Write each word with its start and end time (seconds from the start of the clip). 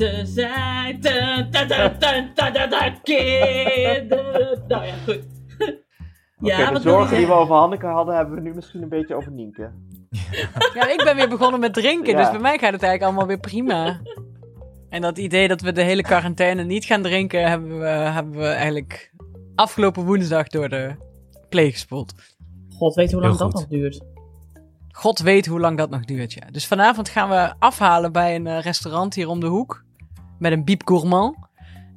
te 0.00 0.20
zijn. 0.24 1.00
Ta, 1.00 1.48
ta, 1.50 1.66
ta, 1.66 1.96
ta, 1.98 2.30
ta, 2.34 2.50
ta, 2.50 2.68
ta, 2.68 2.90
kinderen. 3.02 4.62
Nou 4.68 4.86
ja, 4.86 4.94
goed. 5.04 5.22
De 6.36 6.70
wat 6.72 6.82
wil 6.82 6.92
je 6.92 6.98
zorgen 6.98 7.16
die 7.16 7.26
we 7.26 7.32
over 7.32 7.54
Hanneke 7.54 7.86
hadden, 7.86 8.16
hebben 8.16 8.34
we 8.34 8.40
nu 8.40 8.54
misschien 8.54 8.82
een 8.82 8.88
beetje 8.88 9.14
over 9.14 9.32
Nienke. 9.32 9.70
Ja, 10.74 10.88
ik 10.88 11.02
ben 11.04 11.16
weer 11.16 11.28
begonnen 11.28 11.60
met 11.60 11.74
drinken, 11.74 12.12
Ja. 12.12 12.18
dus 12.18 12.30
bij 12.30 12.40
mij 12.40 12.58
gaat 12.58 12.72
het 12.72 12.82
eigenlijk 12.82 13.02
allemaal 13.02 13.26
weer 13.26 13.38
prima. 13.38 14.00
En 14.88 15.00
dat 15.00 15.18
idee 15.18 15.48
dat 15.48 15.60
we 15.60 15.72
de 15.72 15.82
hele 15.82 16.02
quarantaine 16.02 16.62
niet 16.64 16.84
gaan 16.84 17.02
drinken, 17.02 17.48
hebben 17.48 17.78
we, 17.78 17.86
hebben 17.86 18.38
we 18.38 18.46
eigenlijk 18.46 19.12
afgelopen 19.54 20.04
woensdag 20.04 20.48
door 20.48 20.68
de 20.68 20.94
pleeg 21.48 21.72
gespoeld. 21.72 22.14
God 22.78 22.94
weet 22.94 23.12
hoe 23.12 23.20
lang 23.22 23.36
dat 23.36 23.52
nog 23.52 23.66
duurt. 23.66 24.00
God 24.92 25.18
weet 25.18 25.46
hoe 25.46 25.60
lang 25.60 25.76
dat 25.76 25.90
nog 25.90 26.04
duurt, 26.04 26.32
ja. 26.32 26.46
Dus 26.50 26.66
vanavond 26.66 27.08
gaan 27.08 27.28
we 27.28 27.54
afhalen 27.58 28.12
bij 28.12 28.34
een 28.34 28.46
eh, 28.46 28.60
restaurant 28.60 29.14
hier 29.14 29.28
om 29.28 29.40
de 29.40 29.46
hoek. 29.46 29.84
Met 30.40 30.52
een 30.52 30.64
biep 30.64 30.82
gourmand. 30.84 31.36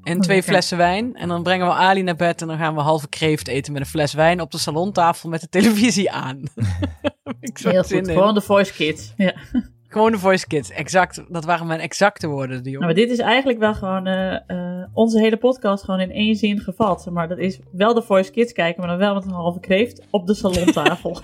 En 0.04 0.20
twee 0.20 0.36
lekker. 0.36 0.54
flessen 0.54 0.78
wijn. 0.78 1.16
En 1.16 1.28
dan 1.28 1.44
brengen 1.44 1.68
we 1.68 1.74
Ali 1.74 2.04
naar 2.04 2.16
bed 2.16 2.42
en 2.42 2.48
dan 2.48 2.58
gaan 2.58 2.76
we 2.76 2.82
halve 2.82 3.10
kreeft 3.10 3.48
eten 3.48 3.74
met 3.74 3.82
een 3.82 3.88
fles 3.88 4.14
wijn 4.14 4.42
op 4.42 4.52
de 4.52 4.58
salontafel 4.58 5.30
met 5.30 5.42
de 5.42 5.50
televisie 5.50 6.12
aan. 6.12 6.42
ik 7.40 7.58
Heel 7.58 7.84
goed. 7.84 7.92
in. 7.92 8.06
Gewoon 8.06 8.34
de 8.34 8.42
voice 8.42 8.74
kids. 8.74 9.14
Ja. 9.18 9.34
Gewoon 9.94 10.12
de 10.12 10.20
voice 10.20 10.48
kids. 10.48 10.70
Exact. 10.72 11.24
Dat 11.30 11.46
waren 11.46 11.68
mijn 11.68 11.80
exacte 11.80 12.28
woorden, 12.28 12.64
die 12.64 12.72
Nou, 12.72 12.72
jongen. 12.72 12.86
maar 12.88 12.96
dit 12.96 13.10
is 13.10 13.20
eigenlijk 13.20 13.60
wel 13.60 13.74
gewoon 13.74 14.06
eh, 14.08 14.34
eh, 14.50 14.88
onze 14.94 15.20
hele 15.20 15.38
podcast 15.38 15.84
gewoon 15.84 16.00
in 16.00 16.12
één 16.12 16.36
zin 16.36 16.60
gevat. 16.60 17.08
Maar 17.12 17.28
dat 17.28 17.38
is 17.38 17.60
wel 17.72 17.94
de 17.94 18.02
voice 18.02 18.32
kids 18.32 18.52
kijken, 18.54 18.80
maar 18.80 18.90
dan 18.90 18.98
wel 18.98 19.14
met 19.14 19.24
een 19.26 19.32
halve 19.32 19.60
kreeft 19.60 20.08
op 20.10 20.28
de 20.28 20.34
salontafel. 20.34 21.18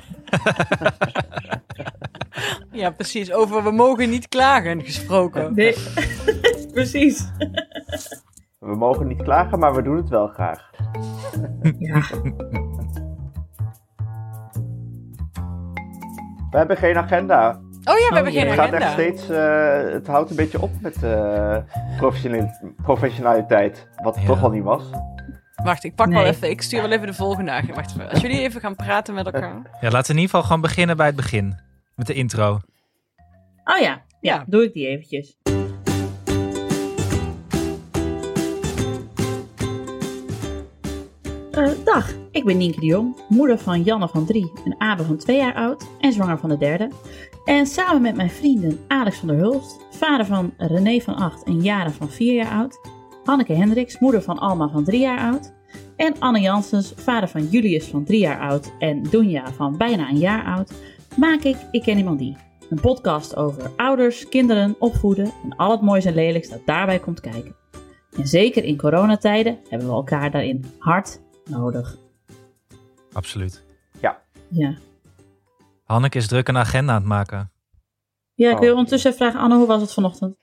Ja, 2.72 2.90
precies. 2.92 3.32
Over 3.32 3.64
we 3.64 3.72
mogen 3.72 4.10
niet 4.10 4.28
klagen 4.28 4.84
gesproken. 4.84 5.54
nee, 5.56 5.76
precies. 6.74 7.32
We 8.60 8.76
mogen 8.76 9.08
niet 9.08 9.22
klagen, 9.22 9.60
maar 9.60 9.76
we 9.76 9.82
doen 9.82 9.98
het 9.98 10.10
wel 10.10 10.28
graag. 10.28 10.70
Ja. 11.78 12.02
We 16.50 16.58
hebben 16.58 16.78
geen 16.78 16.98
agenda. 16.98 17.60
Oh 17.92 17.98
ja, 18.00 18.08
we 18.10 18.16
hebben 18.16 18.34
jee. 18.34 18.42
geen 18.42 18.50
Het 18.52 18.60
gaat 18.60 18.72
echt 18.74 18.84
agenda. 18.84 19.02
steeds, 19.02 19.30
eh, 19.30 19.94
het 19.94 20.08
houdt 20.08 20.30
een 20.30 20.36
beetje 20.36 20.62
op 20.62 20.72
met 20.82 21.04
eh, 21.04 21.58
professionali- 21.98 22.52
professionaliteit. 22.84 23.88
Wat 24.04 24.14
het 24.16 24.24
Ja. 24.24 24.30
toch 24.30 24.44
al 24.44 24.50
niet 24.50 24.64
was. 24.64 24.84
Wacht, 25.64 25.84
ik 25.84 25.96
pak 25.96 26.08
wel 26.08 26.26
even. 26.26 26.50
Ik 26.50 26.62
stuur 26.62 26.82
wel 26.82 26.92
even 26.92 27.08
de 27.08 27.14
volgende 27.14 27.52
agenda. 27.52 27.74
Wacht 27.74 27.92
even. 27.92 28.10
Als 28.10 28.22
jullie 28.22 28.40
even 28.40 28.62
gaan 28.62 28.76
praten 28.76 29.14
met 29.14 29.26
elkaar. 29.26 29.62
Ja, 29.82 29.90
laten 29.90 29.92
we 29.92 29.98
in 29.98 30.16
ieder 30.16 30.22
geval 30.30 30.42
gewoon 30.44 30.62
beginnen 30.62 30.98
bij 30.98 31.06
het 31.06 31.16
begin. 31.16 31.60
Met 31.96 32.08
de 32.08 32.14
intro. 32.14 32.52
Oh 33.64 33.78
ja. 33.78 33.78
ja, 33.82 34.02
Ja. 34.22 34.44
doe 34.48 34.64
ik 34.64 34.74
die 34.74 34.88
eventjes. 34.88 35.38
Eh, 41.52 41.70
dag, 41.84 42.14
ik 42.32 42.46
ben 42.46 42.58
Nienke 42.58 42.80
de 42.80 42.86
Jong, 42.86 43.16
moeder 43.30 43.58
van 43.60 43.82
Janne 43.84 44.08
van 44.08 44.26
3 44.26 44.52
en 44.66 44.76
Abe 44.78 45.04
van 45.04 45.18
2 45.18 45.38
jaar 45.38 45.54
oud 45.54 45.86
en 46.02 46.14
zwanger 46.14 46.38
van 46.40 46.50
de 46.50 46.58
derde. 46.58 46.90
En 47.50 47.66
samen 47.66 48.02
met 48.02 48.16
mijn 48.16 48.30
vrienden 48.30 48.80
Alex 48.88 49.18
van 49.18 49.28
der 49.28 49.38
Hulst, 49.38 49.86
vader 49.92 50.26
van 50.26 50.54
René 50.58 51.00
van 51.00 51.16
8 51.16 51.44
en 51.44 51.62
Jaren 51.62 51.94
van 51.94 52.10
4 52.10 52.34
jaar 52.34 52.52
oud, 52.52 52.80
Hanneke 53.24 53.54
Hendricks, 53.54 54.00
moeder 54.00 54.22
van 54.22 54.40
Alma 54.40 54.70
van 54.70 54.84
3 54.84 55.00
jaar 55.00 55.20
oud, 55.20 55.54
en 55.96 56.20
Anne 56.20 56.40
Janssens, 56.40 56.94
vader 56.96 57.30
van 57.30 57.46
Julius 57.46 57.86
van 57.86 58.04
3 58.04 58.20
jaar 58.20 58.40
oud 58.40 58.72
en 58.80 59.04
Dunja 59.04 59.52
van 59.52 59.78
bijna 59.78 60.10
een 60.10 60.18
jaar 60.18 60.44
oud, 60.44 60.74
maak 61.18 61.42
ik 61.42 61.56
Ik 61.72 61.82
Ken 61.82 61.98
Iemand 61.98 62.20
Die. 62.20 62.38
Een 62.70 62.82
podcast 62.82 63.36
over 63.36 63.72
ouders, 63.76 64.30
kinderen, 64.30 64.76
opvoeden 64.80 65.32
en 65.44 65.56
al 65.56 65.72
het 65.72 65.82
moois 65.82 66.06
en 66.06 66.14
lelijks 66.14 66.50
dat 66.50 66.66
daarbij 66.66 67.00
komt 67.00 67.20
kijken. 67.20 67.56
En 68.18 68.28
zeker 68.28 68.64
in 68.64 68.78
coronatijden 68.78 69.60
hebben 69.70 69.88
we 69.88 69.94
elkaar 69.94 70.32
daarin 70.32 70.66
hard 70.80 71.22
nodig. 71.46 71.98
Absoluut. 73.12 73.64
Ja, 74.00 74.22
Hanneke 75.92 76.18
is 76.18 76.28
druk 76.28 76.48
een 76.48 76.58
agenda 76.58 76.94
aan 76.94 77.00
het 77.00 77.08
maken. 77.10 77.52
ja 78.34 78.50
ik 78.50 78.56
Oh. 78.56 78.60
wil 78.62 78.74
ondertussen 78.74 79.12
even 79.12 79.22
vragen, 79.26 79.42
Anne, 79.42 79.56
hoe 79.56 79.68
was 79.68 79.82
het 79.82 79.94
vanochtend? 79.94 80.36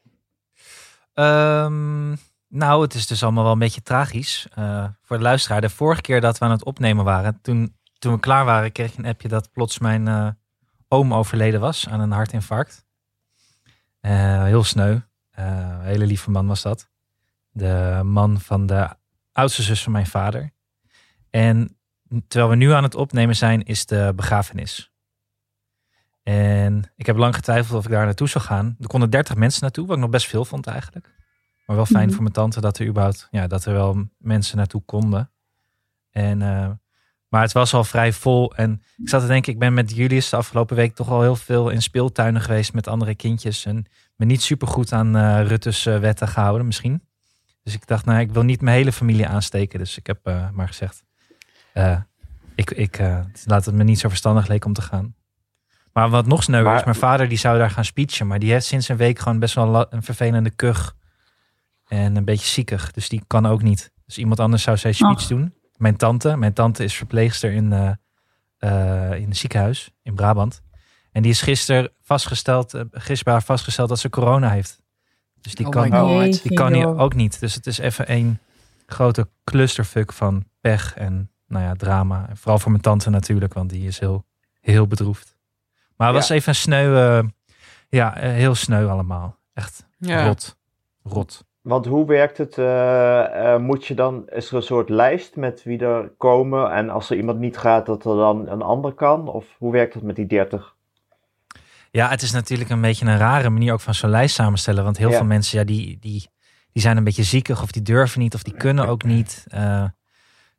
Ehm, 1.13 2.11
nou, 2.49 2.83
het 2.83 2.95
is 2.95 3.07
dus 3.07 3.23
allemaal 3.23 3.43
wel 3.45 3.53
een 3.53 3.59
beetje 3.59 3.83
tragisch. 3.83 4.47
eh, 4.55 4.85
voor 5.03 5.17
de 5.17 5.23
luisteraar. 5.23 5.61
De 5.61 5.71
vorige 5.71 6.01
keer 6.01 6.21
dat 6.21 6.39
we 6.39 6.45
aan 6.45 6.51
het 6.51 6.65
opnemen 6.65 7.05
waren, 7.05 7.39
toen, 7.43 7.77
toen 7.99 8.13
we 8.13 8.21
klaar 8.21 8.45
waren, 8.45 8.73
kreeg 8.73 8.93
ik 8.93 8.99
een 8.99 9.07
appje 9.07 9.29
dat 9.29 9.53
plots 9.53 9.79
mijn 9.79 10.09
eh, 10.09 10.29
oom 10.89 11.15
overleden 11.15 11.61
was 11.61 11.89
aan 11.89 12.01
een 12.01 12.11
hartinfarct. 12.13 12.85
Eh, 14.01 14.43
heel 14.45 14.65
sneu. 14.65 14.99
Een 15.31 15.81
hele 15.81 16.07
lieve 16.07 16.31
man 16.31 16.47
was 16.47 16.63
dat. 16.63 16.89
De 17.51 18.01
man 18.05 18.41
van 18.41 18.67
de 18.67 18.89
oudste 19.33 19.63
zus 19.63 19.83
van 19.83 19.93
mijn 19.93 20.07
vader. 20.07 20.53
En 21.31 21.79
terwijl 22.29 22.51
we 22.51 22.57
nu 22.57 22.73
aan 22.73 22.83
het 22.83 22.95
opnemen 22.95 23.37
zijn, 23.37 23.63
is 23.65 23.87
de 23.87 24.13
begrafenis. 24.17 24.91
En 26.27 26.93
ik 26.97 27.07
heb 27.07 27.17
lang 27.17 27.35
getwijfeld 27.35 27.79
of 27.79 27.85
ik 27.85 27.91
daar 27.91 28.05
naartoe 28.05 28.29
zou 28.29 28.45
gaan. 28.45 28.77
Er 28.81 28.87
konden 28.87 29.11
30 29.11 29.35
mensen 29.37 29.63
naartoe, 29.63 29.87
wat 29.87 29.97
ik 29.97 30.03
nog 30.03 30.11
best 30.11 30.27
veel 30.27 30.45
vond 30.45 30.67
eigenlijk. 30.67 31.15
Maar 31.67 31.77
wel 31.77 31.87
fijn 31.87 32.05
Mhm. 32.05 32.13
voor 32.13 32.23
mijn 32.23 32.35
tante 32.35 32.61
dat 32.61 32.79
er 32.79 32.87
überhaupt, 32.87 33.29
ja, 33.31 33.47
dat 33.47 33.65
er 33.65 33.73
wel 33.73 34.09
mensen 34.19 34.57
naartoe 34.57 34.83
konden. 34.85 35.31
En, 36.11 36.43
eh, 36.43 36.71
maar 37.29 37.43
het 37.43 37.53
was 37.53 37.75
al 37.75 37.85
vrij 37.85 38.13
vol. 38.13 38.55
En 38.55 38.83
ik 38.97 39.09
zat 39.09 39.21
te 39.21 39.27
denken, 39.27 39.53
ik 39.53 39.59
ben 39.59 39.75
met 39.75 39.95
Julius 39.97 40.29
de 40.29 40.37
afgelopen 40.37 40.77
week 40.77 40.95
toch 40.95 41.11
al 41.11 41.23
heel 41.23 41.37
veel 41.37 41.69
in 41.69 41.83
speeltuinen 41.83 42.41
geweest 42.41 42.73
met 42.73 42.89
andere 42.89 43.15
kindjes. 43.15 43.65
En 43.65 43.87
me 44.17 44.25
niet 44.25 44.43
super 44.43 44.69
goed 44.69 44.93
aan 44.93 45.17
eh 45.17 45.47
Rutte's 45.47 45.87
eh, 45.87 45.99
wetten 45.99 46.29
gehouden 46.29 46.67
misschien. 46.67 47.03
Dus 47.63 47.75
ik 47.75 47.87
dacht, 47.87 48.05
nou, 48.05 48.21
ik 48.21 48.33
wil 48.33 48.43
niet 48.43 48.61
mijn 48.61 48.77
hele 48.77 48.93
familie 48.93 49.27
aansteken. 49.27 49.79
Dus 49.79 49.97
ik 49.97 50.07
heb 50.07 50.31
maar 50.53 50.67
gezegd, 50.69 51.03
ik, 52.55 52.71
ik, 52.71 52.99
laat 53.45 53.65
het 53.65 53.75
me 53.75 53.85
niet 53.85 53.99
zo 53.99 54.09
verstandig 54.09 54.47
leek 54.47 54.65
om 54.65 54.73
te 54.73 54.83
gaan. 54.83 55.15
Maar 55.97 56.11
wat 56.11 56.27
nog 56.27 56.43
sneuwer 56.43 56.69
Maar- 56.69 56.79
is, 56.79 56.85
mijn 56.85 56.97
vader 56.97 57.29
die 57.29 57.39
zou 57.39 57.59
daar 57.59 57.71
gaan 57.71 57.85
speechen. 57.85 58.27
Maar 58.27 58.39
die 58.39 58.53
heeft 58.53 58.67
sinds 58.67 58.89
een 58.89 58.97
week 58.97 59.19
gewoon 59.19 59.39
best 59.39 59.55
wel 59.55 59.93
een 59.93 60.03
vervelende 60.03 60.51
kuch. 60.51 60.95
En 61.89 62.17
een 62.17 62.25
beetje 62.25 62.47
ziekig. 62.47 62.91
Dus 62.91 63.09
die 63.09 63.23
kan 63.27 63.47
ook 63.47 63.63
niet. 63.63 63.93
Dus 64.07 64.19
iemand 64.19 64.41
anders 64.41 64.63
zou 64.63 64.77
zijn 64.77 64.95
speech 64.95 65.21
Ach. 65.21 65.27
doen. 65.27 65.55
Mijn 65.77 65.97
tante. 65.97 66.37
Mijn 66.37 66.53
tante 66.53 66.85
is 66.85 66.95
verpleegster 66.95 67.53
in, 67.53 67.73
eh 67.73 67.91
eh, 68.59 69.21
in 69.21 69.27
een 69.27 69.37
ziekenhuis 69.37 69.91
in 70.03 70.15
Brabant. 70.15 70.63
En 71.13 71.23
die 71.23 71.31
is 71.31 71.41
gisteren 71.41 71.93
vastgesteld, 72.03 72.75
eh, 72.75 72.83
gisteren 72.91 73.43
vastgesteld 73.43 73.89
dat 73.89 73.99
ze 73.99 74.11
corona 74.11 74.51
heeft. 74.51 74.83
Dus 75.41 75.55
die 75.55 75.67
Oh 75.67 75.73
kan, 75.73 75.91
God. 75.93 76.43
Die 76.43 76.55
kan 76.55 76.73
hier 76.73 76.99
ook 76.99 77.15
niet. 77.15 77.41
Dus 77.41 77.55
het 77.55 77.67
is 77.67 77.79
even 77.79 78.07
één 78.07 78.41
grote 78.87 79.29
clusterfuck 79.45 80.13
van 80.13 80.45
pech 80.61 80.95
en 80.97 81.31
nou 81.47 81.65
ja, 81.65 81.75
drama. 81.75 82.29
En 82.29 82.37
vooral 82.37 82.59
voor 82.59 82.71
mijn 82.71 82.83
tante 82.83 83.11
natuurlijk, 83.11 83.55
want 83.55 83.71
die 83.71 83.87
is 83.87 83.99
heel, 83.99 84.25
heel 84.61 84.87
bedroefd. 84.87 85.36
Maar 85.97 86.07
het 86.09 86.17
was 86.17 86.29
even 86.29 86.49
een 86.49 86.55
sneu, 86.55 86.97
eh, 87.19 87.25
ja, 87.89 88.17
eh, 88.17 88.31
heel 88.31 88.55
sneu 88.55 88.87
allemaal. 88.87 89.37
Echt 89.55 89.87
Ja. 89.99 90.27
rot. 90.27 90.57
Rot. 91.03 91.45
Want 91.61 91.87
hoe 91.87 92.07
werkt 92.07 92.39
het? 92.39 92.59
eh, 92.59 93.55
eh, 93.55 93.61
moet 93.61 93.87
je 93.87 93.95
dan, 93.95 94.29
is 94.29 94.49
er 94.51 94.57
een 94.57 94.63
soort 94.63 94.89
lijst 94.89 95.37
met 95.37 95.63
wie 95.63 95.79
er 95.79 96.13
komen? 96.19 96.73
En 96.73 96.91
als 96.91 97.11
er 97.11 97.17
iemand 97.17 97.39
niet 97.39 97.57
gaat, 97.57 97.87
dat 97.87 98.05
er 98.05 98.17
dan 98.17 98.49
een 98.49 98.63
ander 98.63 98.93
kan? 98.93 99.29
Of 99.29 99.47
hoe 99.59 99.73
werkt 99.73 99.95
het 99.95 100.03
met 100.03 100.17
die 100.17 100.27
30? 100.27 100.75
Ja, 101.91 102.09
het 102.09 102.23
is 102.23 102.33
natuurlijk 102.33 102.71
een 102.71 102.81
beetje 102.81 103.07
een 103.07 103.19
rare 103.19 103.51
manier 103.51 103.73
ook 103.73 103.81
van 103.81 103.95
zo'n 103.95 104.11
lijst 104.11 104.35
samenstellen. 104.35 104.85
Want 104.85 104.97
heel 104.97 105.11
Ja. 105.11 105.17
veel 105.17 105.27
mensen, 105.27 105.59
ja, 105.59 105.65
die, 105.65 105.99
die, 106.01 106.31
die 106.73 106.83
zijn 106.83 106.97
een 106.97 107.05
beetje 107.05 107.23
ziekig 107.23 107.63
of 107.63 107.71
die 107.73 107.83
durven 107.83 108.21
niet 108.21 108.35
of 108.35 108.43
die 108.43 108.55
kunnen 108.57 108.89
ook 108.89 109.05
niet. 109.05 109.45
Eh, 109.49 109.85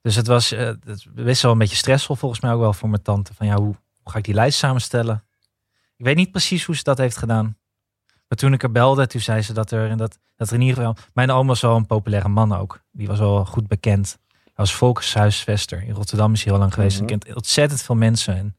dus 0.01 0.15
het 0.15 0.27
was 0.27 0.51
eh, 0.51 0.65
het 0.65 0.85
is 0.87 1.07
best 1.13 1.41
wel 1.41 1.51
een 1.51 1.57
beetje 1.57 1.75
stressvol 1.75 2.15
volgens 2.15 2.41
mij 2.41 2.51
ook 2.51 2.59
wel 2.59 2.73
voor 2.73 2.89
mijn 2.89 3.01
tante. 3.01 3.33
Van 3.33 3.47
ja, 3.47 3.55
hoe, 3.55 3.75
hoe 4.03 4.11
ga 4.11 4.17
ik 4.17 4.23
die 4.23 4.33
lijst 4.33 4.57
samenstellen? 4.57 5.23
Ik 5.97 6.05
weet 6.05 6.15
niet 6.15 6.31
precies 6.31 6.63
hoe 6.63 6.75
ze 6.75 6.83
dat 6.83 6.97
heeft 6.97 7.17
gedaan. 7.17 7.57
Maar 8.27 8.37
toen 8.37 8.53
ik 8.53 8.63
er 8.63 8.71
belde, 8.71 9.07
toen 9.07 9.21
zei 9.21 9.41
ze 9.41 9.53
dat 9.53 9.71
er, 9.71 9.97
dat, 9.97 10.19
dat 10.35 10.47
er 10.47 10.53
in 10.55 10.61
ieder 10.61 10.75
geval... 10.75 10.95
Mijn 11.13 11.31
oom 11.31 11.47
was 11.47 11.61
wel 11.61 11.75
een 11.75 11.85
populaire 11.85 12.29
man 12.29 12.53
ook. 12.53 12.79
Die 12.91 13.07
was 13.07 13.19
wel 13.19 13.45
goed 13.45 13.67
bekend. 13.67 14.17
Hij 14.31 14.65
was 14.65 14.73
volkshuisvester. 14.75 15.83
In 15.83 15.93
Rotterdam 15.93 16.33
is 16.33 16.43
hij 16.43 16.51
heel 16.51 16.61
lang 16.61 16.73
geweest. 16.73 16.97
Hij 16.97 17.07
kent 17.07 17.35
ontzettend 17.35 17.81
veel 17.81 17.95
mensen. 17.95 18.35
En 18.35 18.57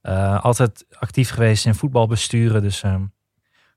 eh, 0.00 0.44
altijd 0.44 0.86
actief 0.98 1.30
geweest 1.30 1.66
in 1.66 1.74
voetbalbesturen. 1.74 2.62
Dus 2.62 2.82
ehm, 2.82 3.04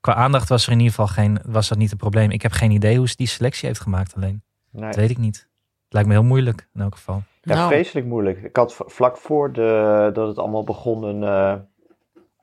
qua 0.02 0.14
aandacht 0.14 0.50
was 0.50 0.66
er 0.66 0.72
in 0.72 0.78
ieder 0.80 0.94
geval 0.94 1.08
geen, 1.08 1.40
was 1.46 1.68
dat 1.68 1.78
niet 1.78 1.92
een 1.92 1.98
probleem. 1.98 2.32
Ik 2.32 2.42
heb 2.42 2.52
geen 2.52 2.72
idee 2.72 2.98
hoe 2.98 3.10
ze 3.10 3.16
die 3.16 3.28
selectie 3.28 3.68
heeft 3.68 3.82
gemaakt 3.82 4.16
alleen. 4.16 4.44
Nee. 4.72 4.86
Dat 4.86 4.96
weet 4.96 5.10
ik 5.10 5.18
niet. 5.18 5.36
Het 5.84 5.94
lijkt 5.94 6.08
me 6.08 6.14
heel 6.14 6.24
moeilijk 6.24 6.70
in 6.74 6.82
elk 6.82 6.96
geval. 6.96 7.24
Ja, 7.42 7.56
Nou. 7.56 7.68
vreselijk 7.68 8.06
moeilijk. 8.06 8.44
Ik 8.44 8.56
had 8.56 8.76
vlak 8.78 9.18
voor 9.18 9.54
de, 9.54 10.10
dat 10.14 10.28
het 10.28 10.38
allemaal 10.38 10.64
begon 10.64 11.04
een 11.04 11.24
eh, 11.24 11.60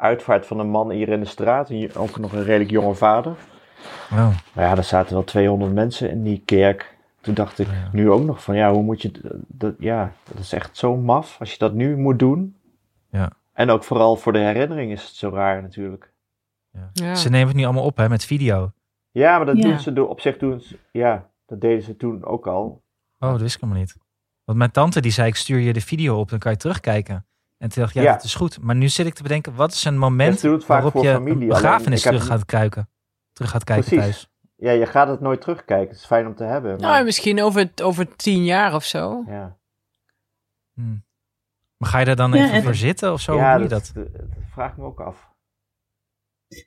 uitvaart 0.01 0.47
van 0.47 0.59
een 0.59 0.69
man 0.71 0.91
hier 0.91 1.09
in 1.09 1.21
de 1.21 1.27
straat. 1.27 1.69
Hier 1.69 1.99
ook 1.99 2.19
nog 2.19 2.33
een 2.33 2.45
redelijk 2.45 2.71
jonge 2.71 2.95
vader. 2.95 3.35
Wow. 4.11 4.33
Maar 4.53 4.65
ja, 4.65 4.77
er 4.77 4.85
zaten 4.85 5.15
wel 5.15 5.25
200 5.25 5.73
mensen 5.73 6.11
in 6.11 6.23
die 6.23 6.43
kerk. 6.45 6.99
Toen 7.21 7.35
dacht 7.35 7.59
ik 7.59 7.67
Ja. 7.67 7.89
nu 7.93 8.11
ook 8.11 8.23
nog 8.25 8.43
van 8.43 8.57
ja, 8.57 8.73
hoe 8.73 8.83
moet 8.83 9.03
je 9.03 9.41
dat? 9.49 9.75
Ja, 9.79 10.13
dat 10.25 10.39
is 10.39 10.53
echt 10.53 10.77
zo 10.77 10.97
maf 10.97 11.37
als 11.41 11.53
je 11.53 11.59
dat 11.59 11.73
nu 11.75 11.97
moet 11.97 12.19
doen. 12.19 12.57
Ja. 13.11 13.31
En 13.53 13.71
ook 13.71 13.85
vooral 13.85 14.17
voor 14.17 14.33
de 14.33 14.39
herinnering 14.39 14.93
is 14.93 15.03
het 15.03 15.15
zo 15.15 15.31
raar 15.31 15.63
natuurlijk. 15.63 16.13
Ja. 16.73 16.91
Ja. 16.93 17.15
Ze 17.15 17.29
nemen 17.31 17.49
het 17.49 17.57
nu 17.57 17.65
allemaal 17.65 17.85
op 17.85 17.97
hè, 17.97 18.09
met 18.09 18.25
video. 18.25 18.73
Ja, 19.11 19.37
maar 19.37 19.47
dat 19.47 19.57
Ja. 19.57 19.63
doen 19.63 19.79
ze 19.79 19.93
door, 19.93 20.09
op 20.09 20.21
zich 20.21 20.39
doen 20.39 20.61
ze, 20.61 20.79
ja, 20.93 21.29
dat 21.47 21.61
deden 21.61 21.83
ze 21.83 21.97
toen 21.97 22.25
ook 22.25 22.47
al. 22.47 22.83
Oh, 23.19 23.31
dat 23.31 23.41
wist 23.41 23.55
ik 23.55 23.61
helemaal 23.61 23.83
niet. 23.83 23.97
Want 24.45 24.59
mijn 24.59 24.71
tante 24.71 25.01
die 25.01 25.13
zei, 25.13 25.29
ik 25.29 25.37
stuur 25.37 25.59
je 25.59 25.73
de 25.73 25.81
video 25.81 26.19
op, 26.19 26.29
dan 26.31 26.39
kan 26.39 26.53
je 26.53 26.59
terugkijken. 26.59 27.27
En 27.63 27.69
toen 27.69 27.83
dacht 27.83 27.95
ik, 27.97 28.03
ja, 28.03 28.09
Ja. 28.09 28.13
dat 28.17 28.25
is 28.25 28.35
goed. 28.35 28.61
Maar 28.61 28.75
nu 28.77 28.89
zit 28.89 29.07
ik 29.07 29.15
te 29.15 29.23
bedenken, 29.23 29.55
wat 29.55 29.73
is 29.73 29.85
een 29.85 29.99
moment 29.99 30.41
waarop 30.67 30.93
voor 30.93 31.05
je 31.05 31.11
familie, 31.13 31.49
begrafenis 31.49 32.03
terug 32.03 32.27
gaat 32.27 32.45
kijken? 32.45 32.89
Terug 33.33 33.51
gaat 33.51 33.65
kijken 33.65 33.85
Precies. 33.89 34.05
thuis. 34.05 34.29
Ja, 34.57 34.71
je 34.71 34.87
gaat 34.87 35.09
het 35.09 35.21
nooit 35.21 35.41
terugkijken. 35.41 35.89
Het 35.89 35.97
is 35.97 36.05
fijn 36.07 36.27
om 36.27 36.35
te 36.35 36.45
hebben. 36.45 36.71
Nou, 36.71 36.83
Maar, 36.93 37.05
misschien 37.05 37.43
over, 37.43 37.71
over 37.83 38.17
tien 38.17 38.45
jaar 38.45 38.75
of 38.75 38.85
zo. 38.85 39.25
ja, 39.27 39.59
Hmm. 40.75 41.05
Maar 41.77 41.89
ga 41.89 41.99
je 41.99 42.05
daar 42.05 42.17
dan 42.17 42.33
Ja, 42.33 42.43
even 42.45 42.55
en- 42.55 42.63
voor 42.63 42.75
zitten 42.75 43.13
of 43.13 43.21
zo? 43.21 43.33
Hoe 43.33 43.41
ja 43.41 43.55
doe 43.55 43.63
je 43.63 43.69
dat, 43.69 43.91
dat? 43.95 44.13
dat, 44.13 44.19
dat 44.21 44.29
vraag 44.53 44.71
ik 44.71 44.77
me 44.77 44.85
ook 44.85 45.01
af. 45.01 45.29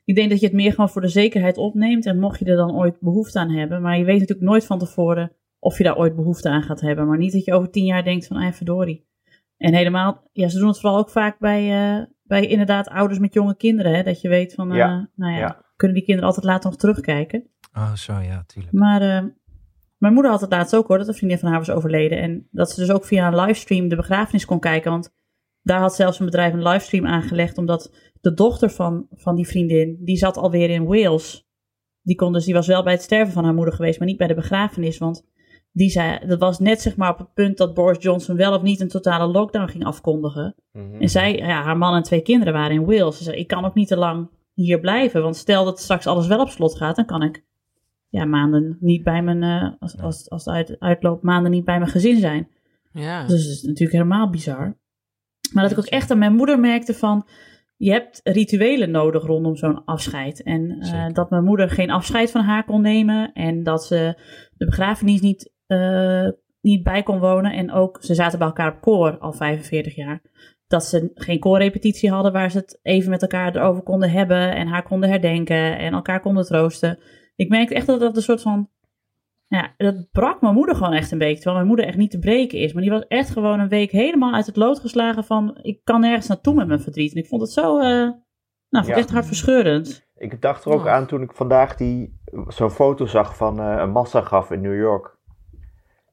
Ik 0.04 0.14
denk 0.14 0.30
dat 0.30 0.40
je 0.40 0.46
het 0.46 0.54
meer 0.54 0.70
gewoon 0.70 0.88
voor 0.90 1.00
de 1.00 1.08
zekerheid 1.08 1.56
opneemt. 1.56 2.06
En 2.06 2.18
mocht 2.18 2.38
je 2.38 2.44
er 2.44 2.56
dan 2.56 2.74
ooit 2.76 3.00
behoefte 3.00 3.38
aan 3.38 3.50
hebben. 3.50 3.82
Maar 3.82 3.98
je 3.98 4.04
weet 4.04 4.18
natuurlijk 4.20 4.48
nooit 4.48 4.66
van 4.66 4.78
tevoren 4.78 5.32
of 5.58 5.78
je 5.78 5.84
daar 5.84 5.96
ooit 5.96 6.16
behoefte 6.16 6.48
aan 6.48 6.62
gaat 6.62 6.80
hebben. 6.80 7.06
Maar 7.08 7.18
niet 7.18 7.32
dat 7.32 7.44
je 7.44 7.52
over 7.54 7.70
tien 7.70 7.84
jaar 7.84 8.04
denkt 8.04 8.26
van, 8.26 8.36
ah 8.36 8.52
verdorie. 8.52 9.06
En 9.56 9.74
helemaal, 9.74 10.28
ja, 10.32 10.48
ze 10.48 10.58
doen 10.58 10.68
het 10.68 10.80
vooral 10.80 10.98
ook 10.98 11.10
vaak 11.10 11.38
bij, 11.38 11.96
eh, 11.96 12.04
bij 12.22 12.46
inderdaad 12.46 12.88
ouders 12.88 13.18
met 13.18 13.34
jonge 13.34 13.56
kinderen. 13.56 13.94
Hè, 13.94 14.02
dat 14.02 14.20
je 14.20 14.28
weet 14.28 14.54
van, 14.54 14.70
eh, 14.70 14.76
Ja, 14.76 15.10
nou 15.14 15.32
ja, 15.32 15.38
ja. 15.38 15.64
kunnen 15.76 15.96
die 15.96 16.06
kinderen 16.06 16.28
altijd 16.28 16.46
later 16.46 16.70
nog 16.70 16.78
terugkijken. 16.78 17.48
Oh, 17.76 17.94
zo, 17.94 18.12
ja, 18.12 18.44
tuurlijk. 18.46 18.74
Maar 18.74 19.00
eh, 19.00 19.24
mijn 19.98 20.12
moeder 20.12 20.30
had 20.30 20.40
het 20.40 20.50
laatst 20.50 20.76
ook 20.76 20.88
hoor, 20.88 20.98
dat 20.98 21.08
een 21.08 21.14
vriendin 21.14 21.38
van 21.38 21.48
haar 21.48 21.58
was 21.58 21.70
overleden. 21.70 22.18
En 22.18 22.48
dat 22.50 22.70
ze 22.70 22.80
dus 22.80 22.90
ook 22.90 23.04
via 23.04 23.26
een 23.26 23.40
livestream 23.40 23.88
de 23.88 23.96
begrafenis 23.96 24.44
kon 24.44 24.60
kijken. 24.60 24.90
Want 24.90 25.14
daar 25.62 25.80
had 25.80 25.94
zelfs 25.94 26.18
een 26.18 26.24
bedrijf 26.24 26.52
een 26.52 26.62
livestream 26.62 27.06
aangelegd. 27.06 27.58
Omdat 27.58 27.94
de 28.20 28.34
dochter 28.34 28.70
van, 28.70 29.06
van 29.10 29.34
die 29.34 29.46
vriendin, 29.46 29.98
die 30.00 30.16
zat 30.16 30.36
alweer 30.36 30.70
in 30.70 30.84
Wales. 30.84 31.48
Die, 32.02 32.16
kon 32.16 32.32
dus, 32.32 32.44
die 32.44 32.54
was 32.54 32.66
wel 32.66 32.82
bij 32.82 32.92
het 32.92 33.02
sterven 33.02 33.32
van 33.32 33.44
haar 33.44 33.54
moeder 33.54 33.74
geweest, 33.74 33.98
maar 33.98 34.08
niet 34.08 34.16
bij 34.16 34.26
de 34.26 34.34
begrafenis. 34.34 34.98
Want 34.98 35.26
die 35.76 35.90
zei, 35.90 36.18
dat 36.26 36.38
was 36.38 36.58
net 36.58 36.80
zeg 36.80 36.96
maar 36.96 37.10
op 37.10 37.18
het 37.18 37.34
punt 37.34 37.56
dat 37.56 37.74
Boris 37.74 38.02
Johnson 38.02 38.36
wel 38.36 38.54
of 38.54 38.62
niet 38.62 38.80
een 38.80 38.88
totale 38.88 39.32
lockdown 39.32 39.68
ging 39.68 39.84
afkondigen. 39.84 40.54
Mhm. 40.72 41.00
En 41.00 41.08
zij, 41.08 41.36
ja, 41.36 41.62
haar 41.62 41.78
man 41.78 41.94
en 41.94 42.02
twee 42.02 42.22
kinderen 42.22 42.52
waren 42.52 42.76
in 42.76 42.84
Wales. 42.84 43.16
Ze 43.16 43.24
zei, 43.24 43.36
ik 43.36 43.46
kan 43.46 43.64
ook 43.64 43.74
niet 43.74 43.88
te 43.88 43.96
lang 43.96 44.28
hier 44.52 44.80
blijven. 44.80 45.22
Want 45.22 45.36
stel 45.36 45.64
dat 45.64 45.80
straks 45.80 46.06
alles 46.06 46.26
wel 46.26 46.40
op 46.40 46.48
slot 46.48 46.76
gaat, 46.76 46.96
dan 46.96 47.06
kan 47.06 47.22
ik 47.22 47.44
ja, 48.08 48.24
maanden 48.24 48.76
niet 48.80 49.02
bij 49.02 49.22
mijn, 49.22 49.42
eh, 49.42 49.70
als, 49.78 49.98
als, 49.98 50.30
als 50.30 50.44
het 50.44 50.54
uit, 50.54 50.76
uitloopt, 50.80 51.22
maanden 51.22 51.50
niet 51.50 51.64
bij 51.64 51.78
mijn 51.78 51.90
gezin 51.90 52.18
zijn. 52.18 52.48
Ja. 52.92 53.26
Dus 53.26 53.42
dat 53.44 53.52
is 53.52 53.62
natuurlijk 53.62 53.92
helemaal 53.92 54.30
bizar. 54.30 54.76
Maar 55.52 55.62
dat 55.62 55.72
ik 55.72 55.78
ook 55.78 55.84
echt 55.84 56.10
aan 56.10 56.18
mijn 56.18 56.34
moeder 56.34 56.60
merkte 56.60 56.94
van, 56.94 57.26
je 57.76 57.90
hebt 57.90 58.20
rituelen 58.22 58.90
nodig 58.90 59.24
rondom 59.24 59.56
zo'n 59.56 59.84
afscheid. 59.84 60.42
En 60.42 60.80
eh, 60.80 61.12
dat 61.12 61.30
mijn 61.30 61.44
moeder 61.44 61.70
geen 61.70 61.90
afscheid 61.90 62.30
van 62.30 62.40
haar 62.40 62.64
kon 62.64 62.80
nemen. 62.80 63.32
En 63.32 63.62
dat 63.62 63.84
ze 63.84 64.18
de 64.56 64.64
begrafenis 64.64 65.20
niet, 65.20 65.52
eh, 65.66 66.28
niet 66.60 66.82
bij 66.82 67.02
kon 67.02 67.18
wonen. 67.18 67.52
En 67.52 67.72
ook, 67.72 67.98
ze 68.00 68.14
zaten 68.14 68.38
bij 68.38 68.46
elkaar 68.48 68.72
op 68.74 68.80
koor 68.80 69.18
al 69.18 69.32
45 69.32 69.94
jaar. 69.94 70.22
Dat 70.66 70.84
ze 70.84 71.10
geen 71.14 71.38
koorrepetitie 71.38 72.10
hadden 72.10 72.32
waar 72.32 72.50
ze 72.50 72.58
het 72.58 72.78
even 72.82 73.10
met 73.10 73.22
elkaar 73.22 73.56
erover 73.56 73.82
konden 73.82 74.10
hebben. 74.10 74.54
En 74.54 74.66
haar 74.66 74.82
konden 74.82 75.08
herdenken 75.10 75.78
en 75.78 75.92
elkaar 75.92 76.20
konden 76.20 76.44
troosten. 76.44 76.98
Ik 77.36 77.48
merkte 77.48 77.74
echt 77.74 77.86
dat 77.86 78.00
dat 78.00 78.16
een 78.16 78.22
soort 78.22 78.42
van 78.42 78.68
ja, 79.46 79.74
dat 79.76 80.10
brak 80.12 80.40
mijn 80.40 80.54
moeder 80.54 80.74
gewoon 80.76 80.92
echt 80.92 81.10
een 81.10 81.18
beetje. 81.18 81.34
Terwijl 81.34 81.54
mijn 81.56 81.66
moeder 81.68 81.86
echt 81.86 81.96
niet 81.96 82.10
te 82.10 82.18
breken 82.18 82.58
is. 82.58 82.72
Maar 82.72 82.82
die 82.82 82.90
was 82.90 83.06
echt 83.08 83.30
gewoon 83.30 83.60
een 83.60 83.68
week 83.68 83.90
helemaal 83.90 84.34
uit 84.34 84.46
het 84.46 84.56
lood 84.56 84.78
geslagen 84.80 85.24
van... 85.24 85.58
ik 85.62 85.80
kan 85.84 86.00
nergens 86.00 86.26
naartoe 86.26 86.54
met 86.54 86.66
mijn 86.66 86.80
verdriet. 86.80 87.12
En 87.14 87.20
ik 87.20 87.26
vond 87.26 87.40
het 87.42 87.50
zo... 87.50 87.78
eh 87.78 87.84
nou, 87.84 88.16
vond 88.70 88.86
ik 88.86 88.94
Ja. 88.94 88.96
echt 88.96 89.10
hartverscheurend. 89.10 90.08
Ik 90.16 90.42
dacht 90.42 90.64
er 90.64 90.72
ook 90.72 90.80
Oh. 90.84 90.88
aan 90.92 91.06
toen 91.06 91.22
ik 91.22 91.32
vandaag 91.32 91.76
die, 91.76 92.20
zo'n 92.48 92.70
foto 92.70 93.06
zag 93.06 93.36
van 93.36 93.60
eh, 93.60 93.76
een 93.78 93.90
massagraf 93.90 94.50
in 94.50 94.60
New 94.60 94.76
York. 94.78 95.13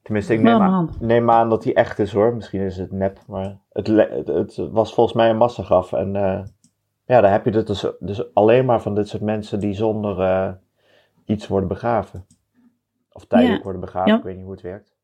Tenminste, 0.01 0.33
ik 0.33 0.41
neem, 0.41 0.61
aan, 0.61 0.89
neem 0.99 1.29
aan 1.31 1.49
dat 1.49 1.63
die 1.63 1.73
echt 1.73 1.99
is 1.99 2.11
hoor. 2.13 2.35
Misschien 2.35 2.61
is 2.61 2.77
het 2.77 2.91
nep, 2.91 3.19
maar 3.27 3.57
het, 3.71 3.87
het, 4.27 4.55
was 4.71 4.93
volgens 4.93 5.15
mij 5.15 5.29
een 5.29 5.37
massagraf. 5.37 5.93
En 5.93 6.15
eh, 6.15 6.43
ja, 7.05 7.21
daar 7.21 7.31
heb 7.31 7.45
je 7.45 7.51
het 7.51 7.67
dus, 7.67 7.85
dus 7.99 8.33
alleen 8.33 8.65
maar 8.65 8.81
van 8.81 8.95
dit 8.95 9.07
soort 9.07 9.21
mensen 9.21 9.59
die 9.59 9.73
zonder 9.73 10.19
eh, 10.19 10.51
iets 11.25 11.47
worden 11.47 11.69
begraven. 11.69 12.25
Of 13.11 13.25
tijdelijk 13.25 13.57
Ja. 13.57 13.63
worden 13.63 13.81
begraven, 13.81 14.11
Ja. 14.11 14.17
ik 14.17 14.23
weet 14.23 14.35
niet 14.35 14.43
hoe 14.43 14.53
het 14.53 14.61
werkt. 14.61 14.95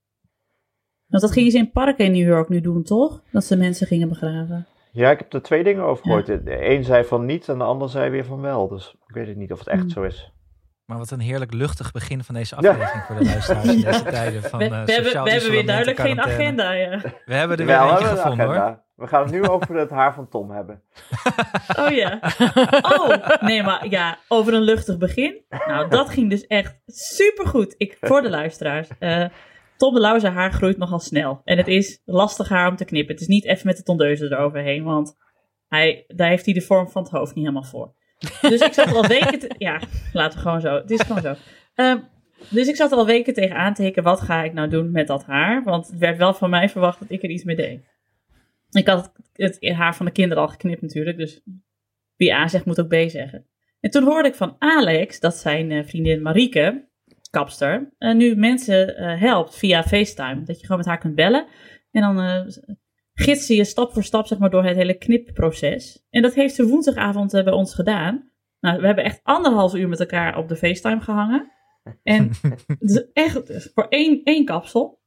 Want 1.07 1.21
dat 1.21 1.31
gingen 1.31 1.51
ze 1.51 1.57
in 1.57 1.71
parken 1.71 2.05
in 2.05 2.11
New 2.11 2.27
York 2.27 2.49
nu 2.49 2.61
doen, 2.61 2.83
toch? 2.83 3.21
Dat 3.31 3.43
ze 3.43 3.57
mensen 3.57 3.87
gingen 3.87 4.09
begraven. 4.09 4.65
Ja, 4.91 5.11
ik 5.11 5.19
heb 5.19 5.33
er 5.33 5.41
twee 5.41 5.63
dingen 5.63 5.83
over 5.83 6.07
Ja. 6.09 6.21
gehoord. 6.21 6.45
De 6.45 6.69
een 6.69 6.83
zei 6.83 7.03
van 7.03 7.25
niet 7.25 7.49
en 7.49 7.57
de 7.57 7.63
ander 7.63 7.89
zei 7.89 8.09
weer 8.09 8.25
van 8.25 8.41
wel. 8.41 8.67
Dus 8.67 8.95
ik 9.07 9.15
weet 9.15 9.27
het 9.27 9.37
niet 9.37 9.51
of 9.51 9.59
het 9.59 9.67
echt 9.67 9.81
Hmm. 9.81 9.89
zo 9.89 10.03
is. 10.03 10.31
Maar 10.87 10.97
wat 10.97 11.11
een 11.11 11.19
heerlijk 11.19 11.53
luchtig 11.53 11.91
begin 11.91 12.23
van 12.23 12.35
deze 12.35 12.55
aflevering 12.55 13.03
voor 13.05 13.15
de 13.15 13.23
luisteraars 13.25 13.67
in 13.67 13.81
deze 13.81 14.03
tijden 14.03 14.41
van 14.43 14.59
we, 14.59 14.65
eh, 14.65 14.71
we, 14.71 14.75
hebben, 14.77 14.95
sociaal 15.05 15.23
we 15.23 15.31
hebben 15.31 15.51
weer 15.51 15.65
duidelijk 15.65 15.99
geen 15.99 16.21
agenda, 16.21 16.71
ja. 16.71 16.99
We 17.25 17.33
hebben 17.33 17.57
er 17.57 17.65
Wel, 17.65 17.85
weer 17.85 17.85
we 17.85 17.91
eentje 17.91 18.05
hebben 18.05 18.09
een 18.09 18.17
gevonden 18.17 18.45
hoor. 18.45 18.55
agenda. 18.55 18.83
We 18.95 19.07
gaan 19.07 19.21
het 19.23 19.31
nu 19.31 19.43
over 19.47 19.75
het 19.75 19.89
haar 19.89 20.13
van 20.13 20.29
Tom 20.29 20.51
hebben. 20.51 20.81
Oh 21.79 21.89
ja. 21.89 22.19
Oh, 22.81 23.41
nee, 23.41 23.63
maar 23.63 23.87
ja, 23.89 24.17
over 24.27 24.53
een 24.53 24.61
luchtig 24.61 24.97
begin. 24.97 25.41
Nou, 25.67 25.89
dat 25.89 26.09
ging 26.09 26.29
dus 26.29 26.47
echt 26.47 26.79
supergoed. 26.85 27.75
Ik, 27.77 27.97
voor 28.01 28.21
de 28.21 28.29
luisteraars. 28.29 28.87
eh 28.99 29.25
Tom 29.77 29.93
de 29.93 29.99
Lauw, 29.99 30.19
zijn 30.19 30.33
haar 30.33 30.51
groeit 30.53 30.77
nogal 30.77 30.99
snel. 30.99 31.41
En 31.43 31.57
het 31.57 31.67
is 31.67 32.01
lastig 32.05 32.49
haar 32.49 32.69
om 32.69 32.75
te 32.75 32.85
knippen. 32.85 33.13
Het 33.13 33.21
is 33.21 33.27
niet 33.27 33.45
even 33.45 33.67
met 33.67 33.77
de 33.77 33.83
tondeuze 33.83 34.25
eroverheen, 34.25 34.83
want 34.83 35.17
hij, 35.67 36.03
daar 36.07 36.29
heeft 36.29 36.45
hij 36.45 36.53
de 36.53 36.61
vorm 36.61 36.89
van 36.89 37.03
het 37.03 37.11
hoofd 37.11 37.35
niet 37.35 37.45
helemaal 37.45 37.69
voor. 37.69 37.93
Dus 38.41 38.61
ik 38.61 38.73
zat 38.73 38.93
al 38.93 39.07
weken. 39.07 39.55
Ja, 39.57 39.81
laten 40.13 40.37
we 40.37 40.43
gewoon 40.43 40.61
zo. 40.61 40.75
Het 40.75 40.91
is 40.91 41.01
gewoon 41.01 41.21
zo. 41.21 41.35
Ehm, 41.75 41.97
dus 42.49 42.67
ik 42.67 42.75
zat 42.75 42.91
al 42.91 43.05
weken 43.05 43.33
tegenaan 43.33 43.73
te 43.73 43.81
hikken, 43.81 44.03
wat 44.03 44.21
ga 44.21 44.43
ik 44.43 44.53
nou 44.53 44.69
doen 44.69 44.91
met 44.91 45.07
dat 45.07 45.25
haar? 45.25 45.63
Want 45.63 45.87
het 45.87 45.97
werd 45.97 46.17
wel 46.17 46.33
van 46.33 46.49
mij 46.49 46.69
verwacht 46.69 46.99
dat 46.99 47.11
ik 47.11 47.23
er 47.23 47.29
iets 47.29 47.43
mee 47.43 47.55
deed. 47.55 47.85
Ik 48.71 48.87
had 48.87 49.11
het 49.33 49.69
haar 49.73 49.95
van 49.95 50.05
de 50.05 50.11
kinderen 50.11 50.43
al 50.43 50.49
geknipt 50.49 50.81
natuurlijk, 50.81 51.17
dus 51.17 51.41
wie 52.15 52.33
A 52.33 52.47
zegt 52.47 52.65
moet 52.65 52.79
ook 52.79 52.87
B 52.87 53.09
zeggen. 53.09 53.45
En 53.79 53.89
toen 53.89 54.03
hoorde 54.03 54.27
ik 54.27 54.35
van 54.35 54.55
Alex 54.59 55.19
dat 55.19 55.35
zijn 55.35 55.71
eh, 55.71 55.83
vriendin 55.83 56.21
Marieke, 56.21 56.87
kapster, 57.29 57.89
eh, 57.97 58.15
nu 58.15 58.35
mensen 58.35 58.97
eh, 58.97 59.19
helpt 59.19 59.57
via 59.57 59.83
FaceTime. 59.83 60.43
Dat 60.43 60.55
je 60.55 60.61
gewoon 60.61 60.77
met 60.77 60.87
haar 60.87 60.97
kunt 60.97 61.15
bellen 61.15 61.45
en 61.91 62.01
dan 62.01 62.15
gids 63.19 63.45
ze 63.45 63.55
je 63.55 63.63
stap 63.63 63.93
voor 63.93 64.03
stap 64.03 64.27
zeg 64.27 64.37
maar, 64.37 64.49
door 64.49 64.63
het 64.63 64.75
hele 64.75 64.97
knipproces. 64.97 66.05
En 66.09 66.21
dat 66.21 66.33
heeft 66.33 66.55
ze 66.55 66.67
woensdagavond 66.67 67.33
eh, 67.33 67.43
bij 67.43 67.53
ons 67.53 67.73
gedaan. 67.73 68.31
Nou, 68.59 68.79
we 68.79 68.85
hebben 68.85 69.03
echt 69.03 69.19
anderhalf 69.23 69.75
uur 69.75 69.87
met 69.87 69.99
elkaar 69.99 70.37
op 70.37 70.47
de 70.47 70.55
FaceTime 70.55 71.01
gehangen. 71.01 71.51
En 72.03 72.31
het 72.79 72.89
is 72.89 73.05
echt 73.13 73.69
voor 73.73 73.85
één, 73.89 74.23
één 74.23 74.45
kapsel. 74.45 75.01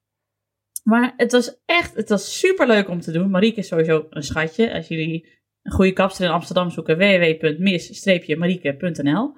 Maar 0.83 1.14
het 1.17 1.33
was 1.33 1.61
echt, 1.64 1.95
het 1.95 2.09
was 2.09 2.38
super 2.38 2.67
leuk 2.67 2.88
om 2.88 3.00
te 3.00 3.12
doen. 3.12 3.31
Marieke 3.31 3.59
is 3.59 3.69
sowieso 3.69 4.07
een 4.11 4.23
schatje. 4.23 4.73
Als 4.73 4.88
jullie 4.88 5.29
een 5.62 5.73
goede 5.73 5.93
kapster 5.93 6.25
in 6.25 6.31
Amsterdam 6.31 6.71
zoeken, 6.71 6.99
www.mis-marieke.nl. 6.99 9.37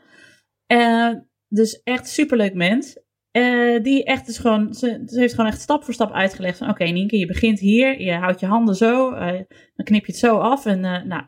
Eh, 0.67 1.13
dus 1.49 1.83
echt 1.83 2.09
superleuk 2.09 2.55
mens. 2.55 3.02
Eh, 3.33 3.83
die 3.83 4.05
echt 4.05 4.27
dus 4.27 4.39
gewoon, 4.39 4.75
ze, 4.75 5.03
ze 5.07 5.21
heeft 5.21 5.35
gewoon 5.35 5.51
echt 5.51 5.61
stap 5.61 5.85
voor 5.85 5.95
stap 5.95 6.13
uitgelegd 6.13 6.59
van, 6.59 6.69
oké 6.69 6.85
Nienke, 6.85 7.19
je 7.19 7.27
begint 7.27 7.59
hier, 7.59 8.01
je 8.01 8.13
houdt 8.13 8.41
je 8.41 8.47
handen 8.47 8.75
zo, 8.75 9.13
eh, 9.13 9.41
dan 9.75 9.85
knip 9.85 10.07
je 10.07 10.13
het 10.13 10.21
zo 10.21 10.39
af 10.39 10.67
en 10.67 10.85
eh, 10.85 11.03
nou. 11.03 11.23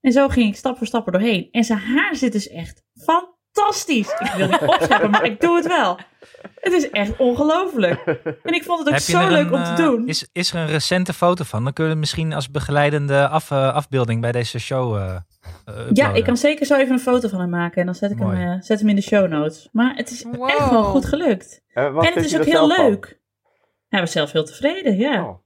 En 0.00 0.12
zo 0.12 0.28
ging 0.28 0.48
ik 0.48 0.56
stap 0.56 0.76
voor 0.76 0.86
stap 0.86 1.06
er 1.06 1.12
doorheen. 1.12 1.48
En 1.50 1.64
zijn 1.64 1.78
haar 1.78 2.16
zit 2.16 2.32
dus 2.32 2.48
echt 2.48 2.84
fantastisch. 2.94 4.08
Ik 4.18 4.32
wil 4.36 4.46
niet 4.46 4.62
opscheppen, 4.76 5.10
maar 5.10 5.24
ik 5.24 5.40
doe 5.40 5.56
het 5.56 5.66
wel. 5.66 5.98
Het 6.54 6.72
is 6.72 6.90
echt 6.90 7.16
ongelooflijk. 7.16 8.06
En 8.42 8.54
ik 8.54 8.62
vond 8.62 8.78
het 8.78 8.88
ook 8.88 8.94
Heb 8.94 9.02
zo 9.02 9.28
leuk 9.28 9.46
een, 9.46 9.54
om 9.54 9.64
te 9.64 9.82
doen. 9.82 10.08
Is, 10.08 10.28
is 10.32 10.52
er 10.52 10.60
een 10.60 10.66
recente 10.66 11.12
foto 11.12 11.44
van? 11.44 11.64
Dan 11.64 11.72
kunnen 11.72 11.92
we 11.92 11.98
misschien 11.98 12.32
als 12.32 12.50
begeleidende 12.50 13.28
af, 13.28 13.52
afbeelding 13.52 14.20
bij 14.20 14.32
deze 14.32 14.58
show 14.58 15.18
eh, 15.64 15.74
Ja, 15.74 15.80
uploaden. 15.82 16.14
ik 16.14 16.24
kan 16.24 16.36
zeker 16.36 16.66
zo 16.66 16.74
even 16.76 16.92
een 16.92 16.98
foto 17.00 17.28
van 17.28 17.40
hem 17.40 17.50
maken 17.50 17.80
en 17.80 17.86
dan 17.86 17.94
zet 17.94 18.10
ik 18.10 18.18
hem, 18.18 18.32
eh, 18.32 18.56
zet 18.60 18.78
hem 18.80 18.88
in 18.88 18.94
de 18.96 19.02
show 19.02 19.28
notes. 19.28 19.68
Maar 19.72 19.94
het 19.96 20.10
is 20.10 20.22
Wow. 20.22 20.48
echt 20.50 20.58
gewoon 20.62 20.84
goed 20.84 21.04
gelukt. 21.04 21.62
Eh, 21.72 21.92
wat 21.92 22.04
en 22.06 22.12
het 22.14 22.24
is 22.24 22.36
ook 22.38 22.44
heel 22.44 22.66
zelf 22.66 22.74
van? 22.76 22.84
leuk. 22.86 23.20
Hij 23.88 24.00
was 24.00 24.12
zelf 24.12 24.32
heel 24.32 24.44
tevreden, 24.44 24.96
ja. 24.96 25.24
Oh. 25.24 25.38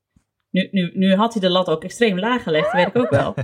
Nu, 0.51 0.69
nu, 0.71 0.91
nu 0.95 1.15
had 1.15 1.33
hij 1.33 1.43
de 1.43 1.49
lat 1.51 1.69
ook 1.69 1.85
extreem 1.85 2.19
laag 2.19 2.43
gelegd, 2.43 2.65
dat 2.65 2.75
weet 2.75 2.87
ik 2.87 2.97
ook 2.97 3.11
wel. 3.11 3.35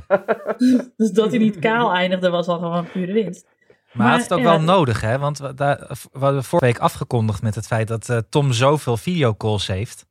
dus 0.97 1.11
dat 1.13 1.31
hij 1.31 1.39
niet 1.39 1.59
kaal 1.59 1.93
eindigde 1.95 2.31
was 2.31 2.47
al 2.47 2.59
gewoon 2.59 2.91
pure 2.91 3.13
winst. 3.13 3.47
Maar 3.93 4.07
hij 4.07 4.15
had 4.15 4.23
het 4.23 4.33
ook 4.33 4.39
ja, 4.39 4.45
wel 4.45 4.61
nodig, 4.61 5.01
hè? 5.01 5.19
Want 5.19 5.39
we, 5.39 5.55
daar, 5.55 5.79
we 6.13 6.19
hadden 6.19 6.45
vorige 6.45 6.67
week 6.73 6.79
afgekondigd 6.79 7.43
met 7.43 7.55
het 7.55 7.67
feit 7.67 7.89
dat 7.89 8.09
eh, 8.09 8.19
Tom 8.29 8.53
zoveel 8.53 8.97
videocalls 8.97 9.67
heeft. 9.67 10.07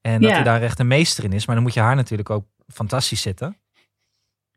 En 0.00 0.20
dat 0.20 0.30
Ja. 0.30 0.34
hij 0.36 0.44
daar 0.44 0.62
echt 0.62 0.78
een 0.78 0.86
meester 0.86 1.24
in 1.24 1.32
is. 1.32 1.46
Maar 1.46 1.54
dan 1.54 1.64
moet 1.64 1.74
je 1.74 1.80
haar 1.80 1.96
natuurlijk 1.96 2.30
ook 2.30 2.44
fantastisch 2.66 3.22
zitten. 3.22 3.56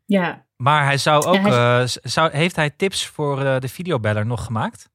Ja, 0.04 0.43
Maar 0.56 0.84
hij 0.84 0.96
zou 0.98 1.24
ook. 1.24 1.36
hij 1.36 1.80
eh, 1.80 1.86
zou, 1.86 2.30
heeft 2.32 2.56
hij 2.56 2.70
tips 2.70 3.06
voor 3.06 3.40
eh, 3.44 3.58
de 3.60 3.68
videobeller 3.68 4.26
nog 4.26 4.44
gemaakt? 4.44 4.90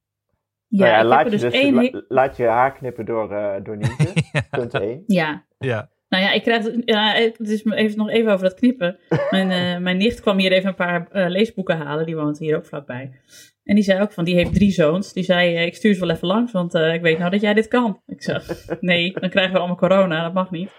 ja, 0.68 0.80
Nou 0.86 0.92
ja, 0.92 1.00
ik 1.00 1.06
laat, 1.06 1.24
je 1.24 1.30
dus 1.30 1.42
dus, 1.42 1.54
één... 1.54 1.74
la- 1.74 2.02
laat 2.08 2.38
je 2.38 2.46
haar 2.46 2.74
knippen 2.74 3.06
door, 3.06 3.32
eh 3.32 3.64
door 3.64 3.78
Nienke. 3.78 4.14
Punt 4.52 4.74
1. 4.74 5.04
Ja, 5.08 5.46
Ja. 5.58 5.90
Nou 6.10 6.24
ja, 6.24 6.32
ik 6.32 6.44
krijg 6.44 6.64
het. 6.64 6.82
Ja, 6.86 7.14
het 7.14 7.40
is 7.40 7.64
me 7.64 7.76
even, 7.76 7.98
nog 7.98 8.10
even 8.10 8.32
over 8.32 8.44
dat 8.50 8.54
knippen. 8.60 8.98
Mijn, 9.30 9.52
eh, 9.52 9.82
mijn 9.82 9.98
nicht 9.98 10.20
kwam 10.20 10.38
hier 10.38 10.52
even 10.52 10.70
een 10.70 10.76
paar 10.76 11.08
leesboeken 11.12 11.78
halen. 11.78 12.06
Die 12.06 12.16
woont 12.16 12.40
hier 12.40 12.56
ook 12.58 12.66
vlakbij. 12.66 13.20
En 13.64 13.76
die 13.76 13.84
zei 13.84 14.02
ook 14.02 14.12
van, 14.12 14.24
die 14.24 14.36
heeft 14.36 14.54
drie 14.54 14.72
zoons. 14.72 15.14
Die 15.14 15.24
zei, 15.24 15.56
eh, 15.56 15.66
ik 15.66 15.76
stuur 15.76 15.94
ze 15.94 16.00
wel 16.00 16.10
even 16.10 16.28
langs, 16.28 16.52
want 16.52 16.74
eh, 16.74 16.94
ik 16.94 17.02
weet 17.02 17.18
nou 17.18 17.32
dat 17.32 17.42
jij 17.42 17.54
dit 17.54 17.68
kan. 17.68 18.02
Ik 18.06 18.24
zeg, 18.24 18.46
nee, 18.82 19.12
dan 19.20 19.30
krijgen 19.30 19.54
we 19.54 19.58
allemaal 19.60 19.78
corona. 19.78 20.24
Dat 20.24 20.34
mag 20.34 20.52
niet. 20.52 20.72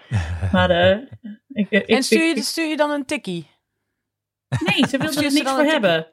Maar 0.51 0.69
eh, 0.69 0.97
ik, 1.47 1.69
ik, 1.69 1.87
En 1.87 2.03
stuur 2.03 2.29
ik- 2.29 2.35
je, 2.35 2.41
stuur 2.41 2.67
je 2.67 2.77
dan 2.77 2.89
een 2.89 3.05
tikkie? 3.05 3.47
Nee, 4.59 4.87
ze 4.87 4.97
wilde 4.97 5.11
Stuur 5.13 5.25
er 5.25 5.33
niks 5.33 5.51
voor 5.51 5.63
hebben. 5.63 6.07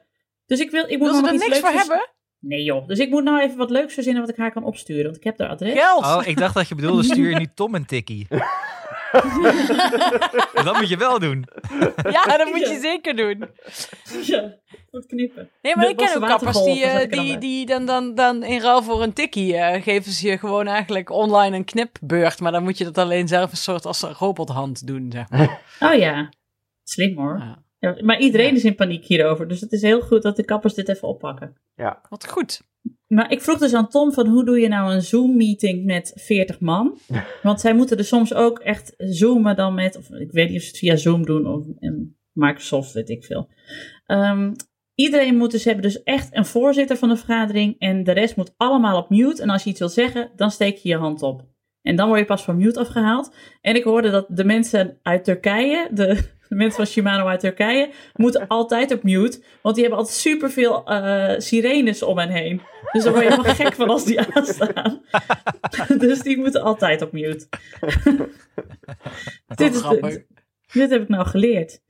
Dus 0.45 0.59
ik 0.59 0.71
wil, 0.71 0.83
ik 0.87 0.97
moet 0.97 1.07
Wil 1.07 1.15
ze 1.15 1.21
nog 1.21 1.29
er 1.29 1.35
iets 1.35 1.47
niks 1.47 1.61
leuks 1.61 1.69
voor 1.69 1.79
hebben? 1.79 2.09
Nee 2.39 2.63
joh, 2.63 2.87
dus 2.87 2.99
ik 2.99 3.09
moet 3.09 3.23
nou 3.23 3.41
even 3.41 3.57
wat 3.57 3.69
leuks 3.69 3.93
verzinnen 3.93 4.21
wat 4.21 4.31
ik 4.31 4.37
haar 4.37 4.51
kan 4.51 4.63
opsturen. 4.63 5.03
Want 5.03 5.15
ik 5.17 5.23
heb 5.23 5.39
haar 5.39 5.49
adres. 5.49 5.73
Geld! 5.73 6.05
Oh, 6.05 6.21
ik 6.25 6.37
dacht 6.37 6.53
dat 6.53 6.67
je 6.67 6.75
bedoelde, 6.75 7.03
stuur 7.13 7.29
je 7.29 7.35
nu 7.35 7.47
Tom 7.55 7.75
een 7.75 7.85
tikkie. 7.85 8.27
dat 10.63 10.77
moet 10.77 10.89
je 10.89 10.97
wel 10.97 11.19
doen. 11.19 11.47
Ja, 12.09 12.37
dat 12.37 12.47
moet 12.51 12.59
je 12.59 12.73
Ja. 12.73 12.79
zeker 12.79 13.15
doen. 13.15 13.49
Ja, 14.21 14.55
wat 14.91 15.05
knippen. 15.05 15.49
Nee, 15.61 15.75
maar 15.75 15.85
De 15.85 15.91
ik 15.91 15.97
ken 15.97 16.15
ook 16.15 16.27
kappers 16.27 16.63
die, 16.63 16.83
eh, 16.85 17.09
die, 17.09 17.31
dan 17.31 17.39
die 17.39 17.65
dan, 17.65 17.85
dan, 17.85 18.15
dan 18.15 18.43
in 18.43 18.61
ruil 18.61 18.83
voor 18.83 19.03
een 19.03 19.13
tikkie 19.13 19.55
eh, 19.57 19.83
geven 19.83 20.11
ze 20.11 20.27
je 20.27 20.37
gewoon 20.37 20.67
eigenlijk 20.67 21.09
online 21.09 21.55
een 21.55 21.65
knipbeurt. 21.65 22.39
Maar 22.39 22.51
dan 22.51 22.63
moet 22.63 22.77
je 22.77 22.83
dat 22.83 22.97
alleen 22.97 23.27
zelf 23.27 23.51
een 23.51 23.57
soort 23.57 23.85
als 23.85 24.01
een 24.01 24.13
robothand 24.13 24.87
doen, 24.87 25.11
zeg 25.11 25.29
maar. 25.29 25.61
Oh 25.79 25.93
ja, 25.93 26.29
slim 26.83 27.17
hoor. 27.17 27.37
Ja. 27.37 27.63
Ja, 27.79 27.97
maar 28.01 28.19
iedereen 28.19 28.55
is 28.55 28.63
in 28.63 28.75
paniek 28.75 29.05
hierover. 29.05 29.47
Dus 29.47 29.61
het 29.61 29.71
is 29.71 29.81
heel 29.81 30.01
goed 30.01 30.21
dat 30.21 30.35
de 30.35 30.45
kappers 30.45 30.73
dit 30.73 30.89
even 30.89 31.07
oppakken. 31.07 31.55
Wat 32.09 32.27
goed. 32.27 32.61
Maar 33.07 33.31
ik 33.31 33.41
vroeg 33.41 33.57
dus 33.57 33.73
aan 33.73 33.89
Tom 33.89 34.13
van 34.13 34.27
hoe 34.27 34.45
doe 34.45 34.59
je 34.59 34.67
nou 34.67 34.93
een 34.93 35.01
Zoom-meeting 35.01 35.85
met 35.85 36.11
40 36.15 36.59
man? 36.59 36.97
Want 37.43 37.59
zij 37.59 37.73
moeten 37.73 37.97
er 37.97 38.05
soms 38.05 38.33
ook 38.33 38.59
echt 38.59 38.93
zoomen 38.97 39.55
dan 39.55 39.73
met, 39.73 39.97
of 39.97 40.09
ik 40.09 40.31
weet 40.31 40.49
niet 40.49 40.57
of 40.57 40.63
ze 40.63 40.69
het 40.69 40.77
via 40.77 40.95
Zoom 40.95 41.25
doen 41.25 41.47
of 41.47 41.65
in 41.79 42.17
Microsoft, 42.31 42.93
weet 42.93 43.09
ik 43.09 43.23
veel. 43.23 43.49
Ehm, 44.05 44.53
iedereen 44.95 45.37
moet 45.37 45.51
dus 45.51 45.65
hebben 45.65 45.83
dus 45.83 46.03
echt 46.03 46.35
een 46.35 46.45
voorzitter 46.45 46.97
van 46.97 47.09
de 47.09 47.15
vergadering 47.15 47.75
en 47.79 48.03
de 48.03 48.11
rest 48.11 48.35
moet 48.35 48.53
allemaal 48.57 48.97
op 48.97 49.09
mute. 49.09 49.41
En 49.41 49.49
als 49.49 49.63
je 49.63 49.69
iets 49.69 49.79
wil 49.79 49.89
zeggen, 49.89 50.31
dan 50.35 50.51
steek 50.51 50.77
je 50.77 50.89
je 50.89 50.95
hand 50.95 51.21
op. 51.21 51.47
En 51.81 51.95
dan 51.95 52.07
word 52.07 52.19
je 52.19 52.25
pas 52.25 52.43
van 52.43 52.57
mute 52.57 52.79
afgehaald. 52.79 53.35
En 53.61 53.75
ik 53.75 53.83
hoorde 53.83 54.09
dat 54.09 54.25
de 54.29 54.43
mensen 54.43 54.99
uit 55.01 55.23
Turkije, 55.23 55.89
de, 55.93 56.37
de 56.49 56.55
mensen 56.55 56.75
van 56.75 56.85
Shimano 56.85 57.25
uit 57.25 57.39
Turkije, 57.39 57.89
moeten 58.13 58.47
altijd 58.47 58.93
op 58.93 59.03
mute. 59.03 59.43
Want 59.61 59.75
die 59.75 59.83
hebben 59.83 60.03
altijd 60.03 60.19
superveel 60.19 60.85
eh 60.85 61.33
sirenes 61.37 62.03
om 62.03 62.17
hen 62.17 62.29
heen. 62.29 62.61
Dus 62.91 63.03
daar 63.03 63.13
word 63.13 63.23
je 63.25 63.31
helemaal 63.31 63.55
gek 63.55 63.73
van 63.73 63.89
als 63.89 64.05
die 64.05 64.19
aanstaan. 64.21 65.01
dus 65.97 66.21
die 66.21 66.37
moeten 66.37 66.61
altijd 66.61 67.01
op 67.01 67.11
mute. 67.11 67.47
dit, 69.47 69.75
is, 69.75 69.81
dit, 69.81 70.25
dit 70.71 70.89
heb 70.89 71.01
ik 71.01 71.09
nou 71.09 71.25
geleerd. 71.25 71.81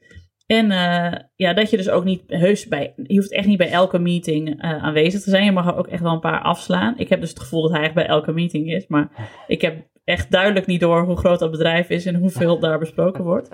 En 0.46 0.72
eh, 0.72 1.20
ja, 1.36 1.54
dat 1.54 1.70
je 1.70 1.78
dus 1.78 1.90
ook 1.90 2.04
niet 2.04 2.24
heus 2.28 2.68
bij, 2.68 2.94
je 2.96 3.16
hoeft 3.16 3.32
echt 3.32 3.48
niet 3.48 3.58
bij 3.58 3.72
elke 3.72 4.00
meeting 4.00 4.62
eh, 4.62 4.84
aanwezig 4.84 5.22
te 5.22 5.30
zijn. 5.30 5.46
Je 5.46 5.52
mag 5.52 5.68
er 5.68 5.76
ook 5.76 5.88
echt 5.88 6.02
wel 6.02 6.14
een 6.14 6.20
paar 6.20 6.42
afslaan. 6.42 6.94
Ik 6.98 7.10
heb 7.10 7.20
dus 7.22 7.30
het 7.30 7.40
gevoel 7.40 7.62
dat 7.62 7.72
hij 7.72 7.82
echt 7.82 7.94
bij 7.94 8.06
elke 8.06 8.32
meeting 8.32 8.72
is. 8.74 8.88
Maar 8.88 9.30
ik 9.48 9.62
heb 9.62 9.88
echt 10.10 10.32
duidelijk 10.32 10.66
niet 10.66 10.80
door 10.80 11.02
hoe 11.02 11.18
groot 11.18 11.40
dat 11.40 11.52
bedrijf 11.52 11.90
is 11.90 12.06
en 12.06 12.16
hoeveel 12.16 12.60
daar 12.60 12.80
besproken 12.80 13.24
wordt. 13.24 13.50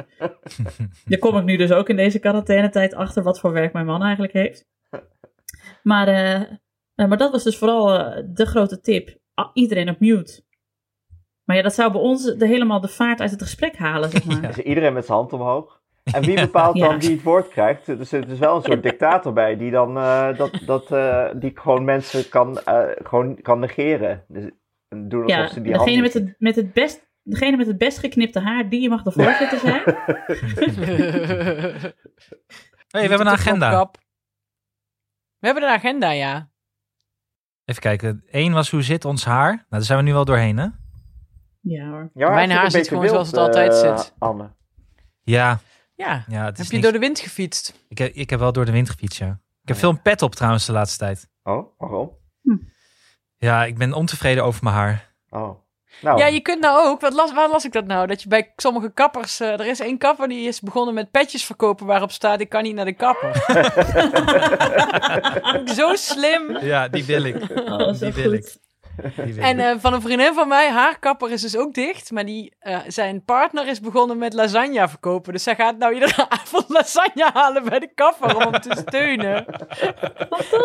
Daar 1.05 1.19
kom 1.19 1.37
ik 1.37 1.43
nu 1.43 1.57
dus 1.57 1.71
ook 1.71 1.89
in 1.89 1.95
deze 1.95 2.19
quarantainetijd 2.19 2.93
achter 2.93 3.23
wat 3.23 3.39
voor 3.39 3.51
werk 3.51 3.73
mijn 3.73 3.85
man 3.85 4.01
eigenlijk 4.03 4.33
heeft. 4.33 4.67
Maar, 5.83 6.07
eh, 6.07 6.41
eh, 6.41 6.47
maar 6.95 7.17
dat 7.17 7.31
was 7.31 7.43
dus 7.43 7.57
vooral 7.57 7.99
eh, 7.99 8.23
de 8.27 8.45
grote 8.45 8.79
tip. 8.79 9.17
Iedereen 9.53 9.89
op 9.89 9.99
mute. 9.99 10.43
Maar 11.43 11.55
ja, 11.55 11.61
dat 11.61 11.73
zou 11.73 11.91
bij 11.91 12.01
ons 12.01 12.35
de, 12.35 12.47
helemaal 12.47 12.81
de 12.81 12.87
vaart 12.87 13.21
uit 13.21 13.31
het 13.31 13.41
gesprek 13.41 13.77
halen, 13.77 14.09
zeg 14.09 14.25
maar. 14.25 14.41
Dus 14.55 14.57
iedereen 14.57 14.93
met 14.93 15.05
zijn 15.05 15.17
hand 15.17 15.33
omhoog. 15.33 15.83
En 16.13 16.21
wie 16.21 16.39
bepaalt 16.39 16.75
Ja. 16.77 16.87
dan 16.87 16.99
wie 16.99 17.11
het 17.11 17.23
woord 17.23 17.47
krijgt? 17.47 17.87
Er 17.87 18.05
zit 18.05 18.27
dus 18.27 18.39
wel 18.39 18.55
een 18.55 18.61
soort 18.61 18.83
dictator 18.83 19.33
bij 19.33 19.57
die 19.57 19.71
dan 19.71 19.97
eh, 19.97 20.37
dat, 20.37 20.61
dat, 20.65 20.91
eh, 20.91 21.25
die 21.35 21.51
gewoon 21.55 21.83
mensen 21.83 22.29
kan, 22.29 22.59
eh, 22.59 22.83
gewoon 23.03 23.41
kan 23.41 23.59
negeren. 23.59 24.23
Dus 24.27 24.49
doen 24.89 25.13
alsof 25.23 25.29
Ja, 25.29 25.47
ze 25.47 25.61
die 25.61 25.73
degene 25.73 26.01
met 26.01 26.13
het, 26.13 26.35
met 26.37 26.55
het 26.55 26.73
best... 26.73 27.03
Degene 27.27 27.57
met 27.57 27.67
het 27.67 27.77
best 27.77 27.97
geknipte 27.97 28.39
haar, 28.39 28.69
die 28.69 28.89
mag 28.89 29.03
de 29.03 29.11
voorzitter 29.11 29.59
zijn. 29.59 29.83
Hey, 32.87 33.03
we 33.03 33.09
hebben 33.09 33.27
een 33.27 33.33
agenda. 33.33 33.91
We 35.39 35.45
hebben 35.47 35.63
een 35.63 35.69
agenda, 35.75 36.09
ja. 36.11 36.49
Even 37.65 37.81
kijken. 37.81 38.23
Eén 38.31 38.53
was 38.53 38.71
hoe 38.71 38.81
zit 38.81 39.05
ons 39.05 39.25
haar? 39.25 39.51
Nou, 39.53 39.65
daar 39.69 39.81
zijn 39.81 39.97
we 39.99 40.03
nu 40.03 40.13
wel 40.13 40.25
doorheen, 40.25 40.57
hè? 40.57 40.67
Ja 41.61 41.89
hoor. 41.89 42.09
Ja, 42.13 42.29
Mijn 42.33 42.51
haar 42.51 42.71
zit 42.71 42.87
gewoon 42.87 43.07
zoals 43.07 43.27
het 43.27 43.37
altijd 43.37 43.83
eh, 43.83 43.97
zit. 43.97 44.13
Anne. 44.19 44.51
Ja, 45.21 45.59
Ja. 45.95 46.23
ja 46.27 46.45
het 46.45 46.59
is 46.59 46.63
Heb 46.63 46.67
je 46.67 46.71
niks. 46.71 46.83
door 46.83 46.91
de 46.91 46.99
wind 46.99 47.19
gefietst? 47.19 47.85
ik, 47.89 47.97
heb, 47.97 48.13
ik 48.13 48.29
heb 48.29 48.39
wel 48.39 48.51
door 48.51 48.65
de 48.65 48.71
wind 48.71 48.89
gefietst, 48.89 49.19
ja. 49.19 49.39
Ik 49.61 49.67
heb 49.67 49.77
veel 49.77 49.89
een 49.89 50.01
pet 50.01 50.21
op 50.21 50.35
trouwens 50.35 50.65
de 50.65 50.71
laatste 50.71 50.97
tijd. 50.97 51.29
Oh, 51.43 51.77
waarom? 51.77 52.11
Ja, 53.45 53.65
ik 53.65 53.77
ben 53.77 53.93
ontevreden 53.93 54.43
over 54.43 54.63
mijn 54.63 54.75
haar. 54.75 55.11
Oh. 55.29 55.63
Nou, 56.01 56.19
Ja, 56.19 56.25
je 56.27 56.39
kunt 56.39 56.61
nou 56.61 56.87
ook, 56.87 57.01
wat 57.01 57.13
las, 57.13 57.33
waar 57.33 57.49
las 57.49 57.65
ik 57.65 57.71
dat 57.71 57.85
nou? 57.85 58.07
Dat 58.07 58.21
je 58.21 58.27
bij 58.27 58.53
sommige 58.55 58.91
kappers, 58.93 59.39
eh, 59.39 59.51
er 59.51 59.65
is 59.65 59.79
één 59.79 59.97
kapper 59.97 60.27
die 60.27 60.47
is 60.47 60.61
begonnen 60.61 60.93
met 60.93 61.11
petjes 61.11 61.45
verkopen 61.45 61.85
waarop 61.85 62.11
staat 62.11 62.39
ik 62.39 62.49
kan 62.49 62.63
niet 62.63 62.75
naar 62.75 62.85
de 62.85 62.93
kapper. 62.93 63.35
Zo 65.77 65.95
slim. 65.95 66.57
Ja, 66.61 66.87
die 66.87 67.05
wil 67.05 67.23
ik. 67.23 67.35
Oh, 67.65 67.99
Die 67.99 68.13
wil 68.13 68.31
goed. 68.31 68.59
Wil 68.61 68.64
En 69.37 69.59
eh, 69.59 69.75
van 69.77 69.93
een 69.93 70.01
vriendin 70.01 70.33
van 70.33 70.47
mij, 70.47 70.69
haar 70.71 70.99
kapper 70.99 71.31
is 71.31 71.41
dus 71.41 71.57
ook 71.57 71.73
dicht, 71.73 72.11
maar 72.11 72.25
die, 72.25 72.55
eh, 72.59 72.79
zijn 72.87 73.23
partner 73.23 73.67
is 73.67 73.79
begonnen 73.79 74.17
met 74.17 74.33
lasagne 74.33 74.89
verkopen. 74.89 75.33
Dus 75.33 75.43
zij 75.43 75.55
gaat 75.55 75.77
nou 75.77 75.93
iedere 75.93 76.29
avond 76.41 76.69
lasagne 76.69 77.29
halen 77.33 77.63
bij 77.63 77.79
de 77.79 77.91
kapper 77.95 78.35
om 78.35 78.41
hem 78.51 78.61
te 78.61 78.83
steunen. 78.87 79.45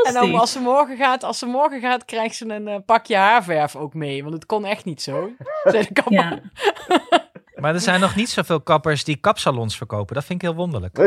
En 0.04 0.12
dan 0.12 0.34
als 0.34 0.52
ze 0.52 0.60
morgen 0.60 0.96
gaat, 0.96 1.24
als 1.24 1.38
ze 1.38 1.46
morgen 1.46 1.80
gaat, 1.80 2.04
krijgt 2.04 2.34
ze 2.36 2.48
een 2.48 2.68
eh, 2.68 2.76
pakje 2.86 3.16
haarverf 3.16 3.76
ook 3.76 3.94
mee, 3.94 4.22
want 4.22 4.34
het 4.34 4.46
kon 4.46 4.64
echt 4.64 4.84
niet 4.84 5.02
zo. 5.02 5.30
Zei 5.64 5.82
de 5.86 5.92
kapper. 5.92 6.12
Ja, 6.12 6.38
Maar 7.60 7.74
er 7.74 7.80
zijn 7.80 8.00
nog 8.00 8.16
niet 8.16 8.28
zoveel 8.30 8.60
kappers 8.60 9.04
die 9.04 9.16
kapsalons 9.16 9.76
verkopen. 9.76 10.14
Dat 10.14 10.24
vind 10.24 10.42
ik 10.42 10.48
heel 10.48 10.56
wonderlijk. 10.56 10.98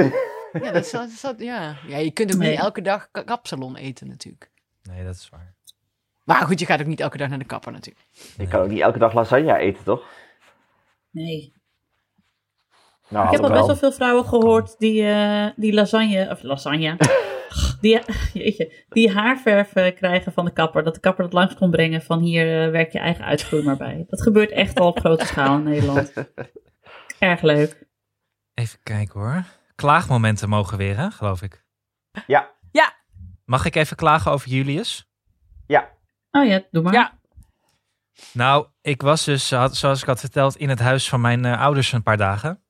Ja, 0.54 0.72
dat 0.72 0.86
is, 0.86 0.92
dat 0.92 1.08
is- 1.10 1.22
dat- 1.22 1.40
ja. 1.40 1.76
ja, 1.88 1.98
je 1.98 2.12
kunt 2.12 2.34
ook 2.34 2.40
Nee. 2.40 2.50
niet 2.50 2.60
elke 2.60 2.82
dag 2.82 3.08
ka- 3.12 3.22
kapsalon 3.24 3.76
eten 3.76 4.08
natuurlijk. 4.08 4.52
Nee, 4.84 5.04
dat 5.06 5.16
is 5.16 5.30
waar. 5.30 5.54
Maar 6.24 6.42
goed, 6.42 6.60
je 6.60 6.66
gaat 6.66 6.80
ook 6.80 6.88
niet 6.88 7.00
elke 7.00 7.18
dag 7.18 7.30
naar 7.30 7.40
de 7.40 7.46
kapper 7.46 7.72
natuurlijk. 7.72 8.06
je 8.38 8.48
kan 8.48 8.62
ook 8.62 8.70
niet 8.70 8.82
elke 8.82 9.00
dag 9.00 9.14
lasagne 9.14 9.58
eten, 9.58 9.84
toch? 9.84 10.04
nee. 11.12 11.54
Nou, 13.10 13.26
Ik 13.26 13.32
heb 13.32 13.44
al 13.44 13.50
best 13.50 13.66
wel 13.66 13.76
veel 13.76 13.92
vrouwen 13.92 14.26
gehoord 14.26 14.76
die, 14.78 15.08
eh, 15.08 15.48
die 15.56 15.74
lasagne, 15.74 16.30
of 16.30 16.44
lasagne, 16.44 16.98
die, 17.82 18.02
jeetje, 18.34 18.86
die 18.90 19.12
haarverf 19.12 19.74
eh, 19.74 19.96
krijgen 19.96 20.34
van 20.34 20.46
de 20.46 20.52
kapper. 20.52 20.84
Dat 20.84 20.94
de 20.94 21.00
kapper 21.00 21.24
dat 21.24 21.34
langs 21.34 21.56
kon 21.56 21.72
brengen 21.72 22.02
van 22.02 22.20
hier 22.20 22.66
eh, 22.66 22.72
werk 22.72 22.92
je 22.92 23.00
eigen 23.00 23.26
uitgroei 23.26 23.64
maar 23.64 23.78
bij. 23.78 24.06
Dat 24.08 24.22
gebeurt 24.22 24.52
echt 24.52 24.80
al 24.80 24.88
op 24.88 25.00
grote 25.00 25.26
schaal 25.26 25.58
in 25.58 25.64
Nederland. 25.64 26.14
Erg 27.20 27.42
leuk. 27.42 27.88
Even 28.54 28.80
kijken 28.84 29.20
hoor. 29.20 29.44
Klaagmomenten 29.76 30.50
mogen 30.50 30.78
weer, 30.78 30.98
hè, 30.98 31.12
geloof 31.12 31.42
ik. 31.42 31.64
Ja. 32.28 32.52
Ja. 32.72 32.94
Mag 33.46 33.66
ik 33.66 33.76
even 33.76 33.96
klagen 33.96 34.32
over 34.32 34.50
Julius? 34.50 35.12
Ja. 35.68 35.92
Oh 36.36 36.46
ja, 36.46 36.62
doe 36.72 36.84
maar. 36.84 36.94
Ja. 36.94 37.20
Nou, 38.32 38.68
ik 38.82 39.02
was 39.02 39.24
dus, 39.26 39.52
had- 39.52 39.76
zoals 39.76 40.02
ik 40.02 40.08
had 40.08 40.20
verteld, 40.20 40.56
in 40.56 40.70
het 40.70 40.80
huis 40.80 41.10
van 41.10 41.22
mijn 41.22 41.46
eh, 41.46 41.62
ouders 41.62 41.92
een 41.92 42.04
paar 42.04 42.18
dagen. 42.18 42.62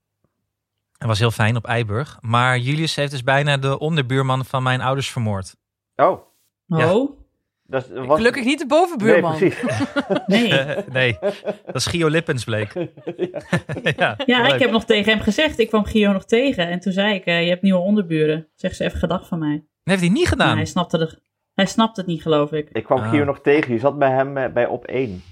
Het 0.98 1.08
was 1.08 1.20
heel 1.20 1.32
fijn 1.32 1.56
op 1.56 1.66
Eiburg. 1.66 2.18
Maar 2.22 2.58
Julius 2.58 2.96
heeft 2.96 3.12
dus 3.12 3.24
bijna 3.24 3.58
de 3.58 3.80
onderbuurman 3.80 4.46
van 4.46 4.64
mijn 4.64 4.82
ouders 4.82 5.12
vermoord. 5.12 5.56
Oh. 5.96 6.22
Ja. 6.66 6.94
Oh, 6.94 7.20
Dat 7.64 7.88
was... 7.90 8.18
Gelukkig 8.18 8.44
niet 8.46 8.60
de 8.60 8.66
Nee, 8.68 8.80
bovenbuurman. 8.80 9.38
precies. 9.38 9.62
nee. 10.28 10.66
Nee, 10.92 11.18
dat 11.66 11.76
is 11.76 11.86
Gio 11.86 12.08
Lippens 12.08 12.44
bleek. 12.44 12.74
ja, 13.98 14.18
Ja, 14.26 14.54
ik 14.54 14.60
heb 14.60 14.72
nog 14.72 14.86
tegen 14.86 15.12
hem 15.14 15.22
gezegd. 15.22 15.60
Ik 15.60 15.68
kwam 15.68 15.86
Gio 15.86 16.12
nog 16.12 16.26
tegen. 16.26 16.68
En 16.68 16.80
toen 16.80 16.94
zei 16.94 17.14
ik, 17.16 17.26
eh, 17.26 17.44
je 17.44 17.50
hebt 17.50 17.62
nieuwe 17.62 17.80
onderburen. 17.80 18.48
Zeg 18.56 18.76
ze 18.76 18.84
even 18.84 19.00
gedag 19.00 19.28
van 19.28 19.40
mij. 19.40 19.56
Dat 19.56 19.66
heeft 19.84 20.00
hij 20.02 20.10
niet 20.10 20.20
Maar 20.24 20.28
gedaan. 20.32 20.56
hij, 20.56 20.66
snapte 20.66 20.98
de, 20.98 21.22
hij 21.54 21.66
snapte 21.66 22.00
het 22.00 22.10
niet, 22.10 22.22
geloof 22.22 22.52
ik. 22.52 22.70
Ik 22.72 22.84
kwam 22.84 23.00
Ah. 23.00 23.10
Gio 23.10 23.24
nog 23.24 23.40
tegen. 23.42 23.74
Je 23.74 23.80
zat 23.80 23.98
bij 24.00 24.10
hem 24.12 24.38
eh, 24.38 24.54
bij 24.54 24.66
op 24.68 24.86
1. 24.86 25.24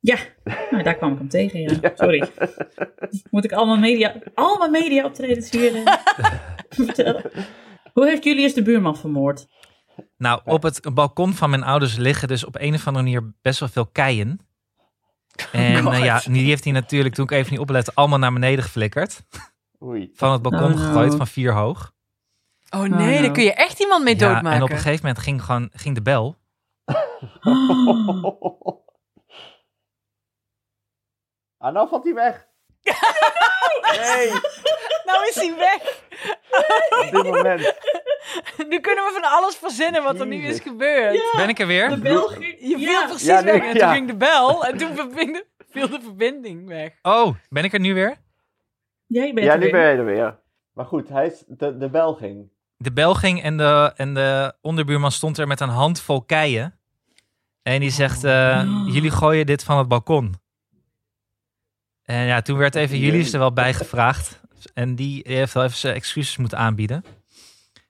Ja, 0.00 0.16
nou, 0.70 0.82
daar 0.82 0.94
kwam 0.94 1.12
ik 1.12 1.18
hem 1.18 1.28
tegen, 1.28 1.60
ja. 1.60 1.90
Sorry. 1.94 2.28
Moet 3.30 3.44
ik 3.44 3.52
allemaal 3.52 3.76
media, 3.78 4.14
allemaal 4.34 4.70
media 4.70 5.04
optredens 5.04 5.50
hier 5.50 5.74
eh, 5.86 5.94
vertellen? 6.68 7.30
Hoe 7.92 8.06
heeft 8.06 8.24
Julius 8.24 8.54
de 8.54 8.62
buurman 8.62 8.96
vermoord? 8.96 9.46
Nou, 10.16 10.40
op 10.44 10.62
het 10.62 10.94
balkon 10.94 11.32
van 11.32 11.50
mijn 11.50 11.62
ouders 11.62 11.96
liggen 11.96 12.28
dus 12.28 12.44
op 12.44 12.56
een 12.58 12.74
of 12.74 12.86
andere 12.86 13.04
manier 13.04 13.32
best 13.42 13.60
wel 13.60 13.68
veel 13.68 13.86
keien. 13.86 14.40
En 15.52 15.82
God. 15.82 15.92
eh, 15.92 16.04
ja, 16.04 16.20
die 16.30 16.46
heeft 16.46 16.64
hij 16.64 16.72
natuurlijk, 16.72 17.14
toen 17.14 17.24
ik 17.24 17.30
even 17.30 17.50
niet 17.50 17.60
oplette, 17.60 17.90
allemaal 17.94 18.18
naar 18.18 18.32
beneden 18.32 18.64
geflikkerd. 18.64 19.22
Oei. 19.82 20.10
Van 20.14 20.32
het 20.32 20.42
balkon 20.42 20.62
Oh, 20.62 20.68
no. 20.70 20.76
gegooid, 20.76 21.14
van 21.14 21.26
vier 21.26 21.52
hoog. 21.54 21.92
Oh 22.70 22.80
nee, 22.80 22.90
Oh, 22.90 23.12
daar 23.12 23.22
no. 23.22 23.32
kun 23.32 23.42
je 23.42 23.52
echt 23.54 23.80
iemand 23.80 24.04
mee 24.04 24.14
Ja, 24.16 24.20
doodmaken. 24.20 24.52
en 24.52 24.62
op 24.62 24.70
een 24.70 24.76
gegeven 24.76 25.06
moment 25.06 25.18
ging, 25.24 25.42
gewoon, 25.42 25.70
ging 25.72 25.94
de 25.94 26.02
bel. 26.02 26.36
Oh, 27.42 28.66
Ah, 31.58 31.72
nou 31.72 31.88
valt 31.88 32.04
hij 32.04 32.14
weg. 32.14 32.46
Nee, 33.96 34.28
Nou 35.04 35.26
is 35.28 35.34
hij 35.34 35.54
weg. 35.56 36.02
op 37.06 37.10
dit 37.10 37.22
moment. 37.32 37.60
Nu 38.68 38.80
kunnen 38.80 39.04
we 39.04 39.10
van 39.20 39.30
alles 39.30 39.56
verzinnen 39.56 40.02
wat 40.02 40.20
er 40.20 40.26
nu 40.26 40.36
is 40.46 40.60
gebeurd. 40.60 41.14
Ja, 41.14 41.30
Ben 41.36 41.48
ik 41.48 41.58
er 41.58 41.66
weer? 41.66 41.88
de 41.88 41.98
België. 41.98 42.56
Je 42.60 42.76
viel 42.76 42.90
Ja. 42.90 43.06
precies 43.06 43.26
Ja, 43.26 43.40
nee, 43.40 43.52
weg 43.60 43.72
en 43.72 43.78
toen 43.78 43.88
ging 43.88 44.06
de 44.06 44.16
bel 44.16 44.64
en 44.66 44.76
toen 44.76 44.94
viel 44.96 45.12
de, 45.32 45.46
viel 45.70 45.88
de 45.88 46.00
verbinding 46.00 46.66
weg. 46.68 46.98
Oh, 47.02 47.34
ben 47.48 47.64
ik 47.64 47.72
er 47.72 47.80
nu 47.80 47.94
weer? 47.94 48.16
Ja, 49.06 49.24
je 49.24 49.32
bent 49.32 49.46
Ja, 49.46 49.52
er 49.52 49.58
nu 49.58 49.64
weer. 49.64 49.72
ben 49.72 49.90
je 49.90 49.96
er 49.96 50.04
weer. 50.04 50.38
Maar 50.72 50.86
goed, 50.86 51.08
hij 51.08 51.26
is 51.26 51.44
de, 51.46 51.76
de 51.76 51.90
bel 51.90 52.14
ging. 52.14 52.50
De 52.80 52.92
bel 52.92 53.14
ging 53.14 53.42
en 53.42 53.56
de, 53.56 53.92
en 53.96 54.14
de 54.14 54.54
onderbuurman 54.60 55.12
stond 55.12 55.38
er 55.38 55.46
met 55.46 55.60
een 55.60 55.68
handvol 55.68 56.22
keien. 56.22 56.78
En 57.62 57.80
die 57.80 57.90
zegt, 57.90 58.24
eh, 58.24 58.62
Oh. 58.66 58.92
jullie 58.94 59.10
gooien 59.10 59.46
dit 59.46 59.64
van 59.64 59.78
het 59.78 59.88
balkon. 59.88 60.34
En 62.02 62.24
ja, 62.24 62.40
toen 62.42 62.58
werd 62.58 62.74
even 62.74 62.98
Julius 62.98 63.32
er 63.32 63.38
wel 63.38 63.52
bij 63.52 63.74
gevraagd. 63.74 64.40
En 64.74 64.94
die 64.94 65.22
heeft 65.26 65.52
wel 65.54 65.64
even 65.64 65.76
zijn 65.76 65.94
excuses 65.94 66.36
moeten 66.36 66.58
aanbieden. 66.58 67.04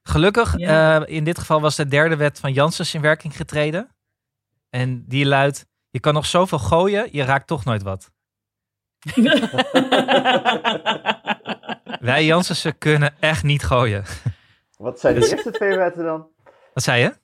Gelukkig, 0.03 0.59
Ja. 0.59 1.01
eh, 1.01 1.15
in 1.17 1.25
dit 1.25 1.39
geval 1.39 1.61
was 1.61 1.77
de 1.77 1.87
derde 1.87 2.17
wet 2.17 2.41
van 2.41 2.53
Janssens 2.53 2.95
in 2.95 3.01
werking 3.01 3.37
getreden. 3.37 3.89
En 4.71 5.05
die 5.07 5.27
luidt, 5.27 5.67
je 5.91 6.01
kan 6.01 6.15
nog 6.15 6.27
zoveel 6.27 6.59
gooien, 6.59 7.09
je 7.13 7.23
raakt 7.25 7.47
toch 7.47 7.65
nooit 7.65 7.83
wat. 7.83 8.11
Wij 12.01 12.25
Janssensen 12.25 12.79
kunnen 12.79 13.15
echt 13.21 13.43
niet 13.43 13.65
gooien. 13.65 14.05
Wat 14.79 15.01
zijn 15.01 15.15
de 15.15 15.21
Dus- 15.21 15.31
eerste 15.31 15.51
twee 15.51 15.77
wetten 15.77 16.05
dan? 16.05 16.27
Wat 16.75 16.83
zei 16.83 17.01
je? 17.03 17.15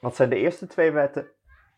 Wat 0.00 0.16
zijn 0.16 0.28
de 0.28 0.36
eerste 0.36 0.66
twee 0.66 0.90
wetten? 0.90 1.22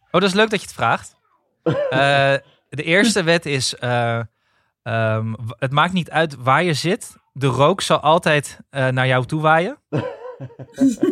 Oh, 0.05 0.21
dat 0.21 0.23
is 0.23 0.33
leuk 0.35 0.51
dat 0.51 0.61
je 0.61 0.67
het 0.67 0.75
vraagt. 0.75 1.17
Eh, 1.91 2.35
de 2.69 2.83
eerste 2.83 3.23
wet 3.23 3.47
is: 3.47 3.75
eh, 3.77 4.21
ehm, 4.83 5.35
het 5.59 5.73
maakt 5.73 5.93
niet 5.93 6.11
uit 6.11 6.37
waar 6.37 6.63
je 6.63 6.75
zit. 6.75 7.17
De 7.33 7.47
rook 7.47 7.81
zal 7.81 8.01
altijd 8.01 8.59
eh, 8.71 8.89
naar 8.89 9.07
jou 9.07 9.27
toe 9.27 9.41
waaien. 9.41 9.79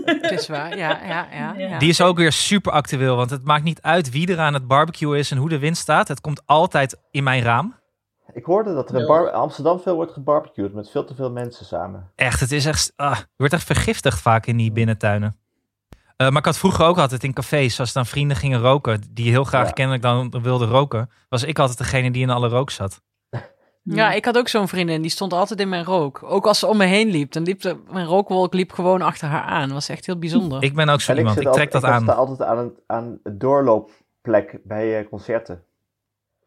Het 0.05 0.31
is 0.31 0.49
waar, 0.49 0.77
ja, 0.77 0.91
ja, 1.07 1.29
ja. 1.33 1.55
Ja. 1.57 1.69
ja. 1.69 1.79
Die 1.79 1.89
is 1.89 2.01
ook 2.01 2.17
weer 2.17 2.33
super 2.33 2.73
actueel, 2.73 3.17
want 3.17 3.31
het 3.31 3.45
maakt 3.45 3.65
niet 3.65 3.83
uit 3.83 4.11
wie 4.11 4.33
er 4.33 4.39
aan 4.39 4.55
het 4.55 4.67
barbecue 4.67 5.19
is 5.19 5.31
en 5.31 5.37
hoe 5.37 5.49
de 5.49 5.59
wind 5.59 5.77
staat. 5.77 6.09
Het 6.09 6.21
komt 6.21 6.43
altijd 6.47 6.97
in 7.11 7.23
mijn 7.23 7.43
raam. 7.43 7.75
Ik 8.33 8.45
hoorde 8.45 8.75
dat 8.75 8.91
er 8.91 9.01
in 9.01 9.33
Amsterdam 9.33 9.81
veel 9.81 9.95
wordt 9.95 10.13
gebarbecued 10.13 10.75
met 10.75 10.91
veel 10.91 11.05
te 11.05 11.15
veel 11.15 11.31
mensen 11.31 11.67
samen. 11.67 12.11
Echt, 12.15 12.41
het 12.41 12.53
is 12.53 12.67
echt. 12.67 12.93
ah, 12.97 13.17
je 13.17 13.25
wordt 13.37 13.53
echt 13.55 13.65
vergiftigd 13.65 14.21
vaak 14.21 14.47
in 14.47 14.57
die 14.57 14.73
binnentuinen. 14.73 15.37
Eh, 16.17 16.29
maar 16.29 16.39
ik 16.39 16.45
had 16.45 16.59
vroeger 16.59 16.85
ook 16.87 16.99
altijd 16.99 17.25
in 17.25 17.33
cafés, 17.33 17.81
als 17.81 17.93
dan 17.93 18.07
vrienden 18.07 18.37
gingen 18.37 18.61
roken, 18.61 19.03
die 19.11 19.31
heel 19.31 19.45
graag 19.45 19.67
Ja. 19.67 19.73
kennelijk 19.73 20.03
dan 20.03 20.43
wilden 20.43 20.69
roken, 20.69 21.11
was 21.29 21.43
ik 21.43 21.59
altijd 21.59 21.79
degene 21.79 22.11
die 22.11 22.23
in 22.23 22.31
alle 22.31 22.49
rook 22.49 22.71
zat. 22.71 23.01
Ja, 23.83 24.13
ik 24.13 24.25
had 24.25 24.39
ook 24.39 24.49
zo'n 24.49 24.69
vriendin, 24.69 25.03
die 25.03 25.11
stond 25.11 25.33
altijd 25.33 25.61
in 25.61 25.69
mijn 25.69 25.85
rook. 25.85 26.21
Ook 26.23 26.47
als 26.47 26.59
ze 26.59 26.67
om 26.67 26.77
me 26.77 26.85
heen 26.85 27.09
liep, 27.09 27.33
dan 27.33 27.43
liep 27.43 27.61
de, 27.61 27.83
mijn 27.91 28.07
rookwolk 28.07 28.55
liep 28.55 28.73
gewoon 28.73 29.03
achter 29.03 29.29
haar 29.29 29.43
aan. 29.43 29.63
Dat 29.63 29.73
was 29.73 29.89
echt 29.89 30.07
heel 30.07 30.19
bijzonder. 30.19 30.63
Ik 30.63 30.75
ben 30.75 30.89
ook 30.89 31.01
zo 31.01 31.13
En 31.13 31.19
iemand, 31.19 31.37
ik 31.37 31.43
trek 31.53 31.55
altijd, 31.55 31.73
dat 31.73 31.83
ik 31.83 31.97
aan. 31.97 32.03
sta 32.03 32.13
altijd 32.13 32.43
aan 32.49 32.59
een, 32.59 32.73
aan 32.87 33.19
een 33.23 33.39
doorloopplek 33.39 34.59
bij 34.65 34.99
eh, 34.99 35.09
concerten. 35.09 35.63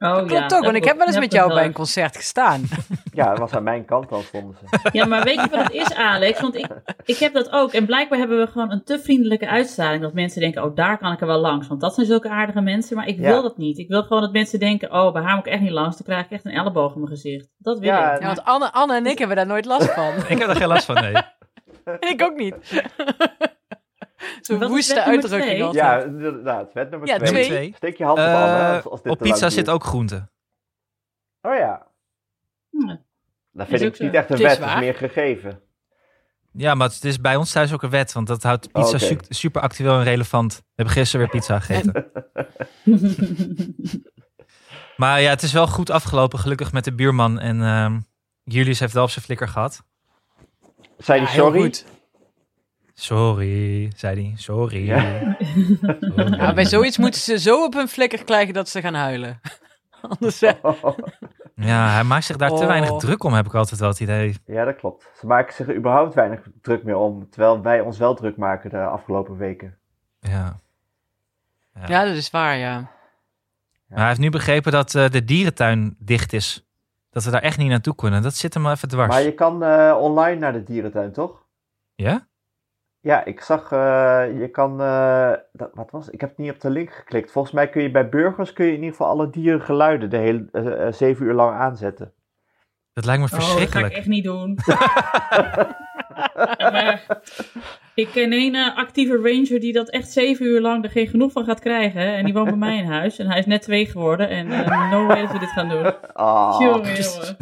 Oh, 0.04 0.16
Klopt 0.16 0.32
ja, 0.32 0.44
ook, 0.58 0.64
want 0.64 0.76
ik 0.76 0.84
heb 0.84 0.98
wel 0.98 1.06
eens 1.06 1.16
dat 1.16 1.24
met 1.24 1.34
jou 1.34 1.54
bij 1.54 1.66
een 1.66 1.74
concert 1.74 2.16
gestaan. 2.18 2.62
Ja, 3.14 3.30
dat 3.30 3.40
was 3.40 3.52
aan 3.54 3.64
mijn 3.64 3.86
kant 3.86 4.10
dan 4.10 4.22
stonden 4.22 4.56
ze. 4.60 4.90
Ja, 4.92 5.06
maar 5.06 5.24
weet 5.24 5.42
je 5.42 5.48
wat 5.50 5.64
het 5.64 5.72
is, 5.72 5.94
Alex? 5.94 6.42
Want 6.42 6.56
ik, 6.56 6.68
ik 7.06 7.18
heb 7.18 7.34
dat 7.34 7.52
ook. 7.52 7.72
En 7.74 7.86
blijkbaar 7.86 8.20
hebben 8.20 8.38
we 8.38 8.48
gewoon 8.48 8.72
een 8.72 8.84
te 8.84 9.00
vriendelijke 9.00 9.48
uitstraling. 9.48 10.02
Dat 10.02 10.14
mensen 10.14 10.42
denken, 10.42 10.64
oh, 10.64 10.76
daar 10.76 10.98
kan 10.98 11.12
ik 11.12 11.22
er 11.22 11.28
wel 11.28 11.40
langs. 11.40 11.68
Want 11.68 11.82
dat 11.82 11.94
zijn 11.94 12.06
zulke 12.08 12.30
aardige 12.30 12.62
mensen. 12.62 12.96
Maar 12.96 13.08
ik 13.08 13.18
Ja. 13.18 13.22
wil 13.28 13.42
dat 13.42 13.58
niet. 13.58 13.78
Ik 13.78 13.88
wil 13.88 14.04
gewoon 14.04 14.22
dat 14.22 14.32
mensen 14.32 14.60
denken, 14.60 14.92
oh, 14.92 15.14
bij 15.14 15.22
haar 15.22 15.36
moet 15.36 15.46
ik 15.46 15.52
echt 15.52 15.62
niet 15.62 15.72
langs. 15.72 15.98
Dan 15.98 16.06
krijg 16.06 16.26
ik 16.26 16.32
echt 16.32 16.46
een 16.46 16.52
elleboog 16.52 16.94
in 16.94 17.00
mijn 17.02 17.12
gezicht. 17.12 17.48
Dat 17.58 17.80
wil 17.80 17.90
Ja, 17.90 18.14
ik. 18.14 18.20
Ja, 18.22 18.26
want 18.26 18.44
Anne, 18.44 18.72
Anne 18.72 18.96
en 18.96 19.06
ik 19.06 19.18
hebben 19.18 19.38
daar 19.38 19.46
nooit 19.48 19.66
last 19.66 19.90
van. 19.92 20.14
Ik 20.30 20.38
heb 20.40 20.50
er 20.50 20.56
geen 20.56 20.68
last 20.68 20.86
van, 20.86 20.96
nee. 20.96 21.14
ik 22.14 22.22
ook 22.24 22.36
niet. 22.36 22.56
Zo'n 24.42 24.68
woeste 24.68 25.04
uitdrukking 25.04 25.44
twee? 25.52 25.64
altijd. 25.64 25.84
Ja, 25.84 26.02
inderdaad. 26.04 26.74
Wet 26.74 26.90
nummer 26.90 27.08
Ja, 27.08 27.18
twee. 27.18 27.30
twee. 27.30 27.46
Twee. 27.46 27.74
Steek 27.76 27.98
je 27.98 28.04
hand 28.04 28.18
op 28.20 28.26
als, 28.26 28.86
als 28.86 29.02
dit 29.02 29.12
op 29.12 29.18
pizza 29.18 29.50
zit 29.50 29.70
ook 29.70 29.84
groente. 29.84 30.30
Oh 31.42 31.56
ja, 31.56 31.88
Hm. 32.70 32.88
dat 33.52 33.68
Is 33.70 33.80
vind 33.80 33.94
ik 33.96 34.00
niet 34.02 34.14
echt 34.14 34.30
een 34.30 34.36
Het 34.36 34.46
wet, 34.46 34.58
het 34.60 34.68
is 34.70 34.80
meer 34.80 34.96
gegeven. 34.96 35.62
Ja, 36.54 36.74
maar 36.76 36.88
het 36.88 37.04
is 37.04 37.22
bij 37.22 37.36
ons 37.36 37.52
thuis 37.52 37.74
ook 37.74 37.84
een 37.84 37.90
wet, 37.90 38.12
want 38.14 38.28
dat 38.28 38.44
houdt 38.44 38.72
pizza 38.72 38.88
Oh, 38.98 39.04
oké. 39.04 39.06
su- 39.06 39.18
super 39.34 39.62
actueel 39.62 39.98
en 39.98 40.04
relevant. 40.04 40.56
We 40.56 40.64
hebben 40.76 40.94
gisteren 40.94 41.28
weer 41.28 41.40
pizza 41.40 41.60
gegeten. 41.60 42.12
Maar 44.98 45.22
ja, 45.22 45.30
het 45.30 45.42
is 45.42 45.54
wel 45.54 45.68
goed 45.68 45.90
afgelopen, 45.90 46.40
gelukkig 46.40 46.72
met 46.72 46.84
de 46.84 46.94
buurman. 46.94 47.40
En 47.40 47.62
ehm 47.62 48.00
Julius 48.44 48.80
heeft 48.80 48.94
wel 48.94 49.04
op 49.04 49.10
zijn 49.10 49.26
flikker 49.26 49.48
gehad. 49.48 49.84
Zei 50.98 51.20
Ja, 51.20 51.26
die 51.26 51.34
heel 51.36 51.44
sorry? 51.46 51.62
Sorry, 53.02 53.92
zei 53.96 54.22
hij. 54.22 54.34
Sorry. 54.38 54.86
Ja. 54.86 55.36
Sorry. 56.00 56.36
Ja, 56.38 56.54
bij 56.54 56.66
zoiets 56.66 56.98
moeten 56.98 57.22
ze 57.22 57.40
zo 57.40 57.64
op 57.64 57.74
hun 57.74 57.88
flikker 57.88 58.24
krijgen 58.24 58.54
dat 58.54 58.70
ze 58.70 58.82
gaan 58.82 58.94
huilen. 58.94 59.40
Anders, 60.10 60.40
Ja, 61.56 61.90
hij 61.90 62.04
maakt 62.04 62.26
zich 62.26 62.36
daar 62.36 62.50
te 62.50 62.56
Oh. 62.56 62.66
weinig 62.66 62.98
druk 62.98 63.24
om, 63.24 63.34
heb 63.34 63.46
ik 63.46 63.54
altijd 63.54 63.80
wel 63.80 63.90
het 63.90 64.00
idee. 64.00 64.36
Ja, 64.46 64.66
dat 64.66 64.76
klopt. 64.76 65.10
Ze 65.20 65.26
maken 65.28 65.54
zich 65.54 65.68
er 65.68 65.76
überhaupt 65.76 66.14
weinig 66.14 66.42
druk 66.62 66.84
meer 66.84 66.96
om. 66.96 67.30
Terwijl 67.30 67.62
wij 67.62 67.82
ons 67.82 67.98
wel 67.98 68.16
druk 68.16 68.38
maken 68.38 68.70
de 68.70 68.78
afgelopen 68.78 69.38
weken. 69.38 69.78
Ja. 70.20 70.60
ja, 71.88 72.06
dat 72.06 72.16
is 72.16 72.30
waar, 72.30 72.58
ja. 72.58 72.76
Maar 73.88 74.00
hij 74.00 74.08
heeft 74.08 74.20
nu 74.20 74.30
begrepen 74.30 74.72
dat 74.72 74.96
eh, 74.96 75.10
de 75.10 75.26
dierentuin 75.26 75.96
dicht 76.00 76.34
is. 76.34 76.66
Dat 77.10 77.24
we 77.24 77.32
daar 77.32 77.42
echt 77.42 77.58
niet 77.58 77.70
naartoe 77.70 77.96
kunnen. 77.96 78.22
Dat 78.22 78.36
zit 78.36 78.54
hem 78.54 78.64
wel 78.64 78.72
even 78.72 78.88
dwars. 78.88 79.10
Maar 79.10 79.22
je 79.22 79.34
kan 79.34 79.64
eh, 79.64 79.98
online 80.00 80.40
naar 80.40 80.54
de 80.54 80.64
dierentuin, 80.64 81.12
toch? 81.12 81.44
Ja? 81.96 82.30
Ja, 83.02 83.26
ik 83.26 83.42
zag, 83.42 83.72
eh, 83.72 84.24
je 84.40 84.48
kan, 84.52 84.82
eh, 84.82 85.32
dat, 85.54 85.70
wat 85.74 85.92
was, 85.92 86.10
ik 86.10 86.22
heb 86.22 86.38
niet 86.38 86.52
op 86.52 86.60
de 86.60 86.70
link 86.70 86.92
geklikt. 86.94 87.32
Volgens 87.32 87.54
mij 87.54 87.70
kun 87.70 87.82
je 87.82 87.92
bij 87.92 88.10
burgers, 88.10 88.54
kun 88.54 88.66
je 88.66 88.72
in 88.72 88.78
ieder 88.78 88.92
geval 88.92 89.08
alle 89.08 89.30
dierengeluiden 89.30 90.10
de 90.10 90.18
hele, 90.18 90.46
eh, 90.52 90.92
zeven 90.92 91.26
uur 91.26 91.34
lang 91.34 91.58
aanzetten. 91.58 92.14
Dat 92.94 93.06
lijkt 93.06 93.22
me 93.22 93.28
Oh, 93.28 93.32
dat 93.32 93.42
ga 93.42 93.46
ik 93.48 93.52
verschrikkelijk. 93.58 93.94
echt 93.94 94.08
niet 94.08 94.24
doen. 94.24 94.58
Maar 96.58 97.22
ik 97.96 98.08
ken 98.08 98.32
een 98.34 98.56
actieve 98.56 99.16
ranger 99.16 99.60
die 99.60 99.74
dat 99.74 99.90
echt 99.90 100.12
zeven 100.12 100.46
uur 100.46 100.62
lang 100.62 100.84
er 100.84 100.90
geen 100.90 101.08
genoeg 101.08 101.32
van 101.32 101.46
gaat 101.46 101.60
krijgen. 101.60 102.02
En 102.16 102.26
die 102.26 102.34
woont 102.34 102.48
bij 102.48 102.58
mij 102.58 102.78
in 102.78 102.86
huis. 102.86 103.20
En 103.20 103.28
hij 103.28 103.40
is 103.40 103.46
net 103.46 103.62
twee 103.62 103.86
geworden. 103.86 104.30
En 104.30 104.52
eh, 104.52 104.92
no 104.92 105.06
way 105.06 105.22
dat 105.22 105.32
we 105.32 105.40
dit 105.40 105.50
gaan 105.50 105.70
doen. 105.70 105.94
Ah, 106.14 106.56
Jongen, 106.60 106.96
jongen. 106.96 107.36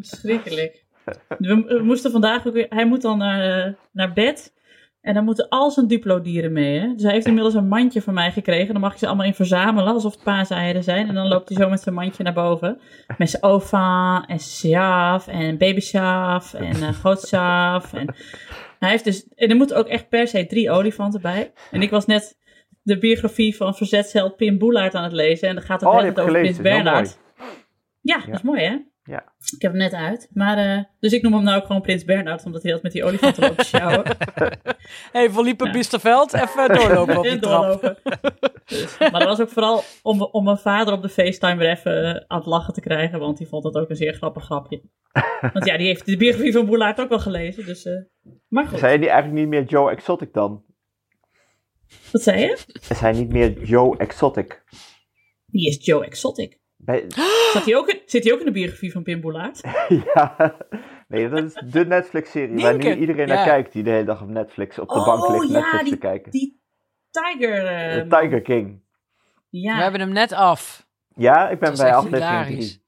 Verschrikkelijk. 0.00 0.84
We, 1.38 1.64
we 1.66 1.80
moesten 1.82 2.10
vandaag 2.10 2.46
ook 2.46 2.52
weer... 2.54 2.66
Hij 2.68 2.86
moet 2.86 3.02
dan 3.02 3.18
naar, 3.18 3.66
eh, 3.66 3.72
naar 3.92 4.12
bed. 4.12 4.58
En 5.00 5.14
dan 5.14 5.24
moeten 5.24 5.48
al 5.48 5.70
zijn 5.70 5.86
Duplo-dieren 5.86 6.52
mee. 6.52 6.78
Hè? 6.78 6.92
Dus 6.94 7.02
hij 7.02 7.12
heeft 7.12 7.26
inmiddels 7.26 7.54
een 7.54 7.68
mandje 7.68 8.02
van 8.02 8.14
mij 8.14 8.32
gekregen. 8.32 8.72
Dan 8.72 8.80
mag 8.82 8.92
je 8.92 8.98
ze 8.98 9.06
allemaal 9.06 9.26
in 9.26 9.34
verzamelen, 9.34 9.92
alsof 9.92 10.12
het 10.14 10.22
paaseieren 10.22 10.82
zijn. 10.82 11.08
En 11.08 11.14
dan 11.14 11.28
loopt 11.28 11.48
hij 11.48 11.58
zo 11.58 11.68
met 11.68 11.80
zijn 11.80 11.94
mandje 11.94 12.22
naar 12.22 12.32
boven. 12.32 12.80
Met 13.18 13.30
zijn 13.30 13.42
ova 13.42 14.24
en 14.26 14.40
sjaaf 14.40 15.26
en 15.28 15.58
baby 15.58 15.80
sjaaf 15.80 16.54
en 16.54 16.76
uh, 16.76 16.88
groot 16.88 17.20
sjaaf. 17.20 17.92
En 17.92 18.14
hij 18.78 18.90
heeft 18.90 19.04
dus... 19.04 19.28
En 19.34 19.50
er 19.50 19.56
moeten 19.56 19.76
ook 19.76 19.86
echt 19.86 20.08
per 20.08 20.28
se 20.28 20.46
drie 20.46 20.70
olifanten 20.70 21.20
bij. 21.20 21.52
En 21.70 21.82
ik 21.82 21.90
was 21.90 22.06
net 22.06 22.38
de 22.82 22.98
biografie 22.98 23.56
van 23.56 23.74
verzetsheld 23.74 24.36
Pim 24.36 24.58
Boelaert 24.58 24.94
aan 24.94 25.02
het 25.04 25.12
lezen. 25.12 25.48
En 25.48 25.54
dan 25.54 25.64
gaat 25.64 25.80
het 25.80 25.90
Oh, 25.90 26.04
ik 26.04 26.18
over. 26.18 26.32
Prins. 26.32 26.60
Bernhard. 26.60 27.18
Ja, 28.00 28.16
Ja. 28.16 28.26
dat 28.26 28.34
is 28.34 28.42
mooi 28.42 28.62
hè? 28.62 28.76
Ja. 29.04 29.32
Ik 29.56 29.62
heb 29.62 29.70
hem 29.70 29.80
net 29.80 29.92
uit. 29.92 30.28
Maar, 30.32 30.58
eh, 30.58 30.84
dus 31.00 31.12
ik 31.12 31.22
noem 31.22 31.32
hem 31.32 31.42
nou 31.42 31.60
ook 31.60 31.66
gewoon 31.66 31.82
Prins 31.82 32.04
Bernhard, 32.04 32.44
omdat 32.44 32.62
hij 32.62 32.72
altijd 32.72 32.92
met 32.92 33.02
die 33.02 33.10
olifanten 33.10 33.42
loopt 33.42 33.58
te 33.58 33.64
sjouwen. 33.64 34.16
hey, 35.12 35.30
verliepen 35.30 35.66
Ja. 35.66 35.72
Biesterveld, 35.72 36.32
even 36.32 36.74
doorlopen 36.74 37.16
op 37.16 37.24
die 37.24 37.38
doorlopen. 37.38 37.96
Dus, 38.66 38.98
maar 38.98 39.10
dat 39.10 39.24
was 39.24 39.40
ook 39.40 39.48
vooral 39.48 39.82
om, 40.02 40.22
om 40.22 40.44
mijn 40.44 40.58
vader 40.58 40.94
op 40.94 41.02
de 41.02 41.08
FaceTime 41.08 41.56
weer 41.56 41.70
even 41.70 42.14
eh, 42.14 42.24
aan 42.26 42.38
het 42.38 42.46
lachen 42.46 42.74
te 42.74 42.80
krijgen, 42.80 43.18
want 43.18 43.38
die 43.38 43.48
vond 43.48 43.62
dat 43.62 43.76
ook 43.76 43.90
een 43.90 43.96
zeer 43.96 44.14
grappig 44.14 44.44
grapje. 44.44 44.82
Want 45.52 45.64
ja, 45.64 45.76
die 45.76 45.86
heeft 45.86 46.06
de 46.06 46.16
biografie 46.16 46.52
van 46.52 46.66
Boelaert 46.66 47.00
ook 47.00 47.08
wel 47.08 47.18
gelezen, 47.18 47.66
dus... 47.66 47.84
eh, 47.84 47.94
maar 48.48 48.66
goed, 48.66 48.78
Zijn 48.78 49.00
die 49.00 49.08
eigenlijk 49.10 49.40
niet 49.40 49.48
meer 49.48 49.64
Joe 49.68 49.90
Exotic 49.90 50.32
dan? 50.32 50.64
wat 52.12 52.22
zei 52.22 52.40
je? 52.40 52.58
Is 52.88 53.00
hij 53.00 53.12
niet 53.12 53.28
meer 53.32 53.62
Joe 53.62 53.96
Exotic? 53.96 54.62
Die 55.46 55.68
is 55.68 55.84
Joe 55.84 56.04
Exotic. 56.04 56.58
Bij, 56.84 57.04
Zat 57.52 57.64
hij 57.64 57.76
ook 57.76 57.88
in, 57.88 58.00
zit 58.06 58.24
hij 58.24 58.32
ook 58.32 58.38
in 58.38 58.44
de 58.44 58.50
biografie 58.52 58.92
van 58.92 59.02
Pim 59.02 59.20
Boelaert? 59.20 59.60
ja, 60.14 60.54
nee, 61.08 61.28
dat 61.28 61.44
is 61.44 61.54
de 61.72 61.86
Netflix-serie 61.86 62.62
waar 62.62 62.76
nu 62.76 62.94
iedereen 62.94 63.26
Ja. 63.26 63.34
naar 63.34 63.44
kijkt, 63.44 63.72
die 63.72 63.82
de 63.82 63.90
hele 63.90 64.04
dag 64.04 64.22
op 64.22 64.28
Netflix 64.28 64.78
op 64.78 64.88
de 64.88 64.94
Oh, 64.94 65.04
bank 65.06 65.28
ligt 65.28 65.52
ja, 65.52 65.58
Netflix 65.60 65.82
die- 65.82 65.92
te 65.92 65.98
kijken. 65.98 66.30
Die 66.32 66.60
Tiger... 67.10 67.62
De 67.94 68.06
Tiger 68.08 68.40
King. 68.42 68.82
Ja, 69.48 69.76
We 69.76 69.82
hebben 69.82 70.00
hem 70.00 70.12
net 70.12 70.32
af. 70.32 70.86
Ja, 71.14 71.48
ik 71.48 71.58
ben 71.58 71.68
Dat 71.68 71.78
bij 71.78 71.94
aflevering 71.94 72.30
hilarisch. 72.30 72.80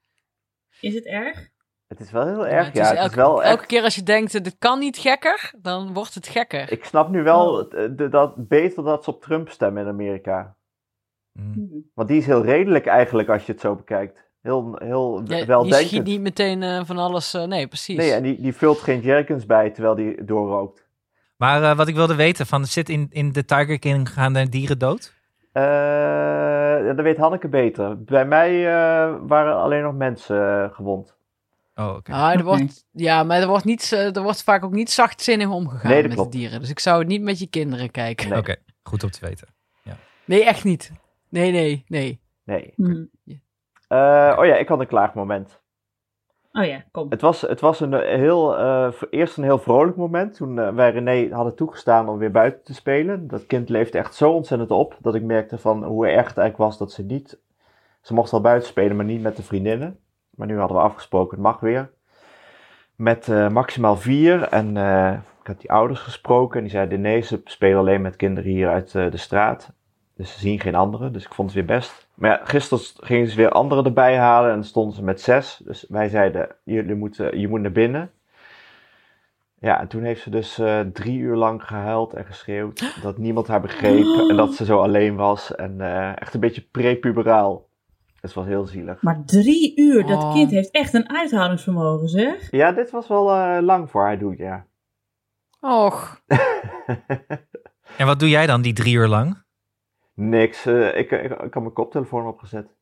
3. 0.71 0.91
is 0.91 0.95
het 0.95 1.07
erg? 1.07 1.51
Het 1.89 2.01
is 2.01 2.11
wel 2.11 2.27
heel 2.27 2.45
Ja, 2.47 2.51
erg, 2.51 2.67
het 2.67 2.77
ja. 2.77 2.83
is 2.83 2.89
Het 2.89 2.97
is 2.99 3.03
elke, 3.05 3.17
wel 3.17 3.43
elke 3.43 3.59
echt... 3.59 3.67
keer 3.67 3.83
als 3.83 3.95
je 3.95 4.03
denkt, 4.03 4.45
dit 4.45 4.57
kan 4.59 4.79
niet 4.79 4.97
gekker, 4.99 5.53
dan 5.63 5.93
wordt 5.93 6.15
het 6.15 6.29
gekker. 6.29 6.73
Ik 6.73 6.85
snap 6.85 7.09
nu 7.09 7.23
wel 7.23 7.59
Oh. 7.73 8.11
dat, 8.11 8.49
beter 8.49 8.85
dat 8.85 9.05
ze 9.05 9.11
op 9.11 9.23
Trump 9.23 9.49
stemmen 9.51 9.83
in 9.83 9.89
Amerika. 9.89 10.57
Mm. 11.33 11.53
Hm. 11.53 11.61
Want 11.95 12.09
die 12.09 12.19
is 12.19 12.27
heel 12.27 12.45
redelijk 12.45 12.87
eigenlijk 12.87 13.29
als 13.29 13.47
je 13.47 13.53
het 13.53 13.61
zo 13.61 13.75
bekijkt. 13.75 14.21
Heel, 14.43 14.77
heel 14.79 15.23
Ja, 15.25 15.47
wel 15.47 15.63
die 15.63 15.75
schiet 15.75 16.05
niet 16.05 16.21
meteen 16.21 16.63
eh, 16.63 16.81
van 16.85 16.99
alles. 16.99 17.35
eh, 17.35 17.43
nee, 17.45 17.67
precies. 17.67 17.97
Nee, 17.97 18.13
en 18.13 18.23
die, 18.23 18.41
die 18.41 18.55
vult 18.55 18.79
geen 18.79 19.01
jerkens 19.01 19.47
bij 19.47 19.71
terwijl 19.71 19.95
die 19.95 20.25
doorrookt. 20.25 20.87
Maar 21.37 21.63
eh, 21.63 21.77
wat 21.77 21.89
ik 21.89 21.95
wilde 21.95 22.15
weten, 22.15 22.47
van, 22.47 22.65
zit 22.67 22.89
in, 22.89 23.07
in 23.11 23.33
de 23.33 23.45
Tiger 23.45 23.79
King 23.79 24.13
gaan 24.13 24.37
er 24.37 24.51
dieren 24.51 24.79
dood? 24.79 25.15
Eh, 25.53 25.63
ja, 25.63 26.93
dat 26.93 27.05
weet 27.05 27.17
Hanneke 27.17 27.49
beter. 27.49 28.03
Bij 28.03 28.25
mij 28.27 28.67
eh, 28.67 29.15
waren 29.27 29.57
alleen 29.57 29.83
nog 29.83 29.95
mensen 29.95 30.71
gewond. 30.73 31.15
Oh, 31.75 31.95
oké. 31.97 32.13
Ah, 32.13 32.35
er 32.35 32.45
wordt, 32.45 32.85
ja, 32.93 33.23
maar 33.23 33.41
er 33.41 33.47
wordt, 33.47 33.65
niet, 33.65 33.91
er 33.93 34.23
wordt 34.23 34.43
vaak 34.43 34.65
ook 34.65 34.73
niet 34.73 34.91
zachtzinnig 34.91 35.49
omgegaan 35.49 35.91
Nee, 35.91 36.03
met 36.03 36.15
klopt. 36.15 36.33
de 36.33 36.39
dieren. 36.39 36.61
Dus 36.61 36.71
ik 36.71 36.79
zou 36.79 36.99
het 36.99 37.09
niet 37.09 37.23
met 37.23 37.39
je 37.39 37.47
kinderen 37.47 37.91
kijken. 37.91 38.29
Nee. 38.29 38.39
Oké, 38.39 38.57
goed 38.83 39.03
om 39.03 39.11
te 39.11 39.27
weten. 39.27 39.49
Nee, 40.25 40.45
echt 40.45 40.65
niet. 40.65 40.93
Nee, 41.33 41.53
nee, 41.53 41.85
nee. 41.89 42.21
Nee. 42.45 42.73
Hm. 42.77 43.05
Eh, 43.89 44.37
oh 44.39 44.45
ja, 44.47 44.55
ik 44.57 44.69
had 44.69 44.81
een 44.81 44.87
klaagmoment. 44.87 45.61
Oh 46.53 46.65
ja, 46.65 46.85
kom. 46.91 47.07
Het 47.11 47.21
was, 47.21 47.41
het 47.41 47.61
was 47.61 47.81
een 47.81 47.95
eh, 47.95 48.17
heel, 48.19 48.59
eh, 48.59 48.93
v- 48.93 49.03
eerst 49.11 49.37
een 49.37 49.45
heel 49.45 49.59
vrolijk 49.59 49.97
moment 49.97 50.35
toen 50.35 50.75
wij 50.75 50.91
René 50.91 51.35
hadden 51.35 51.55
toegestaan 51.55 52.09
om 52.09 52.19
weer 52.19 52.31
buiten 52.31 52.65
te 52.65 52.75
spelen. 52.75 53.29
Dat 53.29 53.47
kind 53.47 53.69
leefde 53.69 53.99
echt 53.99 54.15
zo 54.15 54.31
ontzettend 54.33 54.71
op 54.71 54.97
dat 55.01 55.15
ik 55.15 55.23
merkte 55.23 55.59
van 55.59 55.85
hoe 55.85 56.07
erg 56.07 56.29
het 56.29 56.39
eigenlijk 56.39 56.57
was 56.57 56.79
dat 56.79 56.93
ze 56.93 57.03
niet... 57.03 57.41
Ze 58.01 58.15
mocht 58.15 58.31
wel 58.31 58.41
buiten 58.41 58.69
spelen, 58.69 58.97
maar 58.97 59.05
niet 59.05 59.23
met 59.23 59.37
de 59.37 59.43
vriendinnen. 59.43 59.99
Maar 60.31 60.47
nu 60.47 60.59
hadden 60.59 60.77
we 60.77 60.83
afgesproken, 60.83 61.37
het 61.37 61.47
mag 61.47 61.61
weer. 61.61 61.91
Met 62.97 63.29
eh, 63.29 63.49
maximaal 63.49 63.97
vier. 63.97 64.43
En 64.43 64.77
eh, 64.77 65.13
ik 65.41 65.47
had 65.47 65.61
die 65.61 65.73
ouders 65.73 66.01
gesproken 66.01 66.57
en 66.57 66.63
die 66.63 66.73
zeiden 66.73 67.01
nee, 67.01 67.21
ze 67.21 67.41
spelen 67.45 67.79
alleen 67.79 68.03
met 68.03 68.17
kinderen 68.17 68.51
hier 68.51 68.69
uit 68.69 68.95
eh, 68.95 69.11
de 69.11 69.17
straat. 69.17 69.73
Dus 70.23 70.33
ze 70.33 70.39
zien 70.39 70.61
geen 70.61 70.75
anderen, 70.75 71.13
dus 71.13 71.25
ik 71.25 71.35
vond 71.35 71.55
het 71.55 71.67
weer 71.67 71.77
best. 71.77 72.09
Maar 72.15 72.31
ja, 72.31 72.41
gisteren 72.45 72.85
gingen 73.07 73.29
ze 73.29 73.37
weer 73.37 73.51
anderen 73.51 73.85
erbij 73.85 74.17
halen 74.19 74.53
en 74.53 74.65
stonden 74.65 74.95
ze 74.95 75.03
met 75.03 75.21
zes. 75.21 75.61
Dus 75.65 75.85
wij 75.89 76.09
zeiden, 76.09 76.49
jullie 76.65 76.95
moeten, 76.95 77.39
je 77.41 77.49
moet 77.49 77.61
naar 77.61 77.73
binnen. 77.73 78.11
Ja, 79.59 79.81
en 79.81 79.89
toen 79.89 80.03
heeft 80.03 80.23
ze 80.23 80.31
dus 80.31 80.59
eh, 80.59 80.81
drie 80.81 81.19
uur 81.19 81.37
lang 81.37 81.63
gehuild 81.65 82.15
en 82.15 82.25
geschreeuwd. 82.25 83.01
Dat 83.03 83.19
niemand 83.19 83.47
haar 83.47 83.61
begreep 83.61 84.05
en 84.31 84.37
dat 84.37 84.55
ze 84.55 84.65
zo 84.65 84.81
alleen 84.81 85.17
was. 85.17 85.55
En 85.55 85.81
eh, 85.81 86.21
echt 86.21 86.35
een 86.35 86.41
beetje 86.41 86.67
prepuberaal. 86.71 87.69
Het 88.21 88.33
was 88.33 88.47
heel 88.47 88.67
zielig. 88.67 89.03
Maar 89.03 89.23
drie 89.27 89.73
uur, 89.77 90.07
dat 90.07 90.23
Oh. 90.23 90.33
kind 90.33 90.51
heeft 90.51 90.71
echt 90.71 90.95
een 90.95 91.11
uithoudingsvermogen, 91.11 92.09
zeg. 92.09 92.51
Ja, 92.51 92.73
dit 92.73 92.91
was 92.91 93.09
wel 93.09 93.31
eh, 93.31 93.63
lang 93.63 93.91
voor 93.91 94.03
haar 94.03 94.19
doen, 94.19 94.35
ja. 94.39 94.67
Och. 95.61 96.21
En 97.99 98.07
wat 98.07 98.19
doe 98.19 98.29
jij 98.29 98.47
dan 98.47 98.63
die 98.63 98.73
drie 98.73 98.95
uur 98.95 99.09
lang? 99.09 99.42
Niks, 100.15 100.67
eh, 100.67 100.99
ik, 100.99 101.11
ik, 101.11 101.31
ik 101.31 101.55
had 101.55 101.63
mijn 101.63 101.73
koptelefoon 101.73 102.27
opgezet. 102.27 102.75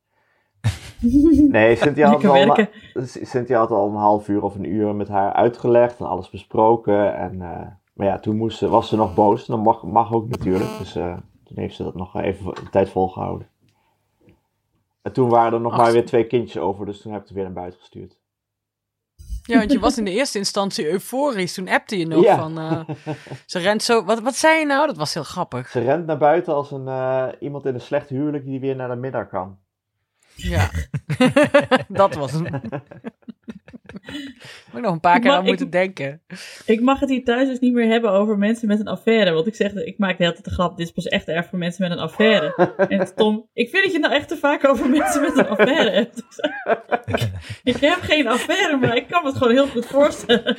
Nee, 1.49 1.77
Cynthia 1.77 2.09
had, 2.09 2.25
al. 2.25 2.67
Cynthia 3.05 3.59
had 3.59 3.71
al 3.71 3.89
een 3.89 3.95
half 3.95 4.29
uur 4.29 4.43
of 4.43 4.55
een 4.55 4.73
uur 4.73 4.95
met 4.95 5.09
haar 5.09 5.33
uitgelegd 5.33 6.01
en 6.01 6.07
alles 6.07 6.31
besproken. 6.31 7.17
En, 7.17 7.43
eh, 7.43 7.67
maar 7.95 8.07
ja, 8.07 8.19
toen 8.19 8.37
moest 8.37 8.59
ze, 8.59 8.69
was 8.69 8.89
ze 8.89 8.97
nog 8.97 9.15
boos. 9.15 9.47
Dat 9.47 9.63
mag, 9.63 9.83
mag 9.83 10.13
ook 10.13 10.29
natuurlijk. 10.29 10.79
Dus 10.79 10.97
eh, 10.97 11.17
toen 11.45 11.59
heeft 11.59 11.75
ze 11.75 11.83
dat 11.83 11.95
nog 11.95 12.21
even 12.21 12.47
een 12.47 12.71
tijd 12.71 12.91
volgehouden. 12.91 13.49
En 15.03 15.13
toen 15.13 15.29
waren 15.29 15.53
er 15.53 15.61
nog 15.61 15.73
Ach. 15.73 15.79
maar 15.79 15.93
weer 15.93 16.07
twee 16.07 16.27
kindjes 16.27 16.63
over, 16.63 16.87
dus 16.87 17.01
toen 17.01 17.13
heb 17.13 17.23
ik 17.23 17.29
er 17.29 17.35
weer 17.35 17.45
naar 17.45 17.53
buiten 17.53 17.81
gestuurd. 17.81 18.20
Ja, 19.51 19.59
want 19.59 19.73
je 19.73 19.79
was 19.79 19.99
in 19.99 20.05
de 20.05 20.11
eerste 20.11 20.39
instantie 20.39 20.91
euforisch. 20.91 21.55
Toen 21.55 21.69
appte 21.69 21.99
je 21.99 22.07
nog 22.07 22.23
Ja. 22.25 22.37
van... 22.37 22.59
eh, 22.59 22.81
ze 23.47 23.59
rent 23.59 23.83
zo... 23.83 24.05
Wat, 24.05 24.21
wat 24.21 24.37
zei 24.37 24.59
je 24.59 24.67
nou? 24.67 24.87
Dat 24.87 24.97
was 24.97 25.15
heel 25.15 25.23
grappig. 25.25 25.69
Ze 25.69 25.81
rent 25.81 26.07
naar 26.07 26.19
buiten 26.19 26.55
als 26.55 26.71
een, 26.71 26.89
eh, 26.89 27.27
iemand 27.41 27.67
in 27.67 27.75
een 27.75 27.81
slecht 27.81 28.09
huwelijk 28.09 28.45
die 28.45 28.61
weer 28.61 28.77
naar 28.77 28.89
de 28.89 28.97
middag 28.97 29.29
kan. 29.29 29.59
Ja. 30.35 30.71
dat 31.89 32.15
was 32.15 32.33
hem. 32.33 32.61
Heb 33.71 34.75
ik 34.75 34.81
nog 34.81 34.93
een 34.93 35.01
paar 35.01 35.15
Ik 35.17 35.21
keer 35.21 35.31
mag- 35.31 35.41
aan 35.41 35.47
moeten 35.47 35.67
ik- 35.67 35.73
denken. 35.73 36.23
Ik 36.67 36.81
mag 36.81 37.01
het 37.01 37.09
hier 37.09 37.25
thuis 37.25 37.49
dus 37.49 37.59
niet 37.59 37.73
meer 37.73 37.89
hebben 37.89 38.11
over 38.11 38.39
mensen 38.39 38.69
met 38.69 38.81
een 38.81 38.89
affaire. 38.89 39.33
Want 39.33 39.47
ik 39.47 39.55
zeg, 39.55 39.75
ik 39.75 39.99
maak 39.99 40.17
de 40.19 40.23
hele 40.23 40.33
tijd 40.35 40.45
de 40.45 40.51
grap, 40.51 40.77
dit 40.77 40.87
is 40.87 40.93
pas 40.93 41.07
echt 41.07 41.29
erg 41.29 41.47
voor 41.47 41.59
mensen 41.59 41.83
met 41.89 41.93
een 41.99 42.03
affaire. 42.05 42.55
en 42.89 43.15
Tom, 43.15 43.49
ik 43.53 43.69
vind 43.71 43.83
dat 43.85 43.93
je 43.93 43.99
nou 43.99 44.15
echt 44.15 44.29
te 44.29 44.37
vaak 44.37 44.65
over 44.69 44.89
mensen 44.89 45.21
met 45.21 45.39
een 45.39 45.49
affaire 45.49 45.91
hebt. 45.91 46.23
Ik 47.65 47.77
heb 47.77 47.99
geen 48.01 48.27
affaire, 48.29 48.77
maar 48.77 48.97
ik 48.97 49.07
kan 49.09 49.23
me 49.23 49.29
het 49.29 49.37
gewoon 49.39 49.53
heel 49.53 49.67
goed 49.67 49.87
voorstellen. 49.87 50.57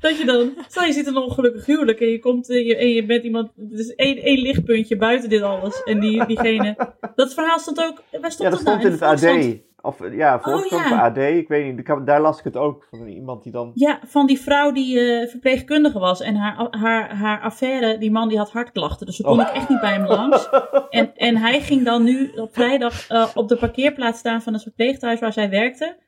Dat 0.00 0.18
je 0.18 0.24
dan, 0.24 0.52
stel 0.68 0.84
je 0.84 0.92
zit 0.92 1.06
in 1.06 1.16
een 1.16 1.22
ongelukkig 1.22 1.66
huwelijk 1.66 2.00
en 2.00 2.08
je 2.08 2.18
komt 2.18 2.50
en 2.50 2.64
je, 2.64 2.76
en 2.76 2.88
je 2.88 3.04
bent 3.06 3.24
iemand, 3.24 3.50
er 3.72 3.78
is 3.78 3.94
één, 3.94 4.16
één 4.16 4.38
lichtpuntje 4.38 4.96
buiten 4.96 5.28
dit 5.28 5.42
alles. 5.42 5.82
En 5.82 6.00
die, 6.00 6.26
diegene, 6.26 6.76
dat 7.14 7.34
verhaal 7.34 7.58
stond 7.58 7.80
ook, 7.82 8.02
waar 8.10 8.20
Ja, 8.20 8.30
stond 8.30 8.50
dat 8.50 8.58
het 8.58 8.68
nou? 8.68 8.80
stond 8.80 8.82
in 8.84 9.06
het 9.08 9.20
de 9.20 9.28
AD. 9.28 9.65
Of 9.86 10.12
ja, 10.12 10.40
volgens 10.40 10.72
Oh, 10.72 10.86
ja. 10.88 11.00
AD. 11.02 11.16
Ik 11.16 11.48
weet 11.48 11.76
niet, 11.76 12.06
daar 12.06 12.20
las 12.20 12.38
ik 12.38 12.44
het 12.44 12.56
ook. 12.56 12.86
Van 12.90 13.06
iemand 13.06 13.42
die 13.42 13.52
dan... 13.52 13.70
Ja, 13.74 14.00
van 14.06 14.26
die 14.26 14.40
vrouw 14.40 14.72
die 14.72 15.00
eh, 15.00 15.28
verpleegkundige 15.28 15.98
was. 15.98 16.20
En 16.20 16.34
haar, 16.36 16.66
haar, 16.70 17.16
haar 17.16 17.40
affaire, 17.40 17.98
die 17.98 18.10
man 18.10 18.28
die 18.28 18.38
had 18.38 18.50
hartklachten. 18.50 19.06
Dus 19.06 19.16
ze 19.16 19.22
kon 19.22 19.40
Oh. 19.40 19.48
ik 19.48 19.54
echt 19.54 19.68
niet 19.68 19.80
bij 19.80 19.92
hem 19.92 20.06
langs. 20.06 20.48
En, 20.90 21.14
en 21.14 21.36
hij 21.36 21.60
ging 21.60 21.84
dan 21.84 22.04
nu 22.04 22.30
op 22.34 22.54
vrijdag 22.54 23.08
eh, 23.08 23.26
op 23.34 23.48
de 23.48 23.56
parkeerplaats 23.56 24.18
staan 24.18 24.42
van 24.42 24.52
het 24.52 24.62
verpleeghuis 24.62 25.20
waar 25.20 25.32
zij 25.32 25.50
werkte. 25.50 26.04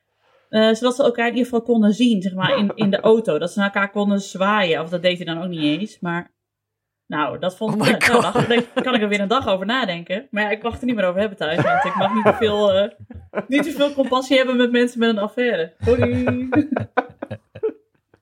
Eh, 0.49 0.73
zodat 0.73 0.95
ze 0.95 1.03
elkaar 1.03 1.27
in 1.27 1.33
ieder 1.33 1.49
geval 1.49 1.61
konden 1.61 1.93
zien, 1.93 2.21
zeg 2.21 2.33
maar, 2.33 2.57
in, 2.57 2.71
in 2.75 2.89
de 2.89 2.99
auto. 2.99 3.37
Dat 3.37 3.51
ze 3.51 3.59
naar 3.59 3.67
elkaar 3.73 3.91
konden 3.91 4.19
zwaaien. 4.21 4.81
Of 4.81 4.89
dat 4.89 5.01
deed 5.01 5.17
hij 5.17 5.25
dan 5.25 5.43
ook 5.43 5.49
niet 5.49 5.79
eens. 5.79 5.99
Maar, 5.99 6.31
nou, 7.09 7.39
dat 7.39 7.57
vond 7.57 7.81
Oh 7.81 7.87
ik... 7.87 8.09
my 8.09 8.19
nou, 8.19 8.47
daar 8.47 8.83
kan 8.83 8.95
ik 8.95 9.01
er 9.01 9.07
weer 9.07 9.19
een 9.19 9.27
dag 9.27 9.47
over 9.47 9.65
nadenken. 9.65 10.27
Maar 10.31 10.43
ja, 10.43 10.49
ik 10.49 10.63
mag 10.63 10.79
er 10.79 10.85
niet 10.85 10.95
meer 10.95 11.05
over 11.05 11.19
hebben 11.19 11.37
thuis. 11.37 11.61
Want 11.61 11.85
ik 11.85 11.95
mag 11.95 12.13
niet 12.13 12.23
te 12.23 12.33
veel, 12.33 12.71
eh, 12.71 12.89
niet 13.47 13.63
te 13.63 13.71
veel 13.71 13.93
compassie 13.93 14.37
hebben 14.37 14.57
met 14.57 14.71
mensen 14.71 14.99
met 14.99 15.09
een 15.09 15.17
affaire. 15.19 15.73
Hoi. 15.79 16.49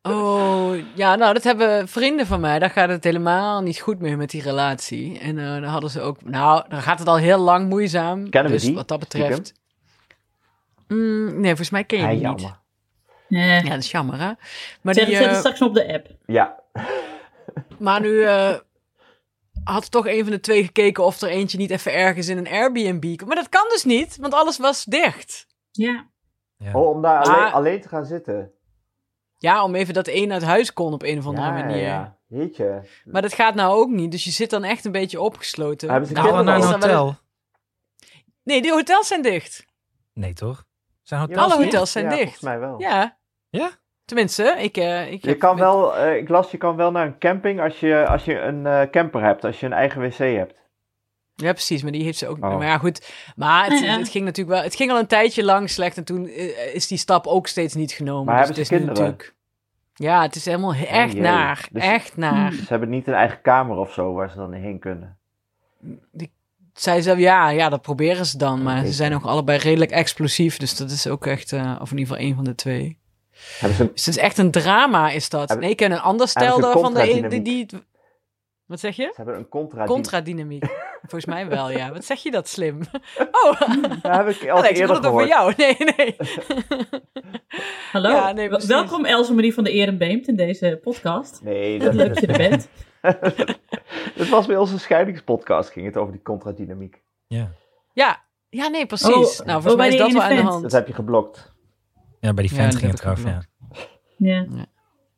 Oh, 0.02 0.76
ja, 0.94 1.16
nou, 1.16 1.34
dat 1.34 1.44
hebben 1.44 1.88
vrienden 1.88 2.26
van 2.26 2.40
mij. 2.40 2.60
Daar 2.60 2.70
gaat 2.70 2.90
het 2.90 3.04
helemaal 3.04 3.62
niet 3.62 3.80
goed 3.80 4.00
mee 4.00 4.18
met 4.18 4.30
die 4.30 4.42
relatie. 4.42 5.20
En 5.20 5.38
eh 5.38 5.46
dan 5.46 5.64
hadden 5.64 5.90
ze 5.90 6.02
ook... 6.02 6.24
Nou, 6.24 6.64
dan 6.70 6.82
gaat 6.82 7.00
het 7.00 7.08
al 7.08 7.18
heel 7.18 7.38
lang 7.38 7.70
moeizaam. 7.70 8.30
Kennen 8.30 8.52
we 8.52 8.58
dus 8.58 8.66
die? 8.68 8.76
wat 8.76 8.88
dat 8.88 9.00
betreft... 9.00 9.54
Mm, 10.88 11.26
nee, 11.34 11.48
volgens 11.48 11.70
mij 11.70 11.84
ken 11.84 12.00
je 12.00 12.08
niet. 12.08 12.22
jammer. 12.22 12.60
Eh, 13.30 13.64
Ja, 13.64 13.70
dat 13.70 13.78
is 13.84 13.92
jammer, 13.92 14.20
hè? 14.20 14.32
Maar, 14.82 14.94
Zet, 14.94 15.06
die, 15.06 15.16
zet 15.16 15.26
het 15.26 15.34
eh, 15.34 15.40
straks 15.40 15.62
op 15.62 15.74
de 15.74 15.94
app. 15.94 16.08
Ja, 16.26 16.60
maar 17.80 18.02
nu 18.02 18.24
eh, 18.24 18.54
had 19.74 19.92
toch 19.92 20.08
een 20.08 20.22
van 20.24 20.32
de 20.32 20.40
twee 20.40 20.64
gekeken 20.64 21.04
of 21.04 21.22
er 21.22 21.30
eentje 21.30 21.58
niet 21.58 21.72
even 21.72 21.94
ergens 21.94 22.28
in 22.28 22.38
een 22.38 22.48
Airbnb... 22.48 23.18
kon. 23.18 23.28
Maar 23.28 23.36
dat 23.36 23.50
kan 23.50 23.66
dus 23.70 23.84
niet, 23.84 24.18
want 24.18 24.34
alles 24.34 24.58
was 24.58 24.84
dicht. 24.86 25.48
Ja. 25.72 26.08
Ja. 26.58 26.74
oh, 26.74 26.90
om 26.90 27.02
daar 27.02 27.20
Maar- 27.28 27.36
alleen, 27.38 27.52
alleen 27.54 27.82
te 27.82 27.88
gaan 27.88 28.06
zitten. 28.06 28.52
Ja, 29.38 29.64
om 29.64 29.76
even 29.76 29.94
dat 29.94 30.08
één 30.08 30.32
uit 30.32 30.44
huis 30.44 30.74
kon 30.74 30.94
op 30.94 31.04
een 31.04 31.18
of 31.18 31.26
andere 31.26 31.48
ja, 31.48 31.54
manier. 31.54 31.78
Ja, 31.78 32.18
jeetje. 32.28 32.84
Maar 33.06 33.22
dat 33.22 33.34
gaat 33.34 33.56
nou 33.56 33.76
ook 33.80 33.90
niet, 33.90 34.12
dus 34.12 34.24
je 34.24 34.32
zit 34.32 34.50
dan 34.50 34.64
echt 34.64 34.86
een 34.86 34.92
beetje 34.92 35.22
opgesloten. 35.22 35.90
Hebben 35.90 36.08
ze 36.08 36.14
Nou, 36.14 36.26
kinderen 36.28 36.60
naar 36.60 36.68
een 36.68 36.74
hotel. 36.82 37.16
Nee, 38.44 38.62
die 38.62 38.72
hotels 38.72 39.08
zijn 39.08 39.22
dicht. 39.22 39.66
Nee, 40.14 40.34
toch? 40.34 40.66
Zijn 41.02 41.22
Ja, 41.22 41.28
hotels 41.28 41.46
Alle 41.46 41.58
dicht? 41.58 41.72
hotels 41.72 41.92
zijn 41.92 42.04
ja, 42.06 42.10
dicht. 42.10 42.22
volgens 42.24 42.44
mij 42.44 42.60
wel. 42.60 42.80
Ja. 42.80 43.18
Ja? 43.50 43.70
Tenminste, 44.08 44.56
ik... 44.60 44.78
eh, 44.78 45.12
ik 45.12 45.22
Je 45.24 45.30
heb 45.30 45.40
kan 45.40 45.56
met- 45.56 45.64
wel, 45.64 45.98
eh, 45.98 46.16
ik 46.18 46.30
las, 46.30 46.52
je 46.52 46.58
kan 46.58 46.76
wel 46.76 46.92
naar 46.92 47.06
een 47.06 47.18
camping 47.18 47.62
als 47.62 47.80
je, 47.80 48.06
als 48.08 48.26
je 48.26 48.40
een 48.40 48.66
eh, 48.66 48.82
camper 48.92 49.22
hebt, 49.24 49.44
als 49.46 49.60
je 49.60 49.66
een 49.66 49.74
eigen 49.74 50.02
wc 50.02 50.18
hebt. 50.18 50.54
Ja, 51.36 51.52
precies, 51.52 51.84
maar 51.84 51.92
die 51.92 52.04
heeft 52.04 52.18
ze 52.18 52.28
ook... 52.28 52.36
Oh. 52.46 52.58
Maar 52.58 52.68
ja, 52.68 52.78
goed. 52.78 53.12
Maar 53.36 53.66
het, 53.70 53.80
Ja, 53.80 53.86
ja. 53.86 53.98
het 53.98 54.10
ging 54.10 54.26
natuurlijk 54.26 54.56
wel... 54.56 54.64
Het 54.66 54.76
ging 54.76 54.92
al 54.92 55.00
een 55.00 55.08
tijdje 55.08 55.44
lang 55.44 55.70
slecht 55.70 55.98
en 55.98 56.04
toen 56.04 56.28
is 56.74 56.88
die 56.88 56.98
stap 56.98 57.28
ook 57.28 57.48
steeds 57.48 57.74
niet 57.74 57.92
genomen. 57.92 58.26
Maar 58.26 58.36
dus 58.38 58.46
hebben 58.46 58.60
het 58.64 58.68
ze 58.68 58.74
is 58.76 58.80
nu 58.80 58.86
kinderen? 58.86 59.10
natuurlijk... 59.12 59.36
Ja, 59.94 60.22
het 60.22 60.36
is 60.36 60.46
helemaal 60.46 60.76
he- 60.76 60.86
echt 60.86 61.16
naar. 61.16 61.68
Dus- 61.72 61.84
Echt 61.84 62.18
naar. 62.18 62.52
Ze 62.54 62.66
hebben 62.68 62.90
niet 62.90 63.08
een 63.08 63.14
eigen 63.14 63.42
kamer 63.42 63.78
of 63.78 63.94
zo 63.94 64.14
waar 64.14 64.30
ze 64.30 64.36
dan 64.36 64.54
heen 64.54 64.80
kunnen. 64.80 65.18
Zij 66.74 67.02
zei, 67.02 67.20
ja, 67.20 67.50
ja, 67.50 67.70
dat 67.70 67.82
proberen 67.82 68.26
ze 68.26 68.38
dan. 68.38 68.64
Maar 68.64 68.86
ze 68.86 68.92
zijn 68.94 69.14
ook 69.14 69.24
allebei 69.24 69.58
redelijk 69.58 69.92
explosief. 69.92 70.58
Dus 70.58 70.78
dat 70.78 70.92
is 70.92 71.08
ook 71.08 71.26
echt... 71.26 71.52
eh, 71.54 71.76
of 71.82 71.92
in 71.92 71.98
ieder 71.98 72.14
geval 72.14 72.28
één 72.28 72.36
van 72.36 72.44
de 72.44 72.56
twee. 72.56 72.98
Ze 73.38 73.68
Dus 73.78 74.06
het 74.06 74.16
is 74.16 74.18
echt 74.18 74.38
een 74.38 74.52
drama, 74.52 75.10
is 75.10 75.30
dat. 75.30 75.40
Hebben- 75.40 75.60
Nee, 75.60 75.70
ik 75.70 75.78
ken 75.78 75.92
een 75.92 76.00
ander 76.00 76.28
ze 76.28 76.40
daarvan 76.40 76.62
de 76.62 76.68
die, 76.68 76.82
contradynamiek? 76.84 77.46
die... 77.46 77.68
Wat 78.66 78.80
zeg 78.80 78.96
je? 78.96 79.04
ze 79.04 79.14
hebben 79.16 79.36
een 79.36 79.50
contra. 79.50 79.86
Contradynamiek. 79.86 80.66
Volgens 81.10 81.26
mij 81.26 81.48
wel, 81.48 81.70
ja. 81.70 81.92
Wat 81.92 82.06
zeg 82.06 82.24
je 82.24 82.32
dat 82.32 82.48
slim? 82.48 82.80
Oh, 83.32 83.60
Daar 84.02 84.26
heb 84.26 84.36
ik 84.36 84.42
al 84.50 84.58
Alex, 84.58 84.70
ik 84.70 84.78
eerder 84.78 84.96
had 84.96 85.04
het 85.04 85.14
over 85.14 85.28
jou. 85.28 85.54
Nee, 85.58 85.78
nee. 85.98 86.16
Hallo. 87.92 88.10
Ja, 88.10 88.32
nee. 88.32 88.50
Welkom 88.50 89.06
Else 89.06 89.34
Marie 89.34 89.54
van 89.54 89.64
de 89.64 89.72
Erenbeemt 89.72 90.28
in 90.28 90.36
deze 90.36 90.80
podcast. 90.82 91.42
Nee, 91.44 91.80
dat, 91.80 91.94
leuk 91.94 92.08
dat 92.08 92.20
je 92.20 92.28
er 92.28 92.38
bent. 92.50 92.68
het 94.14 94.30
was 94.30 94.46
bij 94.46 94.58
onze 94.58 94.80
scheidingspodcast, 94.80 95.70
ging 95.70 95.86
het 95.86 95.98
over 95.98 96.12
die 96.12 96.22
contradynamiek. 96.22 97.02
Ja. 97.28 97.52
Ja, 97.94 98.24
ja 98.50 98.68
nee, 98.68 98.86
precies. 98.86 99.08
Oh, 99.08 99.46
nou, 99.46 99.58
oh, 99.58 99.64
volgens 99.64 99.76
mij 99.76 99.76
bij 99.76 99.98
is 99.98 99.98
dat 99.98 100.12
wel 100.12 100.22
aan 100.22 100.36
de 100.36 100.42
hand. 100.42 100.62
Dat 100.62 100.72
heb 100.72 100.88
je 100.88 100.94
geblokt. 100.94 101.56
Ja, 102.20 102.34
bij 102.34 102.44
die 102.44 102.54
vent 102.54 102.72
die 102.72 102.80
ging 102.80 102.92
het 102.92 103.02
erover, 103.02 103.30
ja. 103.30 103.44
Ja. 104.18 104.46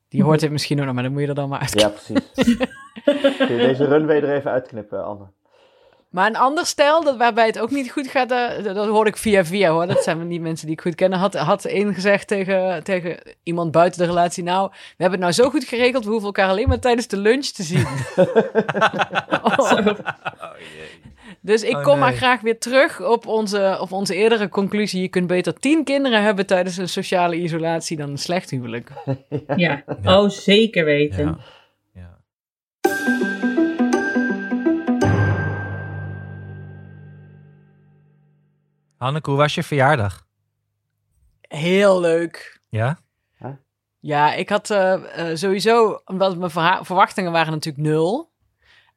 Die 0.09 0.23
hoort 0.23 0.39
dit 0.39 0.51
misschien 0.51 0.79
ook 0.79 0.85
nog, 0.85 0.93
maar 0.93 1.03
dan 1.03 1.11
moet 1.11 1.21
je 1.21 1.27
er 1.27 1.35
dan 1.35 1.49
maar 1.49 1.59
uit. 1.59 1.79
Ja, 1.79 1.89
precies. 1.89 2.33
Kun 3.37 3.55
je 3.55 3.57
deze 3.57 3.85
runway 3.85 4.21
er 4.21 4.35
even 4.35 4.51
uitknippen, 4.51 5.05
Anne? 5.05 5.25
Maar 6.09 6.27
een 6.27 6.35
ander 6.35 6.65
stel, 6.65 7.03
dat, 7.03 7.17
waarbij 7.17 7.45
het 7.45 7.59
ook 7.59 7.71
niet 7.71 7.91
goed 7.91 8.07
gaat, 8.07 8.31
eh, 8.31 8.63
dat, 8.63 8.75
dat 8.75 8.87
hoorde 8.87 9.09
ik 9.09 9.17
via 9.17 9.45
via 9.45 9.71
hoor. 9.71 9.87
Dat 9.87 10.03
zijn 10.03 10.27
niet 10.27 10.41
mensen 10.41 10.65
die 10.65 10.75
ik 10.75 10.81
goed 10.81 10.95
ken. 10.95 11.13
Had, 11.13 11.33
had 11.33 11.65
één 11.65 11.93
gezegd 11.93 12.27
tegen, 12.27 12.83
tegen 12.83 13.19
iemand 13.43 13.71
buiten 13.71 13.99
de 13.99 14.07
relatie. 14.07 14.43
Nou, 14.43 14.69
we 14.69 15.03
hebben 15.03 15.11
het 15.11 15.19
nou 15.19 15.31
zo 15.31 15.49
goed 15.49 15.63
geregeld, 15.63 16.03
we 16.03 16.09
hoeven 16.09 16.27
elkaar 16.27 16.49
alleen 16.49 16.67
maar 16.67 16.79
tijdens 16.79 17.07
de 17.07 17.17
lunch 17.17 17.45
te 17.45 17.63
zien. 17.63 17.87
Oh. 19.57 19.91
Dus 21.41 21.63
ik 21.63 21.75
Oh, 21.75 21.83
kom 21.83 21.99
maar 21.99 22.13
graag 22.13 22.41
weer 22.41 22.59
terug 22.59 23.01
op 23.01 23.27
onze, 23.27 23.77
op 23.81 23.91
onze 23.91 24.15
eerdere 24.15 24.49
conclusie. 24.49 25.01
Je 25.01 25.07
kunt 25.07 25.27
beter 25.27 25.53
tien 25.53 25.83
kinderen 25.83 26.23
hebben 26.23 26.45
tijdens 26.45 26.77
een 26.77 26.89
sociale 26.89 27.35
isolatie 27.35 27.97
dan 27.97 28.09
een 28.09 28.17
slecht 28.17 28.49
huwelijk. 28.49 28.91
Ja. 29.55 29.83
Ja. 30.01 30.19
Oh, 30.21 30.29
zeker 30.29 30.85
weten. 30.85 31.25
Ja. 31.25 31.37
ja. 31.93 32.17
Hanneke, 38.97 39.29
hoe 39.29 39.39
was 39.39 39.55
je 39.55 39.63
verjaardag? 39.63 40.27
Heel 41.41 41.99
leuk. 41.99 42.61
Ja? 42.69 42.99
Ja, 44.01 44.33
ik 44.33 44.49
had 44.49 44.69
eh, 44.69 45.29
eh, 45.31 45.37
sowieso, 45.37 46.01
omdat 46.05 46.37
mijn 46.37 46.51
verha- 46.51 46.83
verwachtingen 46.83 47.31
waren 47.31 47.51
natuurlijk 47.53 47.85
nul. 47.87 48.31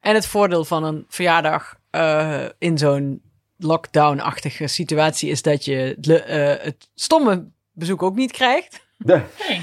En 0.01 0.15
het 0.15 0.27
voordeel 0.27 0.65
van 0.65 0.85
een 0.85 1.05
verjaardag 1.09 1.77
eh, 1.93 2.45
in 2.59 2.79
zo'n 2.79 3.23
lockdown-achtige 3.57 4.67
situatie 4.67 5.31
is 5.31 5.43
dat 5.43 5.65
je 5.65 5.97
le- 6.01 6.15
eh, 6.15 6.65
het 6.65 6.89
stomme 6.95 7.51
bezoek 7.73 8.03
ook 8.03 8.15
niet 8.17 8.33
krijgt. 8.33 8.87
Nee. 8.99 9.23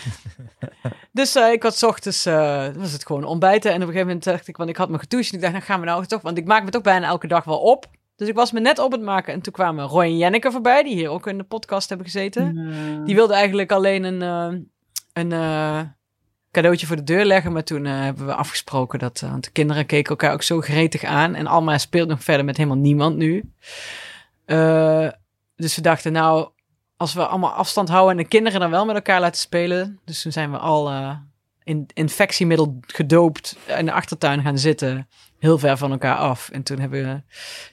Dus 1.12 1.36
eh, 1.36 1.52
ik 1.52 1.64
had 1.64 1.78
's 1.78 1.84
ochtends, 1.84 2.26
eh, 2.26 2.68
was 2.76 2.92
het 2.92 3.06
gewoon 3.06 3.24
ontbijten. 3.24 3.70
En 3.72 3.76
op 3.76 3.82
een 3.82 3.88
gegeven 3.88 4.08
moment 4.08 4.26
dacht 4.26 4.48
ik, 4.48 4.58
want 4.58 4.70
ik 4.70 4.78
had 4.78 4.90
me 4.90 5.00
getoucht. 5.00 5.30
En 5.30 5.36
ik 5.36 5.42
dacht, 5.42 5.54
nou 5.54 5.66
gaan 5.66 5.80
we 5.80 5.86
nou 5.86 6.06
toch, 6.06 6.22
want 6.22 6.38
ik 6.38 6.46
maak 6.46 6.64
me 6.64 6.70
toch 6.70 6.82
bijna 6.82 7.08
elke 7.08 7.28
dag 7.28 7.44
wel 7.44 7.60
op. 7.60 7.86
Dus 8.16 8.28
ik 8.28 8.36
was 8.36 8.52
me 8.52 8.60
net 8.60 8.80
op 8.80 8.92
het 8.92 9.02
maken. 9.02 9.34
En 9.34 9.42
toen 9.42 9.54
kwamen 9.54 9.86
Roy 9.86 10.04
en 10.04 10.18
Jenneke 10.18 10.52
voorbij, 10.52 10.84
die 10.84 10.94
hier 10.96 11.10
ook 11.10 11.28
in 11.28 11.38
de 11.38 11.44
podcast 11.44 11.90
hebben 11.90 12.08
gezeten. 12.08 12.54
Die 13.06 13.16
wilde 13.16 13.34
eigenlijk 13.34 13.72
alleen 13.72 14.04
een, 14.04 14.22
eh, 14.22 14.60
een 15.14 15.32
eh, 15.32 15.80
cadeautje 16.52 16.88
voor 16.88 16.96
de 16.96 17.04
deur 17.04 17.26
leggen. 17.26 17.52
Maar 17.52 17.64
toen 17.64 17.86
eh, 17.86 18.00
hebben 18.00 18.26
we 18.26 18.34
afgesproken 18.34 19.00
dat... 19.00 19.22
eh, 19.22 19.30
want 19.30 19.44
de 19.44 19.52
kinderen 19.52 19.86
keken 19.86 20.10
elkaar 20.10 20.34
ook 20.34 20.44
zo 20.44 20.62
gretig 20.62 21.04
aan. 21.04 21.36
En 21.36 21.48
Alma 21.48 21.78
speelt 21.78 22.08
nog 22.08 22.24
verder 22.24 22.46
met 22.46 22.58
helemaal 22.58 22.78
niemand 22.78 23.16
nu. 23.16 23.52
Eh, 24.46 25.08
dus 25.56 25.76
we 25.76 25.82
dachten, 25.82 26.12
nou... 26.12 26.50
Als 26.98 27.14
we 27.14 27.26
allemaal 27.26 27.52
afstand 27.52 27.90
houden 27.90 28.18
en 28.18 28.24
de 28.24 28.30
kinderen 28.30 28.60
dan 28.60 28.70
wel 28.70 28.86
met 28.86 28.96
elkaar 28.96 29.20
laten 29.20 29.42
spelen. 29.42 30.00
Dus 30.06 30.22
toen 30.22 30.32
zijn 30.32 30.52
we 30.52 30.58
al 30.58 30.92
in 31.70 31.86
infectiemiddel 31.94 32.80
gedoopt 32.88 33.58
in 33.78 33.86
de 33.86 33.92
achtertuin 33.92 34.42
gaan 34.42 34.58
zitten. 34.58 35.08
Heel 35.40 35.58
ver 35.60 35.78
van 35.78 35.92
elkaar 35.92 36.16
af. 36.16 36.50
En 36.50 36.64
toen 36.64 36.80
hebben 36.80 37.04
we 37.04 37.22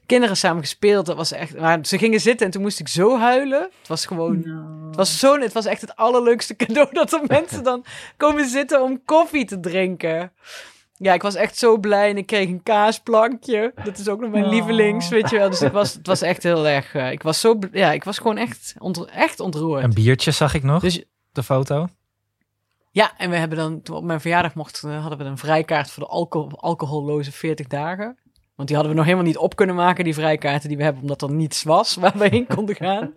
kinderen 0.07 0.37
samen 0.37 0.63
gespeeld. 0.63 1.07
Dat 1.07 1.17
was 1.17 1.33
echt... 1.33 1.59
Maar 1.59 1.79
ze 1.83 1.99
gingen 1.99 2.21
zitten 2.21 2.47
en 2.47 2.53
toen 2.53 2.63
moest 2.63 2.81
ik 2.81 2.89
zo 2.89 3.19
huilen. 3.19 3.61
Het 3.79 3.89
was 3.89 4.07
gewoon... 4.07 4.41
nou. 4.45 4.87
Het 4.87 4.97
was, 4.97 5.19
zo, 5.19 5.41
het 5.41 5.53
was 5.53 5.65
echt 5.65 5.81
het 5.81 5.97
allerleukste 5.97 6.57
cadeau 6.67 6.89
dat 6.93 7.13
er 7.13 7.21
mensen 7.27 7.63
dan 7.65 7.85
komen 8.17 8.49
zitten 8.49 8.83
om 8.83 9.01
koffie 9.05 9.45
te 9.45 9.61
drinken. 9.61 10.33
Ja, 10.99 11.13
ik 11.15 11.23
was 11.23 11.35
echt 11.35 11.59
zo 11.59 11.79
blij 11.79 12.11
en 12.11 12.17
ik 12.17 12.27
kreeg 12.27 12.49
een 12.49 12.63
kaasplankje. 12.63 13.73
Dat 13.85 13.99
is 13.99 14.09
ook 14.09 14.21
nog 14.21 14.31
mijn 14.31 14.45
Oh. 14.45 14.51
lievelings, 14.51 15.09
weet 15.09 15.31
je 15.31 15.39
wel. 15.39 15.51
Dus 15.51 15.63
ik 15.63 15.73
was, 15.73 15.93
het 15.95 16.07
was 16.07 16.23
echt 16.23 16.43
heel 16.43 16.67
erg... 16.67 16.95
eh, 16.95 17.11
ik 17.11 17.23
was 17.23 17.41
zo... 17.41 17.59
Ja, 17.73 17.93
ik 17.93 18.05
was 18.05 18.17
gewoon 18.19 18.37
echt, 18.39 18.75
ontro- 18.79 19.05
echt 19.05 19.41
ontroerd. 19.41 19.83
Een 19.85 19.95
biertje 19.95 20.31
zag 20.31 20.55
ik 20.55 20.63
nog, 20.63 20.83
Dus 20.83 21.03
de 21.33 21.43
foto. 21.43 21.89
Ja, 22.97 23.13
en 23.17 23.31
we 23.31 23.37
hebben 23.37 23.59
dan... 23.59 23.83
Toen 23.83 23.95
we 23.95 24.01
op 24.01 24.07
mijn 24.07 24.21
verjaardag 24.21 24.55
mochten, 24.55 24.91
eh, 24.91 25.01
hadden 25.01 25.19
we 25.19 25.25
een 25.25 25.39
vrijkaart 25.39 25.91
voor 25.91 26.03
de 26.03 26.09
alcohol, 26.09 26.61
alcoholloze 26.61 27.33
40 27.33 27.67
dagen. 27.67 28.19
Want 28.55 28.69
die 28.69 28.77
hadden 28.77 28.95
we 28.95 28.99
nog 28.99 29.05
helemaal 29.07 29.27
niet 29.27 29.37
op 29.37 29.57
kunnen 29.57 29.75
maken, 29.75 30.05
die 30.05 30.15
vrijkaarten 30.15 30.69
die 30.69 30.77
we 30.79 30.83
hebben, 30.83 31.03
omdat 31.03 31.23
er 31.23 31.31
niets 31.31 31.63
was 31.63 31.95
waar 32.01 32.19
we 32.19 32.29
heen 32.29 32.47
konden 32.47 32.75
gaan. 32.75 33.13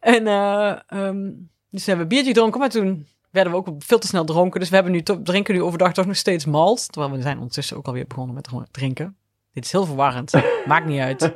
En 0.00 0.26
ehm, 0.26 1.30
dus 1.70 1.86
hebben 1.86 2.04
we 2.04 2.10
biertje 2.10 2.32
gedronken, 2.32 2.60
maar 2.60 2.68
toen 2.68 3.06
werden 3.30 3.52
we 3.52 3.58
ook 3.58 3.68
veel 3.78 3.98
te 3.98 4.06
snel 4.06 4.24
dronken. 4.24 4.60
Dus 4.60 4.68
we 4.68 4.74
hebben 4.74 4.92
nu 4.92 5.02
to- 5.02 5.22
drinken 5.22 5.54
nu 5.54 5.62
overdag 5.62 5.92
toch 5.92 6.06
nog 6.06 6.16
steeds 6.16 6.44
malt. 6.44 6.92
Terwijl 6.92 7.12
we 7.12 7.22
zijn 7.22 7.38
ondertussen 7.38 7.76
ook 7.76 7.86
alweer 7.86 8.06
begonnen 8.06 8.34
met 8.34 8.48
drinken. 8.70 9.16
Dit 9.52 9.64
is 9.64 9.72
heel 9.72 9.86
verwarrend. 9.86 10.32
Maakt 10.66 10.86
niet 10.86 11.00
uit. 11.00 11.32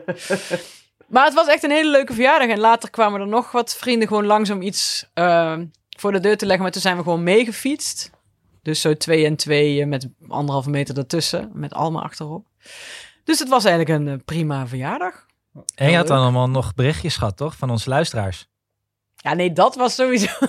Maar 1.06 1.24
het 1.24 1.34
was 1.34 1.46
echt 1.46 1.62
een 1.62 1.70
hele 1.70 1.90
leuke 1.90 2.12
verjaardag. 2.12 2.48
En 2.48 2.58
later 2.58 2.90
kwamen 2.90 3.20
er 3.20 3.26
nog 3.28 3.52
wat 3.52 3.76
vrienden 3.76 4.08
gewoon 4.08 4.26
langzaam 4.26 4.62
iets 4.62 5.10
eh, 5.14 5.56
voor 6.00 6.12
de 6.12 6.20
deur 6.20 6.36
te 6.36 6.46
leggen. 6.46 6.62
Maar 6.62 6.72
toen 6.72 6.82
zijn 6.82 6.96
we 6.96 7.02
gewoon 7.02 7.22
meegefietst. 7.22 8.10
Dus 8.62 8.80
zo 8.80 8.94
twee 8.94 9.24
en 9.24 9.36
twee 9.36 9.80
eh, 9.80 9.86
met 9.86 10.08
anderhalve 10.28 10.70
meter 10.70 10.98
ertussen. 10.98 11.50
Met 11.52 11.74
Alma 11.74 12.00
achterop. 12.00 12.46
Dus 13.24 13.38
het 13.38 13.48
was 13.48 13.64
eigenlijk 13.64 14.00
een 14.00 14.08
eh, 14.08 14.24
prima 14.24 14.66
verjaardag. 14.66 15.26
En 15.74 15.90
je 15.90 15.96
had 15.96 16.06
dan 16.06 16.18
allemaal 16.18 16.50
nog 16.50 16.74
berichtjes 16.74 17.16
gehad, 17.16 17.36
toch? 17.36 17.56
Van 17.56 17.70
onze 17.70 17.88
luisteraars. 17.88 18.48
Ja, 19.16 19.34
nee, 19.34 19.52
dat 19.52 19.74
was 19.74 19.94
sowieso. 19.94 20.32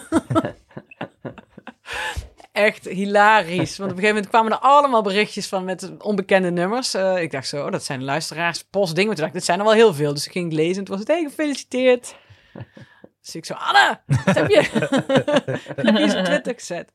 Echt 2.51 2.86
hilarisch. 2.86 3.77
Want 3.77 3.91
op 3.91 3.97
een 3.97 4.03
gegeven 4.03 4.15
moment 4.15 4.27
kwamen 4.27 4.51
er 4.51 4.57
allemaal 4.57 5.01
berichtjes 5.01 5.47
van 5.47 5.63
met 5.63 5.97
onbekende 5.97 6.51
nummers. 6.51 6.93
Eh, 6.93 7.21
ik 7.21 7.31
dacht 7.31 7.47
zo, 7.47 7.65
oh, 7.65 7.71
dat 7.71 7.83
zijn 7.83 8.03
luisteraars, 8.03 8.63
postdingen. 8.63 9.10
Toen 9.10 9.19
dacht 9.19 9.27
ik, 9.27 9.33
dit 9.33 9.45
zijn 9.45 9.60
er 9.60 9.65
wel 9.65 9.73
heel 9.73 9.93
veel. 9.93 10.13
Dus 10.13 10.25
ik 10.25 10.31
ging 10.31 10.53
lezen 10.53 10.77
en 10.77 10.83
toen 10.83 10.97
was 10.97 10.99
het, 10.99 11.07
hey, 11.07 11.23
gefeliciteerd. 11.23 12.15
Dus 13.27 13.35
ik 13.35 13.45
zo, 13.45 13.53
Anne, 13.53 13.99
wat 14.25 14.35
heb 14.35 14.49
je? 14.49 14.61
Heb 15.75 15.97
je 15.97 16.21
Twitter 16.23 16.53
gezet? 16.53 16.91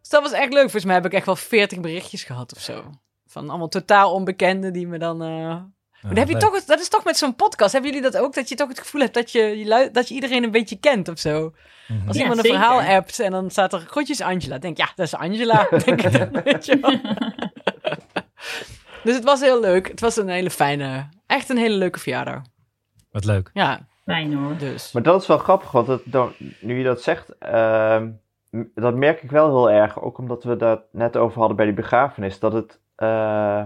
Dus 0.00 0.08
dat 0.08 0.22
was 0.22 0.32
echt 0.32 0.52
leuk. 0.52 0.60
Volgens 0.62 0.84
mij 0.84 0.94
heb 0.94 1.04
ik 1.04 1.12
echt 1.12 1.26
wel 1.26 1.36
veertig 1.36 1.80
berichtjes 1.80 2.24
gehad 2.24 2.54
of 2.56 2.60
zo. 2.62 2.90
Van 3.26 3.48
allemaal 3.50 3.68
totaal 3.68 4.12
onbekenden 4.12 4.72
die 4.72 4.86
me 4.86 4.98
dan... 4.98 5.22
eh, 5.22 5.28
maar 5.28 5.66
dan 6.02 6.16
heb 6.16 6.28
je 6.28 6.36
toch, 6.36 6.64
dat 6.64 6.80
is 6.80 6.88
toch 6.88 7.04
met 7.04 7.16
zo'n 7.16 7.34
podcast. 7.36 7.72
Hebben 7.72 7.90
jullie 7.92 8.10
dat 8.10 8.20
ook? 8.22 8.34
Dat 8.34 8.48
je 8.48 8.54
toch 8.54 8.68
het 8.68 8.78
gevoel 8.78 9.00
hebt 9.00 9.14
dat 9.14 9.32
je, 9.32 9.88
dat 9.92 10.08
je 10.08 10.14
iedereen 10.14 10.42
een 10.42 10.50
beetje 10.50 10.78
kent 10.80 11.08
of 11.08 11.18
zo? 11.18 11.52
Mhm. 11.88 12.06
Als 12.08 12.16
Ja, 12.16 12.22
iemand 12.22 12.38
een 12.40 12.44
zeker. 12.44 12.58
verhaal 12.60 12.96
appt 12.96 13.20
en 13.20 13.30
dan 13.30 13.50
staat 13.50 13.72
er 13.72 13.80
groetjes 13.80 14.20
Angela. 14.20 14.58
Denk 14.58 14.76
ja, 14.76 14.88
dat 14.94 15.06
is 15.06 15.14
Angela. 15.14 15.66
Denk 15.84 16.02
ik 16.02 16.12
dan, 16.32 16.42
weet 16.44 16.64
je 16.66 16.78
wel. 16.80 17.00
dus 19.04 19.14
het 19.14 19.24
was 19.24 19.40
heel 19.40 19.60
leuk. 19.60 19.88
Het 19.88 20.00
was 20.00 20.16
een 20.16 20.28
hele 20.28 20.50
fijne, 20.50 21.08
echt 21.26 21.48
een 21.48 21.56
hele 21.58 21.74
leuke 21.76 21.98
verjaardag. 21.98 22.42
Wat 23.10 23.24
leuk. 23.24 23.50
Ja, 23.52 23.88
Fijn 24.04 24.34
hoor. 24.34 24.56
dus. 24.56 24.92
Maar 24.92 25.02
dat 25.02 25.20
is 25.20 25.26
wel 25.26 25.38
grappig, 25.38 25.70
want 25.72 25.86
het, 25.86 26.02
dan- 26.04 26.32
nu 26.60 26.78
je 26.78 26.84
dat 26.84 27.02
zegt, 27.02 27.38
ehm, 27.38 28.10
dat 28.74 28.94
merk 28.94 29.22
ik 29.22 29.30
wel 29.30 29.46
heel 29.48 29.70
erg. 29.70 30.00
Ook 30.02 30.18
omdat 30.18 30.44
we 30.44 30.56
dat 30.56 30.82
net 30.90 31.16
over 31.16 31.38
hadden 31.38 31.56
bij 31.56 31.66
die 31.66 31.74
begrafenis. 31.74 32.38
Dat 32.38 32.52
het, 32.52 32.80
eh, 32.94 33.64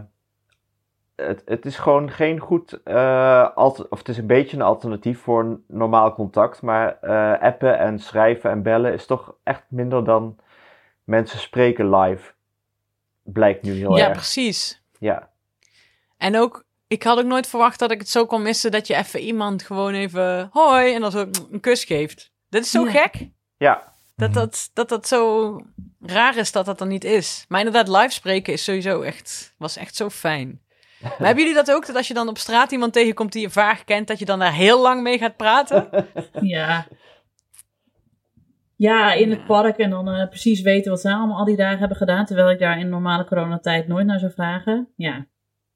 het, 1.17 1.43
het 1.45 1.67
is 1.67 1.79
gewoon 1.79 2.11
geen 2.11 2.39
goed, 2.39 2.83
eh, 2.83 3.51
alter- 3.57 3.87
of 3.91 3.99
het 3.99 4.09
is 4.09 4.19
een 4.19 4.27
beetje 4.27 4.57
een 4.57 4.63
alternatief 4.63 5.21
voor 5.21 5.41
een 5.41 5.65
normaal 5.69 6.15
contact. 6.15 6.63
Maar 6.63 6.99
eh, 7.01 7.43
appen 7.43 7.79
en 7.79 7.99
schrijven 7.99 8.51
en 8.51 8.63
bellen 8.63 8.93
is 8.93 9.07
toch 9.07 9.35
echt 9.43 9.65
minder 9.69 10.05
dan 10.05 10.39
mensen 11.05 11.39
spreken 11.39 11.97
live. 11.97 12.33
Blijkt 13.23 13.63
nu 13.63 13.73
heel 13.73 13.97
Ja, 13.97 14.05
erg. 14.09 14.13
precies. 14.17 14.83
Ja. 14.99 15.31
En 16.17 16.37
ook, 16.39 16.65
ik 16.87 17.03
had 17.03 17.19
ook 17.19 17.25
nooit 17.25 17.47
verwacht 17.47 17.79
dat 17.79 17.91
ik 17.91 17.99
het 17.99 18.09
zo 18.09 18.27
kon 18.27 18.43
missen 18.43 18.71
dat 18.71 18.87
je 18.87 18.95
even 18.95 19.21
iemand 19.21 19.63
gewoon 19.63 19.95
even 19.95 20.49
hoi 20.53 20.95
en 20.95 21.01
dan 21.01 21.11
zo 21.11 21.27
een 21.51 21.61
kus 21.61 21.85
geeft. 21.85 22.31
Dat 22.49 22.63
is 22.63 22.71
zo 22.71 22.85
Ja. 22.85 22.91
gek. 22.91 23.29
Ja, 23.57 23.95
Dat 24.17 24.29
Mhm. 24.31 24.39
dat, 24.39 24.71
dat 24.73 24.89
dat 24.89 25.09
zo 25.09 25.61
raar 26.01 26.37
is 26.37 26.53
dat 26.53 26.67
dat 26.67 26.81
er 26.81 26.87
niet 26.87 27.05
is. 27.05 27.45
Maar 27.49 27.59
inderdaad, 27.65 27.89
live 28.03 28.11
spreken 28.15 28.53
is 28.53 28.65
sowieso 28.65 29.01
echt, 29.03 29.55
was 29.59 29.77
echt 29.77 29.97
zo 29.97 30.11
fijn. 30.11 30.61
Maar 31.01 31.17
hebben 31.19 31.39
jullie 31.45 31.55
dat 31.55 31.71
ook, 31.73 31.87
dat 31.87 31.97
als 31.97 32.09
je 32.09 32.15
dan 32.15 32.29
op 32.29 32.39
straat 32.39 32.73
iemand 32.73 32.93
tegenkomt 32.93 33.33
die 33.33 33.43
je 33.43 33.51
vaag 33.51 33.85
kent, 33.85 34.09
dat 34.09 34.19
je 34.19 34.25
dan 34.25 34.39
daar 34.39 34.53
heel 34.55 34.81
lang 34.83 35.03
mee 35.03 35.19
gaat 35.19 35.37
praten? 35.37 35.89
Ja. 36.41 36.87
Ja, 38.77 39.13
in 39.13 39.31
het 39.31 39.47
park 39.47 39.77
en 39.79 39.91
dan 39.91 40.09
eh, 40.09 40.29
precies 40.29 40.61
weten 40.61 40.91
wat 40.91 41.01
ze 41.01 41.13
allemaal 41.13 41.39
al 41.39 41.45
die 41.45 41.57
dagen 41.57 41.79
hebben 41.79 41.97
gedaan. 41.97 42.25
Terwijl 42.25 42.51
ik 42.51 42.59
daar 42.59 42.79
in 42.79 42.89
normale 42.89 43.25
coronatijd 43.25 43.89
nooit 43.89 44.07
naar 44.07 44.19
zou 44.19 44.33
vragen. 44.33 44.89
Ja. 44.97 45.27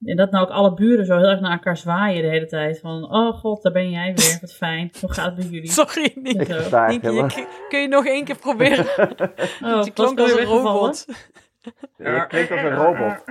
En 0.05 0.17
dat 0.17 0.31
nou 0.31 0.45
ook 0.45 0.51
alle 0.53 0.75
buren 0.75 1.07
zo 1.07 1.17
heel 1.17 1.29
erg 1.29 1.41
naar 1.41 1.53
elkaar 1.53 1.77
zwaaien 1.77 2.23
de 2.23 2.29
hele 2.29 2.47
tijd. 2.47 2.81
Van, 2.81 3.13
oh 3.13 3.39
god, 3.39 3.63
daar 3.63 3.73
ben 3.73 3.91
jij 3.91 4.13
weer. 4.15 4.39
Wat 4.41 4.53
fijn. 4.53 4.91
Hoe 5.01 5.13
gaat 5.13 5.27
het 5.27 5.35
bij 5.35 5.45
jullie? 5.45 5.71
Sorry, 5.71 6.13
Nick. 6.15 6.41
ik 6.41 6.47
Zo. 6.47 6.55
versta 6.55 6.87
Nick, 6.87 7.03
eigenlijk 7.05 7.35
je- 7.35 7.67
kun 7.69 7.81
je 7.81 7.89
nog 7.89 8.07
één 8.07 8.25
keer 8.25 8.37
proberen? 8.37 8.87
Oh, 9.65 9.85
je 9.85 9.91
klonk 9.95 10.21
als 10.21 10.33
een 10.33 10.45
robot. 10.45 11.05
helemaal. 11.97 12.21
Je 12.21 12.27
klinkt 12.27 12.51
als 12.51 12.61
een 12.61 12.75
robot. 12.75 13.25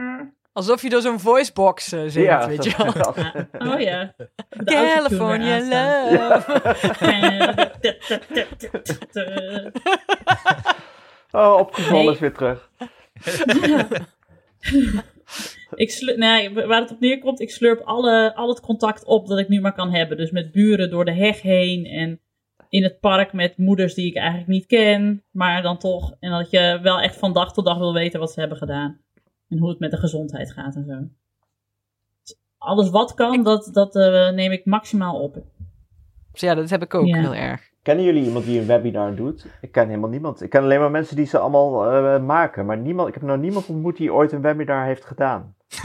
Alsof 0.53 0.81
je 0.81 0.89
door 0.89 1.01
zo'n 1.01 1.19
voicebox 1.19 1.91
eh, 1.91 1.99
zingt, 1.99 2.13
Ja, 2.29 2.47
weet 2.47 2.63
je 2.63 2.73
wel. 2.77 2.87
Oh 3.73 3.79
ja. 3.79 4.13
De 4.49 4.63
California 4.63 5.59
love. 5.59 6.75
Oh, 11.31 11.57
opgevallen 11.59 12.03
Nee. 12.05 12.13
is 12.13 12.19
weer 12.19 12.33
terug. 12.33 12.69
Ik 15.75 15.91
slurp, 15.91 16.17
nee, 16.17 16.53
waar 16.53 16.81
het 16.81 16.91
op 16.91 16.99
neerkomt, 16.99 17.39
ik 17.39 17.51
slurp 17.51 17.79
alle, 17.81 18.35
al 18.35 18.49
het 18.49 18.59
contact 18.59 19.05
op 19.05 19.27
dat 19.27 19.39
ik 19.39 19.47
nu 19.49 19.61
maar 19.61 19.73
kan 19.73 19.91
hebben. 19.93 20.17
Dus 20.17 20.31
met 20.31 20.51
buren 20.51 20.89
door 20.89 21.05
de 21.05 21.13
heg 21.13 21.41
heen 21.41 21.85
en 21.85 22.19
in 22.69 22.83
het 22.83 22.99
park 22.99 23.33
met 23.33 23.57
moeders 23.57 23.93
die 23.93 24.05
ik 24.07 24.15
eigenlijk 24.15 24.47
niet 24.47 24.65
ken. 24.65 25.23
Maar 25.31 25.61
dan 25.61 25.77
toch, 25.77 26.15
en 26.19 26.31
dat 26.31 26.49
je 26.49 26.79
wel 26.81 26.99
echt 26.99 27.15
van 27.17 27.33
dag 27.33 27.53
tot 27.53 27.65
dag 27.65 27.77
wil 27.77 27.93
weten 27.93 28.19
wat 28.19 28.31
ze 28.31 28.39
hebben 28.39 28.57
gedaan. 28.57 29.01
En 29.49 29.57
hoe 29.57 29.69
het 29.69 29.79
met 29.79 29.91
de 29.91 29.97
gezondheid 29.97 30.51
gaat 30.51 30.75
en 30.75 30.85
zo. 30.85 31.07
alles 32.57 32.89
wat 32.89 33.13
kan, 33.13 33.43
dat, 33.43 33.69
dat 33.73 33.95
eh, 33.95 34.29
neem 34.29 34.51
ik 34.51 34.65
maximaal 34.65 35.21
op. 35.21 35.37
Dus 36.31 36.41
ja, 36.41 36.55
dat 36.55 36.69
heb 36.69 36.81
ik 36.81 36.93
ook 36.93 37.07
Ja. 37.07 37.19
heel 37.19 37.35
erg. 37.35 37.68
Kennen 37.81 38.05
jullie 38.05 38.23
iemand 38.25 38.45
die 38.45 38.59
een 38.59 38.65
webinar 38.67 39.15
doet? 39.15 39.45
Ik 39.61 39.71
ken 39.71 39.87
helemaal 39.87 40.09
niemand. 40.09 40.41
Ik 40.41 40.49
ken 40.49 40.61
alleen 40.63 40.79
maar 40.79 40.91
mensen 40.91 41.15
die 41.15 41.25
ze 41.25 41.37
allemaal 41.37 41.91
eh, 41.91 42.19
maken. 42.21 42.65
Maar 42.65 42.77
niemand, 42.77 43.07
ik 43.07 43.13
heb 43.13 43.23
nog 43.23 43.37
niemand 43.37 43.67
ontmoet 43.67 43.97
die 43.97 44.13
ooit 44.13 44.31
een 44.31 44.41
webinar 44.41 44.85
heeft 44.85 45.05
gedaan. 45.05 45.55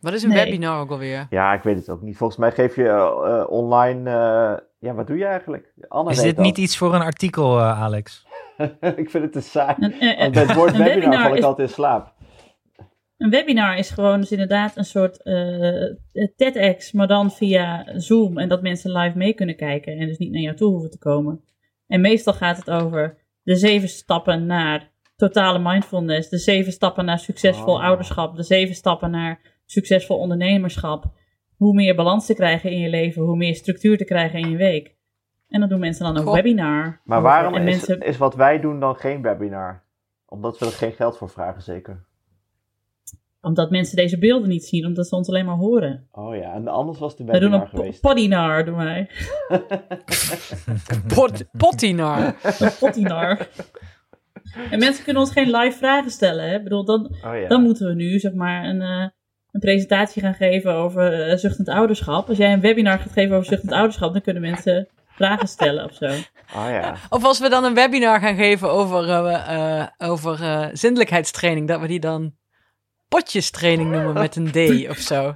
Wat 0.00 0.12
is 0.12 0.22
een 0.22 0.28
Nee. 0.28 0.44
webinar 0.44 0.80
ook 0.80 0.90
alweer? 0.90 1.26
Ja, 1.30 1.52
ik 1.52 1.62
weet 1.62 1.76
het 1.76 1.88
ook 1.88 2.02
niet. 2.02 2.16
Volgens 2.16 2.38
mij 2.38 2.52
geef 2.52 2.76
je 2.76 2.88
eh, 2.88 3.40
eh, 3.40 3.50
online... 3.50 4.10
eh, 4.10 4.56
ja, 4.78 4.94
wat 4.94 5.06
doe 5.06 5.18
je 5.18 5.24
eigenlijk? 5.24 5.72
Anne 5.88 6.10
Is 6.10 6.20
dit 6.20 6.36
dat. 6.36 6.44
niet 6.44 6.58
iets 6.58 6.76
voor 6.76 6.94
een 6.94 7.00
artikel, 7.02 7.60
Alex? 7.60 8.26
ik 8.96 9.10
vind 9.10 9.24
het 9.24 9.32
te 9.32 9.40
saai. 9.40 9.74
Bij 9.78 10.42
het 10.42 10.54
woord 10.54 10.70
webinar, 10.76 10.94
webinar 10.94 11.22
val 11.22 11.30
ik 11.32 11.38
is- 11.38 11.44
altijd 11.44 11.68
in 11.68 11.74
slaap. 11.74 12.12
Een 13.24 13.30
webinar 13.30 13.76
is 13.76 13.90
gewoon 13.90 14.20
dus 14.20 14.30
inderdaad 14.30 14.76
een 14.76 14.84
soort 14.84 15.22
eh 15.22 15.94
TEDx, 16.36 16.92
maar 16.92 17.06
dan 17.06 17.30
via 17.30 17.84
Zoom. 17.96 18.38
En 18.38 18.48
dat 18.48 18.62
mensen 18.62 18.92
live 18.92 19.18
mee 19.18 19.34
kunnen 19.34 19.56
kijken 19.56 19.96
en 19.98 20.06
dus 20.06 20.18
niet 20.18 20.32
naar 20.32 20.40
jou 20.42 20.56
toe 20.56 20.70
hoeven 20.70 20.90
te 20.90 20.98
komen. 20.98 21.44
En 21.86 22.00
meestal 22.00 22.32
gaat 22.32 22.56
het 22.56 22.70
over 22.70 23.16
de 23.42 23.56
zeven 23.56 23.88
stappen 23.88 24.46
naar 24.46 24.90
totale 25.16 25.58
mindfulness, 25.58 26.28
de 26.28 26.38
zeven 26.38 26.72
stappen 26.72 27.04
naar 27.04 27.18
succesvol 27.18 27.74
Oh. 27.74 27.82
ouderschap, 27.84 28.36
de 28.36 28.42
zeven 28.42 28.74
stappen 28.74 29.10
naar 29.10 29.40
succesvol 29.64 30.18
ondernemerschap. 30.18 31.04
Hoe 31.56 31.74
meer 31.74 31.94
balans 31.94 32.26
te 32.26 32.34
krijgen 32.34 32.70
in 32.70 32.78
je 32.80 32.88
leven, 32.88 33.22
hoe 33.22 33.36
meer 33.36 33.54
structuur 33.54 33.96
te 33.96 34.04
krijgen 34.04 34.38
in 34.38 34.50
je 34.50 34.56
week. 34.56 34.94
En 35.48 35.60
dan 35.60 35.68
doen 35.68 35.80
mensen 35.80 36.04
dan 36.04 36.16
een 36.16 36.22
Goh. 36.22 36.34
webinar. 36.34 37.00
Maar 37.04 37.22
waarom 37.22 37.54
is, 37.54 37.64
mensen, 37.64 38.00
is 38.00 38.16
wat 38.16 38.34
wij 38.34 38.60
doen 38.60 38.80
dan 38.80 38.96
geen 38.96 39.22
webinar? 39.22 39.82
Omdat 40.26 40.58
we 40.58 40.66
er 40.66 40.72
geen 40.72 40.92
geld 40.92 41.16
voor 41.18 41.30
vragen, 41.30 41.62
zeker. 41.62 42.04
Omdat 43.44 43.70
mensen 43.70 43.96
deze 43.96 44.18
beelden 44.18 44.48
niet 44.48 44.64
zien, 44.64 44.86
omdat 44.86 45.06
ze 45.08 45.16
ons 45.16 45.28
alleen 45.28 45.44
maar 45.44 45.56
horen. 45.56 46.08
Oh 46.12 46.36
ja, 46.36 46.52
en 46.52 46.68
anders 46.68 46.98
was 46.98 47.16
de 47.16 47.24
doen 47.24 47.32
webinar 47.32 47.60
een 47.60 47.68
geweest. 47.68 48.00
po- 48.00 48.08
podinar, 48.08 48.64
doen 48.64 48.76
wij. 48.76 49.08
Pot, 51.14 51.44
pottinar. 51.56 52.34
Een 52.58 52.70
pottinar. 52.80 53.48
En 54.70 54.78
mensen 54.78 55.04
kunnen 55.04 55.22
ons 55.22 55.32
geen 55.32 55.50
live 55.50 55.78
vragen 55.78 56.10
stellen. 56.10 56.48
Hè? 56.48 56.56
Ik 56.56 56.62
bedoel, 56.62 56.84
dan, 56.84 57.04
Oh 57.24 57.38
ja. 57.40 57.48
dan 57.48 57.62
moeten 57.62 57.86
we 57.88 57.94
nu 57.94 58.18
zeg 58.18 58.32
maar 58.32 58.64
een, 58.64 58.82
eh, 58.82 59.08
een 59.52 59.60
presentatie 59.60 60.22
gaan 60.22 60.34
geven 60.34 60.72
over 60.72 61.28
eh, 61.28 61.36
zuchtend 61.36 61.68
ouderschap. 61.68 62.28
Als 62.28 62.38
jij 62.38 62.52
een 62.52 62.60
webinar 62.60 62.98
gaat 62.98 63.12
geven 63.12 63.34
over 63.36 63.46
zuchtend 63.48 63.72
ouderschap, 63.72 64.12
dan 64.12 64.22
kunnen 64.22 64.42
mensen 64.42 64.88
vragen 65.08 65.48
stellen 65.48 65.84
of 65.84 65.94
zo. 65.94 66.06
Oh 66.56 66.66
ja. 66.68 66.94
Of 67.10 67.24
als 67.24 67.40
we 67.40 67.48
dan 67.48 67.64
een 67.64 67.74
webinar 67.74 68.20
gaan 68.20 68.36
geven 68.36 68.70
over, 68.70 69.08
eh, 69.08 69.80
eh, 69.80 69.86
over 69.98 70.42
eh, 70.42 70.66
zindelijkheidstraining, 70.72 71.68
dat 71.68 71.80
we 71.80 71.86
die 71.86 72.00
dan 72.00 72.34
potjestraining 73.14 73.90
noemen 73.90 74.12
met 74.14 74.36
een 74.36 74.50
D 74.50 74.56
of 74.94 74.96
zo. 74.96 75.34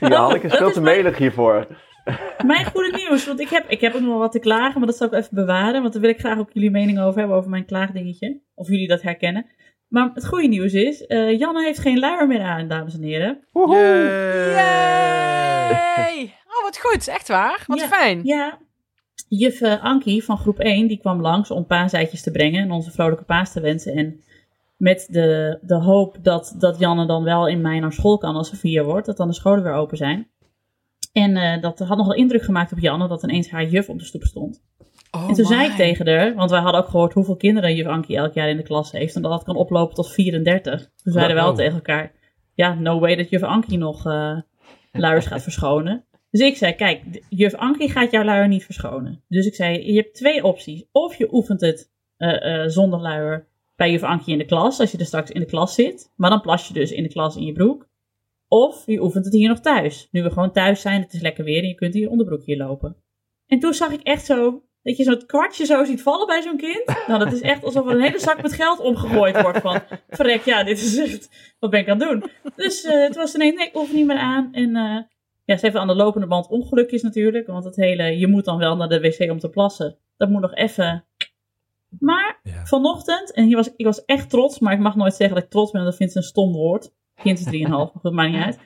Ja, 0.00 0.08
Hanneke 0.20 0.46
is 0.46 0.56
veel 0.56 0.72
te 0.72 0.80
melig 0.80 1.18
hiervoor. 1.18 1.66
Mijn 2.46 2.64
goede 2.64 2.90
nieuws, 2.96 3.26
want 3.26 3.40
ik 3.40 3.48
heb, 3.48 3.64
ik 3.68 3.80
heb 3.80 3.94
ook 3.94 4.00
nog 4.00 4.08
wel 4.10 4.18
wat 4.18 4.32
te 4.32 4.38
klagen, 4.38 4.78
maar 4.78 4.88
dat 4.88 4.96
zal 4.96 5.06
ik 5.06 5.12
even 5.12 5.28
bewaren. 5.34 5.80
Want 5.80 5.92
daar 5.92 6.02
wil 6.02 6.10
ik 6.10 6.18
graag 6.18 6.38
ook 6.38 6.50
jullie 6.52 6.70
mening 6.70 7.00
over 7.00 7.18
hebben, 7.18 7.36
over 7.36 7.50
mijn 7.50 7.64
klaagdingetje. 7.64 8.40
Of 8.54 8.68
jullie 8.68 8.88
dat 8.88 9.02
herkennen. 9.02 9.46
Maar 9.88 10.10
het 10.14 10.26
goede 10.26 10.48
nieuws 10.48 10.72
is, 10.72 11.06
eh, 11.06 11.38
Janne 11.38 11.62
heeft 11.64 11.78
geen 11.78 11.98
luier 11.98 12.26
meer 12.26 12.42
aan, 12.42 12.68
dames 12.68 12.94
en 12.94 13.02
heren. 13.02 13.46
Yay! 14.54 16.22
Oh, 16.46 16.62
wat 16.62 16.78
goed. 16.80 17.08
Echt 17.08 17.28
waar? 17.28 17.64
Wat 17.66 17.80
Ja. 17.80 17.86
fijn. 17.86 18.20
Ja, 18.24 18.58
juf 19.28 19.60
eh, 19.60 19.84
Ankie 19.84 20.24
van 20.24 20.38
groep 20.38 20.58
1, 20.58 20.86
die 20.86 20.98
kwam 21.00 21.20
langs 21.20 21.50
om 21.50 21.66
paaseitjes 21.66 22.22
te 22.22 22.30
brengen 22.30 22.62
en 22.62 22.70
onze 22.70 22.90
vrolijke 22.90 23.24
paas 23.24 23.52
te 23.52 23.60
wensen. 23.60 23.94
En 23.94 24.20
met 24.76 25.06
de, 25.10 25.58
de 25.62 25.74
hoop 25.74 26.16
dat, 26.22 26.54
dat 26.58 26.78
Janne 26.78 27.06
dan 27.06 27.24
wel 27.24 27.48
in 27.48 27.60
mei 27.60 27.80
naar 27.80 27.92
school 27.92 28.18
kan 28.18 28.34
als 28.34 28.48
ze 28.48 28.56
vier 28.56 28.84
wordt, 28.84 29.06
dat 29.06 29.16
dan 29.16 29.28
de 29.28 29.34
scholen 29.34 29.62
weer 29.62 29.72
open 29.72 29.96
zijn. 29.96 30.28
En 31.12 31.36
eh, 31.36 31.62
dat 31.62 31.78
had 31.78 31.96
nogal 31.98 32.14
indruk 32.14 32.42
gemaakt 32.42 32.72
op 32.72 32.78
Janne, 32.78 33.08
dat 33.08 33.22
ineens 33.22 33.50
haar 33.50 33.64
juf 33.68 33.88
op 33.88 33.98
de 33.98 34.04
stoep 34.04 34.22
stond. 34.22 34.62
Oh 35.10 35.28
en 35.28 35.34
toen 35.34 35.44
zei 35.44 35.68
ik 35.68 35.74
tegen 35.76 36.08
haar, 36.08 36.34
want 36.34 36.50
wij 36.50 36.60
hadden 36.60 36.80
ook 36.80 36.88
gehoord 36.88 37.12
hoeveel 37.12 37.36
kinderen 37.36 37.74
juf 37.74 37.86
Ankie 37.86 38.16
elk 38.16 38.34
jaar 38.34 38.48
in 38.48 38.56
de 38.56 38.62
klas 38.62 38.92
heeft, 38.92 39.14
en 39.14 39.22
dat 39.22 39.30
dat 39.30 39.44
kan 39.44 39.56
oplopen 39.56 39.94
tot 39.94 40.10
34. 40.12 40.80
Toen 40.80 41.12
zeiden 41.12 41.36
we 41.36 41.42
wel 41.42 41.50
Wow. 41.50 41.58
tegen 41.58 41.74
elkaar, 41.74 42.12
ja, 42.54 42.74
no 42.74 42.98
way 42.98 43.16
dat 43.16 43.30
juf 43.30 43.42
Ankie 43.42 43.78
nog 43.78 44.06
eh 44.06 44.38
luiers 44.92 45.26
gaat 45.26 45.42
verschonen. 45.42 46.04
Dus 46.30 46.40
ik 46.40 46.56
zei, 46.56 46.72
kijk, 46.72 47.02
juf 47.28 47.54
Ankie 47.54 47.90
gaat 47.90 48.10
jouw 48.10 48.24
luier 48.24 48.48
niet 48.48 48.64
verschonen. 48.64 49.24
Dus 49.28 49.46
ik 49.46 49.54
zei, 49.54 49.92
je 49.92 49.96
hebt 49.96 50.14
twee 50.14 50.44
opties. 50.44 50.84
Of 50.92 51.14
je 51.14 51.34
oefent 51.34 51.60
het 51.60 51.92
eh, 52.16 52.66
zonder 52.66 53.00
luier 53.00 53.48
bij 53.76 53.90
juf 53.90 54.02
Ankie 54.02 54.32
in 54.32 54.38
de 54.38 54.44
klas, 54.44 54.80
als 54.80 54.90
je 54.90 54.98
er 54.98 55.06
straks 55.06 55.30
in 55.30 55.40
de 55.40 55.46
klas 55.46 55.74
zit. 55.74 56.12
Maar 56.16 56.30
dan 56.30 56.40
plas 56.40 56.68
je 56.68 56.74
dus 56.74 56.92
in 56.92 57.02
de 57.02 57.08
klas 57.08 57.36
in 57.36 57.44
je 57.44 57.52
broek. 57.52 57.88
Of 58.48 58.82
je 58.86 59.02
oefent 59.02 59.24
het 59.24 59.34
hier 59.34 59.48
nog 59.48 59.60
thuis. 59.60 60.08
Nu 60.10 60.22
we 60.22 60.30
gewoon 60.30 60.52
thuis 60.52 60.80
zijn, 60.80 61.00
het 61.00 61.12
is 61.12 61.20
lekker 61.20 61.44
weer 61.44 61.62
en 61.62 61.68
je 61.68 61.74
kunt 61.74 61.94
je 61.94 62.40
hier 62.44 62.56
lopen. 62.56 62.96
En 63.46 63.58
toen 63.58 63.74
zag 63.74 63.92
ik 63.92 64.02
echt 64.02 64.24
zo, 64.24 64.62
dat 64.82 64.96
je 64.96 65.04
zo'n 65.04 65.26
kwartje 65.26 65.64
zo 65.64 65.84
ziet 65.84 66.02
vallen 66.02 66.26
bij 66.26 66.42
zo'n 66.42 66.56
kind. 66.56 66.84
Nou, 67.06 67.18
dat 67.18 67.32
is 67.32 67.40
echt 67.40 67.64
alsof 67.64 67.86
er 67.86 67.94
een 67.94 68.02
hele 68.02 68.18
zak 68.18 68.42
met 68.42 68.52
geld 68.52 68.80
omgegooid 68.80 69.42
wordt 69.42 69.60
van, 69.60 69.80
verrek, 70.08 70.44
ja, 70.44 70.64
dit 70.64 70.78
is 70.78 70.98
echt, 70.98 71.54
wat 71.58 71.70
ben 71.70 71.80
ik 71.80 71.88
aan 71.88 72.00
het 72.00 72.08
doen? 72.08 72.30
Dus 72.56 72.84
eh 72.84 73.02
het 73.02 73.16
was 73.16 73.34
ineens, 73.34 73.56
nee, 73.56 73.66
ik 73.66 73.92
niet 73.92 74.06
meer 74.06 74.18
aan. 74.18 74.52
En 74.52 74.76
eh, 74.76 75.00
ja, 75.44 75.56
ze 75.56 75.66
heeft 75.66 75.76
aan 75.76 75.86
de 75.86 75.94
lopende 75.94 76.26
band 76.26 76.48
ongelukjes 76.48 77.02
natuurlijk. 77.02 77.46
Want 77.46 77.64
het 77.64 77.76
hele, 77.76 78.18
je 78.18 78.26
moet 78.26 78.44
dan 78.44 78.58
wel 78.58 78.76
naar 78.76 78.88
de 78.88 79.00
wc 79.00 79.30
om 79.30 79.38
te 79.38 79.48
plassen. 79.48 79.98
Dat 80.16 80.28
moet 80.28 80.40
nog 80.40 80.54
even. 80.54 81.04
Maar 81.98 82.40
Ja. 82.42 82.64
vanochtend, 82.66 83.32
en 83.32 83.44
hier 83.46 83.56
was, 83.56 83.70
ik 83.76 83.84
was 83.84 84.04
echt 84.04 84.30
trots, 84.30 84.58
maar 84.58 84.72
ik 84.72 84.78
mag 84.78 84.94
nooit 84.96 85.14
zeggen 85.14 85.34
dat 85.34 85.44
ik 85.44 85.50
trots 85.50 85.70
ben, 85.70 85.80
want 85.80 85.92
dat 85.92 85.98
vindt 85.98 86.12
ze 86.12 86.18
een 86.18 86.24
stom 86.24 86.52
woord. 86.52 86.92
Kind 87.22 87.38
is 87.38 87.46
3,5, 87.46 87.68
maar 87.68 87.86
goed, 88.00 88.12
maakt 88.12 88.32
niet 88.32 88.42
uit. 88.42 88.58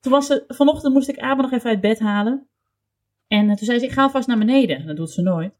Toen 0.00 0.12
was 0.12 0.26
ze, 0.26 0.44
vanochtend 0.48 0.92
moest 0.92 1.08
ik 1.08 1.18
Abe 1.18 1.42
nog 1.42 1.52
even 1.52 1.70
uit 1.70 1.80
bed 1.80 1.98
halen. 1.98 2.48
En 3.28 3.50
eh, 3.50 3.56
toen 3.56 3.66
zei 3.66 3.78
ze, 3.78 3.84
ik 3.84 3.92
ga 3.92 4.02
alvast 4.02 4.28
naar 4.28 4.38
beneden. 4.38 4.86
Dat 4.86 4.96
doet 4.96 5.10
ze 5.10 5.22
nooit. 5.22 5.52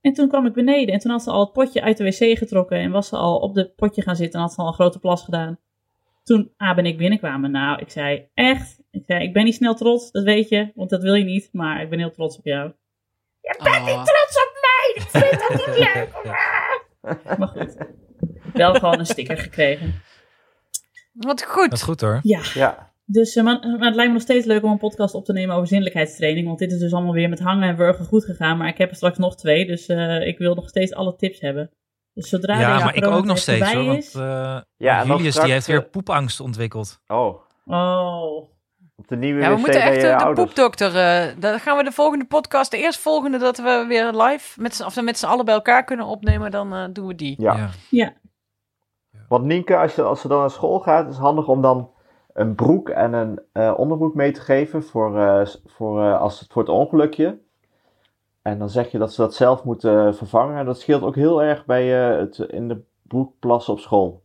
En 0.00 0.12
toen 0.12 0.28
kwam 0.28 0.46
ik 0.46 0.52
beneden 0.52 0.94
en 0.94 1.00
toen 1.00 1.10
had 1.10 1.22
ze 1.22 1.30
al 1.30 1.40
het 1.40 1.52
potje 1.52 1.82
uit 1.82 1.96
de 1.96 2.04
wc 2.04 2.38
getrokken 2.38 2.78
en 2.78 2.90
was 2.90 3.08
ze 3.08 3.16
al 3.16 3.38
op 3.38 3.54
het 3.54 3.74
potje 3.74 4.02
gaan 4.02 4.16
zitten 4.16 4.34
en 4.40 4.46
had 4.46 4.54
ze 4.54 4.60
al 4.60 4.66
een 4.66 4.72
grote 4.72 4.98
plas 4.98 5.22
gedaan. 5.22 5.58
Toen 6.22 6.52
Abe 6.56 6.80
en 6.80 6.86
ik 6.86 6.96
binnenkwamen, 6.98 7.50
nou, 7.50 7.78
ik 7.80 7.90
zei, 7.90 8.28
echt? 8.34 8.82
Ik 8.90 9.02
zei, 9.06 9.22
ik 9.24 9.32
ben 9.32 9.44
niet 9.44 9.54
snel 9.54 9.74
trots, 9.74 10.10
dat 10.10 10.24
weet 10.24 10.48
je, 10.48 10.72
want 10.74 10.90
dat 10.90 11.02
wil 11.02 11.14
je 11.14 11.24
niet, 11.24 11.48
maar 11.52 11.82
ik 11.82 11.90
ben 11.90 11.98
heel 11.98 12.10
trots 12.10 12.38
op 12.38 12.44
jou. 12.44 12.72
Oh. 13.96 14.04
Trots 14.04 14.36
op 14.46 14.53
mij, 14.84 14.92
ik 14.94 15.02
vind 15.10 15.40
dat 15.48 15.66
niet 15.66 15.76
leuk. 15.94 17.38
Maar 17.38 17.48
goed, 17.48 17.76
wel 18.52 18.74
gewoon 18.74 18.98
een 18.98 19.06
sticker 19.06 19.36
gekregen. 19.38 20.02
Wat 21.12 21.38
Dat 21.38 21.48
goed. 21.48 21.72
is 21.72 21.82
goed 21.82 22.00
hoor. 22.00 22.18
Ja, 22.22 22.40
Ja. 22.54 22.92
dus 23.04 23.36
eh, 23.36 23.44
maar, 23.44 23.58
maar 23.60 23.86
het 23.86 23.94
lijkt 23.94 24.06
me 24.10 24.12
nog 24.12 24.22
steeds 24.22 24.46
leuk 24.46 24.62
om 24.62 24.70
een 24.70 24.78
podcast 24.78 25.14
op 25.14 25.24
te 25.24 25.32
nemen 25.32 25.54
over 25.54 25.66
zinnelijkheidstraining. 25.68 26.46
Want 26.46 26.58
dit 26.58 26.72
is 26.72 26.78
dus 26.78 26.92
allemaal 26.92 27.12
weer 27.12 27.28
met 27.28 27.40
hangen 27.40 27.68
en 27.68 27.76
wurgen 27.76 28.04
goed 28.04 28.24
gegaan. 28.24 28.56
Maar 28.56 28.68
ik 28.68 28.78
heb 28.78 28.90
er 28.90 28.96
straks 28.96 29.18
nog 29.18 29.36
twee, 29.36 29.66
dus 29.66 29.86
eh, 29.86 30.26
ik 30.26 30.38
wil 30.38 30.54
nog 30.54 30.68
steeds 30.68 30.94
alle 30.94 31.16
tips 31.16 31.40
hebben. 31.40 31.70
Dus 32.14 32.28
zodra 32.28 32.60
Ja, 32.60 32.78
maar 32.78 32.94
ik 32.96 33.06
ook 33.06 33.24
nog 33.24 33.38
steeds 33.38 33.72
hoor. 33.72 33.84
Want 33.84 34.14
eh, 34.14 34.60
Ja, 34.76 35.04
Julius 35.04 35.28
straks, 35.28 35.44
die 35.44 35.52
heeft 35.52 35.66
weer 35.66 35.84
poepangst 35.88 36.40
ontwikkeld. 36.40 37.00
Oh, 37.06 37.42
Oh, 37.66 38.50
op 38.96 39.08
de 39.08 39.16
nieuwe 39.16 39.40
Ja, 39.40 39.48
we 39.48 39.54
wc 39.54 39.60
moeten 39.60 39.80
bij 39.80 39.90
echt 39.92 40.00
je 40.00 40.06
eh, 40.08 40.18
de 40.18 40.24
ouders. 40.24 40.46
poepdokter. 40.46 40.96
eh 40.96 41.36
dan 41.40 41.58
gaan 41.60 41.76
we 41.76 41.84
de 41.84 41.92
volgende 41.92 42.24
podcast, 42.24 42.70
de 42.70 42.76
eerstvolgende 42.78 43.38
dat 43.38 43.56
we 43.58 43.84
weer 43.88 44.12
live 44.12 44.60
met 44.60 44.74
z'n, 44.74 44.84
of 44.84 45.02
met 45.02 45.18
z'n 45.18 45.26
allen 45.26 45.44
bij 45.44 45.54
elkaar 45.54 45.84
kunnen 45.84 46.06
opnemen, 46.06 46.50
dan 46.50 46.74
eh, 46.74 46.84
doen 46.92 47.06
we 47.06 47.14
die. 47.14 47.42
Ja. 47.42 47.68
ja. 47.90 48.12
Want 49.28 49.44
Nienke, 49.44 49.76
als, 49.76 49.94
je, 49.94 50.02
als 50.02 50.20
ze 50.20 50.28
dan 50.28 50.38
naar 50.40 50.50
school 50.50 50.80
gaat, 50.80 51.04
is 51.08 51.14
het 51.14 51.22
handig 51.24 51.48
om 51.48 51.62
dan 51.62 51.90
een 52.32 52.54
broek 52.54 52.88
en 52.88 53.12
een 53.12 53.40
eh, 53.52 53.74
onderbroek 53.76 54.14
mee 54.14 54.32
te 54.32 54.40
geven 54.40 54.82
voor, 54.82 55.18
eh, 55.20 55.46
voor, 55.66 56.02
eh, 56.04 56.20
als 56.20 56.40
het, 56.40 56.52
voor 56.52 56.62
het 56.62 56.70
ongelukje. 56.70 57.38
En 58.42 58.58
dan 58.58 58.70
zeg 58.70 58.90
je 58.90 58.98
dat 58.98 59.12
ze 59.12 59.20
dat 59.20 59.34
zelf 59.34 59.64
moeten 59.64 60.14
vervangen. 60.16 60.58
En 60.58 60.64
dat 60.64 60.80
scheelt 60.80 61.02
ook 61.02 61.14
heel 61.14 61.42
erg 61.42 61.64
bij 61.64 62.10
eh, 62.12 62.18
het 62.18 62.38
in 62.38 62.68
de 62.68 62.80
broek 63.02 63.32
plassen 63.38 63.72
op 63.72 63.78
school. 63.80 64.22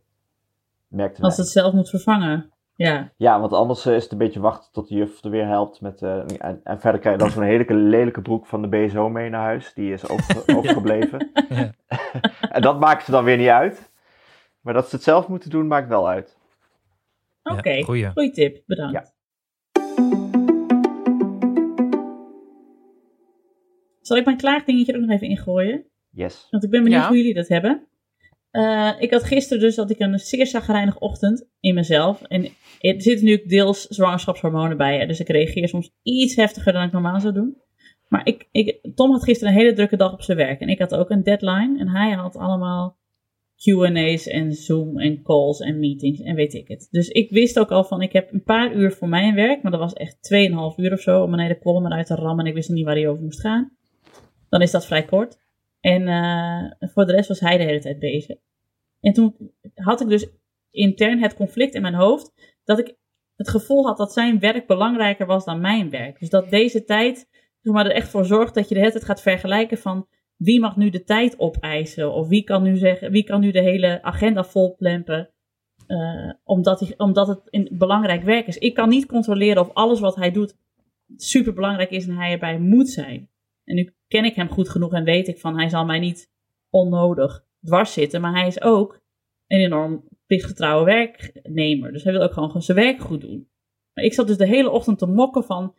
Merkte 0.88 1.22
Als 1.22 1.36
wij. 1.36 1.44
het 1.44 1.54
zelf 1.54 1.72
moet 1.72 1.88
vervangen. 1.88 2.49
Ja, 2.86 3.12
Ja, 3.16 3.40
want 3.40 3.52
anders 3.52 3.86
eh, 3.86 3.94
is 3.94 4.02
het 4.02 4.12
een 4.12 4.18
beetje 4.18 4.40
wachten 4.40 4.72
tot 4.72 4.88
de 4.88 4.94
juf 4.94 5.24
er 5.24 5.30
weer 5.30 5.46
helpt. 5.46 5.80
Met, 5.80 6.02
eh, 6.02 6.18
en, 6.38 6.60
en 6.64 6.80
verder 6.80 7.00
krijg 7.00 7.16
je 7.16 7.22
dan 7.22 7.30
zo'n 7.32 7.42
hele 7.42 7.74
lelijke 7.74 8.22
broek 8.22 8.46
van 8.46 8.62
de 8.62 8.68
BSO 8.68 9.08
mee 9.08 9.30
naar 9.30 9.42
huis. 9.42 9.74
Die 9.74 9.92
is 9.92 10.08
over, 10.08 10.42
overgebleven. 10.56 11.30
Ja. 11.48 11.70
en 12.56 12.62
dat 12.62 12.80
maakt 12.80 13.04
ze 13.04 13.10
dan 13.10 13.24
weer 13.24 13.36
niet 13.36 13.48
uit. 13.48 13.90
Maar 14.60 14.74
dat 14.74 14.88
ze 14.88 14.94
het 14.94 15.04
zelf 15.04 15.28
moeten 15.28 15.50
doen, 15.50 15.66
maakt 15.66 15.88
wel 15.88 16.08
uit. 16.08 16.38
oké. 17.42 17.70
Ja, 17.70 18.10
goeie. 18.10 18.30
Tip, 18.30 18.62
bedankt. 18.66 18.92
Ja. 18.92 19.04
Zal 24.00 24.16
ik 24.16 24.24
mijn 24.24 24.36
klaagdingetje 24.36 24.92
er 24.92 24.98
ook 25.00 25.04
nog 25.06 25.14
even 25.14 25.28
ingooien? 25.28 25.84
Yes. 26.10 26.46
Want 26.50 26.64
ik 26.64 26.70
ben 26.70 26.82
benieuwd 26.82 27.00
Ja. 27.02 27.08
hoe 27.08 27.16
jullie 27.16 27.34
dat 27.34 27.48
hebben. 27.48 27.86
Eh, 28.50 28.90
ik 28.98 29.10
had 29.10 29.24
gisteren 29.24 29.62
dus 29.62 29.74
dat 29.74 29.90
ik 29.90 29.98
een 29.98 30.18
zeer 30.18 30.46
zagrijnige 30.46 30.98
ochtend 30.98 31.48
in 31.60 31.74
mezelf. 31.74 32.22
En 32.22 32.44
er 32.80 33.02
zitten 33.02 33.24
nu 33.24 33.42
deels 33.46 33.86
zwangerschapshormonen 33.86 34.76
bij. 34.76 35.06
Dus 35.06 35.20
ik 35.20 35.28
reageer 35.28 35.68
soms 35.68 35.90
iets 36.02 36.36
heftiger 36.36 36.72
dan 36.72 36.82
ik 36.82 36.92
normaal 36.92 37.20
zou 37.20 37.34
doen. 37.34 37.56
Maar 38.08 38.26
ik, 38.26 38.48
ik, 38.52 38.78
Tom 38.94 39.10
had 39.10 39.24
gisteren 39.24 39.52
een 39.52 39.58
hele 39.58 39.72
drukke 39.72 39.96
dag 39.96 40.12
op 40.12 40.22
zijn 40.22 40.38
werk. 40.38 40.60
En 40.60 40.68
ik 40.68 40.78
had 40.78 40.94
ook 40.94 41.10
een 41.10 41.22
deadline. 41.22 41.78
En 41.78 41.88
hij 41.88 42.10
had 42.10 42.36
allemaal 42.36 42.98
Q&A's 43.56 44.26
en 44.26 44.52
Zoom 44.52 44.98
en 44.98 45.22
calls 45.22 45.60
en 45.60 45.78
meetings 45.78 46.20
en 46.20 46.34
weet 46.34 46.54
ik 46.54 46.68
het. 46.68 46.88
Dus 46.90 47.08
ik 47.08 47.30
wist 47.30 47.58
ook 47.58 47.70
al 47.70 47.84
van, 47.84 48.02
ik 48.02 48.12
heb 48.12 48.32
een 48.32 48.42
paar 48.42 48.74
uur 48.74 48.92
voor 48.92 49.08
mijn 49.08 49.34
werk, 49.34 49.62
maar 49.62 49.72
dat 49.72 49.80
was 49.80 49.92
echt 49.92 50.16
2,5 50.34 50.76
uur 50.76 50.92
of 50.92 51.00
zo 51.00 51.22
om 51.22 51.32
een 51.32 51.40
hele 51.40 51.58
column 51.58 51.86
eruit 51.86 52.06
te 52.06 52.14
rammen 52.14 52.44
en 52.44 52.50
ik 52.50 52.54
wist 52.54 52.68
nog 52.68 52.76
niet 52.76 52.86
waar 52.86 52.94
die 52.94 53.08
over 53.08 53.24
moest 53.24 53.40
gaan. 53.40 53.72
Dan 54.48 54.62
is 54.62 54.70
dat 54.70 54.86
vrij 54.86 55.04
kort. 55.04 55.38
En 55.80 56.02
uh, 56.02 56.88
voor 56.92 57.06
de 57.06 57.12
rest 57.12 57.28
was 57.28 57.40
hij 57.40 57.56
de 57.56 57.64
hele 57.64 57.80
tijd 57.80 57.98
bezig. 57.98 58.36
En 59.00 59.12
toen 59.12 59.52
had 59.74 60.00
ik 60.00 60.08
dus 60.08 60.28
intern 60.70 61.22
het 61.22 61.34
conflict 61.34 61.74
in 61.74 61.82
mijn 61.82 61.94
hoofd 61.94 62.32
dat 62.64 62.78
ik 62.78 62.96
het 63.36 63.48
gevoel 63.48 63.86
had 63.86 63.96
dat 63.96 64.12
zijn 64.12 64.38
werk 64.38 64.66
belangrijker 64.66 65.26
was 65.26 65.44
dan 65.44 65.60
mijn 65.60 65.90
werk. 65.90 66.18
Dus 66.18 66.30
dat 66.30 66.50
deze 66.50 66.84
tijd 66.84 67.28
zeg 67.60 67.74
maar, 67.74 67.86
er 67.86 67.92
echt 67.92 68.08
voor 68.08 68.24
zorgt 68.24 68.54
dat 68.54 68.68
je 68.68 68.74
de 68.74 68.80
hele 68.80 68.92
tijd 68.92 69.04
gaat 69.04 69.22
vergelijken 69.22 69.78
van 69.78 70.08
wie 70.36 70.60
mag 70.60 70.76
nu 70.76 70.90
de 70.90 71.04
tijd 71.04 71.38
opeisen? 71.38 72.12
Of 72.12 72.28
wie 72.28 72.44
kan 72.44 72.62
nu, 72.62 72.76
zeggen, 72.76 73.10
wie 73.10 73.24
kan 73.24 73.40
nu 73.40 73.50
de 73.50 73.62
hele 73.62 74.02
agenda 74.02 74.44
volplempen? 74.44 75.30
Uh, 75.86 76.32
omdat, 76.44 76.80
hij, 76.80 76.94
omdat 76.96 77.28
het 77.28 77.40
een 77.44 77.68
belangrijk 77.72 78.22
werk 78.22 78.46
is. 78.46 78.58
Ik 78.58 78.74
kan 78.74 78.88
niet 78.88 79.06
controleren 79.06 79.62
of 79.62 79.74
alles 79.74 80.00
wat 80.00 80.16
hij 80.16 80.30
doet 80.30 80.56
super 81.16 81.52
belangrijk 81.52 81.90
is 81.90 82.06
en 82.06 82.16
hij 82.16 82.32
erbij 82.32 82.58
moet 82.58 82.88
zijn. 82.88 83.29
En 83.70 83.76
nu 83.76 83.92
ken 84.08 84.24
ik 84.24 84.34
hem 84.34 84.48
goed 84.48 84.68
genoeg 84.68 84.92
en 84.92 85.04
weet 85.04 85.28
ik 85.28 85.38
van 85.38 85.58
hij 85.58 85.68
zal 85.68 85.84
mij 85.84 85.98
niet 85.98 86.30
onnodig 86.70 87.44
dwars 87.64 87.92
zitten. 87.92 88.20
Maar 88.20 88.32
hij 88.32 88.46
is 88.46 88.62
ook 88.62 89.00
een 89.46 89.60
enorm 89.60 90.04
plichtgetrouwe 90.26 90.84
werknemer. 90.84 91.92
Dus 91.92 92.02
hij 92.02 92.12
wil 92.12 92.22
ook 92.22 92.32
gewoon 92.32 92.62
zijn 92.62 92.78
werk 92.78 93.00
goed 93.00 93.20
doen. 93.20 93.48
Maar 93.94 94.04
ik 94.04 94.14
zat 94.14 94.26
dus 94.26 94.36
de 94.36 94.46
hele 94.46 94.70
ochtend 94.70 94.98
te 94.98 95.06
mokken 95.06 95.44
van 95.44 95.74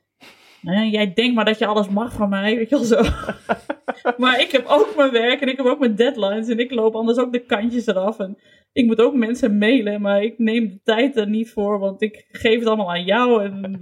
jij 0.92 1.14
denkt 1.14 1.36
maar 1.36 1.46
dat 1.46 1.60
je 1.60 1.66
alles 1.66 1.90
mag 1.90 2.14
van 2.14 2.30
mij, 2.30 2.56
weet 2.56 2.70
je 2.70 2.76
wel 2.76 2.86
zo. 2.86 3.02
maar 4.24 4.42
ik 4.42 4.52
heb 4.52 4.66
ook 4.66 4.94
mijn 4.96 5.12
werk 5.12 5.42
en 5.42 5.48
ik 5.48 5.58
heb 5.58 5.66
ook 5.66 5.80
mijn 5.80 5.96
deadlines 5.96 6.48
en 6.48 6.60
ik 6.60 6.72
loop 6.72 6.96
anders 6.96 7.18
ook 7.18 7.32
de 7.32 7.46
kantjes 7.46 7.88
eraf. 7.88 8.20
En 8.20 8.38
ik 8.72 8.86
moet 8.86 9.02
ook 9.02 9.14
mensen 9.14 9.58
mailen, 9.58 10.02
maar 10.02 10.24
ik 10.24 10.38
neem 10.38 10.70
de 10.70 10.80
tijd 10.84 11.18
er 11.18 11.30
niet 11.30 11.50
voor, 11.50 11.80
want 11.80 12.02
ik 12.02 12.28
geef 12.32 12.60
het 12.60 12.68
allemaal 12.68 12.92
aan 12.92 13.04
jou. 13.04 13.44
En... 13.44 13.78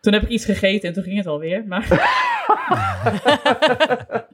Toen 0.00 0.12
heb 0.12 0.22
ik 0.22 0.28
iets 0.28 0.44
gegeten 0.44 0.88
en 0.88 0.94
toen 0.94 1.02
ging 1.02 1.16
het 1.16 1.26
alweer. 1.26 1.64
Maar... 1.66 1.86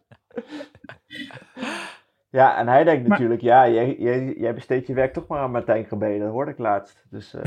Ja, 2.31 2.57
en 2.59 2.69
hij 2.69 2.85
denkt 2.85 3.09
natuurlijk, 3.09 3.41
ja, 3.41 3.69
jij, 3.69 3.97
jij, 3.99 4.35
jij 4.39 4.55
besteedt 4.55 4.87
je 4.87 4.95
werk 4.95 5.13
toch 5.13 5.27
maar 5.27 5.41
aan 5.41 5.51
Martijn 5.51 5.85
Gebeden, 5.85 6.21
dat 6.21 6.31
hoorde 6.31 6.51
ik 6.51 6.59
laatst. 6.59 7.05
Dus 7.11 7.35
uh, 7.35 7.43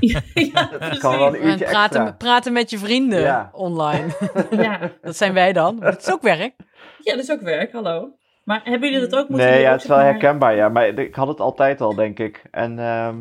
ja, 0.52 0.68
dat 0.78 0.98
kan 0.98 1.18
wel 1.18 1.34
een 1.34 1.46
uurtje 1.46 1.64
praten, 1.64 2.00
extra. 2.00 2.16
praten 2.18 2.52
met 2.52 2.70
je 2.70 2.78
vrienden 2.78 3.20
Ja. 3.20 3.50
online. 3.52 4.06
ja. 4.50 4.78
dat 5.02 5.16
zijn 5.16 5.32
wij 5.34 5.52
dan. 5.52 5.76
Maar 5.78 5.92
het 5.92 6.00
is 6.02 6.12
ook 6.12 6.22
werk. 6.22 6.54
ja, 6.98 7.14
dat 7.14 7.22
is 7.22 7.30
ook 7.30 7.40
werk, 7.40 7.72
hallo. 7.72 8.14
Maar 8.44 8.60
hebben 8.64 8.90
jullie 8.92 9.08
dat 9.08 9.18
ook 9.20 9.28
moeten 9.28 9.46
Nee, 9.46 9.54
doen? 9.56 9.64
ja, 9.64 9.72
het 9.72 9.82
is 9.82 9.88
wel 9.88 9.96
maar- 9.96 10.06
herkenbaar, 10.06 10.56
ja. 10.56 10.68
Maar 10.68 10.86
ik 10.86 11.14
had 11.14 11.28
het 11.28 11.40
altijd 11.40 11.80
al, 11.80 11.94
denk 11.94 12.18
ik. 12.18 12.42
En, 12.50 12.78
ehm, 12.78 13.16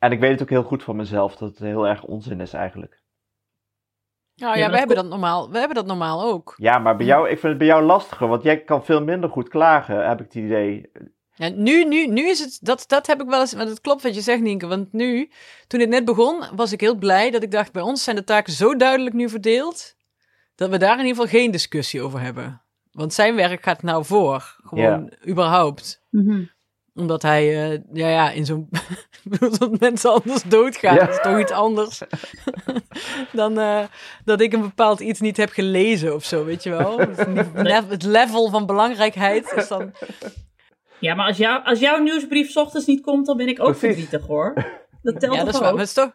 en 0.00 0.12
ik 0.12 0.20
weet 0.20 0.30
het 0.30 0.42
ook 0.42 0.50
heel 0.50 0.62
goed 0.62 0.82
van 0.82 0.96
mezelf, 0.96 1.36
dat 1.36 1.48
het 1.48 1.58
heel 1.58 1.86
erg 1.86 2.04
onzin 2.04 2.40
is 2.40 2.52
eigenlijk. 2.52 3.02
Nou 4.34 4.58
Ja, 4.58 4.70
we, 4.70 4.78
hebben 4.78 4.96
dat 4.96 5.08
normaal, 5.08 5.50
we 5.50 5.58
hebben 5.58 5.76
dat 5.76 5.86
normaal 5.86 6.22
ook. 6.22 6.54
Ja, 6.56 6.78
maar 6.78 6.96
bij 6.96 7.06
jou, 7.06 7.24
ik 7.28 7.38
vind 7.38 7.42
het 7.42 7.58
bij 7.58 7.66
jou 7.66 7.82
lastiger, 7.82 8.28
want 8.28 8.42
jij 8.42 8.64
kan 8.64 8.84
veel 8.84 9.02
minder 9.02 9.30
goed 9.30 9.48
klagen, 9.48 10.08
heb 10.08 10.20
ik 10.20 10.24
het 10.24 10.34
idee. 10.34 10.90
Ja, 11.34 11.48
nu, 11.48 11.84
nu, 11.84 12.06
nu 12.06 12.28
is 12.28 12.38
het, 12.38 12.58
dat, 12.62 12.84
dat 12.86 13.06
heb 13.06 13.20
ik 13.20 13.28
wel 13.28 13.40
eens, 13.40 13.52
want 13.52 13.68
het 13.68 13.80
klopt 13.80 14.02
wat 14.02 14.14
je 14.14 14.20
zegt, 14.20 14.40
Nienke. 14.40 14.66
Want 14.66 14.92
nu, 14.92 15.30
toen 15.66 15.78
dit 15.78 15.88
net 15.88 16.04
begon, 16.04 16.44
was 16.54 16.72
ik 16.72 16.80
heel 16.80 16.96
blij 16.96 17.30
dat 17.30 17.42
ik 17.42 17.50
dacht, 17.50 17.72
bij 17.72 17.82
ons 17.82 18.04
zijn 18.04 18.16
de 18.16 18.24
taken 18.24 18.52
zo 18.52 18.76
duidelijk 18.76 19.14
nu 19.14 19.28
verdeeld, 19.28 19.96
dat 20.54 20.70
we 20.70 20.78
daar 20.78 20.98
in 20.98 21.06
ieder 21.06 21.22
geval 21.22 21.40
geen 21.40 21.50
discussie 21.50 22.02
over 22.02 22.20
hebben. 22.20 22.62
Want 22.92 23.12
zijn 23.12 23.34
werk 23.34 23.62
gaat 23.62 23.82
nou 23.82 24.04
voor, 24.04 24.56
gewoon 24.62 25.12
überhaupt. 25.28 26.02
Mhm. 26.10 26.44
Omdat 27.00 27.22
hij, 27.22 27.70
eh, 27.72 27.78
ja, 27.92 28.08
ja, 28.08 28.30
in 28.30 28.44
zo'n, 28.46 28.68
dat 29.58 29.80
mensen 29.80 30.12
anders 30.12 30.42
doodgaan, 30.42 30.94
Ja. 30.94 31.00
dat 31.00 31.08
is 31.14 31.20
toch 31.22 31.38
iets 31.40 31.52
anders 31.52 32.00
dan 33.32 33.58
eh, 33.58 33.82
dat 34.24 34.40
ik 34.40 34.52
een 34.52 34.60
bepaald 34.60 35.00
iets 35.00 35.20
niet 35.20 35.36
heb 35.36 35.50
gelezen 35.50 36.14
of 36.14 36.24
zo, 36.24 36.44
weet 36.44 36.62
je 36.62 36.70
wel. 36.70 36.98
Het, 36.98 37.26
le- 37.54 37.84
het 37.88 38.02
level 38.02 38.48
van 38.50 38.66
belangrijkheid 38.66 39.52
is 39.56 39.68
dan, 39.68 39.92
Ja, 40.98 41.14
maar 41.14 41.26
als, 41.26 41.36
jou, 41.36 41.64
als 41.64 41.78
jouw 41.78 41.98
nieuwsbrief 42.02 42.50
's 42.50 42.56
ochtends 42.56 42.86
niet 42.86 43.02
komt, 43.02 43.26
dan 43.26 43.36
ben 43.36 43.48
ik 43.48 43.60
ook 43.60 43.66
Precies. 43.78 43.80
verdrietig 43.98 44.26
hoor. 44.26 44.54
Dat 45.02 45.20
telt 45.20 45.34
Ja, 45.34 45.44
dat 45.44 45.52
toch 45.54 45.54
is 45.54 45.60
waar. 45.60 45.68
ook? 45.70 45.76
Maar 45.76 45.86
het 45.86 45.96
is 45.96 46.02
toch, 46.04 46.12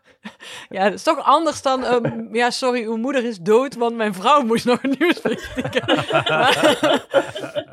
ja, 0.70 0.84
het 0.84 0.94
is 0.94 1.04
toch 1.04 1.24
anders 1.24 1.62
dan... 1.62 1.84
ehm, 1.84 2.36
ja, 2.36 2.50
sorry, 2.50 2.84
uw 2.86 2.98
moeder 2.98 3.26
is 3.26 3.38
dood, 3.40 3.76
want 3.76 3.96
mijn 3.96 4.14
vrouw 4.14 4.42
moest 4.42 4.66
nog 4.66 4.84
een 4.84 4.96
nieuwsbrief 5.00 5.54
tikken. 5.54 5.96
maar 6.24 6.80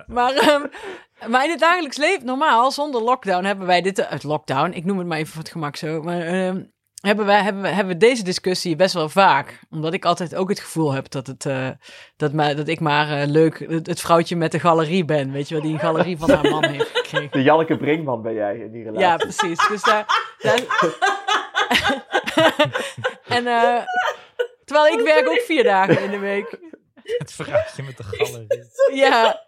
maar, 0.07 0.33
ehm, 0.35 0.63
maar 1.29 1.45
in 1.45 1.51
het 1.51 1.61
dagelijks 1.61 1.97
leven, 1.97 2.27
normaal, 2.27 2.71
zonder 2.71 3.03
lockdown, 3.03 3.45
hebben 3.45 3.67
wij 3.67 3.83
dit... 3.83 4.07
uit 4.07 4.23
lockdown, 4.23 4.73
ik 4.73 4.85
noem 4.85 4.99
het 4.99 5.07
maar 5.07 5.19
even 5.19 5.33
voor 5.33 5.43
het 5.43 5.51
gemak 5.51 5.77
zo. 5.77 6.03
Maar 6.03 6.21
ehm, 6.21 6.63
hebben, 7.03 7.27
wij, 7.27 7.43
hebben, 7.43 7.63
we, 7.63 7.69
hebben 7.69 7.93
we 7.93 8.01
deze 8.01 8.25
discussie 8.25 8.77
best 8.77 8.95
wel 8.95 9.09
vaak. 9.09 9.61
Omdat 9.71 9.93
ik 9.95 10.05
altijd 10.05 10.35
ook 10.35 10.49
het 10.49 10.61
gevoel 10.61 10.93
heb 10.93 11.11
dat, 11.11 11.27
het, 11.27 11.47
eh, 11.47 11.69
dat, 12.17 12.33
maar, 12.33 12.57
dat 12.57 12.69
ik 12.69 12.81
maar 12.81 13.11
eh, 13.11 13.29
leuk 13.29 13.59
het, 13.69 13.87
het 13.87 14.01
vrouwtje 14.01 14.37
met 14.37 14.53
de 14.53 14.61
galerie 14.61 15.05
ben. 15.05 15.33
Weet 15.33 15.49
je 15.49 15.55
wel, 15.55 15.63
die 15.63 15.73
een 15.73 15.79
galerie 15.79 16.19
van 16.19 16.31
haar 16.31 16.51
man 16.51 16.65
heeft 16.65 16.91
gekregen. 16.93 17.31
De 17.31 17.43
Janneke 17.43 17.77
Brinkman 17.77 18.23
ben 18.23 18.35
jij 18.35 18.57
in 18.57 18.73
die 18.73 18.83
relatie. 18.83 19.07
Ja, 19.07 19.17
precies. 19.17 19.69
Dus 19.69 19.83
daar. 19.83 20.07
daar... 20.39 20.61
en 23.37 23.47
eh, 23.47 23.83
terwijl 24.65 24.99
ik 24.99 25.05
werk 25.05 25.29
ook 25.29 25.41
vier 25.41 25.65
dagen 25.65 26.03
in 26.03 26.11
de 26.11 26.19
week. 26.19 26.59
Het 27.19 27.33
vraagje 27.33 27.83
met 27.83 27.97
de 27.97 28.03
galerie. 28.03 28.47
Ja. 29.03 29.41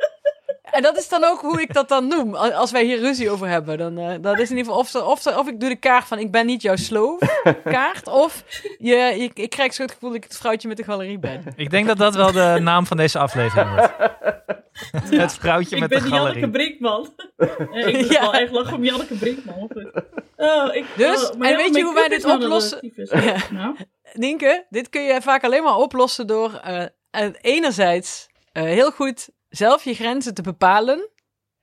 En 0.70 0.82
dat 0.82 0.96
is 0.96 1.09
dan 1.09 1.24
ook 1.24 1.40
hoe 1.40 1.61
ik 1.61 1.74
dat 1.74 1.88
dan 1.88 2.09
noem. 2.09 2.34
Al- 2.34 2.52
Als 2.52 2.70
wij 2.70 2.84
hier 2.84 2.98
ruzie 2.98 3.30
over 3.30 3.48
hebben, 3.48 3.78
dan 3.78 3.98
eh 3.98 4.14
dat 4.20 4.38
is 4.38 4.50
in 4.50 4.57
ieder 4.57 4.72
geval 4.72 5.02
of, 5.05 5.24
of, 5.26 5.36
of 5.36 5.48
ik 5.48 5.61
doe 5.61 5.68
de 5.68 5.76
kaart 5.76 6.07
van 6.07 6.18
ik 6.18 6.30
ben 6.30 6.46
niet 6.46 6.62
jouw 6.62 6.76
sloof 6.76 7.18
kaart, 7.64 8.09
of 8.09 8.44
je, 8.78 8.96
je, 8.96 9.30
ik 9.34 9.50
krijg 9.50 9.74
zo 9.74 9.82
het 9.82 9.92
gevoel 9.92 10.09
dat 10.09 10.18
ik 10.18 10.24
het 10.24 10.36
vrouwtje 10.36 10.68
met 10.68 10.76
de 10.76 10.82
galerie 10.84 11.18
ben. 11.18 11.42
Ik 11.57 11.70
denk 11.70 11.86
dat 11.86 11.96
dat 11.96 12.14
wel 12.14 12.32
de 12.32 12.59
naam 12.61 12.86
van 12.86 12.96
deze 12.96 13.18
aflevering 13.18 13.68
wordt. 13.74 13.92
Het 15.20 15.34
vrouwtje 15.34 15.74
ik 15.74 15.80
met 15.80 15.90
ben 15.90 16.02
de 16.02 16.09
Janneke 16.09 16.26
galerie. 16.32 16.50
Brinkman. 16.50 17.14
Eh, 17.36 17.86
ik 17.86 17.96
moet 17.96 18.12
Ja. 18.12 18.20
wel 18.20 18.34
echt 18.34 18.50
lachen 18.52 18.76
om 18.76 18.84
Janneke 18.84 19.14
Brinkman. 19.14 19.70
Oh, 20.36 20.74
ik, 20.74 20.84
Dus, 20.96 21.30
oh, 21.30 21.44
en 21.44 21.50
ja, 21.50 21.57
weet 21.57 21.74
je 21.76 21.82
hoe 21.82 21.94
wij 21.94 22.09
dit 22.09 22.24
een 22.24 22.30
oplossen? 22.30 22.92
Ja. 23.11 23.36
Nou, 23.50 23.76
Nienke, 24.12 24.66
dit 24.70 24.88
kun 24.88 25.02
je 25.02 25.22
vaak 25.22 25.44
alleen 25.44 25.62
maar 25.62 25.76
oplossen 25.76 26.26
door 26.26 26.55
eh, 26.55 26.84
eh, 27.14 27.28
enerzijds 27.40 28.26
eh, 28.52 28.62
heel 28.62 28.90
goed 28.90 29.28
zelf 29.48 29.84
je 29.84 29.94
grenzen 29.94 30.34
te 30.34 30.42
bepalen. 30.42 31.08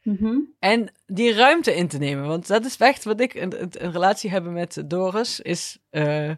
mhm. 0.03 0.35
En 0.59 0.91
die 1.05 1.33
ruimte 1.33 1.75
in 1.75 1.87
te 1.87 1.97
nemen. 1.97 2.27
Want 2.27 2.47
dat 2.47 2.65
is 2.65 2.77
echt 2.77 3.03
wat 3.03 3.19
ik 3.19 3.33
een, 3.33 3.61
een, 3.61 3.91
relatie 3.91 4.29
hebben 4.29 4.53
met 4.53 4.83
Doris 4.85 5.39
is 5.39 5.77
eh, 5.89 6.31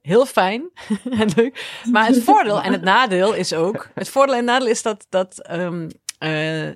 heel 0.00 0.26
fijn 0.26 0.70
en 1.20 1.30
leuk. 1.36 1.80
Maar 1.92 2.06
het 2.06 2.22
voordeel 2.22 2.62
en 2.62 2.72
het 2.72 2.82
nadeel 2.82 3.34
is 3.34 3.52
ook. 3.52 3.88
Het 3.94 4.08
voordeel 4.08 4.34
en 4.34 4.40
het 4.40 4.48
nadeel 4.50 4.68
is 4.68 4.82
dat, 4.82 5.06
dat 5.08 5.38
ehm, 5.42 5.88
eh, 6.18 6.68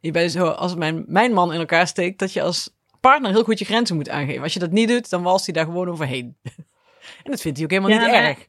je 0.00 0.10
bij 0.10 0.28
zo, 0.28 0.46
als 0.46 0.74
mijn, 0.74 1.04
mijn 1.06 1.32
man 1.32 1.52
in 1.52 1.58
elkaar 1.58 1.86
steekt, 1.86 2.18
dat 2.18 2.32
je 2.32 2.42
als 2.42 2.70
partner 3.00 3.30
heel 3.30 3.44
goed 3.44 3.58
je 3.58 3.64
grenzen 3.64 3.96
moet 3.96 4.08
aangeven. 4.08 4.42
Als 4.42 4.52
je 4.52 4.58
dat 4.58 4.70
niet 4.70 4.88
doet, 4.88 5.10
dan 5.10 5.22
walst 5.22 5.44
hij 5.44 5.54
daar 5.54 5.64
gewoon 5.64 5.88
overheen. 5.88 6.36
en 7.24 7.30
dat 7.30 7.40
vindt 7.40 7.56
hij 7.58 7.66
ook 7.66 7.72
helemaal 7.72 7.92
Ja, 7.98 8.00
niet 8.04 8.10
maar- 8.14 8.24
erg. 8.24 8.46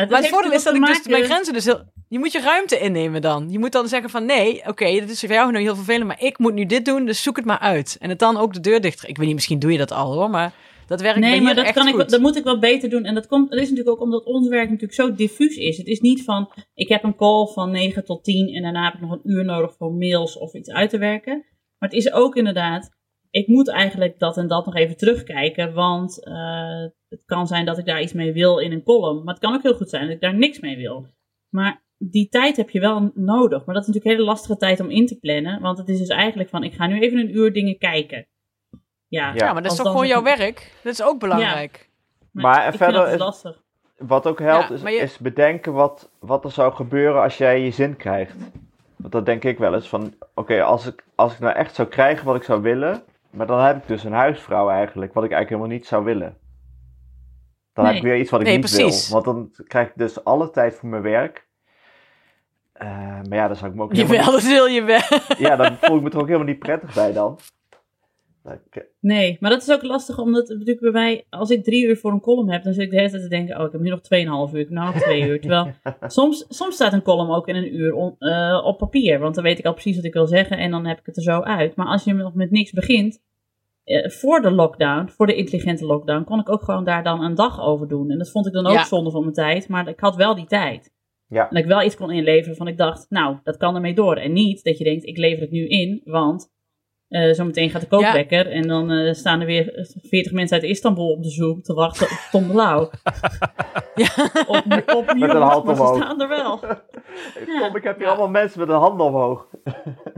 Het 0.00 0.10
Maar 0.10 0.20
het 0.20 0.28
voordeel 0.28 0.52
is 0.52 0.62
dat 0.62 0.74
ik 0.74 0.86
dus 0.86 1.06
mijn 1.06 1.24
grenzen 1.24 1.52
dus 1.52 1.64
heel... 1.64 1.82
Je 2.08 2.18
moet 2.18 2.32
je 2.32 2.40
ruimte 2.40 2.78
innemen 2.78 3.20
dan. 3.20 3.50
Je 3.50 3.58
moet 3.58 3.72
dan 3.72 3.88
zeggen 3.88 4.10
van 4.10 4.24
nee, 4.24 4.62
oké, 4.66 5.00
dat 5.00 5.08
is 5.08 5.20
voor 5.20 5.28
jou 5.28 5.52
nu 5.52 5.60
heel 5.60 5.74
vervelend, 5.74 6.06
maar 6.06 6.22
ik 6.22 6.38
moet 6.38 6.54
nu 6.54 6.66
dit 6.66 6.84
doen, 6.84 7.04
dus 7.04 7.22
zoek 7.22 7.36
het 7.36 7.44
maar 7.44 7.58
uit. 7.58 7.96
En 8.00 8.08
het 8.08 8.18
dan 8.18 8.36
ook 8.36 8.52
de 8.52 8.60
deur 8.60 8.80
dicht. 8.80 9.08
Ik 9.08 9.16
weet 9.16 9.26
niet, 9.26 9.34
misschien 9.34 9.58
doe 9.58 9.72
je 9.72 9.78
dat 9.78 9.92
al 9.92 10.14
hoor, 10.14 10.30
maar 10.30 10.52
dat 10.86 11.00
werkt 11.00 11.18
Nee, 11.18 11.40
maar 11.40 11.54
dat, 11.54 11.64
echt 11.64 11.74
kan 11.74 11.88
ik, 11.88 11.94
goed. 11.94 12.10
dat 12.10 12.20
moet 12.20 12.36
ik 12.36 12.44
wel 12.44 12.58
beter 12.58 12.90
doen. 12.90 13.04
En 13.04 13.14
dat, 13.14 13.26
komt, 13.26 13.50
dat 13.50 13.58
is 13.58 13.68
natuurlijk 13.68 13.96
ook 13.96 14.02
omdat 14.02 14.24
ons 14.24 14.48
werk 14.48 14.70
natuurlijk 14.70 15.00
zo 15.00 15.14
diffuus 15.14 15.56
is. 15.56 15.76
Het 15.76 15.86
is 15.86 16.00
niet 16.00 16.24
van, 16.24 16.52
ik 16.74 16.88
heb 16.88 17.04
een 17.04 17.16
call 17.16 17.46
van 17.46 17.70
9 17.70 18.04
tot 18.04 18.24
10 18.24 18.54
en 18.54 18.62
daarna 18.62 18.84
heb 18.84 18.94
ik 18.94 19.00
nog 19.00 19.12
een 19.12 19.30
uur 19.30 19.44
nodig 19.44 19.76
voor 19.76 19.92
mails 19.92 20.38
of 20.38 20.54
iets 20.54 20.70
uit 20.70 20.90
te 20.90 20.98
werken. 20.98 21.44
Maar 21.78 21.88
het 21.88 21.98
is 21.98 22.12
ook 22.12 22.36
inderdaad, 22.36 22.90
ik 23.30 23.46
moet 23.46 23.68
eigenlijk 23.68 24.18
dat 24.18 24.36
en 24.36 24.48
dat 24.48 24.66
nog 24.66 24.74
even 24.74 24.96
terugkijken, 24.96 25.72
want 25.72 26.24
eh, 26.24 26.84
het 27.08 27.22
kan 27.26 27.46
zijn 27.46 27.64
dat 27.64 27.78
ik 27.78 27.84
daar 27.86 28.02
iets 28.02 28.12
mee 28.12 28.32
wil 28.32 28.58
in 28.58 28.72
een 28.72 28.82
column. 28.82 29.24
Maar 29.24 29.34
het 29.34 29.42
kan 29.42 29.54
ook 29.54 29.62
heel 29.62 29.74
goed 29.74 29.90
zijn 29.90 30.02
dat 30.02 30.10
ik 30.14 30.20
daar 30.20 30.34
niks 30.34 30.60
mee 30.60 30.76
wil. 30.76 31.06
Maar 31.48 31.82
die 31.98 32.28
tijd 32.28 32.56
heb 32.56 32.70
je 32.70 32.80
wel 32.80 33.10
nodig. 33.14 33.64
Maar 33.64 33.74
dat 33.74 33.82
is 33.82 33.88
natuurlijk 33.88 34.04
een 34.04 34.10
hele 34.10 34.24
lastige 34.24 34.56
tijd 34.56 34.80
om 34.80 34.90
in 34.90 35.06
te 35.06 35.18
plannen, 35.18 35.60
want 35.60 35.78
het 35.78 35.88
is 35.88 35.98
dus 35.98 36.08
eigenlijk 36.08 36.50
van, 36.50 36.62
ik 36.64 36.72
ga 36.74 36.86
nu 36.86 37.00
even 37.00 37.18
een 37.18 37.36
uur 37.36 37.52
dingen 37.52 37.78
kijken. 37.78 38.26
Ja, 39.08 39.32
Ja. 39.34 39.52
maar 39.52 39.62
dat 39.62 39.72
is 39.72 39.78
toch 39.78 39.86
gewoon 39.90 40.06
jouw 40.06 40.22
werk? 40.22 40.72
Dat 40.82 40.92
is 40.92 41.02
ook 41.02 41.18
belangrijk. 41.20 41.90
Maar 42.32 42.56
ik 42.56 42.62
vind 42.62 42.76
verder 42.76 43.00
dat 43.00 43.12
is- 43.12 43.18
lastig. 43.18 43.62
Wat 43.96 44.26
ook 44.26 44.38
helpt 44.38 44.68
Ja, 44.68 44.74
is, 44.74 44.82
je- 44.82 44.88
is 45.02 45.18
bedenken 45.18 45.72
wat, 45.72 46.10
wat 46.18 46.44
er 46.44 46.50
zou 46.50 46.72
gebeuren 46.72 47.22
als 47.22 47.38
jij 47.38 47.60
je 47.60 47.70
zin 47.70 47.96
krijgt. 47.96 48.34
Want 48.96 49.12
dat 49.12 49.26
denk 49.26 49.44
ik 49.44 49.58
wel 49.58 49.74
eens 49.74 49.88
van, 49.88 50.14
oké, 50.34 50.62
als, 50.62 50.86
ik, 50.86 51.04
als 51.14 51.32
ik 51.32 51.38
nou 51.38 51.54
echt 51.54 51.74
zou 51.74 51.88
krijgen 51.88 52.26
wat 52.26 52.36
ik 52.36 52.42
zou 52.42 52.62
willen, 52.62 53.02
maar 53.30 53.46
dan 53.46 53.60
heb 53.60 53.76
ik 53.76 53.86
dus 53.88 54.04
een 54.04 54.12
huisvrouw 54.12 54.68
eigenlijk, 54.68 55.12
wat 55.14 55.24
ik 55.24 55.30
eigenlijk 55.30 55.48
helemaal 55.48 55.78
niet 55.78 55.86
zou 55.86 56.04
willen. 56.04 56.36
Dan 57.78 57.86
heb 57.86 57.96
ik 57.96 58.02
weer 58.02 58.16
iets 58.18 58.30
wat 58.30 58.40
ik 58.40 58.46
Nee, 58.46 58.56
niet 58.58 58.70
precies. 58.70 59.08
wil. 59.10 59.22
Want 59.22 59.24
dan 59.24 59.64
krijg 59.66 59.88
ik 59.88 59.92
dus 59.96 60.24
alle 60.24 60.50
tijd 60.50 60.74
voor 60.74 60.88
mijn 60.88 61.02
werk. 61.02 61.46
Eh, 62.72 62.88
maar 63.28 63.34
ja, 63.38 63.46
dan 63.46 63.56
zou 63.56 63.70
ik 63.70 63.76
me 63.76 63.82
ook 63.82 63.92
helemaal 63.92 64.14
Jawel, 64.16 64.32
dat 64.32 64.42
wil 64.42 64.66
je 64.66 64.82
wel. 64.82 65.00
Ja, 65.48 65.56
dan 65.56 65.76
voel 65.80 65.96
ik 65.96 66.02
me 66.02 66.10
er 66.10 66.18
ook 66.18 66.26
helemaal 66.26 66.46
niet 66.46 66.58
prettig 66.58 66.94
bij 66.94 67.12
dan. 67.12 67.38
Eh, 68.44 68.52
Nee, 69.00 69.36
maar 69.40 69.50
dat 69.50 69.62
is 69.62 69.70
ook 69.70 69.82
lastig, 69.82 70.18
omdat 70.18 70.48
het 70.48 70.58
natuurlijk 70.58 70.80
bij 70.92 71.02
mij, 71.02 71.24
als 71.30 71.50
ik 71.50 71.64
drie 71.64 71.86
uur 71.86 71.96
voor 71.96 72.12
een 72.12 72.20
column 72.20 72.50
heb, 72.50 72.62
dan 72.62 72.72
zit 72.72 72.82
ik 72.84 72.90
de 72.90 72.96
hele 72.96 73.10
tijd 73.10 73.22
te 73.22 73.28
denken, 73.28 73.58
oh, 73.60 73.66
ik 73.66 73.72
heb 73.72 73.80
nu 73.80 73.88
nog 73.90 74.00
2,5 74.00 74.52
uur, 74.54 74.60
ik 74.60 74.68
heb 74.68 74.70
nou 74.78 74.92
nog 74.94 75.02
twee 75.02 75.22
uur. 75.22 75.40
Terwijl 75.40 75.72
soms, 76.06 76.44
soms 76.48 76.74
staat 76.74 76.92
een 76.92 77.02
column 77.02 77.30
ook 77.30 77.48
in 77.48 77.56
een 77.56 77.74
uur 77.76 77.94
on- 77.94 78.16
eh, 78.18 78.60
op 78.64 78.78
papier, 78.78 79.18
want 79.18 79.34
dan 79.34 79.44
weet 79.44 79.58
ik 79.58 79.64
al 79.66 79.72
precies 79.72 79.96
wat 79.96 80.04
ik 80.04 80.12
wil 80.12 80.26
zeggen 80.26 80.58
en 80.58 80.70
dan 80.70 80.86
heb 80.86 80.98
ik 80.98 81.06
het 81.06 81.16
er 81.16 81.22
zo 81.22 81.40
uit. 81.40 81.76
Maar 81.76 81.86
als 81.86 82.04
je 82.04 82.12
nog 82.14 82.34
met 82.34 82.50
niks 82.50 82.72
begint, 82.72 83.20
voor 84.18 84.40
de 84.40 84.50
lockdown, 84.50 85.08
voor 85.08 85.26
de 85.26 85.34
intelligente 85.34 85.84
lockdown, 85.86 86.24
kon 86.24 86.40
ik 86.40 86.50
ook 86.50 86.62
gewoon 86.62 86.84
daar 86.84 87.02
dan 87.02 87.22
een 87.22 87.34
dag 87.34 87.60
over 87.60 87.88
doen. 87.88 88.10
En 88.10 88.18
dat 88.18 88.30
vond 88.30 88.46
ik 88.46 88.52
dan 88.52 88.66
ook 88.66 88.72
Ja. 88.72 88.84
zonde 88.84 89.10
van 89.10 89.20
mijn 89.22 89.32
tijd, 89.34 89.68
maar 89.68 89.88
ik 89.88 90.00
had 90.00 90.16
wel 90.16 90.34
die 90.34 90.46
tijd. 90.46 90.92
ja, 91.26 91.42
En 91.42 91.48
dat 91.50 91.58
ik 91.62 91.68
wel 91.68 91.82
iets 91.82 91.96
kon 91.96 92.10
inleveren 92.10 92.56
van 92.56 92.68
ik 92.68 92.76
dacht, 92.76 93.06
nou, 93.08 93.36
dat 93.42 93.56
kan 93.56 93.74
ermee 93.74 93.94
door. 93.94 94.16
En 94.16 94.32
niet 94.32 94.64
dat 94.64 94.78
je 94.78 94.84
denkt, 94.84 95.06
ik 95.06 95.16
lever 95.16 95.40
het 95.42 95.50
nu 95.50 95.66
in, 95.68 96.00
want 96.04 96.56
eh 97.08 97.32
zometeen 97.32 97.70
gaat 97.70 97.80
de 97.80 97.86
kookwekker 97.88 98.46
en 98.50 98.62
dan 98.68 98.90
eh, 98.90 99.12
staan 99.12 99.40
er 99.40 99.46
weer 99.46 99.88
40 100.08 100.32
mensen 100.32 100.56
uit 100.60 100.66
Istanbul 100.70 101.10
op 101.10 101.22
de 101.22 101.30
Zoom 101.30 101.62
te 101.62 101.74
wachten 101.74 102.06
op 102.06 102.28
Tom 102.30 102.46
de 102.48 102.54
Lauw. 102.54 102.80
Op, 104.46 104.64
op 104.96 105.06
maar 105.14 105.28
ze 105.76 105.82
omhoog. 105.82 105.96
staan 105.96 106.20
er 106.20 106.28
wel. 106.28 106.58
Tom, 107.60 107.76
ik 107.76 107.82
heb 107.82 107.96
hier 107.96 108.04
Ja. 108.06 108.08
allemaal 108.08 108.28
mensen 108.28 108.60
met 108.60 108.68
een 108.68 108.74
hand 108.74 109.00
omhoog. 109.00 109.48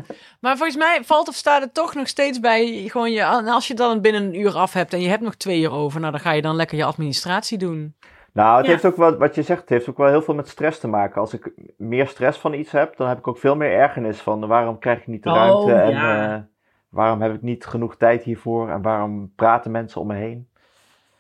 Maar 0.41 0.57
volgens 0.57 0.77
mij 0.79 0.99
valt 1.05 1.29
of 1.29 1.35
staat 1.35 1.63
het 1.63 1.75
toch 1.75 1.95
nog 1.95 2.09
steeds 2.09 2.41
bij 2.41 2.85
gewoon 2.89 3.13
je... 3.13 3.21
en 3.21 3.49
Als 3.49 3.67
je 3.69 3.75
dan 3.75 4.01
binnen 4.01 4.23
een 4.23 4.41
uur 4.41 4.57
af 4.57 4.73
hebt 4.73 4.93
en 4.93 5.01
je 5.01 5.09
hebt 5.09 5.23
nog 5.23 5.35
twee 5.35 5.61
uur 5.61 5.73
over... 5.73 6.01
Nou, 6.01 6.13
dan 6.13 6.21
ga 6.21 6.33
je 6.33 6.43
dan 6.43 6.57
lekker 6.57 6.77
je 6.77 6.85
administratie 6.85 7.59
doen. 7.59 7.95
Nou, 8.33 8.57
het 8.57 8.67
Ja. 8.67 8.71
heeft 8.73 8.85
ook 8.85 8.97
wel, 8.97 9.17
wat 9.17 9.35
je 9.35 9.43
zegt, 9.43 9.61
het 9.61 9.69
heeft 9.69 9.89
ook 9.89 9.97
wel 9.97 10.09
heel 10.09 10.23
veel 10.23 10.35
met 10.35 10.49
stress 10.49 10.79
te 10.81 10.89
maken. 10.89 11.21
Als 11.21 11.33
ik 11.35 11.53
meer 11.77 12.09
stress 12.09 12.39
van 12.39 12.55
iets 12.55 12.71
heb, 12.73 12.97
dan 12.97 13.09
heb 13.09 13.19
ik 13.19 13.29
ook 13.29 13.39
veel 13.39 13.57
meer 13.57 13.73
ergernis 13.73 14.19
van 14.19 14.47
waarom 14.47 14.79
krijg 14.79 14.99
ik 14.99 15.07
niet 15.07 15.23
de 15.23 15.29
Oh, 15.31 15.35
ruimte 15.37 15.73
en 15.73 15.91
ja. 15.91 16.35
eh, 16.37 16.41
waarom 16.89 17.23
heb 17.23 17.35
ik 17.35 17.43
niet 17.43 17.65
genoeg 17.67 17.97
tijd 17.97 18.23
hiervoor 18.23 18.71
en 18.71 18.83
waarom 18.83 19.33
praten 19.37 19.71
mensen 19.71 20.01
om 20.01 20.07
me 20.07 20.15
heen. 20.15 20.49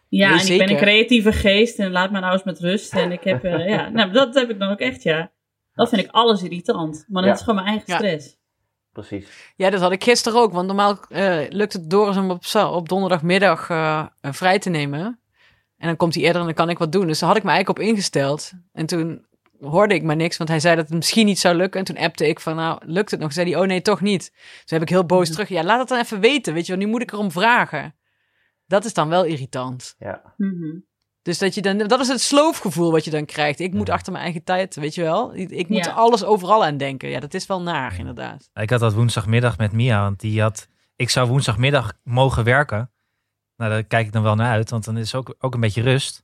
Ja, 0.08 0.28
Nee, 0.34 0.40
en 0.46 0.52
ik 0.52 0.58
ben 0.58 0.70
een 0.70 0.76
creatieve 0.76 1.32
geest 1.32 1.78
en 1.78 1.90
laat 1.90 2.10
me 2.10 2.20
nou 2.20 2.32
eens 2.32 2.42
met 2.44 2.58
rust. 2.60 2.94
En 2.94 3.12
ik 3.12 3.24
heb, 3.24 3.44
eh, 3.44 3.68
ja, 3.68 3.88
nou, 3.98 4.10
dat 4.12 4.34
heb 4.34 4.50
ik 4.50 4.58
dan 4.58 4.70
ook 4.70 4.78
echt, 4.80 5.02
ja. 5.02 5.30
Dat 5.74 5.88
vind 5.88 6.02
ik 6.02 6.10
alles 6.10 6.42
irritant. 6.42 7.04
Maar 7.08 7.22
dat 7.22 7.30
Ja. 7.30 7.36
is 7.36 7.44
gewoon 7.44 7.54
mijn 7.64 7.66
eigen 7.76 7.92
Ja. 7.92 7.96
stress. 7.98 8.38
Precies. 8.92 9.52
Ja, 9.56 9.70
dat 9.70 9.80
had 9.80 9.92
ik 9.92 10.04
gisteren 10.04 10.40
ook. 10.40 10.52
Want 10.52 10.66
normaal 10.66 10.98
eh, 11.08 11.40
lukt 11.48 11.72
het 11.72 11.90
Doris 11.90 12.16
om 12.16 12.30
op, 12.30 12.44
op 12.54 12.88
donderdagmiddag 12.88 13.70
eh, 13.70 14.06
vrij 14.20 14.58
te 14.58 14.70
nemen. 14.70 15.20
En 15.76 15.86
dan 15.86 15.96
komt 15.96 16.14
hij 16.14 16.22
eerder 16.22 16.40
en 16.40 16.46
dan 16.46 16.56
kan 16.56 16.68
ik 16.70 16.78
wat 16.78 16.92
doen. 16.92 17.06
Dus 17.06 17.18
daar 17.18 17.28
had 17.28 17.38
ik 17.38 17.44
me 17.44 17.50
eigenlijk 17.50 17.78
op 17.78 17.86
ingesteld. 17.86 18.52
En 18.72 18.86
toen 18.86 19.26
hoorde 19.60 19.94
ik 19.94 20.02
maar 20.02 20.16
niks, 20.16 20.36
want 20.36 20.50
hij 20.50 20.60
zei 20.60 20.76
dat 20.76 20.84
het 20.84 20.94
misschien 20.94 21.26
niet 21.26 21.38
zou 21.38 21.54
lukken. 21.54 21.80
En 21.80 21.86
toen 21.86 22.04
appte 22.04 22.28
ik 22.28 22.40
van, 22.40 22.56
nou, 22.56 22.80
lukt 22.84 23.10
het 23.10 23.20
nog? 23.20 23.32
Zei 23.32 23.50
hij, 23.50 23.60
oh 23.60 23.66
nee, 23.66 23.82
toch 23.82 24.00
niet. 24.00 24.32
Toen 24.32 24.78
heb 24.78 24.82
ik 24.82 24.88
heel 24.88 25.06
boos 25.06 25.30
terug. 25.30 25.48
Ja, 25.48 25.64
laat 25.64 25.78
het 25.78 25.88
dan 25.88 25.98
even 25.98 26.20
weten, 26.20 26.54
weet 26.54 26.66
je 26.66 26.72
wel. 26.76 26.84
Nu 26.84 26.90
moet 26.90 27.02
ik 27.02 27.12
erom 27.12 27.30
vragen. 27.30 27.94
Dat 28.66 28.84
is 28.84 28.94
dan 28.94 29.08
wel 29.08 29.24
irritant. 29.24 29.94
Ja. 29.98 30.34
Mhm. 30.36 30.76
Dus 31.22 31.38
dat 31.38 31.54
je 31.54 31.62
dan, 31.62 31.78
dat 31.78 32.00
is 32.00 32.08
het 32.08 32.20
sloofgevoel 32.20 32.90
wat 32.92 33.04
je 33.04 33.10
dan 33.10 33.24
krijgt. 33.24 33.60
Ik 33.60 33.72
moet 33.72 33.90
achter 33.90 34.12
mijn 34.12 34.24
eigen 34.24 34.44
tijd, 34.44 34.74
weet 34.74 34.94
je 34.94 35.02
wel. 35.02 35.34
Ik, 35.34 35.50
ik 35.50 35.68
moet 35.68 35.84
Ja. 35.84 35.92
alles 35.92 36.24
overal 36.24 36.64
aan 36.64 36.76
denken. 36.76 37.08
Ja, 37.08 37.20
dat 37.20 37.34
is 37.34 37.46
wel 37.46 37.62
naar, 37.62 37.98
inderdaad. 37.98 38.50
Ik 38.54 38.70
had 38.70 38.80
dat 38.80 38.92
woensdagmiddag 38.94 39.58
met 39.58 39.72
Mia, 39.72 40.00
want 40.02 40.20
die 40.20 40.40
had... 40.40 40.68
Ik 40.96 41.10
zou 41.10 41.28
woensdagmiddag 41.28 41.92
mogen 42.02 42.44
werken. 42.44 42.90
Nou, 43.56 43.70
daar 43.70 43.84
kijk 43.84 44.06
ik 44.06 44.12
dan 44.12 44.22
wel 44.22 44.34
naar 44.34 44.50
uit, 44.50 44.70
want 44.70 44.84
dan 44.84 44.96
is 44.96 45.14
ook, 45.14 45.34
ook 45.38 45.54
een 45.54 45.60
beetje 45.60 45.82
rust. 45.82 46.22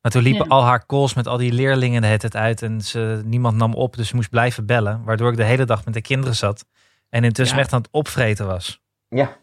Maar 0.00 0.12
toen 0.12 0.22
liepen 0.22 0.44
Ja. 0.48 0.50
al 0.54 0.64
haar 0.64 0.86
calls 0.86 1.14
met 1.14 1.26
al 1.26 1.36
die 1.36 1.52
leerlingen 1.52 2.02
hele 2.02 2.18
tijd 2.18 2.36
uit 2.36 2.62
en 2.62 2.80
ze, 2.80 3.22
niemand 3.24 3.56
nam 3.56 3.74
op, 3.74 3.96
dus 3.96 4.08
ze 4.08 4.14
moest 4.14 4.30
blijven 4.30 4.66
bellen. 4.66 5.04
Waardoor 5.04 5.30
ik 5.30 5.36
de 5.36 5.44
hele 5.44 5.64
dag 5.64 5.84
met 5.84 5.94
de 5.94 6.00
kinderen 6.00 6.36
zat 6.36 6.64
en 7.08 7.24
intussen 7.24 7.56
Ja. 7.56 7.62
echt 7.62 7.72
aan 7.72 7.80
het 7.80 7.90
opvreten 7.90 8.46
was. 8.46 8.80
ja. 9.08 9.36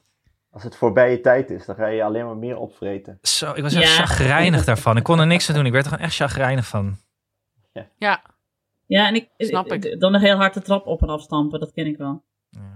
Als 0.53 0.63
het 0.63 0.75
voorbij 0.75 1.11
je 1.11 1.21
tijd 1.21 1.49
is, 1.49 1.65
dan 1.65 1.75
ga 1.75 1.87
je 1.87 2.03
alleen 2.03 2.25
maar 2.25 2.37
meer 2.37 2.57
opvreten. 2.57 3.17
Zo, 3.21 3.51
ik 3.55 3.61
was 3.61 3.73
echt 3.73 3.83
Ja. 3.95 4.05
chagrijnig 4.05 4.65
daarvan. 4.65 4.97
Ik 4.97 5.03
kon 5.03 5.19
er 5.19 5.27
niks 5.27 5.49
aan 5.49 5.55
doen. 5.55 5.65
Ik 5.65 5.71
werd 5.71 5.85
er 5.85 5.91
gewoon 5.91 6.05
echt 6.05 6.15
chagrijnig 6.15 6.67
van. 6.67 6.95
Ja, 7.97 8.21
Ja, 8.85 9.07
en 9.07 9.15
ik, 9.15 9.29
Snap 9.37 9.71
ik. 9.73 9.99
dan 9.99 10.13
een 10.13 10.21
heel 10.21 10.35
hard 10.35 10.53
de 10.53 10.61
trap 10.61 10.87
op 10.87 11.01
en 11.01 11.07
afstampen, 11.09 11.59
dat 11.59 11.71
ken 11.73 11.85
ik 11.87 11.97
wel. 11.97 12.23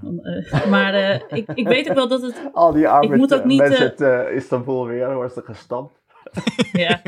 Dan, 0.01 0.19
eh, 0.23 0.65
maar 0.73 0.93
eh, 0.93 1.21
ik, 1.29 1.47
ik 1.53 1.67
weet 1.67 1.89
ook 1.89 1.95
wel 1.95 2.07
dat 2.07 2.21
het. 2.21 2.41
Al 2.53 2.71
die 2.73 2.87
arme 2.89 3.17
moet 3.17 3.33
ook 3.33 3.43
niet, 3.45 3.59
mensen 3.59 3.95
eh, 3.97 4.05
uit 4.17 4.27
eh, 4.27 4.35
Istanbul 4.35 4.85
weer, 4.87 5.13
worden 5.13 5.31
ze 5.31 5.41
gestampt. 5.41 5.93
Ja, 6.71 7.01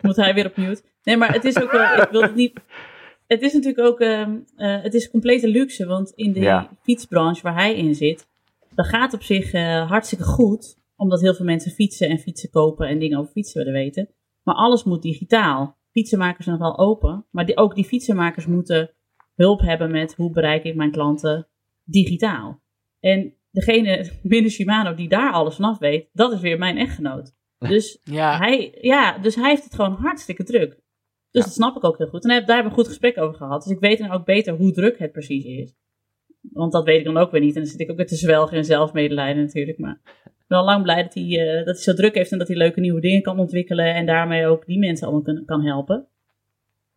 moet 0.00 0.16
hij 0.16 0.34
weer 0.34 0.46
op 0.46 0.56
mute. 0.56 0.82
Nee, 1.02 1.16
maar 1.16 1.32
het 1.32 1.44
is 1.44 1.62
ook 1.62 1.70
wel. 1.72 2.02
Ik 2.02 2.08
wil 2.10 2.22
het 2.22 2.34
niet. 2.34 2.60
Het 3.26 3.42
is 3.42 3.52
natuurlijk 3.52 3.86
ook. 3.86 4.00
ehm, 4.00 4.36
eh, 4.56 4.82
het 4.82 4.94
is 4.94 5.10
complete 5.10 5.48
luxe, 5.48 5.86
want 5.86 6.10
in 6.10 6.32
de 6.32 6.40
Ja. 6.40 6.68
fietsbranche 6.82 7.42
waar 7.42 7.54
hij 7.54 7.74
in 7.76 7.94
zit. 7.94 8.26
Dat 8.78 8.88
gaat 8.88 9.14
op 9.14 9.22
zich 9.22 9.52
eh, 9.52 9.88
hartstikke 9.88 10.24
goed. 10.24 10.78
Omdat 10.96 11.20
heel 11.20 11.34
veel 11.34 11.44
mensen 11.44 11.70
fietsen 11.70 12.08
en 12.08 12.18
fietsen 12.18 12.50
kopen 12.50 12.88
en 12.88 12.98
dingen 12.98 13.18
over 13.18 13.32
fietsen 13.32 13.58
willen 13.58 13.80
weten. 13.80 14.08
Maar 14.42 14.54
alles 14.54 14.84
moet 14.84 15.02
digitaal. 15.02 15.78
Fietsenmakers 15.90 16.44
zijn 16.44 16.58
nog 16.58 16.76
wel 16.76 16.86
open. 16.86 17.26
Maar 17.30 17.46
die, 17.46 17.56
ook 17.56 17.74
die 17.74 17.84
fietsenmakers 17.84 18.46
moeten 18.46 18.90
hulp 19.34 19.60
hebben 19.60 19.90
met 19.90 20.14
hoe 20.14 20.30
bereik 20.30 20.64
ik 20.64 20.74
mijn 20.74 20.90
klanten 20.90 21.48
digitaal. 21.84 22.62
En 23.00 23.34
degene 23.50 24.10
binnen 24.22 24.50
Shimano 24.50 24.94
die 24.94 25.08
daar 25.08 25.32
alles 25.32 25.54
vanaf 25.54 25.78
weet, 25.78 26.08
dat 26.12 26.32
is 26.32 26.40
weer 26.40 26.58
mijn 26.58 26.78
echtgenoot. 26.78 27.36
Dus 27.58 27.98
ja. 28.02 28.38
hij, 28.38 28.78
ja, 28.80 29.18
dus 29.18 29.34
hij 29.34 29.48
heeft 29.48 29.64
het 29.64 29.74
gewoon 29.74 29.92
hartstikke 29.92 30.44
druk. 30.44 30.80
Dus 31.30 31.44
dat 31.44 31.52
snap 31.52 31.76
ik 31.76 31.84
ook 31.84 31.98
heel 31.98 32.08
goed. 32.08 32.22
En 32.22 32.28
hij 32.28 32.36
heeft 32.36 32.48
daar 32.48 32.56
hebben 32.56 32.74
we 32.74 32.78
een 32.78 32.84
goed 32.84 32.96
gesprek 32.98 33.24
over 33.24 33.36
gehad. 33.36 33.62
Dus 33.62 33.72
ik 33.72 33.80
weet 33.80 33.98
dan 33.98 34.10
ook 34.10 34.24
beter 34.24 34.56
hoe 34.56 34.72
druk 34.72 34.98
het 34.98 35.12
precies 35.12 35.44
is. 35.44 35.74
Want 36.58 36.72
dat 36.72 36.84
weet 36.84 36.98
ik 36.98 37.04
dan 37.04 37.16
ook 37.16 37.30
weer 37.30 37.40
niet. 37.40 37.54
En 37.54 37.62
dan 37.62 37.70
zit 37.70 37.80
ik 37.80 37.90
ook 37.90 37.96
weer 37.96 38.06
te 38.06 38.16
zwelgen 38.16 38.56
in 38.56 38.64
zelfmedelijden 38.64 39.42
natuurlijk. 39.42 39.78
Maar 39.78 39.98
ik 40.24 40.44
ben 40.46 40.58
al 40.58 40.64
lang 40.64 40.82
blij 40.82 41.02
dat 41.02 41.14
hij, 41.14 41.24
eh, 41.24 41.56
dat 41.64 41.74
hij 41.74 41.84
zo 41.84 41.94
druk 41.94 42.14
heeft 42.14 42.32
en 42.32 42.38
dat 42.38 42.48
hij 42.48 42.56
leuke 42.56 42.80
nieuwe 42.80 43.00
dingen 43.00 43.22
kan 43.22 43.38
ontwikkelen. 43.38 43.94
En 43.94 44.06
daarmee 44.06 44.46
ook 44.46 44.66
die 44.66 44.78
mensen 44.78 45.06
allemaal 45.06 45.24
kan, 45.24 45.42
kan 45.46 45.64
helpen. 45.64 46.06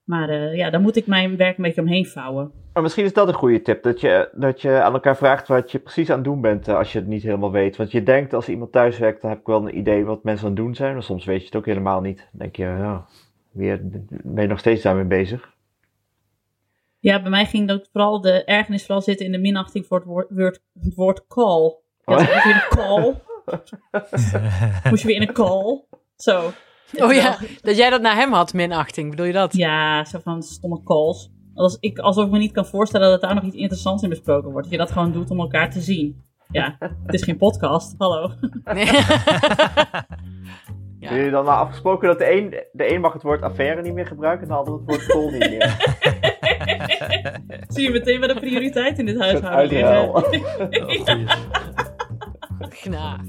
Maar 0.04 0.30
eh, 0.30 0.56
ja, 0.56 0.70
daar 0.70 0.82
moet 0.82 0.96
ik 0.96 1.08
mijn 1.08 1.38
werk 1.38 1.58
een 1.58 1.64
beetje 1.64 1.82
omheen 1.82 2.06
vouwen. 2.06 2.52
Maar 2.74 2.84
misschien 2.84 3.06
is 3.06 3.14
dat 3.14 3.28
een 3.28 3.34
goede 3.34 3.62
tip. 3.62 3.84
Dat 3.84 4.02
je, 4.02 4.30
dat 4.34 4.62
je 4.62 4.82
aan 4.82 4.94
elkaar 4.94 5.18
vraagt 5.18 5.48
wat 5.48 5.72
je 5.72 5.80
precies 5.80 6.10
aan 6.10 6.16
het 6.16 6.26
doen 6.26 6.42
bent 6.42 6.68
eh, 6.68 6.76
als 6.76 6.92
je 6.92 7.00
het 7.00 7.08
niet 7.08 7.24
helemaal 7.24 7.52
weet. 7.52 7.76
Want 7.76 7.92
je 7.92 8.04
denkt 8.04 8.34
als 8.34 8.50
iemand 8.50 8.72
thuis 8.72 8.98
werkt, 8.98 9.22
dan 9.22 9.30
heb 9.30 9.40
ik 9.40 9.46
wel 9.46 9.68
een 9.68 9.78
idee 9.78 10.06
wat 10.06 10.24
mensen 10.24 10.46
aan 10.48 10.54
het 10.54 10.62
doen 10.62 10.76
zijn. 10.76 10.94
Maar 10.94 11.04
soms 11.04 11.26
weet 11.26 11.40
je 11.40 11.46
het 11.46 11.56
ook 11.56 11.66
helemaal 11.66 12.02
niet. 12.02 12.18
Dan 12.18 12.40
denk 12.40 12.56
je, 12.56 12.64
ja, 12.64 13.06
weer, 13.52 13.80
ben 14.24 14.44
je 14.44 14.50
nog 14.50 14.60
steeds 14.60 14.82
daarmee 14.82 15.06
bezig. 15.06 15.51
Ja, 17.02 17.22
bij 17.22 17.30
mij 17.30 17.46
ging 17.46 17.68
dat 17.68 17.90
vooral 17.92 18.22
de 18.22 18.44
ergernis 18.44 18.82
vooral 18.86 19.02
zitten 19.02 19.26
in 19.26 19.32
de 19.32 19.38
minachting 19.40 19.86
voor 19.86 19.98
het 19.98 20.08
woord, 20.08 20.28
woord, 20.30 20.60
het 20.82 20.96
woord 20.96 21.28
call. 21.28 21.76
Ja, 22.06 22.16
Oh. 22.16 22.18
moest 22.20 22.34
je 22.34 22.44
weer 22.44 22.56
een 22.56 22.78
call? 22.78 23.16
Moest 24.90 25.02
je 25.02 25.08
weer 25.08 25.16
in 25.16 25.28
een 25.28 25.34
call? 25.34 25.84
Zo. 26.16 26.52
Oh 26.98 27.14
ja, 27.14 27.38
dat 27.62 27.78
jij 27.78 27.90
dat 27.90 28.02
naar 28.02 28.16
hem 28.16 28.34
had, 28.34 28.54
minachting. 28.54 29.10
Bedoel 29.10 29.26
je 29.26 29.34
dat? 29.34 29.56
Ja, 29.56 30.06
zo 30.06 30.20
van 30.24 30.42
stomme 30.44 30.84
calls. 30.84 31.32
Als 31.54 31.78
ik, 31.80 32.00
alsof 32.00 32.26
ik 32.26 32.32
me 32.32 32.38
niet 32.38 32.52
kan 32.52 32.66
voorstellen 32.66 33.10
dat 33.10 33.22
daar 33.22 33.36
nog 33.36 33.44
iets 33.44 33.56
interessants 33.56 34.04
in 34.04 34.10
besproken 34.10 34.52
wordt. 34.52 34.64
Dat 34.64 34.72
je 34.72 34.78
dat 34.86 34.92
gewoon 34.92 35.12
doet 35.12 35.30
om 35.32 35.40
elkaar 35.40 35.72
te 35.72 35.82
zien. 35.82 36.24
Ja, 36.52 36.76
het 36.80 37.14
is 37.14 37.24
geen 37.24 37.38
podcast. 37.38 37.96
Hallo. 37.98 38.32
Nee. 38.64 38.86
Hebben 41.00 41.18
jullie 41.18 41.32
dan 41.32 41.46
nou 41.46 41.58
afgesproken 41.60 42.08
dat 42.08 42.18
de 42.20 42.32
een, 42.32 42.50
de 42.72 42.94
een 42.94 43.02
mag 43.02 43.14
het 43.14 43.22
woord 43.22 43.42
affaire 43.42 43.82
niet 43.82 43.94
meer 43.94 44.06
gebruiken 44.08 44.48
en 44.48 44.54
de 44.54 44.60
ander 44.60 44.74
het 44.74 44.84
woord 44.86 45.06
call 45.06 45.32
niet 45.32 45.50
meer? 45.50 45.76
Zie 47.68 47.84
je 47.84 47.90
meteen 47.92 48.20
wat 48.20 48.30
de 48.30 48.40
prioriteit 48.40 49.00
in 49.00 49.06
dit 49.06 49.20
huishouden 49.20 49.52
uitruil. 49.52 50.28
liggen. 50.70 51.28
Gna. 52.82 53.20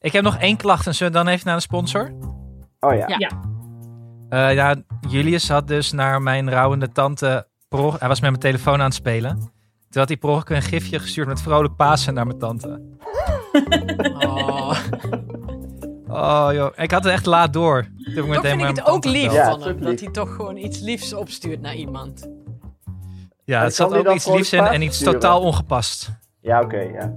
Ik 0.00 0.12
heb 0.12 0.22
nog 0.22 0.38
één 0.38 0.56
klacht 0.56 0.86
en 0.86 0.94
zullen 0.94 1.12
we 1.12 1.18
dan 1.18 1.28
even 1.28 1.46
naar 1.46 1.56
de 1.56 1.62
sponsor? 1.62 2.12
Oh 2.80 2.94
ja. 2.94 3.06
Ja. 3.18 3.30
Eh, 4.28 4.54
ja, 4.54 4.74
Julius 5.08 5.48
had 5.48 5.68
dus 5.68 5.92
naar 5.92 6.22
mijn 6.22 6.50
rouwende 6.50 6.92
tante... 6.92 7.47
per 7.68 7.78
Hij 7.98 8.08
was 8.08 8.20
met 8.20 8.30
mijn 8.30 8.42
telefoon 8.42 8.78
aan 8.78 8.84
het 8.84 8.94
spelen. 8.94 9.36
Toen 9.90 10.00
had 10.00 10.08
hij 10.08 10.16
per 10.16 10.28
ongeluk 10.28 10.48
een 10.50 10.62
gifje 10.62 10.98
gestuurd 10.98 11.28
met 11.28 11.40
vrolijk 11.42 11.76
Pasen 11.76 12.14
naar 12.14 12.26
mijn 12.26 12.38
tante. 12.38 12.80
Oh. 14.02 14.78
Oh 16.08 16.48
joh, 16.52 16.70
ik 16.76 16.90
had 16.90 17.04
het 17.04 17.12
echt 17.12 17.26
laat 17.26 17.52
door. 17.52 17.82
Toen 18.14 18.14
Toch 18.14 18.40
vind 18.46 18.60
ik 18.60 18.66
het 18.66 18.86
ook 18.86 19.04
lief. 19.04 19.32
Ja, 19.32 19.50
van 19.50 19.62
hem. 19.62 19.80
Dat 19.80 20.00
hij 20.00 20.10
toch 20.10 20.34
gewoon 20.34 20.56
iets 20.56 20.80
liefs 20.80 21.12
opstuurt 21.14 21.60
naar 21.60 21.74
iemand. 21.74 22.28
Ja, 23.44 23.58
En 23.58 23.64
het 23.64 23.74
zat 23.74 23.94
ook 23.94 24.08
iets 24.14 24.26
liefs 24.26 24.52
in 24.52 24.64
en 24.64 24.82
iets 24.82 24.96
sturen? 24.96 25.12
totaal 25.14 25.40
ongepast. 25.40 26.10
Ja, 26.40 26.60
oké, 26.60 26.78
ja. 26.80 27.14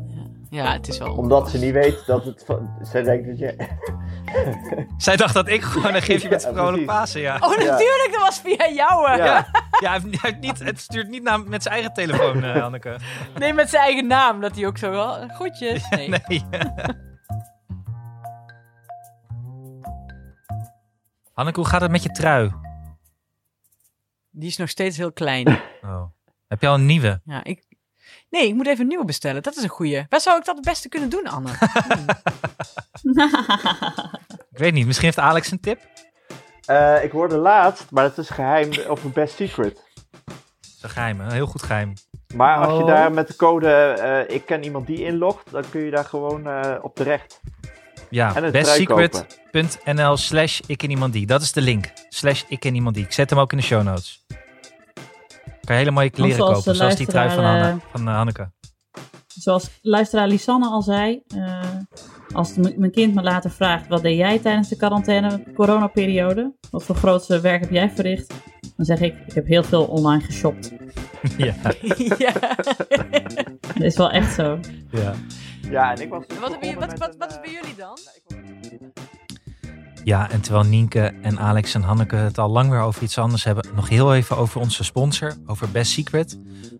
Ja, 0.50 0.72
het 0.74 0.88
is 0.88 0.98
wel... 0.98 1.14
Omdat 1.16 1.50
ze 1.50 1.58
niet 1.58 1.74
weet 1.74 2.04
dat 2.06 2.26
het... 2.26 2.44
van- 2.46 2.70
Zij 2.82 3.04
denkt 3.04 3.28
dat 3.28 3.38
je... 3.40 3.56
Zij 4.98 5.16
dacht 5.16 5.34
dat 5.34 5.48
ik 5.48 5.62
gewoon 5.62 5.96
een 5.96 6.02
gifje 6.02 6.30
met 6.36 6.42
vrolijk 6.42 6.72
precies. 6.72 6.86
Pasen, 6.86 7.22
ja. 7.22 7.36
Oh, 7.36 7.50
natuurlijk, 7.50 8.10
dat 8.12 8.22
was 8.22 8.40
via 8.40 8.70
jou. 8.70 9.10
hè. 9.10 9.16
Ja. 9.16 9.48
Ja, 9.80 9.92
hij, 9.92 10.00
heeft, 10.02 10.22
hij 10.22 10.32
heeft 10.32 10.40
niet, 10.40 10.60
het 10.60 10.80
stuurt 10.80 11.10
niet 11.10 11.24
naar, 11.24 11.44
met 11.44 11.62
zijn 11.64 11.74
eigen 11.74 11.94
telefoon, 11.94 12.44
eh, 12.44 12.60
Hanneke. 12.62 12.96
Nee, 13.36 13.54
met 13.54 13.70
zijn 13.70 13.84
eigen 13.84 14.08
naam. 14.08 14.42
Dat 14.42 14.56
hij 14.56 14.66
ook 14.68 14.78
zo 14.78 14.90
wel. 14.92 15.28
Groetjes. 15.30 15.90
Nee. 15.90 16.10
Nee. 16.10 16.44
Hanneke, 21.34 21.60
hoe 21.60 21.70
gaat 21.70 21.82
het 21.82 21.92
met 21.92 22.04
je 22.04 22.12
trui? 22.12 22.52
Die 24.30 24.50
is 24.50 24.58
nog 24.58 24.70
steeds 24.70 24.98
heel 24.98 25.12
klein. 25.12 25.48
Oh. 25.82 26.04
Heb 26.48 26.62
je 26.62 26.68
al 26.68 26.74
een 26.74 26.86
nieuwe? 26.86 27.22
Ja, 27.26 27.44
ik... 27.44 27.64
Nee, 28.32 28.48
ik 28.48 28.54
moet 28.54 28.68
even 28.68 28.82
een 28.82 28.88
nieuwe 28.88 29.06
bestellen. 29.06 29.44
Dat 29.44 29.56
is 29.56 29.64
een 29.64 29.70
goeie. 29.70 30.06
Waar 30.10 30.22
zou 30.22 30.38
ik 30.38 30.46
dat 30.46 30.56
het 30.56 30.66
beste 30.66 30.90
kunnen 30.90 31.10
doen, 31.10 31.28
Anne? 31.28 31.50
Ik 34.52 34.58
weet 34.58 34.74
niet, 34.74 34.86
misschien 34.86 35.06
heeft 35.08 35.20
Alex 35.20 35.52
een 35.52 35.60
tip? 35.60 35.80
Eh, 36.66 37.04
ik 37.04 37.12
hoorde 37.12 37.38
laatst, 37.38 37.92
maar 37.92 38.04
het 38.04 38.18
is 38.18 38.30
geheim, 38.30 38.70
over 38.88 39.10
Best 39.10 39.36
Secret. 39.36 39.74
Dat 40.26 40.36
is 40.62 40.84
een 40.84 40.90
geheim, 40.90 41.20
een 41.20 41.32
heel 41.32 41.46
goed 41.46 41.64
geheim. 41.64 41.94
Maar 42.36 42.58
als 42.58 42.78
je 42.78 42.84
Oh. 42.84 42.88
daar 42.88 43.12
met 43.12 43.28
de 43.28 43.36
code 43.36 43.68
eh, 43.70 44.36
ik 44.36 44.46
ken 44.46 44.64
iemand 44.64 44.88
die 44.88 45.04
inlogt, 45.04 45.52
dan 45.52 45.64
kun 45.70 45.82
je 45.82 45.92
daar 45.92 46.06
gewoon 46.06 46.48
eh, 46.48 46.76
op 46.82 46.96
terecht. 46.96 47.40
Ja, 48.10 48.50
bestsecret.nl 48.52 50.18
slash 50.18 50.60
ik 50.68 50.84
en 50.84 50.90
iemand 50.90 51.14
die. 51.14 51.26
Dat 51.26 51.42
is 51.42 51.52
de 51.52 51.62
link. 51.62 51.92
Slash 52.10 52.44
ik 52.48 52.66
en 52.66 52.76
iemand 52.76 52.96
die. 52.96 53.04
Ik 53.06 53.12
zet 53.12 53.30
hem 53.30 53.40
ook 53.40 53.52
in 53.52 53.58
de 53.58 53.64
show 53.64 53.84
notes. 53.84 54.21
Kan 55.62 55.76
je 55.76 55.82
hele 55.82 55.92
mooie 55.92 56.10
kleren 56.10 56.36
zoals 56.36 56.54
kopen, 56.54 56.72
de 56.72 56.78
zoals 56.78 56.96
die 56.96 57.08
trui 57.08 57.30
van, 57.30 57.44
Hanne, 57.44 57.78
van 57.92 58.08
eh, 58.08 58.16
Hanneke. 58.16 58.52
Zoals 59.28 59.70
luisteraar 59.82 60.28
Lisanne 60.28 60.68
al 60.68 60.82
zei, 60.82 61.22
eh, 61.36 61.62
als 62.34 62.56
mijn 62.56 62.92
kind 62.92 63.14
me 63.14 63.22
later 63.22 63.52
vraagt 63.52 63.88
wat 63.88 64.02
deed 64.02 64.18
jij 64.18 64.40
tijdens 64.40 64.68
de 64.68 64.76
quarantaine 64.76 65.44
coronaperiode, 65.54 66.54
wat 66.72 66.84
voor 66.84 66.96
grootste 66.96 67.40
werk 67.40 67.62
heb 67.62 67.72
jij 67.72 67.90
verricht, 67.90 68.34
dan 68.76 68.86
zeg 68.86 69.00
ik, 69.00 69.16
ik 69.28 69.34
heb 69.34 69.46
heel 69.46 69.64
veel 69.64 69.84
online 69.84 70.24
geshopt. 70.24 70.72
ja, 71.38 71.56
ja. 72.18 72.34
Dat 73.62 73.82
is 73.82 73.98
wel 73.98 74.12
echt 74.12 74.34
zo. 74.34 74.60
ja. 74.92 75.14
Ja, 75.70 75.92
en 75.92 76.02
ik 76.02 76.10
was 76.10 76.24
Wat, 76.40 76.58
hebben 76.60 77.00
wat, 77.00 77.16
wat, 77.18 77.30
is 77.30 77.40
bij 77.40 77.44
eh, 77.44 77.52
jullie 77.52 77.76
dan? 77.76 77.98
Ja, 80.04 80.32
en 80.32 80.42
terwijl 80.42 80.66
Nienke 80.66 81.14
en 81.22 81.40
Alex 81.40 81.74
en 81.74 81.82
Hanneke 81.82 82.16
het 82.16 82.38
al 82.38 82.50
lang 82.50 82.70
weer 82.70 82.80
over 82.80 83.04
iets 83.04 83.18
anders 83.18 83.44
hebben, 83.44 83.66
nog 83.76 83.90
heel 83.90 84.16
even 84.16 84.38
over 84.38 84.62
onze 84.62 84.84
sponsor, 84.84 85.34
over 85.46 85.72
Best 85.72 85.92
Secret. 85.92 86.40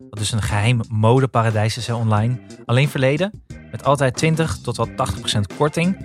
Dat 0.10 0.20
is 0.20 0.32
een 0.32 0.42
geheim 0.42 0.82
modeparadijs 0.90 1.90
online. 1.90 2.40
Alleen 2.66 2.90
verleden, 2.90 3.44
met 3.72 3.84
altijd 3.84 4.16
20 4.16 4.58
tot 4.58 4.78
wel 4.78 4.88
80% 4.88 4.92
korting 5.58 5.98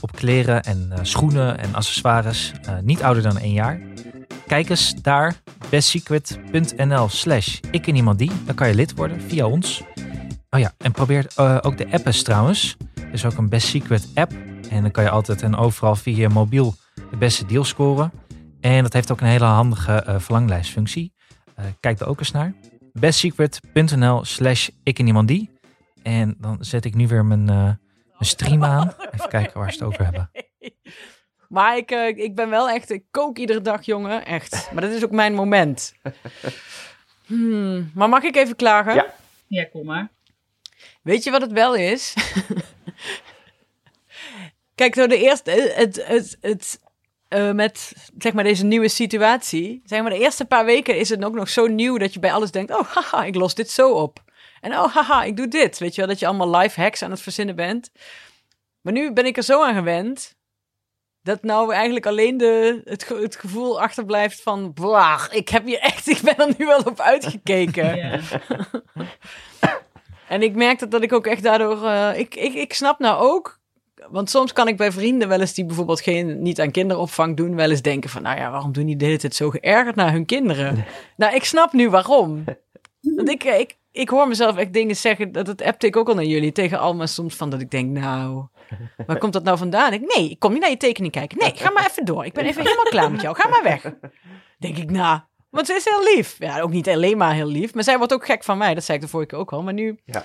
op 0.00 0.12
kleren 0.12 0.62
en 0.62 0.88
eh, 0.92 0.98
schoenen 1.02 1.58
en 1.58 1.74
accessoires, 1.74 2.52
eh, 2.62 2.78
niet 2.82 3.02
ouder 3.02 3.22
dan 3.22 3.38
één 3.38 3.52
jaar. 3.52 3.80
Kijk 4.46 4.68
eens 4.68 4.94
daar, 4.94 5.34
bestsecret.nl 5.70 7.08
slash 7.08 7.58
ik 7.70 7.86
en 7.86 7.94
iemand 7.94 8.18
die. 8.18 8.30
Dan 8.44 8.54
kan 8.54 8.68
je 8.68 8.74
lid 8.74 8.94
worden 8.94 9.20
via 9.20 9.46
ons. 9.46 9.82
Oh 10.50 10.60
ja, 10.60 10.72
en 10.78 10.92
probeer 10.92 11.26
eh, 11.36 11.58
ook 11.60 11.76
de 11.78 11.92
app 11.92 12.06
eens 12.06 12.22
trouwens. 12.22 12.76
Er 12.94 13.12
is 13.12 13.24
ook 13.24 13.36
een 13.36 13.48
Best 13.48 13.66
Secret 13.68 14.08
app. 14.14 14.32
En 14.70 14.82
dan 14.82 14.90
kan 14.90 15.04
je 15.04 15.10
altijd 15.10 15.42
en 15.42 15.56
overal 15.56 15.96
via 15.96 16.16
je 16.16 16.28
mobiel 16.28 16.74
de 17.10 17.16
beste 17.16 17.46
deal 17.46 17.64
scoren. 17.64 18.12
En 18.60 18.82
dat 18.82 18.92
heeft 18.92 19.10
ook 19.12 19.20
een 19.20 19.26
hele 19.26 19.44
handige 19.44 19.92
eh, 19.92 20.18
verlanglijstfunctie. 20.18 21.12
Eh, 21.54 21.64
kijk 21.80 22.00
er 22.00 22.06
ook 22.06 22.18
eens 22.18 22.30
naar. 22.30 22.54
bestsecret.nl 22.92 24.24
slash 24.24 24.68
ik 24.82 24.98
en 24.98 25.06
iemand 25.06 25.28
die. 25.28 25.50
En 26.02 26.36
dan 26.38 26.56
zet 26.60 26.84
ik 26.84 26.94
nu 26.94 27.08
weer 27.08 27.24
mijn, 27.24 27.48
eh, 27.48 27.62
mijn 27.62 27.76
stream 28.18 28.64
aan. 28.64 28.94
Even 29.10 29.28
kijken 29.28 29.60
waar 29.60 29.72
ze 29.72 29.78
het 29.78 29.86
over 29.86 30.04
hebben. 30.04 30.30
Maar 31.48 31.76
ik, 31.76 31.90
ik 32.16 32.34
ben 32.34 32.50
wel 32.50 32.70
echt, 32.70 32.90
ik 32.90 33.04
kook 33.10 33.38
iedere 33.38 33.60
dag, 33.60 33.82
jongen. 33.82 34.24
Echt. 34.26 34.70
Maar 34.72 34.82
dat 34.82 34.90
is 34.90 35.04
ook 35.04 35.10
mijn 35.10 35.34
moment. 35.34 35.94
Hmm, 37.26 37.90
maar 37.94 38.08
mag 38.08 38.22
ik 38.22 38.36
even 38.36 38.56
klagen? 38.56 38.94
Ja. 38.94 39.06
Ja, 39.46 39.64
kom 39.64 39.86
maar. 39.86 40.08
Weet 41.08 41.24
je 41.24 41.30
wat 41.30 41.40
het 41.40 41.52
wel 41.52 41.74
is? 41.74 42.14
Kijk, 44.74 44.94
zo 44.94 45.06
de 45.06 45.18
eerste, 45.18 45.50
het, 45.50 46.06
het, 46.06 46.36
het, 46.40 46.80
eh, 47.28 47.50
met 47.50 47.92
zeg 48.18 48.32
maar 48.32 48.44
deze 48.44 48.64
nieuwe 48.64 48.88
situatie, 48.88 49.82
zeg 49.84 50.00
maar 50.00 50.10
de 50.10 50.18
eerste 50.18 50.44
paar 50.44 50.64
weken 50.64 50.96
is 50.96 51.08
het 51.08 51.24
ook 51.24 51.34
nog 51.34 51.48
zo 51.48 51.66
nieuw 51.66 51.98
dat 51.98 52.14
je 52.14 52.20
bij 52.20 52.32
alles 52.32 52.50
denkt, 52.50 52.74
oh 52.74 52.86
haha, 52.94 53.24
ik 53.24 53.34
los 53.34 53.54
dit 53.54 53.70
zo 53.70 53.90
op. 53.90 54.22
En 54.60 54.78
oh 54.78 54.94
haha, 54.94 55.22
ik 55.24 55.36
doe 55.36 55.48
dit. 55.48 55.78
Weet 55.78 55.94
je 55.94 56.00
wel, 56.00 56.10
dat 56.10 56.18
je 56.18 56.26
allemaal 56.26 56.56
life 56.56 56.80
hacks 56.80 57.02
aan 57.02 57.10
het 57.10 57.20
verzinnen 57.20 57.56
bent. 57.56 57.90
Maar 58.80 58.92
nu 58.92 59.12
ben 59.12 59.26
ik 59.26 59.36
er 59.36 59.42
zo 59.42 59.64
aan 59.64 59.74
gewend 59.74 60.34
dat 61.22 61.42
nou 61.42 61.72
eigenlijk 61.72 62.06
alleen 62.06 62.36
de, 62.36 62.80
het, 62.84 63.02
ge- 63.04 63.20
het 63.22 63.36
gevoel 63.36 63.80
achterblijft 63.80 64.42
van, 64.42 64.72
blaag, 64.72 65.30
ik 65.30 65.48
heb 65.48 65.64
hier 65.66 65.78
echt, 65.80 66.08
ik 66.16 66.20
ben 66.20 66.36
er 66.36 66.54
nu 66.58 66.66
wel 66.66 66.80
op 66.80 67.00
uitgekeken. 67.00 68.20
En 70.28 70.42
ik 70.42 70.54
merk 70.54 70.78
dat, 70.78 70.90
dat 70.90 71.02
ik 71.02 71.12
ook 71.12 71.26
echt 71.26 71.42
daardoor. 71.42 71.84
eh, 71.84 72.18
ik, 72.18 72.34
ik, 72.34 72.54
ik 72.54 72.72
snap 72.74 72.98
nou 72.98 73.22
ook. 73.22 73.58
Want 74.10 74.30
soms 74.30 74.52
kan 74.52 74.68
ik 74.68 74.76
bij 74.76 74.92
vrienden 74.92 75.28
wel 75.28 75.40
eens 75.40 75.54
die 75.54 75.64
bijvoorbeeld 75.64 76.00
geen, 76.00 76.42
niet 76.42 76.60
aan 76.60 76.70
kinderopvang 76.70 77.36
doen, 77.36 77.54
wel 77.54 77.70
eens 77.70 77.82
denken 77.82 78.10
van, 78.10 78.22
nou 78.22 78.38
ja, 78.38 78.50
waarom 78.50 78.72
doen 78.72 78.86
die 78.86 78.96
de 78.96 79.04
hele 79.04 79.18
tijd 79.18 79.34
zo 79.34 79.50
geërgerd 79.50 79.94
naar 79.94 80.12
hun 80.12 80.26
kinderen? 80.26 80.84
nou, 81.16 81.34
ik 81.34 81.44
snap 81.44 81.72
nu 81.72 81.90
waarom. 81.90 82.44
Want 83.00 83.28
ik, 83.28 83.44
ik, 83.44 83.76
ik 83.92 84.08
hoor 84.08 84.28
mezelf 84.28 84.56
echt 84.56 84.72
dingen 84.72 84.96
zeggen, 84.96 85.32
dat, 85.32 85.46
dat 85.46 85.62
appte 85.62 85.86
ik 85.86 85.96
ook 85.96 86.08
al 86.08 86.14
naar 86.14 86.24
jullie, 86.24 86.52
tegen 86.52 86.78
Alma 86.78 87.06
soms 87.06 87.34
van 87.34 87.50
dat 87.50 87.60
ik 87.60 87.70
denk, 87.70 87.90
nou, 87.90 88.46
waar 89.06 89.18
komt 89.18 89.32
dat 89.32 89.44
nou 89.44 89.58
vandaan? 89.58 89.92
Ik, 89.92 90.14
nee, 90.16 90.30
ik 90.30 90.38
kom 90.38 90.52
niet 90.52 90.60
naar 90.60 90.70
je 90.70 90.76
tekening 90.76 91.12
kijken. 91.12 91.38
Nee, 91.38 91.52
ga 91.54 91.70
maar 91.70 91.86
even 91.86 92.04
door. 92.04 92.24
Ik 92.24 92.32
ben 92.32 92.44
even 92.44 92.62
helemaal 92.62 92.84
klaar 92.84 93.10
met 93.10 93.20
jou. 93.20 93.36
Ga 93.36 93.48
maar 93.48 93.62
weg. 93.62 93.92
Denk 94.58 94.76
ik, 94.76 94.90
nou, 94.90 95.20
want 95.50 95.66
ze 95.66 95.72
is 95.74 95.84
heel 95.84 96.14
lief. 96.14 96.36
Ja, 96.38 96.60
ook 96.60 96.70
niet 96.70 96.88
alleen 96.88 97.16
maar 97.16 97.34
heel 97.34 97.46
lief, 97.46 97.74
maar 97.74 97.84
zij 97.84 97.98
wordt 97.98 98.12
ook 98.12 98.26
gek 98.26 98.44
van 98.44 98.58
mij. 98.58 98.74
Dat 98.74 98.84
zei 98.84 98.98
ik 98.98 99.04
de 99.04 99.10
vorige 99.10 99.28
keer 99.28 99.38
ook 99.38 99.52
al. 99.52 99.62
Maar 99.62 99.72
nu 99.72 99.98
Ja. 100.04 100.24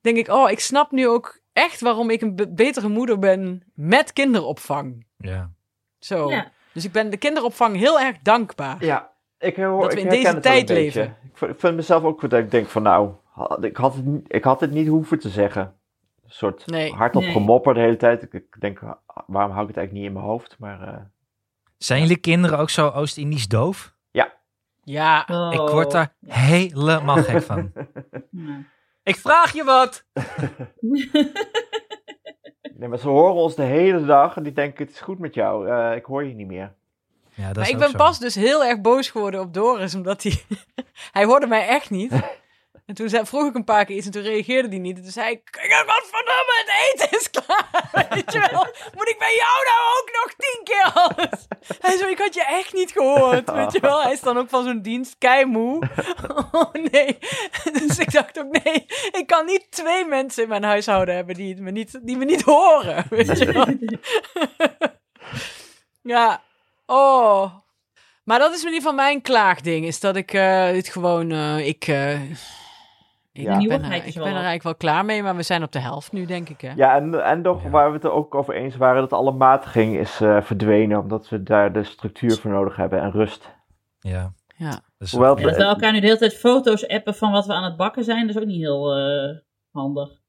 denk 0.00 0.16
ik, 0.16 0.28
oh, 0.28 0.50
ik 0.50 0.60
snap 0.60 0.90
nu 0.90 1.08
ook 1.08 1.40
echt 1.52 1.80
waarom 1.80 2.10
ik 2.10 2.20
een 2.22 2.36
be- 2.36 2.48
betere 2.52 2.88
moeder 2.88 3.18
ben 3.18 3.62
met 3.74 4.12
kinderopvang. 4.12 5.06
Ja. 5.16 5.50
Zo. 5.98 6.30
Ja. 6.30 6.50
Dus 6.72 6.84
ik 6.84 6.92
ben 6.92 7.10
de 7.10 7.16
kinderopvang 7.16 7.76
heel 7.76 8.00
erg 8.00 8.16
dankbaar. 8.22 8.84
Ja, 8.84 9.10
ik, 9.38 9.56
hoor, 9.56 9.82
Dat 9.82 9.92
we 9.94 9.98
ik 10.00 10.04
in 10.04 10.10
deze 10.22 10.40
tijd 10.40 10.68
leven. 10.68 11.04
Ik 11.04 11.36
vind, 11.38 11.50
ik 11.52 11.60
vind 11.60 11.76
mezelf 11.76 12.02
ook 12.02 12.20
dat 12.30 12.32
ik 12.40 12.50
denk 12.50 12.66
van 12.68 12.82
nou, 12.82 13.12
ik 13.60 13.76
had 13.76 13.94
het, 13.94 14.04
niet- 14.04 14.24
ik 14.34 14.44
had 14.44 14.60
het 14.60 14.70
niet 14.70 14.88
hoeven 14.88 15.18
te 15.18 15.28
zeggen. 15.28 15.62
Een 16.24 16.30
soort 16.36 16.66
Nee. 16.66 16.92
hardop 16.92 17.22
Nee. 17.22 17.32
gemopper 17.32 17.74
de 17.74 17.80
hele 17.80 17.96
tijd. 17.96 18.22
Ik, 18.22 18.32
ik 18.32 18.60
denk, 18.60 18.80
waarom 19.26 19.50
hou 19.52 19.62
ik 19.62 19.68
het 19.68 19.76
eigenlijk 19.76 19.92
niet 19.92 20.04
in 20.04 20.12
mijn 20.12 20.24
hoofd? 20.24 20.56
Maar 20.58 20.80
eh, 20.88 21.00
Zijn 21.76 22.00
jullie 22.00 22.16
kinderen 22.16 22.58
ook 22.58 22.70
zo 22.70 22.88
Oost-Indisch 22.88 23.48
doof? 23.48 23.94
Ja. 24.84 25.26
Oh. 25.30 25.52
Ik 25.52 25.72
word 25.72 25.90
daar 25.90 26.14
helemaal 26.26 27.22
gek 27.22 27.42
van. 27.42 27.72
Ik 29.02 29.16
vraag 29.16 29.52
je 29.52 29.64
wat! 29.64 30.04
nee, 32.78 32.88
maar 32.88 32.98
ze 32.98 33.08
horen 33.08 33.34
ons 33.34 33.54
de 33.54 33.62
hele 33.62 34.04
dag 34.04 34.36
en 34.36 34.42
die 34.42 34.52
denken 34.52 34.84
het 34.86 34.94
is 34.94 35.00
goed 35.00 35.18
met 35.18 35.34
jou. 35.34 35.68
Eh, 35.68 35.96
ik 35.96 36.04
hoor 36.04 36.24
je 36.24 36.34
niet 36.34 36.46
meer. 36.46 36.72
Ja, 37.34 37.46
dat 37.46 37.54
Maar 37.56 37.64
is 37.64 37.68
ik 37.68 37.74
ook 37.74 37.80
ben 37.80 37.90
zo. 37.90 37.96
pas 37.96 38.18
dus 38.18 38.34
heel 38.34 38.64
erg 38.64 38.80
boos 38.80 39.10
geworden 39.10 39.40
op 39.40 39.54
Doris, 39.54 39.94
omdat 39.94 40.22
hij... 40.22 40.42
hij 41.12 41.24
hoorde 41.24 41.46
mij 41.46 41.66
echt 41.66 41.90
niet. 41.90 42.12
En 42.90 42.96
toen 42.96 43.08
zei, 43.08 43.26
vroeg 43.26 43.48
ik 43.48 43.54
een 43.54 43.64
paar 43.64 43.84
keer 43.84 43.96
iets 43.96 44.06
en 44.06 44.12
toen 44.12 44.22
reageerde 44.22 44.68
hij 44.68 44.78
niet. 44.78 44.96
En 44.96 45.02
toen 45.02 45.12
zei 45.12 45.30
ik, 45.30 45.42
godverdomme, 45.86 46.64
het 46.64 46.72
eten 46.92 47.18
is 47.18 47.30
klaar. 47.30 47.90
Weet 48.10 48.32
je 48.32 48.48
wel, 48.50 48.66
moet 48.94 49.08
ik 49.08 49.18
bij 49.18 49.34
jou 49.34 49.64
nou 49.64 49.80
ook 50.00 50.10
nog 50.12 50.34
tien 50.36 50.64
keer 50.64 50.92
alles? 50.94 51.46
Hij 51.80 51.96
zo, 51.96 52.06
ik 52.08 52.18
had 52.18 52.34
je 52.34 52.44
echt 52.44 52.72
niet 52.72 52.90
gehoord, 52.92 53.50
weet 53.50 53.72
je 53.72 53.80
wel. 53.80 54.02
Hij 54.02 54.12
is 54.12 54.20
dan 54.20 54.38
ook 54.38 54.48
van 54.48 54.64
zo'n 54.64 54.82
dienst 54.82 55.14
keimoe. 55.18 55.78
Oh 56.52 56.72
nee. 56.72 57.18
Dus 57.72 57.98
ik 57.98 58.12
dacht 58.12 58.38
ook, 58.38 58.62
nee, 58.64 58.86
ik 59.12 59.24
kan 59.26 59.46
niet 59.46 59.70
twee 59.70 60.04
mensen 60.04 60.42
in 60.42 60.48
mijn 60.48 60.62
huishouden 60.64 61.14
hebben 61.14 61.34
die, 61.34 61.48
het 61.48 61.58
me, 61.62 61.70
niet, 61.70 61.98
die 62.02 62.16
me 62.16 62.24
niet 62.24 62.42
horen, 62.42 63.04
weet 63.10 63.38
je 63.38 63.52
wel. 63.52 63.66
Ja, 66.02 66.42
oh. 66.86 67.54
Maar 68.24 68.38
dat 68.38 68.50
is 68.52 68.58
in 68.60 68.64
ieder 68.64 68.80
geval 68.80 68.94
mijn 68.94 69.20
klaagding. 69.20 69.86
Is 69.86 70.00
dat 70.00 70.16
ik 70.16 70.32
eh 70.32 70.70
dit 70.70 70.88
gewoon. 70.88 71.30
eh, 71.32 71.66
ik. 71.66 71.86
eh, 71.86 72.20
ik 73.40 73.60
Ja. 73.60 73.78
ben, 73.78 73.84
er, 73.84 74.06
ik 74.06 74.14
ben 74.14 74.22
er 74.22 74.32
eigenlijk 74.32 74.62
wel 74.62 74.74
klaar 74.74 75.04
mee, 75.04 75.22
maar 75.22 75.36
we 75.36 75.42
zijn 75.42 75.62
op 75.62 75.72
de 75.72 75.78
helft 75.80 76.12
nu, 76.12 76.26
denk 76.26 76.48
ik. 76.48 76.60
Hè? 76.60 76.72
Ja, 76.76 76.94
en, 76.94 77.24
en 77.24 77.42
Ja. 77.42 77.70
waar 77.70 77.88
we 77.88 77.94
het 77.94 78.04
er 78.04 78.12
ook 78.12 78.34
over 78.34 78.54
eens 78.54 78.76
waren, 78.76 79.00
dat 79.00 79.12
alle 79.12 79.32
matiging 79.32 79.96
is 79.96 80.20
eh, 80.20 80.40
verdwenen. 80.42 80.98
Omdat 80.98 81.28
we 81.28 81.42
daar 81.42 81.72
de 81.72 81.84
structuur 81.84 82.36
voor 82.36 82.50
nodig 82.50 82.76
hebben 82.76 83.00
en 83.00 83.10
rust. 83.10 83.50
Ja. 83.98 84.32
Ja. 84.56 84.80
Dus 84.98 85.10
Hoewel 85.12 85.38
Ja, 85.38 85.44
dat 85.44 85.56
we 85.56 85.62
elkaar 85.64 85.92
nu 85.92 86.00
de 86.00 86.06
hele 86.06 86.18
tijd 86.18 86.34
foto's 86.38 86.88
appen 86.88 87.14
van 87.14 87.32
wat 87.32 87.46
we 87.46 87.52
aan 87.52 87.64
het 87.64 87.76
bakken 87.76 88.04
zijn, 88.04 88.26
dat 88.26 88.36
is 88.36 88.42
ook 88.42 88.48
niet 88.48 88.60
heel 88.60 88.96
eh, 88.96 89.36
handig. 89.72 90.19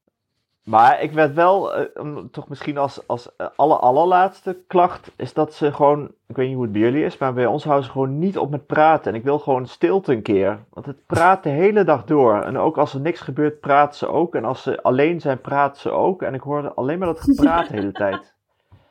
Maar 0.62 1.02
ik 1.02 1.12
werd 1.12 1.34
wel, 1.34 1.74
eh, 1.74 2.16
toch 2.30 2.48
misschien 2.48 2.78
als, 2.78 3.06
als 3.06 3.36
eh, 3.36 3.46
alle, 3.56 3.76
allerlaatste 3.76 4.58
klacht, 4.66 5.12
is 5.16 5.32
dat 5.32 5.54
ze 5.54 5.72
gewoon, 5.72 6.04
ik 6.26 6.36
weet 6.36 6.46
niet 6.46 6.54
hoe 6.54 6.64
het 6.64 6.72
bij 6.72 6.80
jullie 6.82 7.04
is, 7.04 7.18
maar 7.18 7.32
bij 7.32 7.46
ons 7.46 7.64
houden 7.64 7.84
ze 7.84 7.90
gewoon 7.90 8.18
niet 8.18 8.38
op 8.38 8.50
met 8.50 8.66
praten. 8.66 9.12
En 9.12 9.18
ik 9.18 9.24
wil 9.24 9.38
gewoon 9.38 9.66
stilte 9.66 10.12
een 10.12 10.22
keer. 10.22 10.58
Want 10.70 10.86
het 10.86 11.06
praat 11.06 11.42
de 11.42 11.48
hele 11.48 11.84
dag 11.84 12.04
door. 12.04 12.42
En 12.42 12.58
ook 12.58 12.78
als 12.78 12.94
er 12.94 13.00
niks 13.00 13.20
gebeurt, 13.20 13.60
praten 13.60 13.98
ze 13.98 14.08
ook. 14.08 14.34
En 14.34 14.44
als 14.44 14.62
ze 14.62 14.82
alleen 14.82 15.20
zijn, 15.20 15.40
praten 15.40 15.80
ze 15.80 15.90
ook. 15.90 16.22
En 16.22 16.34
ik 16.34 16.40
hoorde 16.40 16.72
alleen 16.74 16.98
maar 16.98 17.08
dat 17.08 17.20
gepraat 17.20 17.68
de 17.68 17.74
hele 17.74 17.92
tijd. 17.92 18.34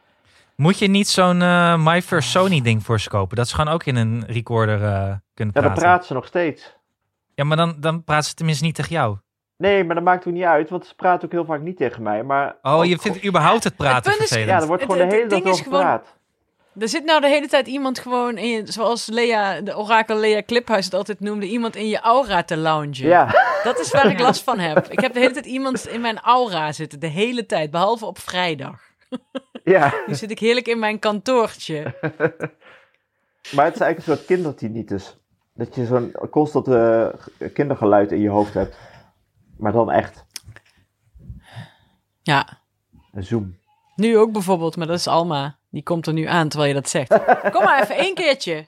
Moet 0.55 0.80
je 0.80 0.88
niet 0.88 1.07
zo'n 1.07 1.41
eh, 1.41 1.78
My 1.84 2.01
First 2.01 2.30
Sony 2.30 2.61
ding 2.61 2.84
voor 2.84 2.99
ze 2.99 3.09
kopen? 3.09 3.38
Dat 3.38 3.47
ze 3.47 3.55
gewoon 3.55 3.74
ook 3.74 3.84
in 3.84 3.95
een 3.95 4.24
recorder 4.28 4.84
eh, 4.84 5.13
kunnen 5.34 5.53
Ja, 5.55 5.61
dan 5.61 5.72
praten. 5.72 5.82
praat 5.82 6.05
ze 6.05 6.13
nog 6.13 6.26
steeds. 6.26 6.76
Ja, 7.36 7.43
maar 7.43 7.57
dan, 7.57 7.76
dan 7.80 8.03
praat 8.03 8.26
ze 8.26 8.34
tenminste 8.34 8.65
niet 8.65 8.76
tegen 8.76 8.91
jou. 8.95 9.17
Nee, 9.62 9.84
maar 9.84 9.95
dat 9.95 10.03
maakt 10.03 10.28
ook 10.28 10.34
niet 10.34 10.43
uit, 10.43 10.70
want 10.70 10.86
ze 10.86 10.95
praat 10.95 11.26
ook 11.26 11.32
heel 11.32 11.45
vaak 11.45 11.62
niet 11.62 11.78
tegen 11.78 12.03
mij. 12.03 12.24
Maar 12.24 12.55
Oh, 12.62 12.86
je 12.86 12.97
vindt 12.97 13.26
überhaupt 13.26 13.64
het 13.64 13.76
praten 13.76 14.12
punt 14.12 14.24
is- 14.24 14.28
vervelend. 14.28 14.49
ja, 14.49 14.59
er 14.62 14.68
wordt 14.68 14.84
Het- 14.84 14.91
gewoon 14.91 15.09
de 15.09 15.16
hele 15.16 15.28
dag 15.30 15.39
is 15.39 15.45
over 15.49 15.64
gewoon- 15.64 15.80
gepraat. 15.80 16.20
Er 16.80 16.89
zit 16.89 17.05
nou 17.05 17.22
de 17.22 17.28
hele 17.28 17.47
tijd 17.47 17.68
iemand 17.68 17.99
gewoon 17.99 18.38
in 18.38 18.47
je, 18.49 18.62
zoals 18.72 19.07
Lea, 19.07 19.62
de 19.62 19.78
orakel 19.78 20.18
Lea 20.18 20.43
Cliphuis 20.45 20.86
het 20.86 20.93
altijd 20.93 21.20
noemde, 21.20 21.45
iemand 21.47 21.76
in 21.76 21.88
je 21.88 21.99
aura 21.99 22.43
te 22.43 22.57
loungen. 22.57 22.93
Ja, 23.07 23.36
Dat 23.64 23.80
is 23.80 23.91
waar 23.91 24.05
ik 24.12 24.20
last 24.20 24.43
van 24.43 24.59
heb. 24.59 24.88
Ik 24.88 24.99
heb 24.99 25.14
de 25.14 25.20
hele 25.20 25.32
tijd 25.34 25.45
iemand 25.45 25.88
in 25.88 26.01
mijn 26.01 26.20
aura 26.20 26.72
zitten, 26.72 26.99
de 26.99 27.07
hele 27.07 27.45
tijd, 27.45 27.72
behalve 27.72 28.05
op 28.05 28.20
vrijdag. 28.20 28.80
ja. 29.64 29.93
Nu 30.07 30.16
zit 30.16 30.32
ik 30.32 30.39
heerlijk 30.39 30.68
in 30.68 30.80
mijn 30.80 30.99
kantoortje. 30.99 31.84
Maar 33.55 33.66
het 33.66 33.76
is 33.76 33.82
eigenlijk 33.82 33.97
een 33.97 34.03
soort 34.16 34.26
kindertinnitus. 34.26 35.18
Dat 35.53 35.76
je 35.76 35.86
zo'n 35.86 36.12
constant 36.30 36.68
eh, 36.68 37.07
kindergeluid 37.53 38.12
in 38.12 38.20
je 38.22 38.30
hoofd 38.30 38.53
hebt. 38.53 38.76
Maar 39.62 39.72
dan 39.72 39.91
echt. 39.91 40.26
Ja, 42.22 42.47
Een 43.14 43.24
zoom. 43.24 43.57
nu 43.95 44.18
ook 44.18 44.32
bijvoorbeeld, 44.32 44.76
maar 44.78 44.88
dat 44.88 44.97
is 44.97 45.07
Alma. 45.07 45.57
Die 45.70 45.84
komt 45.84 46.07
er 46.07 46.14
nu 46.14 46.26
aan 46.26 46.47
terwijl 46.49 46.70
je 46.74 46.80
dat 46.82 46.89
zegt. 46.89 47.09
Kom 47.53 47.64
maar 47.64 47.82
even 47.82 47.95
één 47.95 48.16
keertje. 48.16 48.66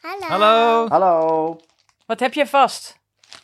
Hallo. 0.00 0.26
Hallo. 0.28 0.88
Hallo. 0.88 1.56
Wat 2.06 2.20
heb 2.20 2.34
je 2.34 2.46
vast? 2.46 2.98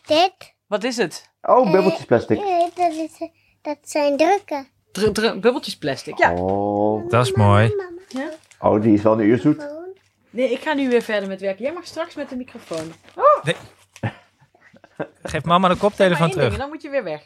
Dit? 0.07 0.55
Wat 0.67 0.85
is 0.85 0.97
het? 0.97 1.31
Oh, 1.43 1.71
bubbeltjes 1.71 2.05
plastic. 2.05 2.39
Nee, 2.39 2.69
dat, 2.75 2.93
is, 2.93 3.29
dat 3.63 3.79
zijn 3.83 4.17
drukken. 4.17 4.69
Dr- 4.93 5.11
dr- 5.11 5.39
bubbeltjes 5.39 5.79
plastic. 5.79 6.19
Ja. 6.19 6.33
Oh. 6.35 7.09
Dat 7.11 7.27
is 7.27 7.33
mooi. 7.33 7.75
Mama, 8.13 8.31
oh, 8.59 8.83
die 8.83 8.95
is 8.95 9.03
wel 9.03 9.13
een 9.13 9.27
uur 9.27 9.39
zoet. 9.39 9.69
Nee, 10.31 10.51
ik 10.51 10.61
ga 10.61 10.73
nu 10.75 10.89
weer 10.89 11.03
verder 11.03 11.29
met 11.29 11.41
werken. 11.41 11.65
Jij 11.65 11.73
mag 11.73 11.85
straks 11.87 12.15
met 12.15 12.29
de 12.29 12.37
microfoon. 12.37 12.93
Geef 15.23 15.45
mama 15.45 15.69
de 15.69 15.75
Maar 15.75 15.83
koptelefoon 15.83 16.31
terug. 16.31 16.57
dan 16.57 16.69
moet 16.69 16.83
je 16.83 16.91
weer 16.91 17.05
weg. 17.05 17.23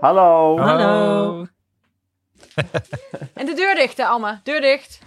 Hallo. 0.00 0.58
Hallo. 0.58 1.46
En 3.34 3.46
de 3.46 3.54
deur 3.54 3.74
dicht, 3.74 3.96
hè, 3.96 4.04
Alma. 4.04 4.40
Deur 4.42 4.60
dicht. 4.60 4.98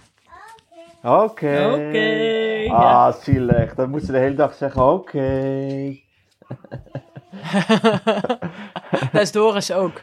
Oké. 1.02 1.70
Oké. 1.72 2.66
Ah, 2.74 3.12
zielig. 3.14 3.74
Dan 3.74 3.90
moet 3.90 4.02
ze 4.04 4.12
de 4.12 4.18
hele 4.18 4.34
dag 4.34 4.54
zeggen: 4.54 4.82
Oké. 4.82 5.96
Dat 9.12 9.22
is 9.22 9.32
Doris 9.32 9.72
ook. 9.72 10.02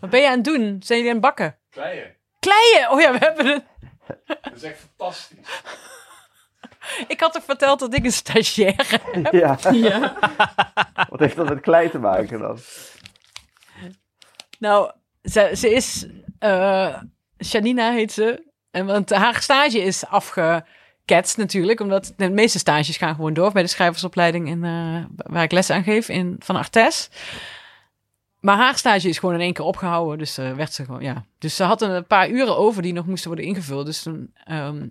Wat 0.00 0.10
ben 0.10 0.20
je 0.20 0.28
aan 0.28 0.34
het 0.34 0.44
doen? 0.44 0.80
Zijn 0.84 0.98
jullie 0.98 1.14
aan 1.14 1.16
het 1.16 1.20
bakken? 1.20 1.56
Kleien. 1.70 2.14
Kleien! 2.38 2.90
Oh 2.90 3.00
ja, 3.00 3.12
we 3.12 3.18
hebben 3.18 3.46
een... 3.46 3.64
Dat 4.26 4.52
is 4.54 4.62
echt 4.62 4.78
fantastisch. 4.96 5.38
Ik 7.08 7.20
had 7.20 7.32
toch 7.32 7.44
verteld 7.44 7.78
dat 7.80 7.94
ik 7.94 8.04
een 8.04 8.12
stagiaire 8.12 8.84
heb? 8.86 9.32
Ja, 9.32 9.58
Ja. 9.72 10.16
wat 11.10 11.20
heeft 11.20 11.36
dat 11.36 11.48
met 11.48 11.60
klei 11.60 11.90
te 11.90 11.98
maken 11.98 12.38
dan? 12.38 12.58
Nou, 14.58 14.90
ze, 15.22 15.50
ze 15.56 15.72
is... 15.74 16.06
eh 16.38 16.96
Janina 17.36 17.92
heet 17.92 18.12
ze. 18.12 18.52
En 18.70 18.86
want 18.86 19.10
haar 19.10 19.42
stage 19.42 19.78
is 19.82 20.06
afgeketst 20.06 21.36
natuurlijk. 21.36 21.80
Omdat 21.80 22.12
de 22.16 22.30
meeste 22.30 22.58
stages 22.58 22.96
gaan 22.96 23.14
gewoon 23.14 23.34
door 23.34 23.52
bij 23.52 23.62
de 23.62 23.68
schrijversopleiding 23.68 24.48
in, 24.48 24.64
eh, 24.64 25.04
waar 25.16 25.42
ik 25.42 25.52
les 25.52 25.70
aan 25.70 25.82
geef 25.82 26.08
in, 26.08 26.36
van 26.38 26.56
Artes. 26.56 27.08
Maar 28.40 28.56
haar 28.56 28.76
stage 28.78 29.08
is 29.08 29.18
gewoon 29.18 29.34
in 29.34 29.40
één 29.40 29.52
keer 29.52 29.64
opgehouden. 29.64 30.18
Dus 30.18 30.38
eh, 30.38 30.52
werd 30.52 30.72
ze 30.72 30.84
gewoon, 30.84 31.02
ja. 31.02 31.24
Dus 31.38 31.56
ze 31.56 31.62
had 31.64 31.82
een 31.82 32.06
paar 32.06 32.28
uren 32.28 32.56
over 32.56 32.82
die 32.82 32.92
nog 32.92 33.06
moesten 33.06 33.28
worden 33.30 33.46
ingevuld. 33.48 33.86
Dus 33.86 34.02
toen, 34.02 34.34
ehm, 34.44 34.86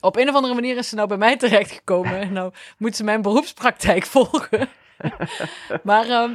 op 0.00 0.16
een 0.16 0.28
of 0.28 0.34
andere 0.34 0.54
manier 0.54 0.76
is 0.76 0.88
ze 0.88 0.94
nou 0.94 1.08
bij 1.08 1.16
mij 1.16 1.36
terechtgekomen. 1.36 2.20
En 2.20 2.32
nou 2.32 2.52
moet 2.78 2.96
ze 2.96 3.04
mijn 3.04 3.22
beroepspraktijk 3.22 4.06
volgen. 4.16 4.68
maar, 5.82 6.08
ehm, 6.08 6.32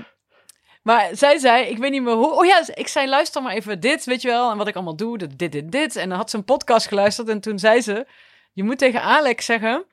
maar 0.83 1.09
zij 1.11 1.37
zei, 1.37 1.65
ik 1.65 1.77
weet 1.77 1.91
niet 1.91 2.03
meer 2.03 2.13
hoe. 2.13 2.33
Oh 2.33 2.45
ja, 2.45 2.63
ik 2.73 2.87
zei, 2.87 3.07
luister 3.09 3.41
maar 3.41 3.53
even 3.53 3.79
dit, 3.79 4.05
weet 4.05 4.21
je 4.21 4.27
wel. 4.27 4.51
En 4.51 4.57
wat 4.57 4.67
ik 4.67 4.75
allemaal 4.75 4.95
doe, 4.95 5.17
dit, 5.17 5.51
dit, 5.51 5.71
dit. 5.71 5.95
En 5.95 6.09
dan 6.09 6.17
had 6.17 6.29
ze 6.29 6.37
een 6.37 6.43
podcast 6.43 6.87
geluisterd. 6.87 7.29
En 7.29 7.39
toen 7.41 7.59
zei 7.59 7.81
ze, 7.81 8.05
je 8.53 8.63
moet 8.63 8.77
tegen 8.77 9.01
Alex 9.01 9.45
zeggen 9.45 9.85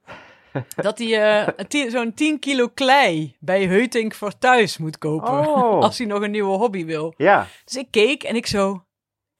dat 0.76 0.98
hij 0.98 1.44
eh, 1.68 1.90
zo'n 1.90 2.14
10 2.14 2.38
kilo 2.38 2.68
klei 2.74 3.36
bij 3.40 3.64
Heutink 3.64 4.14
voor 4.14 4.38
thuis 4.38 4.78
moet 4.78 4.98
kopen. 4.98 5.32
Oh. 5.32 5.80
Als 5.84 5.98
hij 5.98 6.06
nog 6.06 6.22
een 6.22 6.30
nieuwe 6.30 6.56
hobby 6.56 6.84
wil. 6.84 7.14
Ja, 7.16 7.46
Dus 7.64 7.76
ik 7.76 7.86
keek 7.90 8.22
en 8.22 8.36
ik 8.36 8.46
zo... 8.46 8.84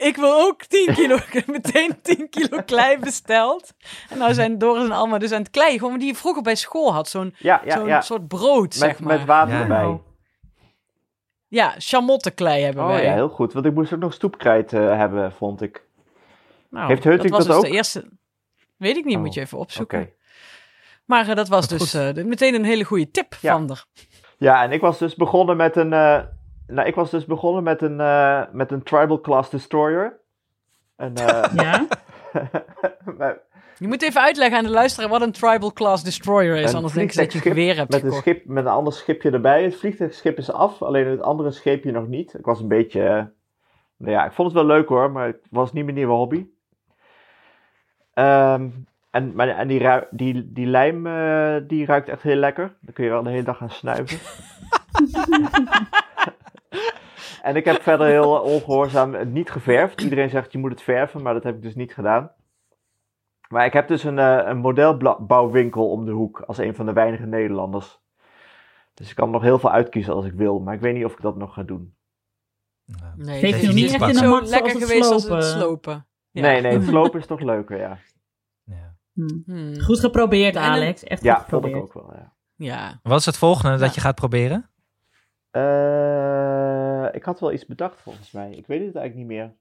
Ik 0.02 0.16
wil 0.16 0.34
ook 0.40 0.64
10 0.64 0.94
kilo, 0.94 1.14
ik 1.14 1.32
heb 1.32 1.46
meteen 1.46 2.00
10 2.02 2.28
kilo 2.28 2.62
klei 2.66 2.98
besteld. 2.98 3.72
En 4.10 4.18
nou 4.18 4.34
zijn 4.34 4.58
Doris 4.58 4.84
en 4.84 4.92
Alma 4.92 5.18
dus 5.18 5.32
aan 5.32 5.40
het 5.40 5.50
klei. 5.50 5.78
Gewoon 5.78 5.98
die 5.98 6.06
je 6.08 6.14
vroeger 6.14 6.42
bij 6.42 6.54
school 6.54 6.92
had. 6.92 7.08
Zo'n 7.08 7.34
ja, 7.38 7.60
ja. 7.64 7.76
zo'n 7.76 7.86
ja. 7.86 8.00
soort 8.00 8.28
brood, 8.28 8.62
Met, 8.68 8.72
zeg 8.74 9.00
maar. 9.00 9.16
met 9.18 9.26
water 9.26 9.54
Ja. 9.54 9.60
erbij. 9.60 10.00
Ja, 11.48 11.74
chamottenklei 11.78 12.62
hebben 12.62 12.82
Oh 12.82 12.88
wij. 12.88 13.04
ja, 13.04 13.12
heel 13.12 13.28
goed. 13.28 13.52
Want 13.52 13.66
ik 13.66 13.74
moest 13.74 13.92
ook 13.92 14.00
nog 14.00 14.12
stoepkrijt 14.12 14.72
eh, 14.72 14.96
hebben, 14.96 15.32
vond 15.32 15.62
ik. 15.62 15.84
Nou, 16.70 16.86
Heeft 16.88 17.04
Heutink 17.04 17.34
was 17.34 17.46
dat 17.46 17.48
dus 17.56 17.56
ook? 17.64 17.70
de 17.70 17.76
eerste... 17.76 18.08
Weet 18.76 18.96
ik 18.96 19.04
niet, 19.04 19.16
Oh, 19.16 19.22
moet 19.22 19.34
je 19.34 19.40
even 19.40 19.58
Oké. 19.58 19.66
opzoeken. 19.66 20.10
Maar 21.04 21.28
eh, 21.28 21.34
dat 21.36 21.48
was 21.48 21.68
dus 21.68 21.94
eh, 21.94 22.12
meteen 22.24 22.54
een 22.54 22.64
hele 22.64 22.84
goede 22.84 23.10
tip 23.10 23.36
Ja. 23.40 23.52
van 23.52 23.70
er. 23.70 23.84
Ja, 24.38 24.62
en 24.62 24.72
ik 24.72 24.80
was 24.80 24.98
dus 24.98 25.14
begonnen 25.14 25.56
met 25.56 25.76
een. 25.76 25.92
Nou, 26.72 26.88
ik 26.88 26.94
was 26.94 27.10
dus 27.10 27.24
begonnen 27.24 27.62
met 27.62 27.82
een, 27.82 28.00
eh, 28.00 28.42
met 28.52 28.70
een 28.72 28.82
Tribal 28.82 29.20
Class 29.20 29.50
Destroyer. 29.50 30.20
En, 30.96 31.14
eh, 31.14 31.54
Ja. 31.64 31.86
Je 33.78 33.88
moet 33.88 34.02
even 34.02 34.20
uitleggen 34.20 34.58
aan 34.58 34.64
de 34.64 34.70
luisteraar 34.70 35.08
wat 35.08 35.22
een 35.22 35.32
tribal 35.32 35.72
class 35.72 36.04
destroyer 36.04 36.56
is. 36.56 36.74
Anders 36.74 36.92
denken 36.92 37.14
ze 37.14 37.20
dat 37.20 37.32
je 37.32 37.38
een 37.38 37.44
vliegtuigschip 37.44 37.52
geweer 37.52 37.76
hebt 37.76 37.90
met 37.90 38.02
een, 38.02 38.12
schip, 38.12 38.44
met 38.46 38.64
een 38.64 38.70
ander 38.70 38.92
schipje 38.92 39.30
erbij. 39.30 39.62
Het 39.62 39.76
vliegtuigschip 39.76 40.38
is 40.38 40.52
af, 40.52 40.82
alleen 40.82 41.06
het 41.06 41.22
andere 41.22 41.50
scheepje 41.50 41.92
nog 41.92 42.06
niet. 42.06 42.34
Ik 42.34 42.44
was 42.44 42.60
een 42.60 42.68
beetje. 42.68 43.02
eh, 43.02 43.24
nou 43.96 44.12
ja, 44.12 44.24
ik 44.24 44.32
vond 44.32 44.48
het 44.52 44.56
wel 44.56 44.66
leuk 44.76 44.88
hoor, 44.88 45.10
maar 45.10 45.26
het 45.26 45.46
was 45.50 45.72
niet 45.72 45.84
mijn 45.84 45.96
nieuwe 45.96 46.12
hobby. 46.12 46.46
Ehm, 48.14 48.68
en 49.10 49.34
maar, 49.34 49.48
en 49.48 49.68
die, 49.68 49.88
die, 50.10 50.52
die 50.52 50.66
lijm 50.66 51.02
die 51.66 51.86
ruikt 51.86 52.08
echt 52.08 52.22
heel 52.22 52.36
lekker. 52.36 52.76
Dan 52.80 52.94
kun 52.94 53.04
je 53.04 53.10
wel 53.10 53.22
de 53.22 53.30
hele 53.30 53.42
dag 53.42 53.56
gaan 53.56 53.70
snuiven. 53.70 54.18
en 57.42 57.56
ik 57.56 57.64
heb 57.64 57.82
verder 57.82 58.06
heel 58.06 58.40
ongehoorzaam 58.40 59.14
het 59.14 59.32
niet 59.32 59.50
geverfd. 59.50 60.00
Iedereen 60.00 60.30
zegt 60.30 60.52
je 60.52 60.58
moet 60.58 60.70
het 60.70 60.82
verven, 60.82 61.22
maar 61.22 61.34
dat 61.34 61.42
heb 61.42 61.54
ik 61.54 61.62
dus 61.62 61.74
niet 61.74 61.94
gedaan. 61.94 62.32
Maar 63.48 63.66
ik 63.66 63.72
heb 63.72 63.88
dus 63.88 64.04
een, 64.04 64.18
eh, 64.18 64.42
een 64.44 64.58
modelbouwwinkel 64.58 65.90
om 65.90 66.04
de 66.04 66.10
hoek 66.10 66.40
als 66.40 66.58
een 66.58 66.74
van 66.74 66.86
de 66.86 66.92
weinige 66.92 67.26
Nederlanders. 67.26 68.00
Dus 68.94 69.10
ik 69.10 69.16
kan 69.16 69.30
nog 69.30 69.42
heel 69.42 69.58
veel 69.58 69.70
uitkiezen 69.70 70.14
als 70.14 70.24
ik 70.24 70.32
wil, 70.32 70.58
maar 70.58 70.74
ik 70.74 70.80
weet 70.80 70.94
niet 70.94 71.04
of 71.04 71.12
ik 71.12 71.20
dat 71.20 71.36
nog 71.36 71.54
ga 71.54 71.62
doen. 71.62 71.94
Nee, 73.16 73.52
het 73.52 73.62
is 73.62 73.74
niet 73.74 73.92
echt 73.92 74.02
in 74.02 74.12
de 74.12 74.14
zo 74.14 74.40
lekker 74.42 74.80
geweest 74.80 75.10
als 75.10 75.28
het 75.28 75.44
slopen? 75.44 76.06
Ja. 76.30 76.42
Nee, 76.42 76.60
nee, 76.60 76.72
het 76.72 76.88
slopen 76.94 77.20
is 77.20 77.26
toch 77.26 77.40
leuker, 77.40 77.78
ja. 77.78 77.98
Ja. 78.64 78.96
Hm. 79.12 79.40
Hmm. 79.44 79.80
Goed 79.80 80.00
geprobeerd, 80.00 80.56
Alex. 80.56 81.04
Echt 81.04 81.20
goed 81.20 81.28
Ja, 81.28 81.44
vond 81.48 81.64
ik 81.64 81.76
ook 81.76 81.92
wel, 81.92 82.12
ja. 82.14 82.32
Ja. 82.54 83.00
Wat 83.02 83.18
is 83.18 83.26
het 83.26 83.36
volgende 83.36 83.78
dat 83.78 83.94
je 83.94 84.00
gaat 84.00 84.14
proberen? 84.14 84.70
Eh, 85.52 87.14
ik 87.14 87.24
had 87.24 87.40
wel 87.40 87.52
iets 87.52 87.66
bedacht 87.66 88.00
volgens 88.00 88.32
mij. 88.32 88.50
Ik 88.50 88.66
weet 88.66 88.86
het 88.86 88.96
eigenlijk 88.96 89.14
niet 89.14 89.38
meer. 89.38 89.54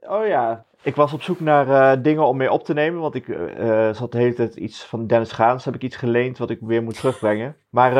Oh 0.00 0.26
ja, 0.26 0.64
ik 0.82 0.96
was 0.96 1.12
op 1.12 1.22
zoek 1.22 1.40
naar 1.40 1.68
eh, 1.68 2.02
dingen 2.02 2.26
om 2.26 2.36
mee 2.36 2.52
op 2.52 2.64
te 2.64 2.74
nemen. 2.74 3.00
Want 3.00 3.14
ik 3.14 3.28
eh, 3.28 3.92
zat 3.92 4.12
de 4.12 4.18
hele 4.18 4.34
tijd 4.34 4.56
iets 4.56 4.84
van 4.84 5.06
Dennis 5.06 5.32
Gaans. 5.32 5.64
Heb 5.64 5.74
ik 5.74 5.82
iets 5.82 5.96
geleend 5.96 6.38
wat 6.38 6.50
ik 6.50 6.58
weer 6.60 6.82
moet 6.82 6.96
terugbrengen. 7.00 7.56
Maar 7.70 7.96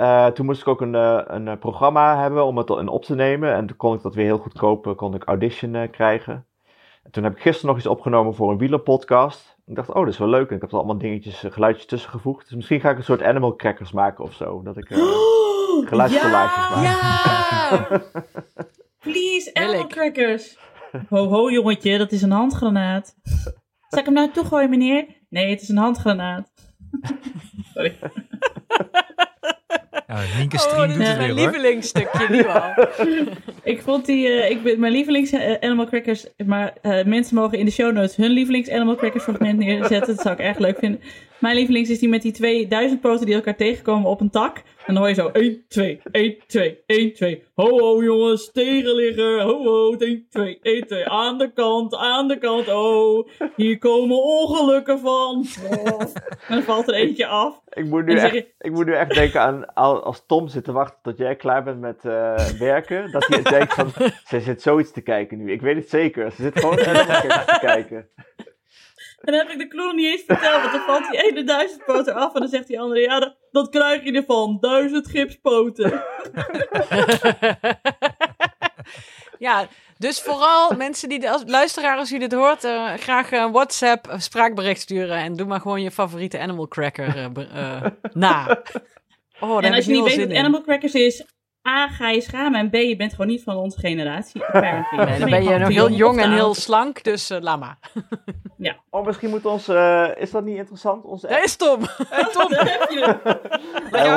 eh, 0.00 0.26
toen 0.26 0.46
moest 0.46 0.60
ik 0.60 0.68
ook 0.68 0.80
een, 0.80 0.94
een 1.34 1.58
programma 1.58 2.20
hebben 2.20 2.44
om 2.44 2.56
het 2.56 2.70
op 2.70 3.04
te 3.04 3.14
nemen. 3.14 3.54
En 3.54 3.66
toen 3.66 3.76
kon 3.76 3.94
ik 3.94 4.02
dat 4.02 4.14
weer 4.14 4.24
heel 4.24 4.38
goedkoop, 4.38 4.86
eh, 4.86 4.94
kon 4.94 5.14
ik 5.14 5.24
Audition 5.24 5.90
krijgen. 5.90 6.46
En 7.02 7.10
toen 7.10 7.24
heb 7.24 7.32
ik 7.32 7.40
gisteren 7.40 7.68
nog 7.68 7.78
iets 7.78 7.86
opgenomen 7.86 8.34
voor 8.34 8.50
een 8.50 8.58
wielerpodcast. 8.58 9.58
Ik 9.66 9.74
dacht, 9.74 9.88
oh, 9.88 10.04
dat 10.04 10.12
is 10.12 10.18
wel 10.18 10.28
leuk. 10.28 10.48
En 10.48 10.54
ik 10.54 10.60
heb 10.60 10.70
er 10.70 10.76
allemaal 10.76 10.98
dingetjes, 10.98 11.44
geluidjes 11.48 11.86
tussen 11.86 12.10
gevoegd. 12.10 12.46
Dus 12.46 12.56
misschien 12.56 12.80
ga 12.80 12.90
ik 12.90 12.96
een 12.96 13.04
soort 13.04 13.22
animal 13.22 13.56
crackers 13.56 13.92
maken 13.92 14.24
of 14.24 14.32
zo. 14.32 14.62
Dat 14.62 14.76
ik... 14.76 14.90
Geluidscollages 15.88 16.82
ja! 16.82 16.90
maken. 17.70 18.02
Ja! 18.02 18.02
Please, 19.12 19.50
animal 19.54 19.86
crackers. 19.86 20.56
Ho, 21.08 21.28
ho, 21.28 21.50
jongetje, 21.50 21.98
dat 21.98 22.12
is 22.12 22.22
een 22.22 22.30
handgranaat. 22.30 23.14
Zal 23.90 23.98
ik 23.98 24.04
hem 24.04 24.14
nou 24.14 24.30
toegooien, 24.30 24.70
meneer? 24.70 25.06
Nee, 25.28 25.50
het 25.50 25.62
is 25.62 25.68
een 25.68 25.76
handgranaat. 25.76 26.50
Sorry. 27.74 27.96
Ja, 30.06 30.20
Nienke 30.38 30.56
Oh, 30.56 30.62
Stream 30.62 30.88
doet 30.88 30.96
het 30.96 31.16
mijn 31.16 31.18
weer 31.18 31.26
hoor. 31.28 31.36
lievelingsstukje 31.36 32.26
nu 32.28 32.46
al. 32.46 32.72
Ik 33.62 33.82
vond 33.82 34.06
die, 34.06 34.28
eh, 34.28 34.50
ik 34.50 34.62
ben, 34.62 34.80
mijn 34.80 34.92
lievelings 34.92 35.30
eh, 35.32 35.54
animal 35.60 35.86
crackers, 35.86 36.26
maar 36.46 36.72
eh, 36.82 37.04
mensen 37.04 37.34
mogen 37.34 37.58
in 37.58 37.64
de 37.64 37.70
show 37.70 37.92
notes 37.92 38.16
hun 38.16 38.30
lievelings 38.30 38.70
animal 38.70 38.94
crackers 38.94 39.22
fragment 39.24 39.58
neerzetten. 39.58 40.14
Dat 40.16 40.24
zou 40.24 40.34
ik 40.34 40.40
erg 40.40 40.58
leuk 40.58 40.78
vinden. 40.78 41.00
Mijn 41.38 41.54
lievelings 41.54 41.88
is 41.90 41.98
die 41.98 42.08
met 42.08 42.22
die 42.22 42.32
twee 42.32 42.66
duizendpoten 42.66 43.26
die 43.26 43.34
elkaar 43.34 43.56
tegenkomen 43.56 44.10
op 44.10 44.20
een 44.20 44.30
tak. 44.30 44.62
En 44.90 44.96
dan 44.96 45.04
hoor 45.04 45.14
je 45.14 45.22
zo 45.22 45.28
1, 45.32 45.64
2, 45.68 46.00
1, 46.10 46.36
2, 46.46 46.78
1, 46.86 47.12
2. 47.12 47.42
Ho, 47.54 47.78
ho 47.78 48.02
jongens, 48.02 48.52
tegenligger. 48.52 49.42
Ho, 49.42 49.62
ho, 49.64 49.94
1, 49.98 50.26
2, 50.30 50.58
1, 50.62 50.86
2. 50.86 51.08
Aan 51.08 51.38
de 51.38 51.52
kant, 51.52 51.94
aan 51.94 52.28
de 52.28 52.38
kant. 52.38 52.68
Oh, 52.68 53.28
hier 53.56 53.78
komen 53.78 54.22
ongelukken 54.22 54.98
van. 54.98 55.44
Oh. 55.70 56.00
En 56.00 56.08
dan 56.48 56.62
valt 56.62 56.88
er 56.88 56.94
eentje 56.94 57.26
af. 57.26 57.60
Ik 57.68 57.84
moet, 57.84 58.04
nu 58.06 58.14
echt, 58.16 58.34
je, 58.34 58.46
ik 58.58 58.70
moet 58.70 58.86
nu 58.86 58.94
echt 58.94 59.14
denken 59.14 59.40
aan 59.40 59.74
al- 59.74 60.02
als 60.02 60.26
Tom 60.26 60.48
zit 60.48 60.64
te 60.64 60.72
wachten 60.72 60.98
tot 61.02 61.18
jij 61.18 61.36
klaar 61.36 61.64
bent 61.64 61.80
met 61.80 62.04
eh, 62.04 62.48
werken. 62.58 63.10
Dat 63.12 63.26
hij 63.26 63.42
denkt 63.42 63.74
van, 63.74 63.90
ze 64.26 64.40
zit 64.40 64.62
zoiets 64.62 64.92
te 64.92 65.00
kijken 65.00 65.38
nu. 65.38 65.52
Ik 65.52 65.60
weet 65.60 65.76
het 65.76 65.88
zeker. 65.88 66.30
Ze 66.32 66.42
zit 66.42 66.58
gewoon 66.58 66.76
Kingdom 66.86 67.06
te 67.46 67.58
kijken. 67.60 68.08
En 69.20 69.32
dan 69.32 69.46
heb 69.46 69.60
ik 69.60 69.70
de 69.70 69.76
nog 69.76 69.94
niet 69.94 70.06
eens 70.06 70.22
verteld, 70.26 70.60
want 70.60 70.72
dan 70.72 70.80
valt 70.80 71.10
die 71.10 71.22
ene 71.22 71.44
duizendpoot 71.44 72.06
eraf 72.06 72.34
en 72.34 72.40
dan 72.40 72.48
zegt 72.48 72.66
die 72.66 72.80
andere, 72.80 73.00
ja, 73.00 73.20
dat, 73.20 73.36
dat 73.50 73.68
krijg 73.68 74.04
je 74.04 74.12
ervan, 74.12 74.56
duizend 74.60 75.08
gipspoten. 75.08 76.02
ja, 79.38 79.68
dus 79.98 80.20
vooral 80.20 80.76
mensen 80.76 81.08
die, 81.08 81.30
als 81.30 81.42
luisteraar 81.46 81.96
als 81.96 82.10
je 82.10 82.18
dit 82.18 82.32
hoort, 82.32 82.64
eh, 82.64 82.94
graag 82.94 83.32
een 83.32 83.52
WhatsApp 83.52 84.08
een 84.08 84.22
spraakbericht 84.22 84.80
sturen 84.80 85.16
en 85.16 85.36
doe 85.36 85.46
maar 85.46 85.60
gewoon 85.60 85.82
je 85.82 85.90
favoriete 85.90 86.38
Animal 86.38 86.68
Cracker 86.68 87.16
eh, 87.16 87.24
eh, 87.84 87.86
na. 88.12 88.46
Oh, 89.42 89.64
en 89.64 89.74
als 89.74 89.84
je 89.84 89.92
niet 89.92 90.04
weet 90.04 90.28
wat. 90.28 90.36
Animal 90.36 90.62
Crackers 90.62 90.92
is, 90.92 91.24
A, 91.76 91.88
ga 91.88 92.08
je 92.10 92.20
schamen 92.20 92.58
en 92.60 92.70
B, 92.70 92.74
je 92.74 92.96
bent 92.96 93.10
gewoon 93.10 93.26
niet 93.26 93.42
van 93.42 93.56
onze 93.56 93.78
generatie. 93.78 94.42
Nee, 94.52 95.18
dan 95.18 95.30
ben 95.30 95.42
je 95.44 95.58
nog 95.58 95.68
heel 95.68 95.90
jong 95.90 96.20
en 96.20 96.32
heel 96.32 96.54
slank, 96.54 97.02
dus 97.04 97.30
eh 97.30 97.40
laat 97.40 97.58
maar. 97.60 97.78
Oh, 98.90 99.06
misschien 99.06 99.30
moet 99.30 99.46
ons, 99.46 99.68
eh, 99.68 100.08
is 100.16 100.30
dat 100.30 100.44
niet 100.44 100.56
interessant? 100.56 101.04
Onze 101.04 101.26
Daar 101.26 101.44
is 101.44 101.56
Tom. 101.56 101.80
Hey, 102.10 102.24
Tom. 102.32 102.48
Daar 102.54 102.78
heb 102.78 102.90
je 102.90 103.18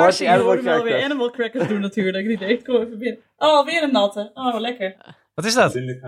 het. 0.06 0.18
Ja, 0.18 0.38
hoorde 0.38 0.62
wel 0.62 0.74
weer 0.74 0.82
Crackers. 0.82 1.04
Animal 1.04 1.30
Crackers 1.30 1.68
doen 1.68 1.80
natuurlijk. 1.80 2.26
Die 2.26 2.38
deed, 2.38 2.64
kom 2.64 2.74
even 2.76 2.98
binnen. 2.98 3.20
Oh, 3.36 3.64
weer 3.64 3.82
een 3.82 3.92
natte. 3.92 4.30
Oh, 4.34 4.58
lekker. 4.60 4.96
Wat 5.34 5.44
is 5.44 5.54
dat? 5.54 5.74
Er. 5.74 6.00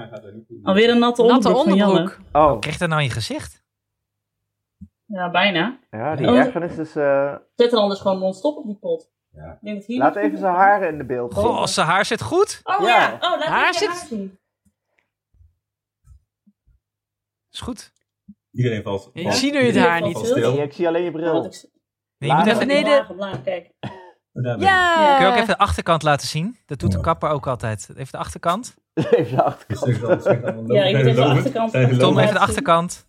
Alweer 0.62 0.90
een 0.90 0.98
natte, 0.98 1.22
Natte 1.22 1.48
onderbroek, 1.48 1.64
van 1.68 1.76
Janne. 1.76 1.98
onderbroek. 1.98 2.20
Oh, 2.32 2.58
Krijg 2.60 2.76
dat 2.76 2.88
nou 2.88 3.00
in 3.00 3.06
je 3.06 3.12
gezicht? 3.12 3.64
Ja, 5.06 5.30
bijna. 5.30 5.78
ja, 5.90 6.16
die 6.16 6.28
Oh. 6.28 6.38
ergernis 6.38 6.76
is... 6.78 6.96
eh, 6.96 7.34
Zet 7.54 7.72
er 7.72 7.78
anders 7.78 8.00
gewoon 8.00 8.18
non-stop 8.18 8.56
op 8.56 8.66
die 8.66 8.78
pot. 8.80 9.10
Ja. 9.36 9.58
Ik 9.60 9.84
laat 9.98 10.16
even 10.16 10.38
zijn 10.38 10.54
haren 10.54 10.88
in 10.88 10.98
de 10.98 11.04
beeld 11.04 11.34
zien. 11.34 11.42
Goh, 11.42 11.66
zijn 11.66 11.86
haar 11.86 12.04
zit 12.04 12.22
goed. 12.22 12.60
Oh 12.62 12.80
Ja. 12.80 12.86
ja, 12.88 13.12
oh, 13.14 13.20
laat 13.20 13.44
Haar 13.44 13.66
je 13.72 13.78
zit- 13.78 13.88
haar 13.88 14.06
zien. 14.06 14.38
Is 17.50 17.60
goed. 17.60 17.92
Iedereen 18.52 18.82
valt. 18.82 19.10
Je 19.12 19.22
valt- 19.22 19.34
ziet 19.34 19.52
nu 19.52 19.58
het 19.58 19.66
iedereen 19.66 19.88
haar 19.88 20.00
niet. 20.02 20.34
Nee, 20.34 20.62
ik 20.62 20.72
zie 20.72 20.86
alleen 20.88 21.02
je 21.02 21.08
Oh, 21.08 21.14
bril. 21.14 21.42
dat 21.42 21.54
ik- 21.54 21.70
Nee, 22.18 22.30
je 22.30 22.36
moet 22.36 22.46
even, 22.46 22.60
ik 22.60 22.66
beneden. 22.68 23.16
laag, 23.16 23.42
Kijk. 23.42 23.70
Oh, 23.80 23.90
ik. 24.54 24.60
Ja. 24.60 25.16
kun 25.16 25.26
je 25.26 25.30
ook 25.32 25.36
even 25.36 25.46
de 25.46 25.58
achterkant 25.58 26.02
laten 26.02 26.28
zien? 26.28 26.58
Dat 26.66 26.78
doet 26.78 26.92
de 26.92 27.00
kapper 27.00 27.28
ook 27.28 27.46
altijd. 27.46 27.88
Even 27.96 28.12
de 28.12 28.18
achterkant. 28.18 28.74
Even 28.94 29.36
de 29.36 29.42
achterkant. 29.42 30.26
Ik 30.26 30.32
ik 30.32 30.72
Ja, 30.72 30.84
je 30.84 30.96
moet 30.96 31.06
even 31.06 31.14
de 31.14 31.24
achterkant- 31.24 31.72
Tom, 31.72 31.80
even 31.82 31.98
de 31.98 32.26
zien. 32.26 32.36
achterkant. 32.38 33.06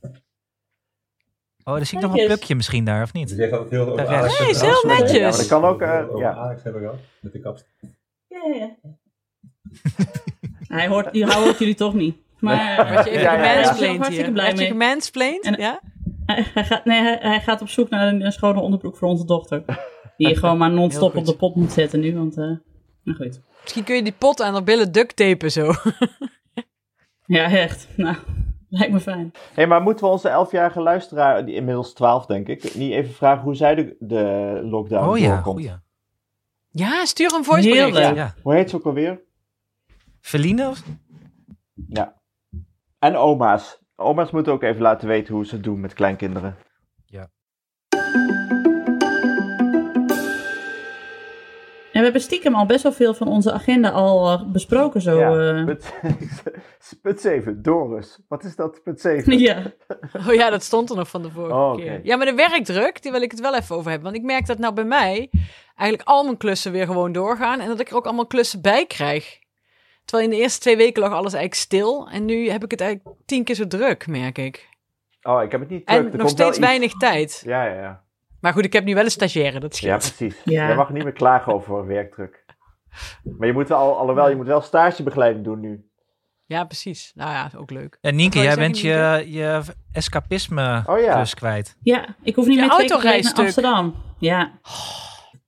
Oh, 1.67 1.73
daar 1.75 1.85
zie 1.85 1.97
ik 1.97 2.03
nog 2.03 2.17
een 2.17 2.25
plukje 2.25 2.55
misschien 2.55 2.85
daar, 2.85 3.03
of 3.03 3.13
niet? 3.13 3.29
zeggen 3.29 3.59
ook 3.59 3.69
heel 3.69 3.95
Daar. 3.95 4.21
Nee, 4.39 4.49
is 4.49 4.61
heel 4.61 4.83
netjes. 4.85 5.17
Ja, 5.17 5.31
dat 5.31 5.47
kan 5.47 5.63
ook, 5.63 5.81
eh, 5.81 6.03
ja. 6.15 6.33
Alex 6.33 6.63
hebben 6.63 6.81
we 6.81 6.87
gehad, 6.87 7.03
met 7.21 7.31
de 7.31 7.39
kapst. 7.39 7.65
Ja, 8.27 8.39
ja, 8.53 8.55
ja. 8.55 8.89
Hij 10.77 10.87
hoort, 10.87 11.11
die 11.11 11.33
hoort 11.33 11.59
jullie 11.59 11.75
toch 11.75 11.93
niet. 11.93 12.17
Maar 12.39 13.09
je 13.09 13.09
even 13.09 13.21
Ja, 13.21 13.33
ja, 13.33 13.51
ja. 13.51 13.59
Ik 13.59 13.97
hartstikke 13.99 14.31
blij 14.31 14.53
mee. 14.53 15.57
Ja? 15.57 15.81
hij, 16.25 16.45
hij 16.53 16.63
gaat, 16.63 16.85
nee, 16.85 17.01
hij, 17.01 17.17
hij 17.21 17.41
gaat 17.41 17.61
op 17.61 17.69
zoek 17.69 17.89
naar 17.89 18.07
een, 18.07 18.25
een 18.25 18.31
schone 18.31 18.59
onderbroek 18.59 18.97
voor 18.97 19.07
onze 19.07 19.25
dochter. 19.25 19.63
Die 20.17 20.27
je 20.27 20.35
gewoon 20.39 20.57
maar 20.57 20.71
non-stop 20.71 21.15
op 21.15 21.25
de 21.25 21.35
pot 21.35 21.55
moet 21.55 21.71
zetten 21.71 21.99
nu, 21.99 22.15
want... 22.15 22.37
eh 22.37 22.51
nou 23.03 23.17
goed. 23.17 23.41
Misschien 23.61 23.83
kun 23.83 23.95
je 23.95 24.03
die 24.03 24.15
pot 24.17 24.41
aan 24.41 24.53
haar 24.53 24.63
billen 24.63 24.91
duct 24.91 25.15
tapen 25.15 25.51
zo. 25.51 25.73
Ja, 27.25 27.51
echt. 27.51 27.87
Nou, 27.95 28.15
lijkt 28.79 28.93
me 28.93 28.99
fijn. 28.99 29.31
Hé, 29.53 29.65
maar 29.65 29.81
moeten 29.81 30.05
we 30.05 30.11
onze 30.11 30.29
elfjarige 30.29 30.81
luisteraar, 30.81 31.45
die 31.45 31.55
inmiddels 31.55 31.93
12 31.93 32.25
denk 32.25 32.47
ik, 32.47 32.75
niet 32.75 32.91
even 32.91 33.13
vragen 33.13 33.43
hoe 33.43 33.55
zij 33.55 33.75
de, 33.75 33.95
de 33.99 34.59
lockdown 34.63 35.07
Oh 35.09 35.17
ja, 35.17 35.27
doorkomt? 35.33 35.55
goeie. 35.59 35.75
Ja, 36.69 37.05
stuur 37.05 37.33
een 37.33 37.43
voicebericht. 37.43 37.93
Leuk. 37.97 38.15
Ja. 38.15 38.33
Hoe 38.41 38.53
heet 38.53 38.69
ze 38.69 38.75
ook 38.75 38.85
alweer? 38.85 39.21
Feline? 40.21 40.67
of- 40.69 40.83
Ja. 41.87 42.15
En 42.99 43.15
oma's. 43.15 43.79
Oma's 43.95 44.31
moeten 44.31 44.53
ook 44.53 44.63
even 44.63 44.81
laten 44.81 45.07
weten 45.07 45.33
hoe 45.33 45.45
ze 45.45 45.55
het 45.55 45.63
doen 45.63 45.79
met 45.79 45.93
kleinkinderen. 45.93 46.55
En 47.89 48.56
we 51.97 52.03
hebben 52.03 52.21
stiekem 52.21 52.55
al 52.55 52.65
best 52.65 52.83
wel 52.83 52.91
veel 52.91 53.13
van 53.13 53.27
onze 53.27 53.51
agenda 53.51 53.89
al 53.89 54.31
eh, 54.31 54.43
besproken 54.51 55.01
zo. 55.01 55.19
ja. 55.19 55.57
eh. 55.59 55.65
Punt, 55.65 55.93
punt 57.01 57.19
7, 57.21 57.61
Doris. 57.61 58.19
Wat 58.27 58.43
is 58.43 58.55
dat, 58.55 58.83
punt 58.83 59.01
7? 59.01 59.37
ja. 59.39 59.63
Oh 60.27 60.33
ja, 60.33 60.49
dat 60.49 60.63
stond 60.63 60.89
er 60.89 60.95
nog 60.95 61.09
van 61.09 61.21
de 61.21 61.31
vorige 61.31 61.53
Oh, 61.55 61.75
keer. 61.75 61.99
Ja, 62.03 62.15
maar 62.17 62.25
de 62.25 62.33
werkdruk, 62.33 63.01
die 63.01 63.11
wil 63.11 63.21
ik 63.21 63.31
het 63.31 63.39
wel 63.39 63.55
even 63.55 63.75
over 63.75 63.89
hebben. 63.91 64.11
Want 64.11 64.21
ik 64.23 64.29
merk 64.31 64.45
dat 64.45 64.57
nou 64.57 64.73
bij 64.73 64.83
mij 64.83 65.29
eigenlijk 65.75 66.09
al 66.09 66.23
mijn 66.23 66.37
klussen 66.37 66.71
weer 66.71 66.85
gewoon 66.85 67.11
doorgaan. 67.11 67.59
En 67.59 67.67
dat 67.67 67.79
ik 67.79 67.89
er 67.89 67.95
ook 67.95 68.05
allemaal 68.05 68.27
klussen 68.27 68.61
bij 68.61 68.85
krijg. 68.85 69.39
Terwijl 70.05 70.29
in 70.29 70.35
de 70.37 70.41
eerste 70.43 70.59
twee 70.59 70.77
weken 70.77 71.01
lag 71.01 71.11
alles 71.11 71.33
eigenlijk 71.33 71.61
stil. 71.63 72.09
En 72.11 72.25
nu 72.25 72.49
heb 72.49 72.63
ik 72.63 72.71
het 72.71 72.81
eigenlijk 72.81 73.15
tien 73.25 73.43
keer 73.43 73.55
zo 73.55 73.67
druk, 73.67 74.07
merk 74.07 74.37
ik. 74.37 74.69
Oh, 75.21 75.43
ik 75.43 75.51
heb 75.51 75.59
het 75.59 75.69
niet 75.69 75.85
druk. 75.87 75.97
En 75.99 76.05
Er 76.05 76.17
nog 76.17 76.25
komt 76.25 76.37
wel 76.37 76.47
steeds 76.47 76.57
iets. 76.57 76.67
weinig 76.67 76.93
tijd. 76.93 77.41
Ja, 77.45 77.65
ja, 77.65 77.73
ja. 77.81 78.03
Maar 78.41 78.53
goed, 78.53 78.65
ik 78.65 78.73
heb 78.73 78.83
nu 78.83 78.93
wel 78.93 79.03
een 79.03 79.11
stagiaire, 79.11 79.59
dat 79.59 79.77
Ja, 79.79 79.99
scheelt. 79.99 80.15
precies. 80.17 80.41
Ja. 80.45 80.67
Jij 80.67 80.75
mag 80.75 80.89
niet 80.89 81.03
meer 81.03 81.13
klagen 81.13 81.53
over 81.53 81.85
werkdruk. 81.87 82.45
Maar 83.37 83.47
je 83.47 83.53
moet 83.53 83.67
wel, 83.67 83.97
alhoewel, 83.97 84.29
je 84.29 84.35
moet 84.35 84.45
wel 84.47 84.61
stagebegeleiding 84.61 85.43
doen 85.45 85.59
nu. 85.59 85.85
Ja, 86.45 86.63
precies. 86.63 87.11
Nou 87.15 87.31
ja, 87.31 87.51
ook 87.57 87.71
leuk. 87.71 87.97
En 88.01 88.15
Nienke, 88.15 88.37
jij 88.41 88.49
je 88.51 88.57
bent 88.57 88.79
je, 88.79 89.23
je 89.27 89.61
escapisme 89.91 90.83
Oh 90.85 90.99
ja. 90.99 91.13
klus 91.13 91.33
kwijt. 91.33 91.77
ja, 91.81 92.05
ik 92.23 92.35
hoef 92.35 92.45
niet 92.45 92.55
Je 92.55 92.61
meer 92.61 92.77
week 92.77 93.23
naar. 93.23 93.33
Amsterdam. 93.35 93.95
Ja, 94.19 94.59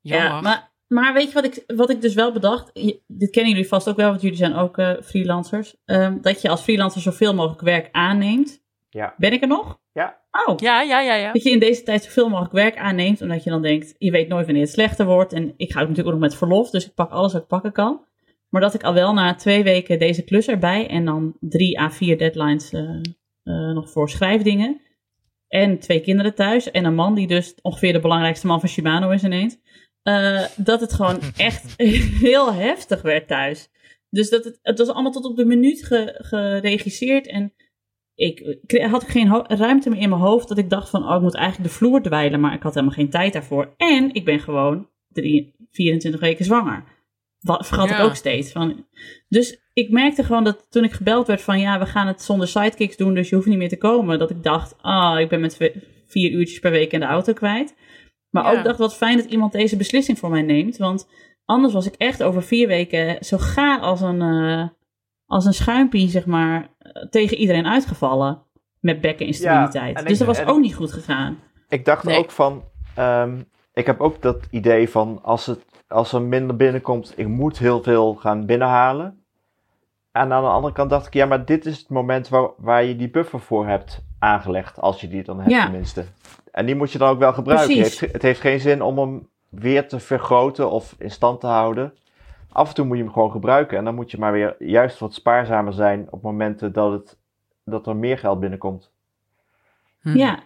Jammer. 0.01 0.29
ja 0.29 0.41
maar, 0.41 0.71
maar 0.87 1.13
weet 1.13 1.27
je 1.27 1.33
wat 1.33 1.43
ik, 1.45 1.63
wat 1.75 1.89
ik 1.89 2.01
dus 2.01 2.13
wel 2.13 2.31
bedacht? 2.33 2.69
Je- 2.73 3.01
dit 3.07 3.29
kennen 3.29 3.51
jullie 3.51 3.67
vast 3.67 3.89
ook 3.89 3.95
wel, 3.95 4.09
want 4.09 4.21
jullie 4.21 4.37
zijn 4.37 4.55
ook 4.55 4.77
eh, 4.77 4.91
freelancers. 5.03 5.75
Ehm, 5.85 6.17
dat 6.21 6.41
je 6.41 6.49
als 6.49 6.61
freelancer 6.61 7.01
zoveel 7.01 7.33
mogelijk 7.35 7.61
werk 7.61 7.89
aanneemt. 7.91 8.61
Ja. 8.89 9.13
Ben 9.17 9.33
ik 9.33 9.41
er 9.41 9.47
nog? 9.47 9.79
Ja. 9.93 10.17
Oh. 10.45 10.57
Ja, 10.59 10.81
ja, 10.81 11.01
ja, 11.01 11.15
ja. 11.15 11.31
Dat 11.33 11.43
je 11.43 11.49
in 11.49 11.59
deze 11.59 11.83
tijd 11.83 12.03
zoveel 12.03 12.29
mogelijk 12.29 12.53
werk 12.53 12.77
aanneemt, 12.77 13.21
omdat 13.21 13.43
je 13.43 13.49
dan 13.49 13.61
denkt, 13.61 13.95
je 13.97 14.11
weet 14.11 14.27
nooit 14.27 14.45
wanneer 14.45 14.63
het 14.63 14.71
slechter 14.73 15.05
wordt. 15.05 15.33
En 15.33 15.53
ik 15.57 15.71
ga 15.71 15.81
ook 15.81 15.87
natuurlijk 15.87 16.15
ook 16.15 16.21
nog 16.21 16.29
met 16.29 16.37
verlof, 16.37 16.69
dus 16.69 16.85
ik 16.85 16.93
pak 16.93 17.11
alles 17.11 17.33
wat 17.33 17.41
ik 17.41 17.47
pakken 17.47 17.71
kan. 17.71 18.05
Maar 18.49 18.61
dat 18.61 18.73
ik 18.73 18.83
al 18.83 18.93
wel 18.93 19.13
na 19.13 19.35
twee 19.35 19.63
weken 19.63 19.99
deze 19.99 20.23
klus 20.23 20.47
erbij 20.47 20.87
en 20.87 21.05
dan 21.05 21.37
drie 21.39 21.79
à 21.79 21.89
vier 21.91 22.17
deadlines 22.17 22.71
eh, 22.73 22.81
eh, 23.43 23.73
nog 23.73 23.91
voor 23.91 24.09
schrijfdingen. 24.09 24.81
En 25.47 25.79
twee 25.79 26.01
kinderen 26.01 26.35
thuis 26.35 26.71
en 26.71 26.85
een 26.85 26.95
man 26.95 27.15
die 27.15 27.27
dus 27.27 27.55
ongeveer 27.61 27.93
de 27.93 27.99
belangrijkste 27.99 28.47
man 28.47 28.59
van 28.59 28.69
Shimano 28.69 29.09
is 29.09 29.23
ineens. 29.23 29.57
Eh, 30.03 30.45
dat 30.55 30.81
het 30.81 30.93
gewoon 30.93 31.19
echt 31.37 31.73
heel 31.77 32.53
heftig 32.53 33.01
werd 33.01 33.27
thuis. 33.27 33.69
Dus 34.09 34.29
dat 34.29 34.43
het, 34.43 34.59
het 34.61 34.77
was 34.77 34.87
allemaal 34.87 35.11
tot 35.11 35.25
op 35.25 35.35
de 35.35 35.45
minuut 35.45 35.85
ge- 35.85 36.15
geregisseerd 36.17 37.27
en 37.27 37.53
ik 38.19 38.57
had 38.91 39.03
geen 39.03 39.27
ho- 39.27 39.43
ruimte 39.47 39.89
meer 39.89 39.99
in 40.01 40.09
mijn 40.09 40.21
hoofd 40.21 40.47
dat 40.47 40.57
ik 40.57 40.69
dacht 40.69 40.89
van, 40.89 41.07
oh, 41.09 41.15
ik 41.15 41.21
moet 41.21 41.35
eigenlijk 41.35 41.69
de 41.69 41.75
vloer 41.77 42.01
dweilen, 42.01 42.39
maar 42.39 42.53
ik 42.53 42.63
had 42.63 42.73
helemaal 42.73 42.95
geen 42.95 43.09
tijd 43.09 43.33
daarvoor. 43.33 43.73
En 43.77 44.13
ik 44.13 44.25
ben 44.25 44.39
gewoon 44.39 44.87
drie, 45.07 45.55
24 45.71 46.21
weken 46.21 46.45
zwanger. 46.45 46.83
Wat 47.39 47.67
vergat 47.67 47.89
ik 47.89 47.99
ook 47.99 48.15
steeds. 48.15 48.51
Van. 48.51 48.85
Dus 49.27 49.59
ik 49.73 49.89
merkte 49.89 50.23
gewoon 50.23 50.43
dat 50.43 50.65
toen 50.69 50.83
ik 50.83 50.91
gebeld 50.91 51.27
werd 51.27 51.41
van, 51.41 51.59
ja, 51.59 51.79
we 51.79 51.85
gaan 51.85 52.07
het 52.07 52.21
zonder 52.21 52.47
sidekicks 52.47 52.97
doen, 52.97 53.13
dus 53.13 53.29
je 53.29 53.35
hoeft 53.35 53.47
niet 53.47 53.57
meer 53.57 53.69
te 53.69 53.77
komen. 53.77 54.19
Dat 54.19 54.29
ik 54.29 54.43
dacht, 54.43 54.75
ah, 54.81 55.19
ik 55.19 55.29
ben 55.29 55.39
met 55.41 55.71
vier 56.07 56.31
uurtjes 56.31 56.59
per 56.59 56.71
week 56.71 56.91
in 56.91 56.99
de 56.99 57.05
auto 57.05 57.33
kwijt. 57.33 57.75
Maar 58.29 58.43
Ja. 58.43 58.57
ook 58.57 58.63
dacht, 58.63 58.77
wat 58.79 58.95
fijn 58.95 59.17
dat 59.17 59.25
iemand 59.31 59.51
deze 59.51 59.77
beslissing 59.77 60.19
voor 60.19 60.29
mij 60.29 60.41
neemt. 60.41 60.77
Want 60.77 61.07
anders 61.45 61.73
was 61.73 61.85
ik 61.87 61.93
echt 61.95 62.23
over 62.23 62.43
vier 62.43 62.67
weken 62.67 63.25
zo 63.25 63.37
gaar 63.37 63.79
als 63.79 64.01
een, 64.01 64.21
eh, 64.21 64.67
als 65.25 65.45
een 65.45 65.53
schuimpie, 65.53 66.09
zeg 66.09 66.25
maar, 66.25 66.75
tegen 67.09 67.37
iedereen 67.37 67.67
uitgevallen. 67.67 68.41
Met 68.79 69.01
bekkeninstabiliteit. 69.01 69.95
en 69.95 70.01
ik- 70.01 70.07
dus 70.07 70.17
dat 70.17 70.27
was 70.27 70.43
ook 70.45 70.59
niet 70.59 70.75
goed 70.75 70.91
gegaan. 70.93 71.39
Ik 71.69 71.85
dacht 71.85 72.03
Nee. 72.03 72.17
ook 72.17 72.31
van, 72.31 72.63
ehm, 72.95 73.37
ik 73.73 73.85
heb 73.85 74.01
ook 74.01 74.21
dat 74.21 74.47
idee 74.51 74.89
van 74.89 75.19
als, 75.23 75.45
het, 75.45 75.59
als 75.87 76.13
er 76.13 76.21
minder 76.21 76.55
binnenkomt, 76.55 77.13
ik 77.15 77.27
moet 77.27 77.57
heel 77.59 77.83
veel 77.83 78.13
gaan 78.15 78.45
binnenhalen. 78.45 79.23
En 80.11 80.31
aan 80.33 80.43
de 80.43 80.49
andere 80.49 80.73
kant 80.73 80.89
dacht 80.89 81.07
ik, 81.07 81.13
ja, 81.13 81.25
maar 81.25 81.45
dit 81.45 81.65
is 81.65 81.77
het 81.77 81.89
moment 81.89 82.29
waar, 82.29 82.49
waar 82.57 82.83
je 82.83 82.95
die 82.95 83.09
buffer 83.09 83.39
voor 83.39 83.67
hebt 83.67 84.03
aangelegd, 84.19 84.79
als 84.81 85.01
je 85.01 85.07
die 85.07 85.23
dan 85.23 85.39
hebt 85.39 85.51
Ja. 85.51 85.63
tenminste. 85.63 86.05
En 86.51 86.65
die 86.65 86.75
moet 86.75 86.91
je 86.91 86.97
dan 86.97 87.09
ook 87.09 87.19
wel 87.19 87.33
gebruiken. 87.33 87.67
Het 87.69 87.77
Precies. 87.79 87.99
heeft, 87.99 88.13
het 88.13 88.21
heeft 88.21 88.39
geen 88.41 88.59
zin 88.59 88.81
om 88.81 88.97
hem 88.97 89.27
weer 89.49 89.87
te 89.87 89.99
vergroten 89.99 90.69
of 90.71 90.95
in 90.97 91.11
stand 91.11 91.39
te 91.39 91.47
houden. 91.47 91.93
Af 92.51 92.69
en 92.69 92.75
toe 92.75 92.85
moet 92.85 92.97
je 92.97 93.03
hem 93.03 93.11
gewoon 93.13 93.31
gebruiken 93.31 93.77
en 93.77 93.83
dan 93.83 93.95
moet 93.95 94.11
je 94.11 94.17
maar 94.17 94.31
weer 94.31 94.55
juist 94.63 94.99
wat 94.99 95.13
spaarzamer 95.13 95.73
zijn 95.73 96.07
op 96.09 96.21
momenten 96.21 96.73
dat, 96.73 96.91
het, 96.91 97.17
dat 97.63 97.87
er 97.87 97.95
meer 97.95 98.17
geld 98.17 98.39
binnenkomt. 98.39 98.91
Hm. 100.01 100.17
Ja. 100.17 100.39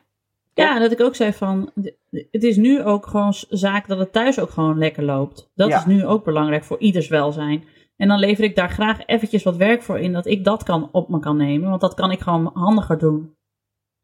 Ja, 0.53 0.79
dat 0.79 0.91
ik 0.91 1.01
ook 1.01 1.15
zei 1.15 1.33
van, 1.33 1.71
het 2.11 2.43
is 2.43 2.57
nu 2.57 2.83
ook 2.83 3.05
gewoon 3.05 3.33
zaak 3.49 3.87
dat 3.87 3.99
het 3.99 4.11
thuis 4.11 4.39
ook 4.39 4.49
gewoon 4.49 4.77
lekker 4.77 5.03
loopt. 5.03 5.51
Dat 5.55 5.69
Ja. 5.69 5.77
is 5.77 5.85
nu 5.85 6.05
ook 6.05 6.23
belangrijk 6.23 6.63
voor 6.63 6.79
ieders 6.79 7.07
welzijn. 7.07 7.63
En 7.97 8.07
dan 8.07 8.19
lever 8.19 8.43
ik 8.43 8.55
daar 8.55 8.69
graag 8.69 9.05
eventjes 9.05 9.43
wat 9.43 9.55
werk 9.57 9.81
voor 9.81 9.99
in, 9.99 10.13
dat 10.13 10.25
ik 10.25 10.43
dat 10.43 10.63
kan 10.63 10.89
op 10.91 11.09
me 11.09 11.19
kan 11.19 11.37
nemen. 11.37 11.69
Want 11.69 11.81
dat 11.81 11.93
kan 11.93 12.11
ik 12.11 12.19
gewoon 12.19 12.51
handiger 12.53 12.97
doen 12.97 13.35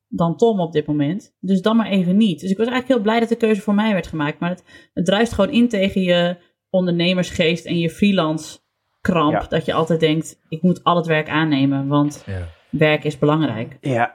dan 0.08 0.36
Tom 0.38 0.60
op 0.60 0.72
dit 0.72 0.86
moment. 0.86 1.36
Dus 1.40 1.62
dan 1.62 1.76
maar 1.76 1.88
even 1.88 2.18
niet. 2.18 2.40
Dus 2.40 2.52
ik 2.52 2.58
was 2.58 2.68
eigenlijk 2.68 2.96
heel 2.96 3.04
blij 3.04 3.20
dat 3.20 3.30
de 3.30 3.46
keuze 3.46 3.62
voor 3.62 3.74
mij 3.74 3.94
werd 3.94 4.08
gemaakt. 4.08 4.40
Maar 4.40 4.50
het, 4.50 4.64
het 4.94 5.06
druist 5.06 5.34
gewoon 5.34 5.52
in 5.52 5.70
tegen 5.70 6.02
je 6.02 6.38
ondernemersgeest 6.70 7.66
en 7.66 7.80
je 7.80 7.90
freelance 7.90 8.60
kramp. 9.02 9.32
Ja. 9.42 9.46
Dat 9.50 9.66
je 9.66 9.74
altijd 9.74 10.00
denkt, 10.00 10.40
ik 10.50 10.62
moet 10.62 10.84
al 10.84 10.96
het 10.96 11.06
werk 11.06 11.30
aannemen, 11.30 11.88
want 11.88 12.24
Ja. 12.26 12.48
werk 12.70 13.04
is 13.04 13.18
belangrijk. 13.18 13.78
Ja, 13.82 14.12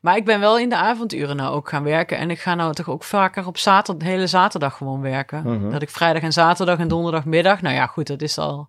Maar 0.00 0.16
ik 0.16 0.24
ben 0.24 0.40
wel 0.40 0.58
in 0.58 0.68
de 0.68 0.76
avonduren 0.76 1.36
nou 1.36 1.54
ook 1.54 1.68
gaan 1.68 1.82
werken. 1.82 2.18
En 2.18 2.30
ik 2.30 2.38
ga 2.40 2.54
nou 2.54 2.72
toch 2.74 2.88
ook 2.88 3.04
vaker 3.04 3.46
op 3.46 3.58
zaterdag, 3.58 4.02
de 4.04 4.10
hele 4.10 4.26
zaterdag 4.26 4.76
gewoon 4.76 5.00
werken. 5.00 5.42
Mhm. 5.42 5.70
Dat 5.70 5.82
ik 5.82 5.90
vrijdag 5.90 6.22
en 6.22 6.32
zaterdag 6.32 6.78
en 6.78 6.88
donderdagmiddag. 6.88 7.62
Nou 7.62 7.74
ja, 7.74 7.86
goed, 7.86 8.06
dat 8.06 8.22
is 8.22 8.38
al. 8.38 8.68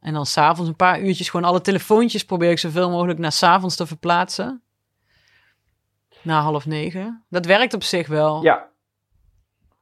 En 0.00 0.12
dan 0.12 0.26
s'avonds 0.26 0.70
een 0.70 0.76
paar 0.76 1.00
uurtjes 1.00 1.28
gewoon 1.28 1.46
alle 1.48 1.60
telefoontjes 1.60 2.24
probeer 2.24 2.50
ik 2.50 2.58
zoveel 2.58 2.90
mogelijk 2.90 3.18
naar 3.18 3.32
s'avonds 3.32 3.76
te 3.76 3.86
verplaatsen. 3.86 4.62
Na 6.22 6.40
half 6.40 6.66
negen. 6.66 7.24
Dat 7.30 7.46
werkt 7.46 7.74
op 7.74 7.82
zich 7.82 8.06
wel. 8.06 8.42
ja. 8.42 8.66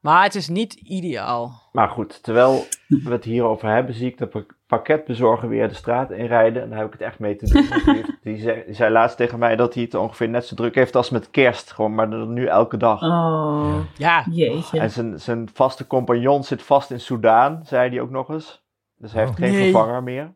Maar 0.07 0.23
het 0.23 0.35
is 0.35 0.49
niet 0.49 0.73
ideaal. 0.75 1.63
Maar 1.73 1.89
goed, 1.89 2.23
terwijl 2.23 2.65
we 2.89 3.11
het 3.11 3.25
hierover 3.25 3.69
hebben, 3.69 3.95
zie 3.95 4.07
ik 4.11 4.19
de 4.19 4.27
pa- 4.27 4.45
pakketbezorger 4.67 5.49
weer 5.49 5.69
de 5.69 5.75
straat 5.75 6.11
inrijden. 6.11 6.63
En 6.63 6.69
daar 6.69 6.79
heb 6.79 6.87
ik 6.87 6.93
het 6.93 7.03
echt 7.03 7.19
mee 7.19 7.37
te 7.37 7.47
doen. 7.47 8.05
Die, 8.23 8.39
zei, 8.41 8.63
die 8.67 8.75
zei 8.75 8.93
laatst 8.93 9.17
tegen 9.17 9.39
mij 9.39 9.57
dat 9.57 9.75
hij 9.75 9.83
het 9.83 9.95
ongeveer 9.95 10.29
net 10.29 10.47
zo 10.47 10.55
druk 10.55 10.75
heeft 10.75 10.97
als 10.97 11.11
met 11.11 11.31
kerst. 11.31 11.73
Gewoon, 11.73 11.95
maar 11.95 12.09
nu 12.09 12.47
elke 12.47 12.77
dag. 12.77 13.03
Oh, 13.03 13.75
Ja, 13.97 14.25
jeetje. 14.31 14.81
En 14.81 14.91
zijn, 14.91 15.21
zijn 15.21 15.49
vaste 15.55 15.87
compagnon 15.87 16.45
zit 16.45 16.63
vast 16.63 16.91
in 16.91 17.01
Soudaan, 17.01 17.61
zei 17.65 17.91
hij 17.91 18.01
ook 18.01 18.11
nog 18.11 18.29
eens. 18.29 18.65
Dus 18.99 19.13
hij 19.13 19.21
heeft 19.21 19.33
Oh. 19.35 19.39
geen 19.45 19.53
Nee. 19.53 19.63
vervanger 19.71 20.03
meer. 20.03 20.35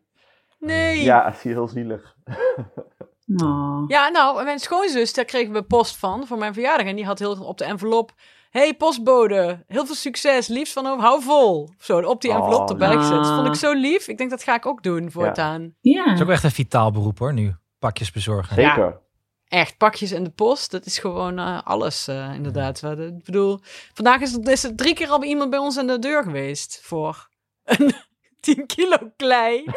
nee. 0.59 1.03
Ja, 1.03 1.23
dat 1.23 1.33
is 1.33 1.43
heel 1.43 1.67
zielig. 1.67 2.15
Oh. 3.43 3.83
Ja, 3.87 4.09
nou, 4.09 4.43
mijn 4.43 4.59
schoonzus, 4.59 5.13
daar 5.13 5.25
kregen 5.25 5.53
we 5.53 5.61
post 5.63 5.97
van 5.97 6.27
voor 6.27 6.37
mijn 6.37 6.53
verjaardag. 6.53 6.87
En 6.87 6.95
die 6.95 7.05
had 7.05 7.19
heel 7.19 7.43
op 7.45 7.57
de 7.57 7.63
envelop. 7.65 8.11
Hey 8.51 8.73
postbode, 8.73 9.63
heel 9.67 9.85
veel 9.85 9.95
succes, 9.95 10.47
liefst 10.47 10.73
van 10.73 10.87
over, 10.87 11.03
hou 11.03 11.21
vol. 11.21 11.69
Zo, 11.79 11.99
op 11.99 12.21
die 12.21 12.31
envelop 12.31 12.61
Oh, 12.61 12.69
erbij 12.69 12.95
gezet. 12.95 13.15
Dat 13.15 13.27
vond 13.27 13.45
ik 13.45 13.53
ah. 13.53 13.59
zo 13.59 13.73
lief. 13.73 14.07
Ik 14.07 14.17
denk 14.17 14.29
dat 14.29 14.43
ga 14.43 14.55
ik 14.55 14.65
ook 14.65 14.83
doen 14.83 15.11
voortaan. 15.11 15.75
Ja. 15.81 16.03
Het 16.03 16.13
is 16.13 16.21
ook 16.21 16.29
echt 16.29 16.43
een 16.43 16.51
vitaal 16.51 16.91
beroep 16.91 17.19
hoor, 17.19 17.33
nu. 17.33 17.55
Pakjes 17.79 18.11
bezorgen. 18.11 18.55
Zeker. 18.55 18.99
Echt, 19.47 19.77
pakjes 19.77 20.11
en 20.11 20.23
de 20.23 20.29
post, 20.29 20.71
dat 20.71 20.85
is 20.85 20.99
gewoon 20.99 21.39
eh, 21.39 21.61
alles 21.63 22.07
eh, 22.07 22.33
inderdaad. 22.33 22.79
Wat, 22.79 22.99
Ik 22.99 23.23
bedoel, 23.23 23.59
vandaag 23.93 24.21
is 24.21 24.31
het, 24.31 24.47
is 24.47 24.63
het 24.63 24.77
drie 24.77 24.93
keer 24.93 25.09
al 25.09 25.23
iemand 25.23 25.49
bij 25.49 25.59
ons 25.59 25.77
aan 25.77 25.87
de 25.87 25.99
deur 25.99 26.23
geweest 26.23 26.79
voor 26.83 27.29
een 27.63 27.93
10 28.41 28.65
kilo 28.65 28.97
klei, 29.17 29.63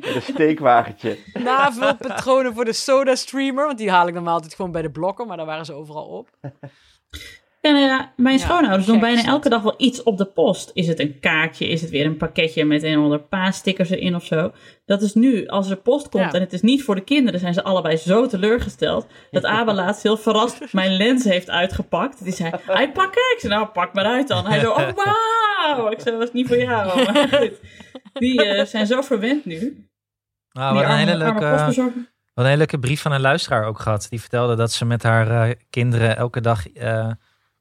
Met 0.00 0.14
een 0.14 0.22
steekwagentje. 0.22 1.18
navulpatronen 1.34 2.54
voor 2.54 2.64
de 2.64 2.72
soda 2.72 3.14
streamer, 3.14 3.66
want 3.66 3.78
die 3.78 3.90
haal 3.90 4.06
ik 4.08 4.14
normaal 4.14 4.34
altijd 4.34 4.54
gewoon 4.54 4.72
bij 4.72 4.82
de 4.82 4.90
blokken, 4.90 5.26
maar 5.26 5.36
daar 5.36 5.46
waren 5.46 5.64
ze 5.64 5.72
overal 5.72 6.06
op. 6.06 6.28
Ja, 7.62 7.70
nou 7.70 7.84
ja, 7.84 8.12
mijn 8.16 8.38
Ja, 8.38 8.44
schoonouders 8.44 8.86
doen 8.86 9.00
bijna 9.00 9.24
elke 9.24 9.48
dag 9.48 9.62
wel 9.62 9.74
iets 9.76 10.02
op 10.02 10.18
de 10.18 10.24
post. 10.24 10.70
Is 10.74 10.86
het 10.88 11.00
een 11.00 11.20
kaartje? 11.20 11.68
Is 11.68 11.80
het 11.80 11.90
weer 11.90 12.06
een 12.06 12.16
pakketje 12.16 12.64
met 12.64 12.82
een 12.82 12.98
of 12.98 13.02
ander 13.04 13.20
paasstickers 13.20 13.90
erin 13.90 14.14
of 14.14 14.24
zo? 14.24 14.52
Dat 14.84 15.02
is 15.02 15.14
nu, 15.14 15.46
als 15.46 15.70
er 15.70 15.76
post 15.76 16.08
komt 16.08 16.24
Ja. 16.24 16.32
en 16.32 16.40
het 16.40 16.52
is 16.52 16.60
niet 16.60 16.82
voor 16.82 16.94
de 16.94 17.04
kinderen, 17.04 17.40
zijn 17.40 17.54
ze 17.54 17.62
allebei 17.62 17.96
zo 17.96 18.26
teleurgesteld. 18.26 19.06
Dat 19.30 19.44
Abel 19.58 19.74
laatst 19.74 20.02
heel 20.02 20.16
verrast 20.16 20.72
mijn 20.72 20.96
lens 20.96 21.24
heeft 21.24 21.50
uitgepakt. 21.50 22.24
Die 22.24 22.32
zei, 22.32 22.52
hij 22.66 22.92
pak 22.92 23.08
ik. 23.08 23.32
Ik 23.34 23.36
zei, 23.38 23.54
nou 23.54 23.66
pak 23.66 23.92
maar 23.94 24.04
uit 24.04 24.28
dan. 24.28 24.46
Hij 24.46 24.60
zo, 24.60 24.70
oh 24.70 24.76
wauw. 24.76 25.90
Ik 25.90 26.00
zei, 26.00 26.18
dat 26.18 26.28
is 26.28 26.32
niet 26.32 26.46
voor 26.48 26.58
jou. 26.58 27.04
Maar 27.12 27.28
goed, 27.38 27.60
die 28.12 28.44
eh, 28.44 28.66
zijn 28.66 28.86
zo 28.86 29.00
verwend 29.00 29.44
nu. 29.44 29.86
Nou, 30.52 30.74
wat 30.74 30.84
een 30.84 30.90
hele 30.96 31.16
leuke, 31.16 31.50
wat 32.34 32.44
een 32.44 32.44
hele 32.44 32.56
leuke 32.56 32.78
brief 32.78 33.02
van 33.02 33.12
een 33.12 33.20
luisteraar 33.20 33.64
ook 33.66 33.78
gehad. 33.78 34.06
Die 34.10 34.20
vertelde 34.20 34.54
dat 34.54 34.72
ze 34.72 34.84
met 34.84 35.02
haar 35.02 35.48
eh, 35.48 35.54
kinderen 35.70 36.16
elke 36.16 36.40
dag 36.40 36.72
eh, 36.72 37.10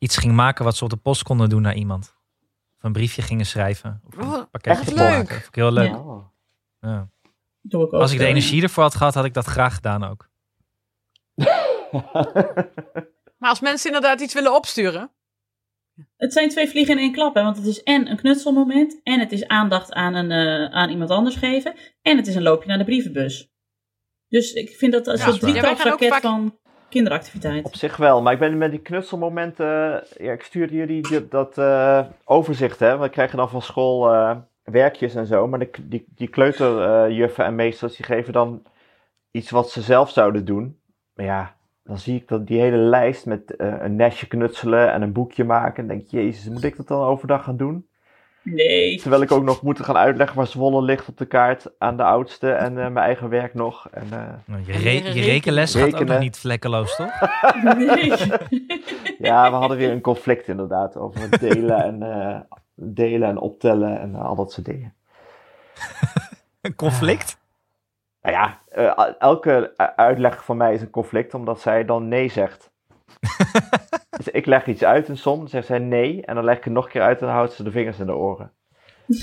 iets 0.02 0.18
ging 0.18 0.34
maken 0.34 0.66
wat 0.66 0.76
ze 0.78 0.84
op 0.84 0.90
de 0.90 0.96
post 0.98 1.24
konden 1.24 1.50
doen 1.50 1.62
naar 1.62 1.76
iemand. 1.76 2.16
Of 2.78 2.84
een 2.84 2.92
briefje 2.94 3.22
gingen 3.22 3.46
schrijven. 3.46 4.02
Of 4.08 4.18
Oh, 4.26 4.38
een 4.38 4.50
pakketje 4.50 4.82
echt 4.82 4.96
maken. 4.96 5.18
leuk. 5.18 5.30
Vond 5.30 5.48
ik 5.48 5.56
heel 5.56 5.72
leuk. 5.72 5.90
Ja. 5.92 6.32
Ja. 6.80 7.10
Doe 7.62 7.86
ik 7.86 7.94
ook 7.94 8.02
Als 8.02 8.12
ik 8.12 8.18
de 8.18 8.26
energie 8.26 8.62
ervoor 8.64 8.84
had 8.84 8.96
gehad, 8.96 9.14
had 9.14 9.26
ik 9.26 9.34
dat 9.34 9.46
graag 9.46 9.76
gedaan 9.76 10.04
ook. 10.04 10.30
Maar 13.38 13.50
als 13.50 13.60
mensen 13.60 13.94
inderdaad 13.94 14.22
iets 14.22 14.34
willen 14.34 14.56
opsturen, 14.56 15.12
Het 16.18 16.34
zijn 16.34 16.50
twee 16.50 16.68
vliegen 16.70 16.94
in 16.94 17.00
één 17.00 17.12
klap, 17.12 17.36
hè? 17.36 17.42
want 17.44 17.58
het 17.58 17.66
is 17.66 17.84
en 17.84 18.10
een 18.10 18.18
knutselmoment, 18.18 19.00
en 19.04 19.20
het 19.20 19.32
is 19.32 19.48
aandacht 19.48 19.94
aan, 19.94 20.14
een, 20.14 20.32
eh, 20.32 20.76
aan 20.76 20.90
iemand 20.90 21.10
anders 21.10 21.36
geven, 21.36 21.76
en 22.02 22.18
het 22.18 22.28
is 22.28 22.36
een 22.36 22.42
loopje 22.42 22.68
naar 22.68 22.78
de 22.78 22.84
brievenbus. 22.84 23.50
Dus 24.28 24.54
ik 24.54 24.70
vind 24.70 24.92
dat 24.92 25.08
als 25.08 25.20
Ja, 25.20 25.26
een 25.26 25.32
dat 25.32 25.42
waar. 25.42 25.54
Ja, 26.02 26.10
vaak- 26.10 26.22
van 26.22 26.58
kinderactiviteit. 26.92 27.66
Op 27.66 27.76
zich 27.76 27.98
wel, 27.98 28.22
maar 28.22 28.34
ik 28.34 28.40
ben 28.40 28.58
met 28.58 28.72
die 28.72 28.80
knutselmomenten. 28.80 30.02
eh, 30.02 30.26
ja, 30.26 30.32
ik 30.32 30.44
stuurde 30.44 30.76
jullie 30.76 31.28
dat 31.28 31.58
eh, 31.58 32.06
overzicht, 32.24 32.80
hè? 32.80 32.98
We 32.98 33.10
krijgen 33.10 33.38
dan 33.38 33.50
van 33.50 33.62
school 33.62 34.14
eh, 34.14 34.38
werkjes 34.64 35.16
en 35.16 35.26
zo. 35.26 35.48
Maar 35.48 35.60
de, 35.60 35.70
die, 35.82 36.06
die 36.16 36.28
kleuterjuffen 36.28 37.46
en 37.46 37.56
meesters 37.56 37.96
die 37.96 38.06
geven 38.06 38.34
dan 38.34 38.64
iets 39.32 39.50
wat 39.50 39.70
ze 39.70 39.82
zelf 39.82 40.10
zouden 40.10 40.46
doen. 40.46 40.80
Maar 41.14 41.26
ja, 41.26 41.56
dan 41.84 41.98
zie 41.98 42.16
ik 42.16 42.28
dat 42.28 42.48
die 42.48 42.60
hele 42.60 42.78
lijst 42.78 43.26
met 43.26 43.54
een 43.58 43.96
nestje 43.96 44.28
knutselen 44.28 44.92
en 44.92 45.02
een 45.02 45.14
boekje 45.14 45.44
maken. 45.44 45.84
En 45.84 45.88
denk 45.88 46.08
jezus, 46.08 46.50
moet 46.50 46.64
ik 46.64 46.78
dat 46.78 46.88
dan 46.88 47.02
overdag 47.02 47.44
gaan 47.44 47.58
doen? 47.58 47.88
Nee. 48.44 48.98
Terwijl 49.00 49.22
ik 49.22 49.32
ook 49.32 49.44
nog 49.44 49.62
moet 49.62 49.80
gaan 49.86 49.98
uitleggen 49.98 50.38
waar 50.38 50.48
Zwolle 50.48 50.82
ligt 50.82 51.08
op 51.08 51.18
de 51.18 51.26
kaart 51.26 51.66
aan 51.78 51.98
de 51.98 52.04
oudste 52.04 52.52
en 52.52 52.68
eh, 52.78 52.84
mijn 52.84 53.06
eigen 53.06 53.30
werk 53.30 53.54
nog. 53.54 53.88
En, 53.90 54.08
eh, 54.12 54.20
Nou, 54.46 54.62
Je, 54.66 54.72
re- 54.72 55.12
je 55.14 55.22
rekenles 55.24 55.74
gaat 55.74 55.82
ook 55.84 55.90
rekenen. 55.90 56.14
nog 56.14 56.20
niet 56.24 56.38
vlekkeloos, 56.38 56.96
toch? 56.96 57.12
nee. 57.64 58.14
Ja, 59.20 59.50
we 59.50 59.56
hadden 59.56 59.78
weer 59.78 59.92
een 59.92 60.02
conflict 60.02 60.48
inderdaad 60.48 60.98
over 60.98 61.22
het 61.22 61.40
delen 61.40 61.84
en, 61.84 62.04
eh, 62.04 62.40
delen 62.76 63.30
en 63.30 63.38
optellen 63.38 64.00
en 64.00 64.16
al 64.16 64.36
dat 64.36 64.52
soort 64.52 64.66
dingen. 64.66 64.94
Een 66.62 66.76
conflict? 66.76 67.40
Nou 68.22 68.36
ja, 68.36 68.60
elke 69.20 69.74
uitleg 69.96 70.46
van 70.46 70.58
mij 70.58 70.74
is 70.74 70.82
een 70.82 70.90
conflict 70.90 71.34
omdat 71.34 71.62
zij 71.62 71.86
dan 71.86 72.08
nee 72.08 72.30
zegt. 72.30 72.71
dus 74.18 74.28
ik 74.30 74.46
leg 74.46 74.66
iets 74.66 74.84
uit 74.84 75.08
een 75.08 75.18
som, 75.18 75.38
dan 75.40 75.48
zegt 75.48 75.66
zij 75.68 75.80
nee 75.80 76.26
en 76.26 76.36
dan 76.36 76.44
leg 76.44 76.58
ik 76.58 76.64
het 76.64 76.74
nog 76.74 76.86
een 76.86 76.92
keer 76.92 77.02
uit 77.02 77.20
en 77.20 77.26
dan 77.26 77.36
houdt 77.36 77.54
ze 77.54 77.64
de 77.64 77.72
vingers 77.72 78.00
in 78.00 78.06
de 78.06 78.16
oren. 78.16 78.52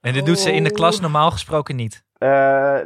En 0.00 0.12
dit 0.12 0.26
doet 0.26 0.38
ze 0.38 0.52
in 0.52 0.62
de 0.64 0.70
Oh. 0.70 0.76
klas 0.76 1.00
normaal 1.00 1.30
gesproken 1.30 1.76
niet. 1.76 2.04
Eh, 2.18 2.28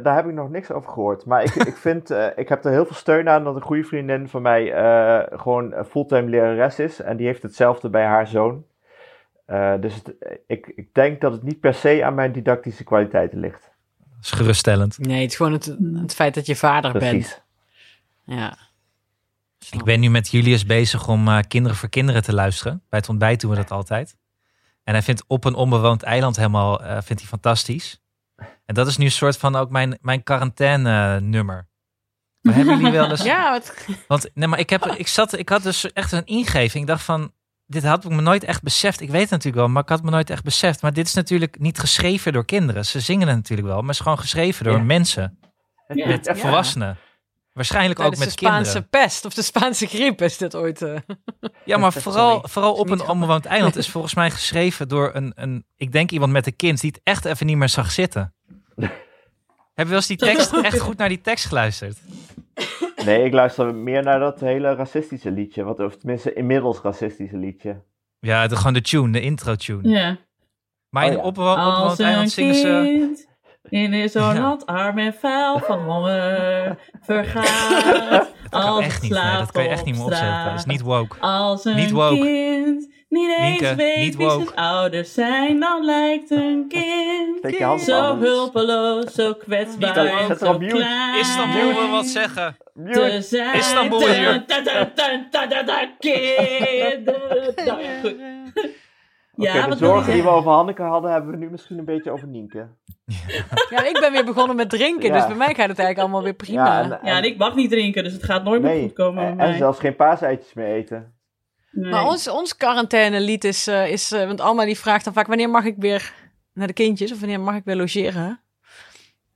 daar 0.03 0.14
heb 0.14 0.26
ik 0.26 0.32
nog 0.32 0.50
niks 0.50 0.70
over 0.70 0.90
gehoord. 0.90 1.26
Maar 1.26 1.42
ik, 1.42 1.55
ik 1.55 1.76
vind, 1.76 2.11
eh, 2.11 2.26
ik 2.36 2.48
heb 2.48 2.64
er 2.64 2.70
heel 2.70 2.84
veel 2.86 2.94
steun 2.96 3.28
aan 3.28 3.44
dat 3.44 3.55
een 3.55 3.62
goede 3.62 3.84
vriendin 3.84 4.28
van 4.28 4.42
mij 4.42 4.72
eh, 4.72 5.38
gewoon 5.40 5.74
fulltime 5.88 6.28
lerares 6.28 6.78
is. 6.78 7.00
En 7.00 7.16
die 7.16 7.26
heeft 7.26 7.42
hetzelfde 7.42 7.90
bij 7.90 8.05
haar 8.05 8.26
zoon. 8.26 8.64
Dus 9.80 9.94
het- 9.94 10.14
ik, 10.46 10.72
ik 10.76 10.94
denk 10.94 11.20
dat 11.20 11.32
het 11.32 11.42
niet 11.42 11.61
per 11.61 11.74
se 11.74 12.05
aan 12.05 12.14
mijn 12.14 12.32
didactische 12.32 12.84
kwaliteiten 12.84 13.38
ligt. 13.38 13.71
Is 14.22 14.30
geruststellend. 14.30 14.98
nee, 14.98 15.20
het 15.22 15.30
is 15.30 15.36
gewoon 15.36 15.52
het, 15.52 15.76
het 15.94 16.14
feit 16.14 16.34
dat 16.34 16.46
je 16.46 16.56
vader 16.56 16.92
bent. 16.92 17.02
Precies. 17.02 17.40
Ja. 18.24 18.58
Ik 19.70 19.84
ben 19.84 20.00
nu 20.00 20.10
met 20.10 20.30
Julius 20.30 20.66
bezig 20.66 21.08
om 21.08 21.28
eh, 21.28 21.38
Kinderen 21.48 21.76
voor 21.76 21.88
Kinderen 21.88 22.22
te 22.22 22.34
luisteren. 22.34 22.82
Bij 22.88 22.98
het 22.98 23.08
ontbijt 23.08 23.40
doen 23.40 23.50
we 23.50 23.56
dat 23.56 23.70
altijd. 23.70 24.16
En 24.84 24.92
hij 24.92 25.02
vindt 25.02 25.24
op 25.26 25.44
een 25.44 25.54
onbewoond 25.54 26.02
eiland 26.02 26.36
helemaal 26.36 26.82
eh, 26.82 26.92
vindt 27.02 27.20
hij 27.20 27.30
fantastisch. 27.30 28.00
En 28.64 28.74
dat 28.74 28.86
is 28.86 28.96
nu 28.96 29.04
een 29.04 29.10
soort 29.10 29.36
van 29.36 29.56
ook 29.56 29.70
mijn, 29.70 29.98
mijn 30.00 30.22
quarantaine 30.22 31.20
nummer. 31.20 31.68
Maar 32.40 32.54
hebben 32.54 32.76
jullie 32.76 32.92
wel 32.92 33.10
eens... 33.10 33.22
Ja, 33.22 33.50
wat, 33.50 33.74
Want 34.06 34.30
nee, 34.34 34.48
maar 34.48 34.58
ik, 34.58 34.70
heb, 34.70 34.86
ik, 34.86 35.08
zat, 35.08 35.38
ik 35.38 35.48
had 35.48 35.62
dus 35.62 35.92
echt 35.92 36.12
een 36.12 36.26
ingeving. 36.26 36.82
Ik 36.84 36.86
dacht 36.86 37.04
van, 37.04 37.32
dit 37.72 37.82
had 37.84 38.04
ik 38.04 38.10
me 38.10 38.20
nooit 38.20 38.44
echt 38.44 38.62
beseft. 38.62 39.00
Ik 39.00 39.10
weet 39.10 39.20
het 39.20 39.30
natuurlijk 39.30 39.56
wel, 39.56 39.68
maar 39.68 39.82
ik 39.82 39.88
had 39.88 40.02
me 40.02 40.10
nooit 40.10 40.30
echt 40.30 40.44
beseft. 40.44 40.82
Maar 40.82 40.92
dit 40.92 41.06
is 41.06 41.14
natuurlijk 41.14 41.58
niet 41.58 41.78
geschreven 41.78 42.32
door 42.32 42.44
kinderen. 42.44 42.84
Ze 42.86 43.00
zingen 43.00 43.26
het 43.28 43.36
natuurlijk 43.36 43.68
wel, 43.68 43.76
maar 43.76 43.86
het 43.86 43.94
is 43.96 44.00
gewoon 44.02 44.18
geschreven 44.18 44.64
door 44.64 44.76
Ja. 44.76 44.82
mensen. 44.82 45.38
Ja. 45.94 46.06
Met 46.06 46.24
Ja. 46.26 46.34
volwassenen. 46.36 46.96
Waarschijnlijk 47.52 48.00
ook 48.00 48.10
met 48.10 48.18
de 48.18 48.30
Spaanse 48.30 48.62
kinderen. 48.72 48.88
pest 48.88 49.24
of 49.24 49.34
de 49.34 49.42
Spaanse 49.42 49.86
griep 49.86 50.22
is 50.22 50.36
dit 50.36 50.54
ooit. 50.56 50.82
eh. 50.82 50.96
Ja, 51.64 51.76
maar 51.76 51.92
vooral, 52.02 52.44
vooral 52.48 52.74
op 52.74 52.90
een 52.90 53.08
onbewoond 53.08 53.44
eiland 53.46 53.76
is 53.76 53.88
volgens 53.96 54.14
mij 54.14 54.30
geschreven 54.30 54.88
door 54.88 55.10
een, 55.14 55.32
een, 55.34 55.64
ik 55.76 55.92
denk 55.92 56.10
iemand 56.10 56.32
met 56.32 56.46
een 56.46 56.56
kind 56.56 56.80
die 56.80 56.90
het 56.90 57.00
echt 57.04 57.24
even 57.24 57.46
niet 57.46 57.56
meer 57.56 57.68
zag 57.68 57.90
zitten. 57.90 58.34
Heb 59.74 59.86
je 59.86 59.92
wel 59.92 59.94
eens 59.96 60.06
die 60.06 60.16
tekst, 60.16 60.52
echt 60.52 60.80
goed 60.80 60.96
naar 60.96 61.08
die 61.08 61.20
tekst 61.20 61.46
geluisterd? 61.46 61.98
Nee, 63.05 63.24
ik 63.24 63.32
luister 63.32 63.74
meer 63.74 64.03
naar 64.03 64.18
dat 64.18 64.40
hele 64.40 64.74
racistische 64.74 65.30
liedje. 65.30 65.62
Wat, 65.62 65.80
of 65.80 65.96
tenminste, 65.96 66.32
inmiddels 66.32 66.80
racistische 66.80 67.36
liedje. 67.36 67.82
Ja, 68.18 68.46
de, 68.46 68.57
gewoon 68.57 68.72
de 68.72 68.80
tune, 68.80 69.12
de 69.12 69.20
intro 69.20 69.55
tune. 69.55 69.88
Ja. 69.88 70.16
Maar 70.88 71.05
in 71.07 71.11
Oh 71.11 71.16
een 71.16 71.22
ja. 71.98 72.05
eiland 72.05 72.30
zingen 72.30 72.55
ze... 72.55 72.82
kind 72.84 73.30
In 73.68 74.09
zo'n 74.11 74.34
Ja. 74.34 74.40
land 74.40 74.66
arm 74.66 74.98
en 74.98 75.14
vuil 75.14 75.59
van 75.59 75.78
honger 75.78 76.78
vergaat. 77.00 78.30
Dat 78.53 78.62
kan 78.64 78.82
echt 78.82 79.03
niet. 79.03 79.11
Nee, 79.12 79.36
dat 79.38 79.53
kan 79.53 79.62
je 79.62 79.68
echt 79.68 79.84
niet 79.84 79.94
meer 79.94 80.05
opzetten. 80.05 80.44
Dat 80.44 80.59
is 80.59 80.64
niet 80.64 80.80
woke. 80.80 81.18
Als 81.20 81.64
een 81.64 81.76
Niet 81.76 81.90
woke. 81.90 82.14
kind 82.20 82.90
niet 83.09 83.28
eens 83.38 83.61
Nienke, 83.61 83.74
weet 83.74 83.96
niet 83.96 84.16
wie 84.16 84.26
woke. 84.26 84.44
zijn 84.44 84.57
ouders 84.57 85.14
zijn, 85.14 85.61
dan 85.61 85.84
lijkt 85.84 86.30
een 86.30 86.64
kind 86.68 87.80
zo 87.80 88.16
hulpeloos, 88.18 89.14
zo 89.14 89.26
Niet 89.28 89.36
kwetsbaar 89.38 89.98
alleen, 89.98 90.30
en 90.30 90.38
zo 90.38 90.59
klein. 90.59 91.18
Istanbul 91.18 91.74
wil 91.74 91.90
wat 91.90 92.07
zeggen. 92.07 92.57
Mute. 92.74 93.00
Te 93.00 93.22
zijn. 93.22 93.57
Istanbul 93.57 94.07
hier. 94.09 94.44
Kinderen. 95.98 97.55
Nou 97.64 97.82
ja, 97.82 98.00
Ja, 99.34 99.66
de 99.66 99.76
zorgen 99.76 100.12
die 100.12 100.22
we 100.22 100.28
over 100.28 100.50
Hanneke 100.50 100.82
hadden, 100.82 101.11
hebben 101.11 101.30
we 101.30 101.36
nu 101.36 101.50
misschien 101.50 101.78
een 101.78 101.84
beetje 101.84 102.11
over 102.11 102.28
Nienke. 102.28 102.68
Ja, 103.70 103.84
ik 103.84 103.96
ben 104.00 104.12
weer 104.12 104.24
begonnen 104.24 104.56
met 104.56 104.70
drinken, 104.70 105.08
Ja. 105.08 105.14
dus 105.16 105.26
bij 105.26 105.36
mij 105.36 105.46
gaat 105.54 105.68
het 105.68 105.78
eigenlijk 105.78 105.98
allemaal 105.98 106.22
weer 106.22 106.34
prima. 106.34 106.82
en, 106.82 106.88
Ja, 106.88 107.16
en 107.16 107.24
ik 107.24 107.36
mag 107.38 107.54
niet 107.54 107.70
drinken, 107.70 108.04
dus 108.04 108.12
het 108.12 108.24
gaat 108.24 108.44
nooit 108.44 108.62
meer 108.62 108.80
goed 108.82 108.92
komen 108.92 109.26
en, 109.26 109.40
en 109.40 109.56
zelfs 109.58 109.78
geen 109.78 109.96
paaseitjes 109.96 110.54
meer 110.54 110.66
eten. 110.66 111.14
Nee. 111.70 111.90
Maar 111.90 112.06
ons, 112.06 112.28
ons 112.28 112.56
quarantainelied 112.56 113.44
is, 113.44 113.66
eh, 113.66 113.90
is 113.90 114.12
eh, 114.12 114.26
want 114.26 114.40
Alma 114.40 114.64
die 114.64 114.78
vraagt 114.78 115.04
dan 115.04 115.12
vaak, 115.12 115.26
wanneer 115.26 115.50
mag 115.50 115.64
ik 115.64 115.74
weer 115.78 116.12
naar 116.54 116.66
de 116.66 116.72
kindjes? 116.72 117.12
Of 117.12 117.18
wanneer 117.20 117.40
mag 117.40 117.54
ik 117.54 117.64
weer 117.64 117.76
logeren? 117.76 118.40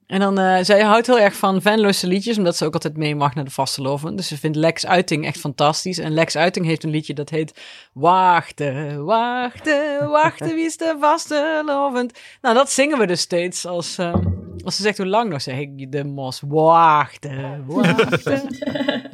En 0.06 0.20
dan, 0.20 0.38
eh 0.38 0.64
zij 0.64 0.82
houdt 0.82 1.06
heel 1.06 1.18
erg 1.18 1.36
van 1.36 1.62
Venlose 1.62 2.06
liedjes, 2.06 2.38
omdat 2.38 2.56
ze 2.56 2.64
ook 2.64 2.74
altijd 2.74 2.96
mee 2.96 3.14
mag 3.14 3.34
naar 3.34 3.44
de 3.44 3.50
vasteloven. 3.50 4.16
Dus 4.16 4.28
ze 4.28 4.38
vindt 4.38 4.56
Lex 4.56 4.86
Uiting 4.86 5.26
echt 5.26 5.38
fantastisch. 5.38 5.98
En 5.98 6.12
Lex 6.12 6.36
Uiting 6.36 6.66
heeft 6.66 6.84
een 6.84 6.90
liedje 6.90 7.14
dat 7.14 7.30
heet 7.30 7.60
Wachten, 7.92 9.04
wachten, 9.04 10.08
wachten, 10.08 10.54
wie 10.54 10.64
is 10.64 10.76
de 10.76 10.96
vastelovend? 11.00 12.18
Nou, 12.40 12.54
dat 12.54 12.70
zingen 12.70 12.98
we 12.98 13.06
dus 13.06 13.20
steeds 13.20 13.66
als, 13.66 13.98
eh, 13.98 14.14
als 14.64 14.76
ze 14.76 14.82
zegt 14.82 14.98
hoe 14.98 15.06
lang 15.06 15.30
nog, 15.30 15.42
zeg 15.42 15.58
ik 15.58 15.92
de 15.92 16.04
mos. 16.04 16.42
Wachten, 16.46 17.64
wachten. 17.66 18.46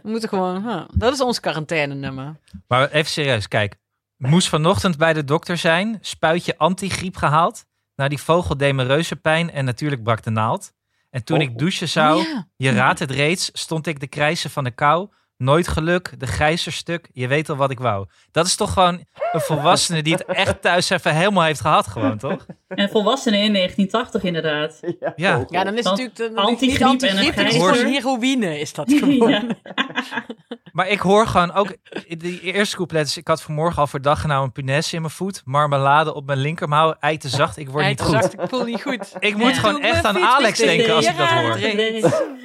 We 0.03 0.09
moeten 0.11 0.29
gewoon, 0.29 0.87
dat 0.95 1.13
is 1.13 1.21
ons 1.21 1.41
quarantaine-nummer. 1.41 2.37
Maar 2.69 2.91
even 2.91 3.11
serieus, 3.11 3.49
kijk. 3.49 3.77
Moest 4.17 4.49
vanochtend 4.49 4.97
bij 4.97 5.13
de 5.13 5.25
dokter 5.25 5.57
zijn. 5.57 5.99
Spuitje 6.01 6.59
antigriep 6.59 7.17
gehaald. 7.17 7.65
Nou, 7.97 8.09
die 8.09 8.21
vogel 8.21 8.57
deed 8.57 8.81
reuze 8.81 9.17
pijn 9.17 9.51
en 9.51 9.65
natuurlijk 9.65 10.03
brak 10.03 10.23
de 10.23 10.31
naald. 10.31 10.73
En 11.13 11.25
toen 11.25 11.37
Oh. 11.37 11.43
ik 11.43 11.59
douchen 11.59 11.89
zou, 11.89 12.19
Oh 12.21 12.23
ja. 12.27 12.47
je 12.57 12.71
raadt 12.71 12.99
het 12.99 13.11
reeds, 13.11 13.51
stond 13.53 13.87
ik 13.87 14.01
de 14.01 14.07
krijsen 14.07 14.51
van 14.51 14.65
de 14.65 14.71
kou. 14.71 15.09
Nooit 15.37 15.69
geluk, 15.69 16.15
de 16.21 16.27
gijzerstuk, 16.27 17.09
je 17.13 17.27
weet 17.27 17.49
al 17.49 17.57
wat 17.57 17.71
ik 17.71 17.79
wou. 17.79 18.07
Dat 18.31 18.47
is 18.47 18.57
toch 18.57 18.73
gewoon 18.73 19.05
een 19.33 19.41
volwassene 19.41 20.03
die 20.03 20.13
het 20.13 20.25
echt 20.25 20.63
thuis 20.63 20.91
even 20.91 21.15
helemaal 21.15 21.43
heeft 21.45 21.61
gehad 21.61 21.87
gewoon, 21.87 22.19
toch? 22.19 22.47
En 22.69 22.89
volwassenen 22.91 23.41
in 23.41 23.53
1980 23.53 24.23
inderdaad. 24.23 24.81
Ja, 25.17 25.45
Ja. 25.49 25.65
dan 25.65 25.73
is 25.79 25.85
het 25.85 25.85
natuurlijk 25.85 26.17
de, 26.17 26.33
antigriep 26.35 27.03
en 27.03 27.17
een 27.19 27.33
het 27.33 27.55
is 27.55 27.83
heroïne 27.83 28.59
is 28.61 28.73
dat 28.73 28.93
gewoon. 28.99 29.31
Ja. 29.31 29.43
Maar 30.73 30.89
ik 30.89 31.01
hoor 31.01 31.27
gewoon 31.27 31.53
ook, 31.53 31.77
De 32.19 32.41
eerste 32.41 32.77
couplet 32.77 33.07
is, 33.07 33.17
ik 33.17 33.29
had 33.29 33.43
vanmorgen 33.43 33.81
al 33.81 33.87
voor 33.87 34.01
dag 34.01 34.27
nou 34.27 34.45
een 34.45 34.53
punaise 34.53 34.95
in 34.95 35.01
mijn 35.01 35.13
voet, 35.13 35.43
marmelade 35.45 36.15
op 36.15 36.27
mijn 36.27 36.39
linkermouw, 36.39 36.95
ei 37.01 37.17
te 37.19 37.29
zacht, 37.29 37.57
ik 37.57 37.69
word 37.69 37.83
ei 37.85 37.89
niet 37.91 38.01
goed. 38.01 38.13
zacht, 38.13 38.33
ik 38.33 38.41
voel 38.49 38.65
niet 38.65 38.83
goed. 38.83 39.13
Ik 39.19 39.37
moet 39.37 39.59
gewoon 39.59 39.83
echt 39.83 40.05
aan 40.05 40.19
Alex 40.19 40.59
denken 40.59 40.95
als 40.95 41.07
ik 41.07 41.17
dat 41.17 41.29
hoor. 41.29 41.59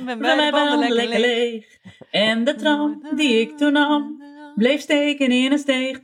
Met 0.03 0.19
mijn 0.19 0.51
banden 0.51 0.91
lekker 0.91 1.19
leeg. 1.19 1.65
En 2.11 2.43
de 2.43 2.55
tram 2.55 3.03
die 3.15 3.39
ik 3.39 3.57
toen 3.57 3.73
nam, 3.73 4.21
bleef 4.55 4.81
steken 4.81 5.31
in 5.31 5.51
een 5.51 5.57
steeg. 5.57 5.97
Op 5.97 6.03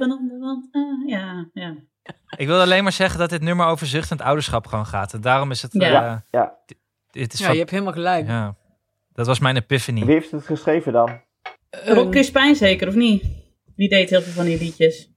een 0.00 0.12
onderwand, 0.12 0.68
ah, 0.72 1.08
ja, 1.08 1.48
ja. 1.52 1.74
Ik 2.36 2.46
wil 2.46 2.60
alleen 2.60 2.82
maar 2.82 2.92
zeggen 2.92 3.18
dat 3.18 3.30
dit 3.30 3.40
nummer 3.40 3.66
over 3.66 3.86
zuchtend 3.86 4.20
ouderschap 4.20 4.66
gewoon 4.66 4.86
gaat. 4.86 5.12
En 5.12 5.20
daarom 5.20 5.50
is 5.50 5.62
het... 5.62 5.72
Ja, 5.72 6.04
eh, 6.04 6.16
ja. 6.30 6.58
Dit 7.10 7.32
is 7.32 7.38
ja 7.38 7.50
je 7.50 7.58
hebt 7.58 7.70
helemaal 7.70 7.92
gelijk. 7.92 8.26
Ja. 8.26 8.54
Dat 9.12 9.26
was 9.26 9.38
mijn 9.38 9.56
epiphany. 9.56 10.04
Wie 10.04 10.14
heeft 10.14 10.30
het 10.30 10.44
geschreven 10.44 10.92
dan? 10.92 11.20
Eh, 11.70 11.94
Rob 11.94 12.10
Crispijn 12.10 12.56
zeker, 12.56 12.88
of 12.88 12.94
niet? 12.94 13.24
Die 13.76 13.88
deed 13.88 14.10
heel 14.10 14.22
veel 14.22 14.32
van 14.32 14.44
die 14.44 14.58
liedjes. 14.58 15.10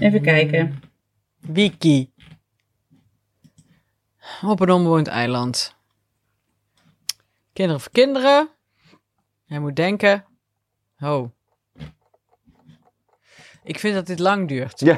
Even 0.00 0.22
kijken. 0.22 0.82
Wiki. 1.40 2.12
Op 4.42 4.60
een 4.60 4.70
onbewoond 4.70 5.06
eiland. 5.06 5.76
Kinderen 7.52 7.80
voor 7.80 7.92
kinderen. 7.92 8.48
Jij 9.44 9.60
moet 9.60 9.76
denken. 9.76 10.24
Oh. 10.98 11.30
Ik 13.64 13.78
vind 13.78 13.94
dat 13.94 14.06
dit 14.06 14.18
lang 14.18 14.48
duurt. 14.48 14.80
Ja. 14.80 14.96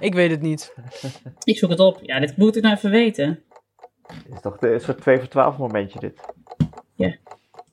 Ik 0.00 0.14
weet 0.14 0.30
het 0.30 0.40
niet. 0.40 0.74
Ik 1.44 1.58
zoek 1.58 1.70
het 1.70 1.80
op. 1.80 2.00
Ja, 2.02 2.20
dit 2.20 2.36
moet 2.36 2.56
ik 2.56 2.62
nou 2.62 2.76
even 2.76 2.90
weten. 2.90 3.44
Is 4.34 4.40
toch 4.40 4.58
de- 4.58 4.72
een 4.72 4.80
soort 4.80 5.00
2 5.00 5.18
voor 5.18 5.28
12 5.28 5.56
momentje 5.56 5.98
dit? 6.00 6.20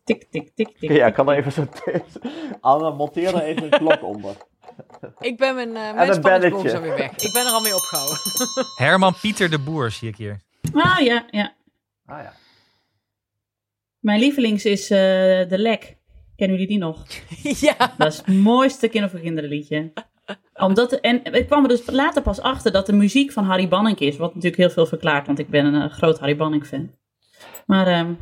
Tik, 0.03 0.27
tik, 0.31 0.51
tik, 0.55 0.77
tik. 0.77 0.91
Ja, 0.91 1.05
ik 1.05 1.13
kan 1.13 1.29
er 1.29 1.37
even 1.37 1.51
zo... 1.51 1.67
Anna, 2.61 2.89
monteer 2.89 3.35
er 3.35 3.41
even 3.43 3.63
een 3.63 3.69
klok 3.79 4.03
onder. 4.03 4.35
Ik 5.19 5.37
ben 5.37 5.55
mijn, 5.55 5.67
uh, 5.67 5.93
mijn 5.93 6.13
zo 6.69 6.81
weer 6.81 6.95
weg. 6.97 7.11
Ik 7.11 7.33
ben 7.33 7.45
er 7.45 7.51
al 7.51 7.61
mee 7.61 7.75
opgehouden. 7.75 8.17
Herman 8.85 9.13
Pieter 9.21 9.49
de 9.49 9.59
Boer 9.59 9.91
zie 9.91 10.07
ik 10.09 10.15
hier. 10.15 10.41
Ah, 10.73 10.99
ja, 10.99 11.25
ja. 11.29 11.53
Ah 12.05 12.23
ja. 12.23 12.33
Mijn 13.99 14.19
lievelings 14.19 14.65
is 14.65 14.89
eh, 14.89 14.97
De 15.49 15.57
Lek. 15.57 15.97
Kennen 16.35 16.57
jullie 16.57 16.71
die 16.71 16.83
nog? 16.85 17.05
ja. 17.67 17.93
Dat 17.97 18.11
is 18.11 18.17
het 18.17 18.27
mooiste 18.27 18.87
Kinder 18.87 19.09
voor 19.09 19.19
Kinderen 19.19 19.49
liedje. 19.49 19.93
Omdat, 20.53 20.91
en 20.91 21.23
ik 21.23 21.45
kwam 21.45 21.63
er 21.63 21.69
dus 21.69 21.89
later 21.89 22.21
pas 22.21 22.41
achter 22.41 22.71
dat 22.71 22.85
de 22.85 22.93
muziek 22.93 23.31
van 23.31 23.43
Harry 23.43 23.67
Banning 23.67 23.99
is. 23.99 24.17
Wat 24.17 24.35
natuurlijk 24.35 24.61
heel 24.61 24.69
veel 24.69 24.85
verklaart, 24.85 25.25
want 25.25 25.39
ik 25.39 25.49
ben 25.49 25.65
een 25.65 25.81
eh, 25.81 25.91
groot 25.91 26.19
Harry 26.19 26.35
Banning 26.35 26.65
fan. 26.65 26.91
Maar 27.65 27.87
ehm, 27.87 28.13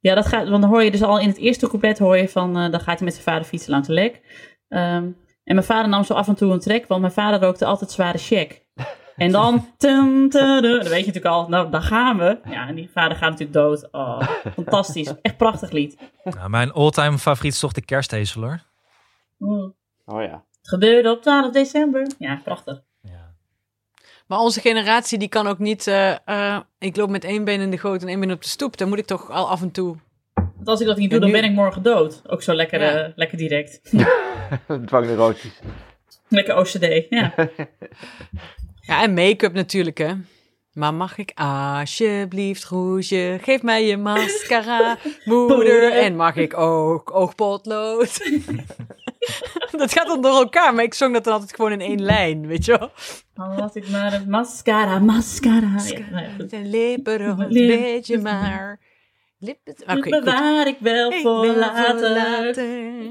ja, 0.00 0.14
dat 0.14 0.26
gaat, 0.26 0.48
want 0.48 0.62
dan 0.62 0.70
hoor 0.70 0.82
je 0.82 0.90
dus 0.90 1.02
al 1.02 1.18
in 1.18 1.28
het 1.28 1.36
eerste 1.36 1.68
couplet 1.68 1.98
hoor 1.98 2.16
je 2.16 2.28
van, 2.28 2.56
eh, 2.56 2.70
dan 2.70 2.80
gaat 2.80 2.96
hij 2.96 3.04
met 3.04 3.12
zijn 3.12 3.24
vader 3.24 3.44
fietsen 3.44 3.70
langs 3.70 3.86
de 3.86 3.94
lek. 3.94 4.20
Ehm, 4.68 5.04
en 5.44 5.54
mijn 5.54 5.64
vader 5.64 5.88
nam 5.88 6.04
zo 6.04 6.14
af 6.14 6.28
en 6.28 6.34
toe 6.34 6.52
een 6.52 6.60
trek, 6.60 6.86
want 6.86 7.00
mijn 7.00 7.12
vader 7.12 7.40
rookte 7.40 7.64
altijd 7.64 7.90
zware 7.90 8.18
check. 8.18 8.64
En 9.16 9.32
dan, 9.32 9.54
tum, 9.76 10.30
tum, 10.30 10.60
tum, 10.60 10.62
dan 10.62 10.70
weet 10.70 10.82
je 10.82 11.06
natuurlijk 11.06 11.24
al, 11.24 11.48
nou, 11.48 11.70
daar 11.70 11.82
gaan 11.82 12.18
we. 12.18 12.40
Ja, 12.50 12.68
en 12.68 12.74
die 12.74 12.90
vader 12.90 13.16
gaat 13.16 13.30
natuurlijk 13.30 13.58
dood. 13.58 13.88
Oh, 13.92 14.20
fantastisch. 14.54 15.14
Echt 15.22 15.36
prachtig 15.36 15.70
lied. 15.70 15.98
Nou, 16.24 16.50
mijn 16.50 16.72
all-time 16.72 17.18
favoriet 17.18 17.52
is 17.52 17.58
toch 17.58 17.72
de 17.72 17.84
kersthazel 17.84 18.42
hoor. 18.42 18.60
Mm. 19.36 19.74
Oh 20.04 20.22
ja. 20.22 20.44
Het 20.66 20.74
gebeurde 20.74 21.10
op 21.10 21.22
12 21.22 21.52
december. 21.52 22.06
Ja, 22.18 22.40
prachtig. 22.44 22.82
Ja. 23.02 23.34
Maar 24.26 24.38
onze 24.38 24.60
generatie 24.60 25.18
die 25.18 25.28
kan 25.28 25.46
ook 25.46 25.58
niet... 25.58 25.86
eh, 25.86 26.16
eh, 26.24 26.60
ik 26.78 26.96
loop 26.96 27.08
met 27.10 27.24
één 27.24 27.44
been 27.44 27.60
in 27.60 27.70
de 27.70 27.78
goot 27.78 28.02
en 28.02 28.08
één 28.08 28.20
been 28.20 28.32
op 28.32 28.42
de 28.42 28.48
stoep. 28.48 28.76
Dan 28.76 28.88
moet 28.88 28.98
ik 28.98 29.06
toch 29.06 29.30
al 29.30 29.48
af 29.48 29.62
en 29.62 29.70
toe... 29.70 29.96
Want 30.34 30.68
als 30.68 30.80
ik 30.80 30.86
dat 30.86 30.96
niet 30.96 31.10
doe, 31.10 31.20
dan 31.20 31.30
ben 31.32 31.44
ik 31.44 31.52
morgen 31.52 31.82
dood. 31.82 32.22
Ook 32.26 32.42
zo 32.42 32.54
lekker, 32.54 32.80
Ja. 32.80 33.04
eh, 33.04 33.12
lekker 33.14 33.38
direct. 33.38 33.80
Dwangneurotisch. 34.86 35.60
lekker 36.28 36.56
OCD, 36.56 37.06
ja. 37.10 37.34
Ja, 38.80 39.02
en 39.02 39.14
make-up 39.14 39.52
natuurlijk, 39.52 39.98
hè. 39.98 40.12
Maar 40.72 40.94
mag 40.94 41.18
ik 41.18 41.32
alsjeblieft, 41.34 42.64
Roesje, 42.64 43.38
geef 43.42 43.62
mij 43.62 43.86
je 43.86 43.96
mascara, 43.96 44.96
moeder. 45.24 45.92
En 45.92 46.16
mag 46.16 46.36
ik 46.36 46.56
ook 46.58 47.14
oogpotlood? 47.14 48.18
dat 49.82 49.92
gaat 49.92 50.06
dan 50.06 50.20
door 50.22 50.34
elkaar, 50.34 50.74
maar 50.74 50.84
ik 50.84 50.94
zong 50.94 51.12
dat 51.12 51.24
dan 51.24 51.32
altijd 51.32 51.54
gewoon 51.54 51.72
in 51.72 51.80
één 51.80 52.02
lijn, 52.02 52.46
weet 52.46 52.64
je 52.64 52.78
wel. 52.78 52.90
Dan 53.34 53.60
had 53.60 53.74
ik 53.76 53.88
maar 53.88 54.12
een 54.12 54.30
mascara, 54.30 54.98
mascara. 54.98 55.70
Nou 56.10 56.22
ja, 56.24 56.28
goed. 56.38 56.52
En 56.52 56.70
lippenrood, 56.70 57.52
Lip- 57.52 57.80
weet 57.80 58.06
je 58.06 58.18
maar. 58.18 58.80
Lippen... 59.38 59.72
Oké, 59.72 59.94
Dit 59.94 60.02
goed. 60.02 60.24
bewaar 60.24 60.66
ik 60.66 60.76
wel 60.80 61.10
Ik 61.12 61.20
voor 61.20 61.40
wil 61.40 61.56
later. 61.56 62.10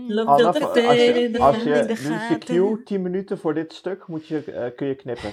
Loop 0.08 0.38
veel 0.38 0.48
als 0.48 0.58
je, 0.58 0.88
als 0.88 0.96
je, 0.96 1.04
in 1.24 1.32
de 1.32 1.88
nu 1.88 1.92
is 1.94 2.02
je 2.02 2.08
gaten. 2.08 2.40
cue 2.40 2.84
10 2.84 3.02
minuten 3.02 3.38
voor 3.38 3.54
dit 3.54 3.74
stuk, 3.74 4.08
moet 4.08 4.28
je, 4.28 4.44
eh, 4.44 4.76
kun 4.76 4.88
je 4.88 4.96
knippen. 4.96 5.32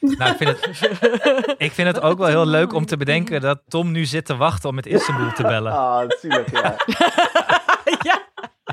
Nou, 0.00 0.30
ik 0.30 0.36
vind, 0.36 0.50
het, 0.50 1.54
ik 1.66 1.72
vind 1.72 1.88
het 1.88 2.00
ook 2.00 2.18
wel 2.18 2.26
heel 2.26 2.46
leuk 2.46 2.72
om 2.72 2.86
te 2.86 2.96
bedenken 2.96 3.40
dat 3.40 3.60
Tom 3.68 3.90
nu 3.92 4.04
zit 4.04 4.24
te 4.26 4.36
wachten 4.36 4.68
om 4.68 4.74
met 4.74 4.86
Istanbul 4.86 5.32
te 5.32 5.42
bellen. 5.42 5.72
Ah, 5.72 5.98
natuurlijk, 6.08 6.50
ja. 6.50 6.76
Ja. 8.02 8.19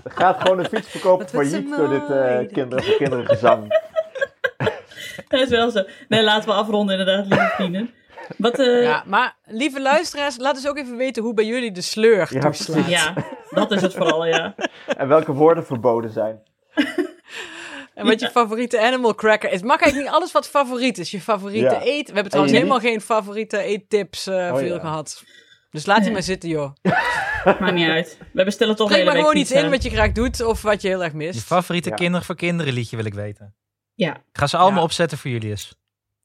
Er 0.03 0.11
gaat 0.21 0.41
gewoon 0.41 0.59
een 0.59 0.65
fiets 0.65 0.87
verkopen 0.89 1.29
zo 1.29 1.37
failliet 1.37 1.75
door 1.77 1.89
dit 1.89 2.07
mooi, 2.09 2.21
eh 2.21 2.37
dit 2.39 2.51
kinderen 2.51 2.83
voor 2.83 2.95
kinderen 2.95 3.25
gezang. 3.25 3.81
Dat 5.27 5.39
is 5.45 5.49
wel 5.49 5.71
zo. 5.71 5.83
Nee, 6.07 6.23
laten 6.23 6.49
we 6.49 6.55
afronden 6.55 6.99
inderdaad, 6.99 7.25
lieve 7.27 7.53
vrienden. 7.55 7.89
Wat, 8.37 8.59
eh, 8.59 8.65
ja. 8.65 8.79
Ja, 8.81 9.03
maar 9.05 9.35
lieve 9.45 9.81
luisteraars, 9.81 10.37
laat 10.37 10.55
eens 10.55 10.67
ook 10.67 10.77
even 10.77 10.97
weten 10.97 11.23
hoe 11.23 11.33
bij 11.33 11.45
jullie 11.45 11.71
de 11.71 11.81
sleur 11.81 12.27
Ja, 12.33 12.39
toeslaat. 12.39 13.13
dat 13.49 13.71
is 13.71 13.81
het 13.81 13.93
vooral, 13.93 14.25
ja. 14.25 14.55
En 14.97 15.07
welke 15.07 15.31
woorden 15.33 15.65
verboden 15.65 16.11
zijn. 16.11 16.39
En 17.93 18.05
wat 18.05 18.19
je 18.19 18.29
favoriete 18.29 18.79
animal 18.81 19.15
cracker 19.15 19.51
is. 19.51 19.61
Mag 19.61 19.81
eigenlijk 19.81 20.09
niet 20.11 20.19
alles 20.21 20.31
wat 20.31 20.47
favoriet 20.47 20.97
is. 20.97 21.11
Je 21.11 21.21
favoriete 21.21 21.73
Ja. 21.75 21.81
eet. 21.83 22.07
We 22.07 22.13
hebben 22.13 22.29
trouwens 22.31 22.57
helemaal 22.57 22.79
geen 22.79 23.01
favoriete 23.01 23.57
eettips 23.57 24.27
eh 24.27 24.35
Oh, 24.35 24.57
veel 24.57 24.73
ja. 24.73 24.79
gehad. 24.79 25.23
Dus 25.77 25.85
laat 25.85 26.03
die 26.03 26.11
maar 26.11 26.23
zitten, 26.23 26.49
joh. 26.49 26.71
Maakt 27.45 27.73
niet 27.73 27.89
uit. 27.89 28.17
We 28.33 28.43
bestellen 28.43 28.75
toch 28.75 28.87
Breng 28.87 29.01
hele 29.01 29.13
maar 29.13 29.21
gewoon 29.23 29.37
iets 29.41 29.51
in 29.51 29.69
wat 29.69 29.83
je 29.83 29.89
graag 29.89 30.11
doet 30.11 30.43
of 30.43 30.61
wat 30.61 30.81
je 30.81 30.87
heel 30.87 31.03
erg 31.03 31.11
Je 31.11 31.17
mist. 31.17 31.43
favoriete 31.43 31.89
Ja. 31.89 31.95
kinderen 31.95 32.25
voor 32.25 32.35
kinderen 32.35 32.73
liedje 32.73 32.95
wil 32.95 33.05
ik 33.05 33.13
weten. 33.13 33.55
Ja. 33.93 34.15
Ik 34.15 34.21
ga 34.37 34.47
ze 34.47 34.57
allemaal 34.57 34.79
Ja. 34.79 34.83
opzetten 34.85 35.17
voor 35.17 35.31
jullie 35.31 35.49
eens. 35.49 35.75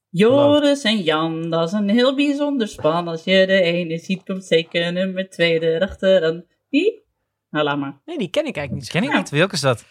Joris 0.09 0.81
en 0.81 0.97
Jan, 1.01 1.49
dat 1.49 1.67
is 1.67 1.73
een 1.73 1.89
heel 1.89 2.15
bijzonder 2.15 2.67
span. 2.67 3.07
Als 3.07 3.23
je 3.23 3.45
de 3.47 3.61
ene 3.61 3.97
ziet, 3.97 4.23
komt 4.23 4.45
zeker 4.45 4.93
nummer 4.93 5.29
twee 5.29 5.59
erachteraan. 5.61 6.43
Wie? 6.69 7.03
Nou, 7.49 7.65
laat 7.65 7.77
maar. 7.77 8.01
Nee, 8.05 8.17
die 8.17 8.29
ken 8.29 8.45
ik 8.45 8.55
eigenlijk 8.57 8.85
niet. 8.85 9.01
Ken 9.01 9.11
ik 9.11 9.17
niet. 9.17 9.29
Welke 9.29 9.53
is 9.53 9.61
dat? 9.61 9.85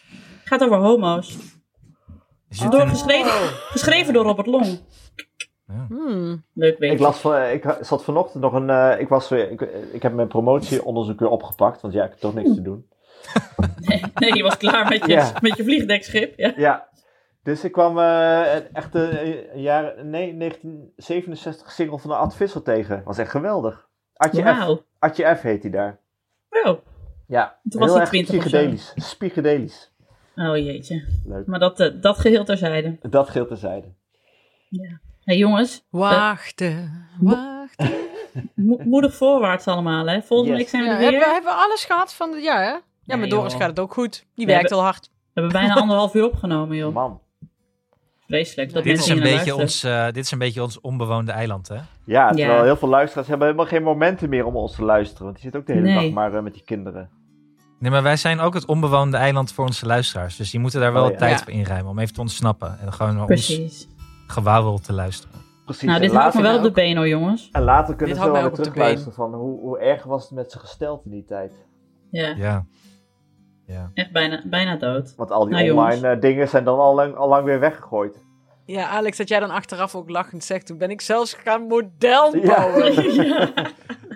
Gaat 0.44 0.62
over 0.62 0.76
homo's. 0.76 1.36
Is 2.48 2.60
het 2.60 2.72
Door 2.72 2.80
een- 2.80 2.89
geschreven, 2.89 3.32
geschreven 3.70 4.12
door 4.12 4.24
Robert 4.24 4.47
Long. 4.47 4.80
Hmm. 5.88 6.44
Leuk 6.52 6.78
Ik, 6.78 6.98
las 6.98 7.18
van, 7.18 7.42
ik 7.42 7.76
zat 7.80 8.04
vanochtend 8.04 8.42
nog 8.42 8.52
een. 8.52 8.70
eh, 8.70 9.00
ik, 9.00 9.08
was 9.08 9.28
weer, 9.28 9.50
ik, 9.50 9.60
ik 9.92 10.02
heb 10.02 10.12
mijn 10.12 10.28
promotieonderzoek 10.28 11.18
weer 11.20 11.28
opgepakt, 11.28 11.80
want 11.80 11.94
ja, 11.94 12.04
ik 12.04 12.10
heb 12.10 12.18
toch 12.18 12.34
niks 12.34 12.54
te 12.54 12.62
doen. 12.62 12.86
Nee, 14.14 14.34
je 14.36 14.42
was 14.42 14.56
klaar 14.56 14.88
met 14.88 15.06
je, 15.06 15.12
Ja. 15.12 15.32
met 15.40 15.56
je 15.56 15.64
vliegdekschip. 15.64 16.38
Ja. 16.38 16.52
Ja, 16.56 16.88
dus 17.42 17.64
ik 17.64 17.72
kwam 17.72 17.98
eh, 17.98 18.54
een 18.54 18.74
echte 18.74 19.06
eh, 19.08 19.60
jaren, 19.62 20.10
nee, 20.10 20.36
1967 20.36 21.70
single 21.70 21.98
van 21.98 22.10
de 22.10 22.16
Ad 22.16 22.36
Visser 22.36 22.62
tegen. 22.62 23.02
Was 23.04 23.18
echt 23.18 23.30
geweldig. 23.30 23.88
Adje 24.16 24.42
F. 24.42 24.82
Adje 24.98 25.34
F 25.36 25.40
heet 25.42 25.62
hij 25.62 25.70
daar. 25.70 25.98
Wow. 26.48 26.78
Ja, 27.26 27.58
Toen 27.68 27.80
was 27.80 27.90
hij 27.92 28.00
erg 28.00 28.08
20 28.08 28.34
of 28.36 28.42
zo. 28.42 28.48
psychedelisch. 28.48 28.92
Spiegedelisch. 28.96 29.92
Oh 30.36 30.56
jeetje. 30.56 31.04
Leuk. 31.24 31.46
Maar 31.46 31.58
dat, 31.58 31.80
eh, 31.80 32.00
dat 32.00 32.18
geheel 32.18 32.44
terzijde. 32.44 32.98
Dat 33.10 33.28
geldt 33.30 33.48
terzijde. 33.48 33.86
Hey 35.24 35.36
jongens, 35.36 35.84
Wachten, 35.90 37.06
wachten. 37.20 37.90
mo- 38.54 38.78
moedig 38.84 39.14
voorwaarts 39.14 39.66
allemaal 39.66 40.06
hè. 40.06 40.22
Volgende 40.22 40.50
Yes. 40.52 40.60
week 40.60 40.68
zijn 40.68 40.82
we 40.82 40.88
Ja, 40.88 40.94
er 40.94 40.98
weer. 41.00 41.10
hebben, 41.10 41.28
we, 41.28 41.34
hebben 41.34 41.52
we 41.52 41.58
alles 41.58 41.84
gehad 41.84 42.14
van 42.14 42.32
het 42.32 42.42
jaar, 42.42 42.62
hè? 42.64 42.70
Ja, 42.70 42.80
Nee, 43.04 43.16
met 43.16 43.30
Doris 43.30 43.52
joh. 43.52 43.60
gaat 43.60 43.70
het 43.70 43.78
ook 43.80 43.92
goed. 43.92 44.12
Die 44.34 44.46
We 44.46 44.52
werkt 44.52 44.60
hebben- 44.68 44.78
al 44.78 44.84
hard. 44.92 45.10
We 45.34 45.40
hebben 45.40 45.52
bijna 45.52 45.74
anderhalf 45.82 46.14
uur 46.14 46.24
opgenomen 46.24 46.76
joh. 46.76 46.94
Man. 46.94 47.20
Vreselijk. 48.26 48.72
Dat 48.72 48.84
Dit 48.84 48.98
is, 48.98 49.06
een 49.08 49.20
beetje 49.20 49.54
ons, 49.54 49.84
eh, 49.84 50.04
dit 50.04 50.16
is 50.24 50.30
een 50.30 50.38
beetje 50.38 50.62
ons 50.62 50.80
onbewoonde 50.80 51.32
eiland, 51.32 51.68
hè? 51.68 51.78
Ja, 52.04 52.28
terwijl 52.30 52.56
Ja. 52.58 52.62
heel 52.62 52.76
veel 52.76 52.88
luisteraars 52.88 53.28
hebben 53.28 53.46
helemaal 53.46 53.68
geen 53.68 53.82
momenten 53.82 54.28
meer 54.28 54.44
om 54.46 54.56
ons 54.56 54.74
te 54.74 54.84
luisteren. 54.84 55.22
Want 55.24 55.34
die 55.34 55.42
zitten 55.42 55.60
ook 55.60 55.66
de 55.66 55.72
hele 55.72 55.86
Nee. 55.86 55.94
dag 56.04 56.12
maar 56.12 56.34
eh, 56.34 56.42
met 56.42 56.54
die 56.54 56.64
kinderen. 56.64 57.10
Nee, 57.78 57.90
maar 57.90 58.02
wij 58.02 58.16
zijn 58.16 58.40
ook 58.40 58.54
het 58.54 58.64
onbewoonde 58.66 59.16
eiland 59.16 59.52
voor 59.52 59.64
onze 59.66 59.86
luisteraars. 59.86 60.36
Dus 60.36 60.50
die 60.50 60.60
moeten 60.60 60.80
daar 60.80 60.92
wel 60.92 61.04
Oh, 61.04 61.10
ja. 61.10 61.16
tijd 61.16 61.38
Ja. 61.38 61.44
voor 61.44 61.52
inruimen 61.52 61.90
om 61.90 61.98
even 61.98 62.14
te 62.14 62.20
ontsnappen. 62.20 62.78
En 62.80 62.92
gewoon 62.92 63.12
naar 63.16 63.20
ons 63.28 63.46
Precies. 63.46 63.88
Gewauwel 64.32 64.78
te 64.78 64.92
luisteren. 64.92 65.40
Precies. 65.64 65.82
Nou, 65.88 66.00
dit 66.00 66.12
houdt 66.12 66.34
me 66.34 66.42
wel 66.42 66.56
op 66.56 66.62
de 66.62 66.70
been 66.70 66.96
hoor 66.96 67.09
jongens. 67.09 67.48
en 67.52 67.62
later 67.62 67.94
kunnen 67.96 68.14
ze 68.16 68.20
houdt 68.22 68.36
wel 68.36 68.46
weer 68.48 68.56
terugluisteren 68.59 69.14
van 69.14 69.34
hoe, 69.34 69.60
hoe 69.60 69.78
erg 69.78 70.04
was 70.04 70.22
het 70.22 70.32
met 70.32 70.50
zijn 70.50 70.64
gesteld 70.64 71.04
in 71.04 71.10
die 71.10 71.24
tijd. 71.24 71.52
Ja, 72.10 72.34
Ja. 72.36 72.66
Ja. 73.66 73.90
echt 73.94 74.12
bijna, 74.12 74.42
bijna 74.46 74.76
dood. 74.76 75.14
Want 75.16 75.30
al 75.30 75.44
die 75.44 75.54
Nou, 75.54 75.70
online 75.70 76.09
eh, 76.09 76.20
dingen 76.20 76.48
zijn 76.48 76.64
dan 76.64 76.78
al 76.78 76.94
lang, 76.94 77.14
al 77.14 77.28
lang 77.28 77.44
weer 77.44 77.60
weggegooid. 77.60 78.24
Ja, 78.64 78.88
Alex, 78.88 79.16
dat 79.16 79.28
jij 79.28 79.40
dan 79.40 79.50
achteraf 79.50 79.94
ook 79.94 80.10
lachend 80.10 80.44
zegt, 80.44 80.66
toen 80.66 80.78
ben 80.78 80.90
ik 80.90 81.00
zelfs 81.00 81.34
gaan 81.34 81.62
model 81.66 82.40
bouwen. 82.40 82.92
Ja. 83.24 83.50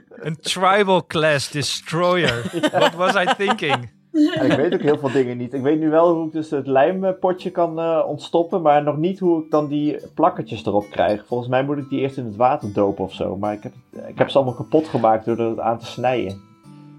Een 0.09 0.37
tribal 0.41 1.07
class 1.07 1.51
destroyer. 1.51 2.51
What 2.73 2.95
was 2.95 3.15
I 3.15 3.25
thinking? 3.37 3.91
En 4.35 4.51
ik 4.51 4.57
weet 4.57 4.75
ook 4.75 4.81
heel 4.81 4.99
veel 4.99 5.13
dingen 5.13 5.37
niet. 5.37 5.55
Ik 5.55 5.63
weet 5.63 5.79
nu 5.81 5.91
wel 5.91 6.15
hoe 6.15 6.27
ik 6.27 6.33
dus 6.33 6.51
het 6.51 6.67
lijmpotje 6.67 7.51
kan 7.51 7.79
eh, 7.81 8.05
ontstoppen, 8.07 8.63
maar 8.63 8.83
nog 8.83 8.97
niet 8.97 9.19
hoe 9.19 9.45
ik 9.45 9.51
dan 9.51 9.69
die 9.69 9.97
plakkertjes 10.15 10.67
erop 10.67 10.87
krijg. 10.91 11.27
Volgens 11.27 11.49
mij 11.49 11.65
moet 11.65 11.79
ik 11.79 11.89
die 11.89 12.01
eerst 12.01 12.17
in 12.17 12.25
het 12.25 12.37
water 12.37 12.73
dopen 12.73 13.05
of 13.05 13.13
zo. 13.15 13.37
Maar 13.37 13.53
ik 13.53 13.63
heb, 13.63 13.73
ik 14.07 14.19
heb 14.19 14.29
ze 14.31 14.37
allemaal 14.37 14.55
kapot 14.55 14.89
gemaakt 14.89 15.25
door 15.25 15.39
er 15.39 15.61
aan 15.61 15.79
te 15.79 15.87
snijden. 15.87 16.41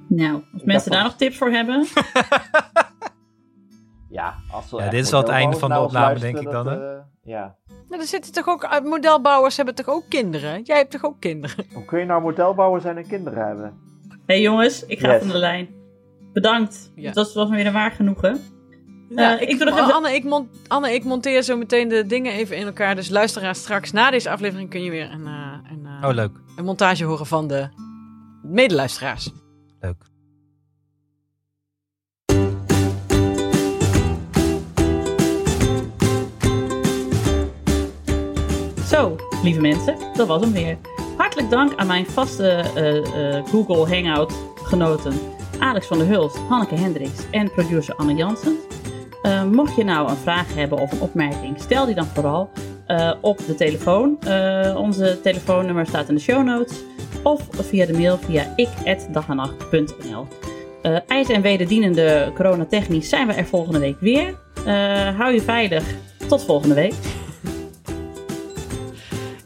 Nou, 0.07 0.41
als 0.53 0.64
mensen 0.64 0.91
daar 0.91 1.03
nog 1.03 1.15
tips 1.15 1.38
voor 1.38 1.49
hebben. 1.49 1.85
Ja, 4.10 4.35
als 4.52 4.72
we 4.72 4.77
Ja, 4.77 4.89
dit 4.89 5.03
is 5.06 5.11
wel 5.11 5.19
het 5.19 5.30
einde 5.30 5.57
van 5.57 5.69
de 5.69 5.80
opname, 5.80 6.19
denk 6.19 6.38
ik 6.39 6.52
dan, 6.52 6.65
dat, 6.65 6.80
eh, 6.80 6.88
ja. 7.23 7.56
Nou, 7.89 8.02
er 8.02 8.07
zitten 8.07 8.34
toch 8.34 8.48
ook, 8.48 8.64
eh, 8.64 8.81
modelbouwers 8.81 9.57
hebben 9.57 9.76
toch 9.76 9.88
ook 9.89 10.03
kinderen? 10.10 10.61
Jij 10.64 10.77
hebt 10.77 10.91
toch 10.91 11.06
ook 11.06 11.19
kinderen? 11.19 11.65
Hoe 11.73 11.85
kun 11.85 11.99
je 11.99 12.06
nou 12.06 12.22
modelbouwer 12.22 12.81
zijn 12.81 12.98
en 12.98 13.07
kinderen 13.07 13.48
hebben? 13.48 13.73
hey, 14.26 14.41
jongens, 14.41 14.85
ik 14.85 14.99
ga 14.99 15.11
Yes. 15.11 15.19
van 15.19 15.27
de 15.31 15.38
lijn. 15.38 15.68
Bedankt. 16.41 16.91
Ja. 16.95 17.11
Dat 17.11 17.34
was 17.34 17.49
me 17.49 17.55
weer 17.55 17.65
een 17.65 17.73
waar 17.73 17.91
genoegen. 17.91 18.39
Ja, 19.09 19.39
ik 19.39 19.49
ik, 19.49 19.57
doe 19.57 19.69
nog 19.69 19.80
even- 19.80 19.93
Anne, 19.93 20.14
ik 20.14 20.23
mon- 20.23 20.49
Anne, 20.68 20.93
ik 20.93 21.03
monteer 21.03 21.41
zo 21.41 21.57
meteen 21.57 21.88
de 21.88 22.05
dingen 22.05 22.34
even 22.34 22.57
in 22.57 22.65
elkaar. 22.65 22.95
Dus 22.95 23.09
luisteraar 23.09 23.55
straks 23.55 23.91
na 23.91 24.11
deze 24.11 24.30
aflevering 24.30 24.69
kun 24.69 24.84
je 24.84 24.89
weer 24.89 25.11
een, 25.11 25.27
eh, 25.27 25.53
een, 25.72 25.85
eh, 26.01 26.07
Oh, 26.09 26.14
leuk. 26.15 26.31
een 26.55 26.65
montage 26.65 27.03
horen 27.03 27.26
van 27.26 27.47
de 27.47 27.68
medeluisteraars. 28.43 29.30
Leuk. 29.80 30.03
Zo, 38.89 39.15
lieve 39.43 39.61
mensen, 39.61 39.95
dat 40.14 40.27
was 40.27 40.41
hem 40.41 40.51
weer. 40.51 40.77
Hartelijk 41.18 41.49
dank 41.49 41.76
aan 41.76 41.88
mijn 41.88 42.05
vaste 42.05 42.47
eh, 42.49 43.35
eh, 43.38 43.45
Google 43.45 43.95
Hangout 43.95 44.34
genoten 44.64 45.14
Alex 45.59 45.88
van 45.88 45.97
der 45.97 46.07
Hulst, 46.07 46.38
Hanneke 46.49 46.75
Hendricks 46.75 47.29
en 47.31 47.51
producer 47.51 47.95
Anne 47.95 48.15
Jansen. 48.15 48.57
Eh, 49.21 49.43
mocht 49.43 49.75
je 49.75 49.84
nou 49.84 50.09
een 50.09 50.15
vraag 50.15 50.53
hebben 50.53 50.79
of 50.79 50.91
een 50.91 51.01
opmerking, 51.01 51.59
stel 51.59 51.85
die 51.85 51.95
dan 51.95 52.05
vooral 52.05 52.49
eh, 52.85 53.13
op 53.21 53.38
de 53.38 53.55
telefoon. 53.55 54.17
Eh, 54.21 54.75
onze 54.77 55.19
telefoonnummer 55.21 55.85
staat 55.85 56.09
in 56.09 56.15
de 56.15 56.21
show 56.21 56.43
notes. 56.43 56.84
Of 57.23 57.41
via 57.51 57.85
de 57.85 57.93
mail 57.93 58.17
via 58.17 58.53
ik.dagenacht.nl 58.55 60.27
IJs 61.07 61.29
en 61.29 61.41
wederdienende 61.41 62.31
coronatechnisch 62.35 63.09
zijn 63.09 63.27
we 63.27 63.34
er 63.34 63.45
volgende 63.45 63.79
week 63.79 63.99
weer. 63.99 64.35
Hou 65.17 65.34
je 65.34 65.41
veilig. 65.41 65.84
Tot 66.27 66.43
volgende 66.43 66.75
week. 66.75 66.93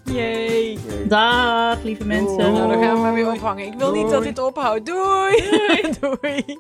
Yay! 0.04 0.51
Dag, 1.12 1.84
lieve 1.84 2.06
mensen. 2.06 2.38
Doei. 2.38 2.52
Nou, 2.52 2.72
dan 2.72 2.84
gaan 2.84 2.96
we 2.96 3.02
maar 3.02 3.14
weer 3.14 3.32
ophangen. 3.32 3.66
Ik 3.66 3.74
wil 3.74 3.92
niet 3.92 4.10
dat 4.10 4.24
dit 4.24 4.40
ophoudt. 4.40 4.86
Doei! 4.86 5.36
Doei! 6.00 6.60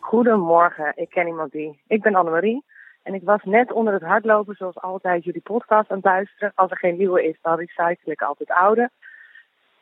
Goedemorgen, 0.00 0.92
ik 0.96 1.10
ken 1.10 1.26
iemand 1.26 1.52
die. 1.52 1.80
Ik 1.86 2.02
ben 2.02 2.14
Annemarie 2.14 2.64
en 3.02 3.14
ik 3.14 3.22
was 3.24 3.42
net 3.44 3.72
onder 3.72 3.92
het 3.92 4.02
hardlopen 4.02 4.54
zoals 4.54 4.80
altijd 4.80 5.24
jullie 5.24 5.40
podcast 5.40 5.90
aan 5.90 5.96
het 5.96 6.04
luisteren. 6.04 6.52
Als 6.54 6.70
er 6.70 6.78
geen 6.78 6.96
nieuwe 6.96 7.28
is, 7.28 7.38
dan 7.42 7.56
recycle 7.56 8.12
ik 8.12 8.22
altijd 8.22 8.50
oude. 8.50 8.90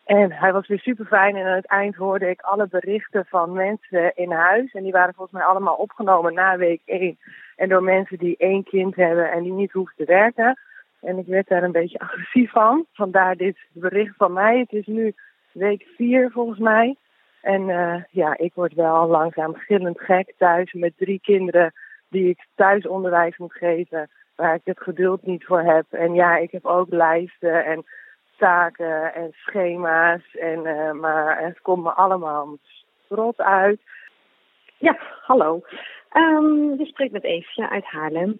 En 0.04 0.32
hij 0.32 0.52
was 0.52 0.66
weer 0.66 0.80
super 0.80 1.06
fijn 1.06 1.36
en 1.36 1.46
aan 1.46 1.56
het 1.56 1.66
eind 1.66 1.94
hoorde 1.94 2.30
ik 2.30 2.40
alle 2.40 2.68
berichten 2.68 3.26
van 3.28 3.52
mensen 3.52 4.16
in 4.16 4.30
huis. 4.30 4.72
En 4.72 4.82
die 4.82 4.92
waren 4.92 5.14
volgens 5.14 5.38
mij 5.38 5.46
allemaal 5.46 5.74
opgenomen 5.74 6.34
na 6.34 6.56
week 6.56 6.82
1. 6.84 7.18
En 7.58 7.68
door 7.68 7.82
mensen 7.82 8.18
die 8.18 8.36
één 8.36 8.64
kind 8.64 8.96
hebben 8.96 9.30
en 9.30 9.42
die 9.42 9.52
niet 9.52 9.72
hoeven 9.72 9.96
te 9.96 10.04
werken. 10.04 10.58
En 11.00 11.18
ik 11.18 11.26
werd 11.26 11.48
daar 11.48 11.62
een 11.62 11.72
beetje 11.72 11.98
agressief 12.08 12.50
van. 12.50 12.86
Vandaar 12.92 13.36
dit 13.36 13.58
bericht 13.72 14.14
van 14.16 14.32
mij. 14.32 14.58
Het 14.58 14.72
is 14.72 14.86
nu 14.86 15.14
week 15.52 15.86
4 15.96 16.30
volgens 16.30 16.58
mij. 16.58 16.96
En 17.40 17.70
eh, 17.70 18.02
ja, 18.10 18.36
ik 18.38 18.54
word 18.54 18.74
wel 18.74 19.06
langzaam 19.06 19.54
gillend 19.54 20.00
gek 20.00 20.32
thuis 20.36 20.72
met 20.72 20.92
drie 20.96 21.20
kinderen 21.20 21.72
die 22.08 22.28
ik 22.28 22.46
thuisonderwijs 22.54 23.36
moet 23.36 23.52
geven, 23.52 24.10
waar 24.34 24.54
ik 24.54 24.60
het 24.64 24.80
geduld 24.80 25.26
niet 25.26 25.44
voor 25.44 25.62
heb. 25.62 25.84
En 25.90 26.14
ja, 26.14 26.36
ik 26.36 26.50
heb 26.50 26.66
ook 26.66 26.90
lijsten 26.90 27.64
en 27.64 27.84
taken 28.36 29.14
en 29.14 29.32
schema's, 29.32 30.36
en, 30.36 30.66
eh, 30.66 30.92
maar 30.92 31.42
het 31.42 31.60
komt 31.60 31.82
me 31.82 31.90
allemaal 31.90 32.58
rot 33.08 33.40
uit. 33.40 33.80
Ja, 34.76 34.98
hallo. 35.22 35.62
Ehm 36.08 36.78
je 36.78 36.86
spreekt 36.86 37.12
met 37.12 37.24
Eefje 37.24 37.68
uit 37.68 37.84
Haarlem. 37.84 38.38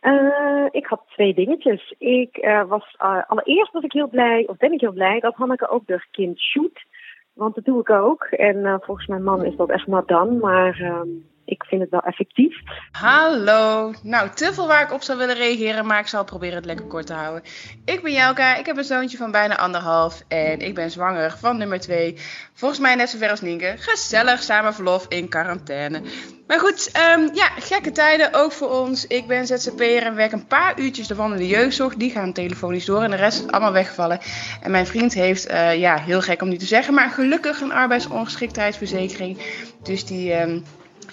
Eh, 0.00 0.66
ik 0.70 0.86
had 0.86 1.02
twee 1.06 1.34
dingetjes. 1.34 1.94
Ik 1.98 2.36
eh, 2.36 2.64
was 2.64 2.94
eh, 2.98 3.22
allereerst 3.26 3.72
was 3.72 3.82
ik 3.82 3.92
heel 3.92 4.08
blij, 4.08 4.46
of 4.46 4.56
ben 4.56 4.72
ik 4.72 4.80
heel 4.80 4.92
blij, 4.92 5.20
dat 5.20 5.34
Hanneke 5.34 5.68
ook 5.68 5.86
de 5.86 6.04
kind 6.10 6.40
shoot. 6.40 6.84
Want 7.32 7.54
dat 7.54 7.64
doe 7.64 7.80
ik 7.80 7.90
ook. 7.90 8.24
En 8.24 8.80
volgens 8.82 9.06
mijn 9.06 9.22
man 9.22 9.44
is 9.44 9.56
dat 9.56 9.70
echt 9.70 9.86
not 9.86 10.08
dan. 10.08 10.38
Maar 10.38 10.80
ehm, 10.80 11.08
ik 11.50 11.64
vind 11.64 11.80
het 11.80 11.90
wel 11.90 12.00
effectief. 12.00 12.56
Hallo. 12.92 13.92
Nou, 14.02 14.30
te 14.30 14.52
veel 14.54 14.66
waar 14.66 14.82
ik 14.82 14.92
op 14.92 15.02
zou 15.02 15.18
willen 15.18 15.34
reageren, 15.34 15.86
maar 15.86 16.00
ik 16.00 16.06
zal 16.06 16.24
proberen 16.24 16.56
het 16.56 16.64
lekker 16.64 16.86
kort 16.86 17.06
te 17.06 17.12
houden. 17.12 17.42
Ik 17.84 18.02
ben 18.02 18.12
Jelka, 18.12 18.56
ik 18.56 18.66
heb 18.66 18.76
een 18.76 18.84
zoontje 18.84 19.16
van 19.16 19.30
bijna 19.30 19.58
anderhalf 19.58 20.22
en 20.28 20.60
ik 20.60 20.74
ben 20.74 20.90
zwanger 20.90 21.36
van 21.38 21.58
nummer 21.58 21.80
twee. 21.80 22.16
Volgens 22.52 22.80
mij 22.80 22.94
net 22.94 23.10
zo 23.10 23.18
ver 23.18 23.30
als 23.30 23.40
Nienke. 23.40 23.74
Gezellig, 23.78 24.42
samen 24.42 24.74
verlof 24.74 25.06
in 25.08 25.28
quarantaine. 25.28 26.02
Maar 26.46 26.60
goed, 26.60 26.90
ehm, 26.92 27.28
ja, 27.34 27.48
gekke 27.58 27.92
tijden 27.92 28.34
ook 28.34 28.52
voor 28.52 28.70
ons. 28.70 29.06
Ik 29.06 29.26
ben 29.26 29.46
ZZP'er 29.46 30.02
en 30.02 30.14
werk 30.14 30.32
een 30.32 30.46
paar 30.46 30.80
uurtjes 30.80 31.06
de 31.06 31.46
jeugdzorg. 31.46 31.94
Die 31.94 32.10
gaan 32.10 32.32
telefonisch 32.32 32.84
door 32.84 33.02
en 33.02 33.10
de 33.10 33.16
rest 33.16 33.38
is 33.38 33.50
allemaal 33.50 33.72
weggevallen. 33.72 34.18
En 34.62 34.70
mijn 34.70 34.86
vriend 34.86 35.14
heeft, 35.14 35.46
eh, 35.46 35.78
ja, 35.78 35.96
heel 35.98 36.20
gek 36.20 36.42
om 36.42 36.48
niet 36.48 36.60
te 36.60 36.66
zeggen, 36.66 36.94
maar 36.94 37.10
gelukkig 37.10 37.60
een 37.60 37.72
arbeidsongeschiktheidsverzekering. 37.72 39.38
Dus 39.82 40.04
die... 40.06 40.32
ehm, 40.32 40.58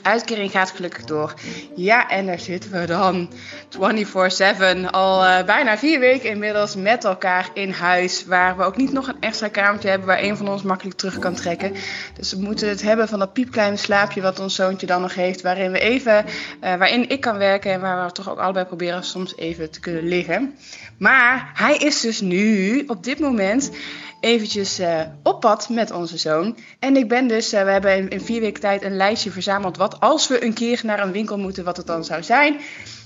Uitkering 0.02 0.52
gaat 0.52 0.72
gelukkig 0.72 1.04
door. 1.04 1.34
Ja, 1.76 2.10
en 2.10 2.26
daar 2.26 2.40
zitten 2.40 2.72
we 2.72 2.86
dan 2.86 3.30
24-7. 3.76 4.90
Al 4.92 5.26
eh, 5.26 5.46
bijna 5.46 5.78
vier 5.78 6.00
weken 6.00 6.30
inmiddels 6.30 6.76
met 6.76 7.04
elkaar 7.04 7.50
in 7.54 7.72
huis. 7.72 8.26
Waar 8.26 8.58
we 8.58 8.64
ook 8.64 8.78
niet 8.78 8.92
nog 8.92 9.08
een 9.08 9.20
extra 9.20 9.48
kamertje 9.48 9.90
hebben 9.90 10.08
waar 10.08 10.24
een 10.24 10.38
van 10.38 10.48
ons 10.48 10.62
makkelijk 10.62 10.98
terug 10.98 11.20
kan 11.20 11.36
trekken. 11.36 11.74
Dus 12.14 12.34
we 12.34 12.42
moeten 12.42 12.70
het 12.70 12.82
hebben 12.82 13.08
van 13.08 13.20
dat 13.20 13.34
piepkleine 13.34 13.78
slaapje 13.78 14.22
wat 14.22 14.40
ons 14.40 14.56
zoontje 14.56 14.88
dan 14.88 15.02
nog 15.02 15.16
heeft. 15.16 15.42
Waarin 15.42 15.72
we 15.72 15.80
even, 15.80 16.26
eh, 16.60 16.76
waarin 16.76 17.10
ik 17.10 17.22
kan 17.22 17.38
werken 17.38 17.72
en 17.72 17.82
waar 17.82 18.06
we 18.06 18.12
toch 18.12 18.30
ook 18.30 18.40
allebei 18.40 18.66
proberen 18.66 19.04
soms 19.04 19.38
even 19.38 19.72
te 19.72 19.80
kunnen 19.80 20.08
liggen. 20.08 20.56
Maar 20.98 21.52
hij 21.54 21.78
is 21.78 22.02
dus 22.02 22.22
nu 22.22 22.84
op 22.88 23.04
dit 23.04 23.20
moment 23.20 23.72
eventjes 24.20 24.80
eh, 24.80 25.02
op 25.24 25.40
pad 25.40 25.70
met 25.70 25.92
onze 25.92 26.18
zoon. 26.18 26.58
En 26.80 26.96
ik 26.96 27.08
ben 27.08 27.28
dus, 27.28 27.54
eh, 27.54 27.64
we 27.64 27.70
hebben 27.70 27.98
in, 27.98 28.10
in 28.10 28.22
vier 28.22 28.42
weken 28.42 28.62
tijd 28.62 28.84
een 28.84 28.98
lijstje 28.98 29.32
verzameld. 29.32 29.78
Wat 29.78 30.00
als 30.00 30.28
we 30.28 30.44
een 30.44 30.54
keer 30.54 30.82
naar 30.84 31.00
een 31.00 31.12
winkel 31.12 31.38
moeten, 31.38 31.64
wat 31.64 31.78
het 31.78 31.88
dan 31.88 32.06
zou 32.06 32.24
zijn. 32.24 32.60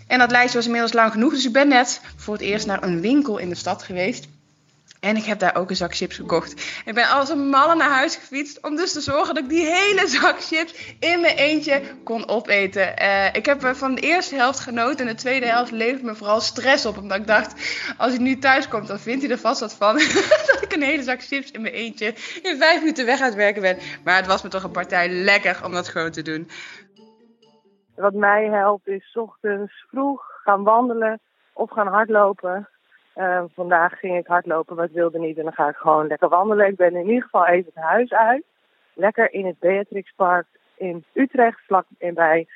En 0.07 0.19
dat 0.19 0.31
lijstje 0.31 0.57
was 0.57 0.65
inmiddels 0.65 0.93
lang 0.93 1.11
genoeg. 1.11 1.33
Dus 1.33 1.45
ik 1.45 1.53
ben 1.53 1.67
net 1.67 2.01
voor 2.15 2.33
het 2.33 2.43
eerst 2.43 2.65
naar 2.65 2.83
een 2.83 3.01
winkel 3.01 3.37
in 3.37 3.49
de 3.49 3.55
stad 3.55 3.83
geweest. 3.83 4.27
En 5.01 5.15
ik 5.15 5.23
heb 5.23 5.39
daar 5.39 5.55
ook 5.55 5.69
een 5.69 5.75
zak 5.75 5.95
chips 5.95 6.15
gekocht. 6.15 6.81
Ik 6.85 6.93
ben 6.93 7.09
als 7.09 7.29
een 7.29 7.49
malle 7.49 7.75
naar 7.75 7.89
huis 7.89 8.15
gefietst 8.15 8.63
om 8.63 8.75
dus 8.75 8.93
te 8.93 9.01
zorgen 9.01 9.33
dat 9.33 9.43
ik 9.43 9.49
die 9.49 9.65
hele 9.65 10.07
zak 10.07 10.41
chips 10.41 10.95
in 10.99 11.21
mijn 11.21 11.35
eentje 11.35 11.81
kon 12.03 12.27
opeten. 12.27 12.97
Eh, 12.97 13.33
ik 13.33 13.45
heb 13.45 13.63
eh, 13.63 13.73
van 13.73 13.95
de 13.95 14.01
eerste 14.01 14.35
helft 14.35 14.59
genoten 14.59 15.07
en 15.07 15.13
de 15.13 15.19
tweede 15.21 15.45
helft 15.45 15.71
levert 15.71 16.03
me 16.03 16.15
vooral 16.15 16.41
stress 16.41 16.85
op. 16.85 16.97
Omdat 16.97 17.17
ik 17.17 17.27
dacht, 17.27 17.53
als 17.97 18.11
hij 18.11 18.21
nu 18.21 18.37
thuis 18.37 18.67
komt, 18.67 18.87
dan 18.87 18.99
vindt 18.99 19.21
hij 19.21 19.31
er 19.31 19.37
vast 19.37 19.59
wat 19.59 19.73
van. 19.73 19.95
dat 20.51 20.59
ik 20.61 20.73
een 20.73 20.81
hele 20.81 21.03
zak 21.03 21.21
chips 21.21 21.51
in 21.51 21.61
mijn 21.61 21.73
eentje 21.73 22.13
in 22.41 22.57
vijf 22.57 22.79
minuten 22.79 23.05
weg 23.05 23.19
aan 23.19 23.25
het 23.25 23.35
werken 23.35 23.61
ben. 23.61 23.77
Maar 24.03 24.15
het 24.15 24.27
was 24.27 24.41
me 24.41 24.49
toch 24.49 24.63
een 24.63 24.71
partij 24.71 25.09
lekker 25.09 25.59
om 25.65 25.71
dat 25.71 25.87
gewoon 25.87 26.11
te 26.11 26.21
doen. 26.21 26.49
Wat 27.95 28.13
mij 28.13 28.45
helpt 28.45 28.87
is 28.87 29.15
ochtends 29.15 29.85
vroeg 29.89 30.23
gaan 30.43 30.63
wandelen 30.63 31.19
of 31.53 31.71
gaan 31.71 31.87
hardlopen. 31.87 32.69
Eh, 33.13 33.43
vandaag 33.53 33.99
ging 33.99 34.17
ik 34.17 34.27
hardlopen, 34.27 34.75
maar 34.75 34.85
ik 34.85 34.91
wilde 34.91 35.19
niet. 35.19 35.37
En 35.37 35.43
dan 35.43 35.53
ga 35.53 35.69
ik 35.69 35.75
gewoon 35.75 36.07
lekker 36.07 36.29
wandelen. 36.29 36.67
Ik 36.67 36.75
ben 36.75 36.95
in 36.95 37.07
ieder 37.07 37.23
geval 37.23 37.47
even 37.47 37.71
het 37.73 37.83
huis 37.83 38.13
uit. 38.13 38.43
Lekker 38.93 39.33
in 39.33 39.45
het 39.45 39.59
Beatrixpark 39.59 40.45
in 40.75 41.05
Utrecht, 41.13 41.59
vlak 41.65 41.85
bij 41.97 42.47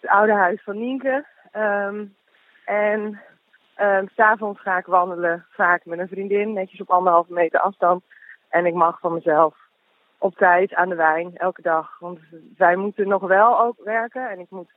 het 0.00 0.10
oude 0.10 0.32
huis 0.32 0.62
van 0.62 0.78
Nienke. 0.78 1.24
Ehm, 1.52 2.04
en 2.64 3.20
um, 3.80 4.08
s'avonds 4.14 4.60
ga 4.60 4.78
ik 4.78 4.86
wandelen, 4.86 5.46
vaak 5.50 5.84
met 5.84 5.98
een 5.98 6.08
vriendin, 6.08 6.52
netjes 6.52 6.80
op 6.80 6.90
anderhalve 6.90 7.32
meter 7.32 7.60
afstand. 7.60 8.02
En 8.48 8.66
ik 8.66 8.74
mag 8.74 8.98
van 9.00 9.12
mezelf 9.12 9.56
op 10.18 10.36
tijd 10.36 10.74
aan 10.74 10.88
de 10.88 10.94
wijn, 10.94 11.36
elke 11.36 11.62
dag. 11.62 11.98
Want 11.98 12.18
wij 12.56 12.76
moeten 12.76 13.08
nog 13.08 13.22
wel 13.22 13.60
ook 13.60 13.76
werken 13.84 14.30
en 14.30 14.38
ik 14.38 14.50
moet 14.50 14.72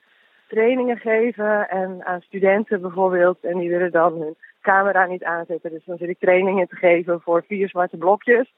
trainingen 0.47 0.97
geven 0.97 1.69
en 1.69 2.05
aan 2.05 2.21
studenten 2.21 2.81
bijvoorbeeld. 2.81 3.37
En 3.41 3.57
die 3.57 3.69
willen 3.69 3.91
dan 3.91 4.13
hun 4.13 4.35
camera 4.61 5.05
niet 5.05 5.23
aanzetten. 5.23 5.71
Dus 5.71 5.85
dan 5.85 5.97
zit 5.97 6.09
ik 6.09 6.19
trainingen 6.19 6.67
te 6.67 6.75
geven 6.75 7.21
voor 7.21 7.43
vier 7.47 7.69
zwarte 7.69 7.97
blokjes. 7.97 8.53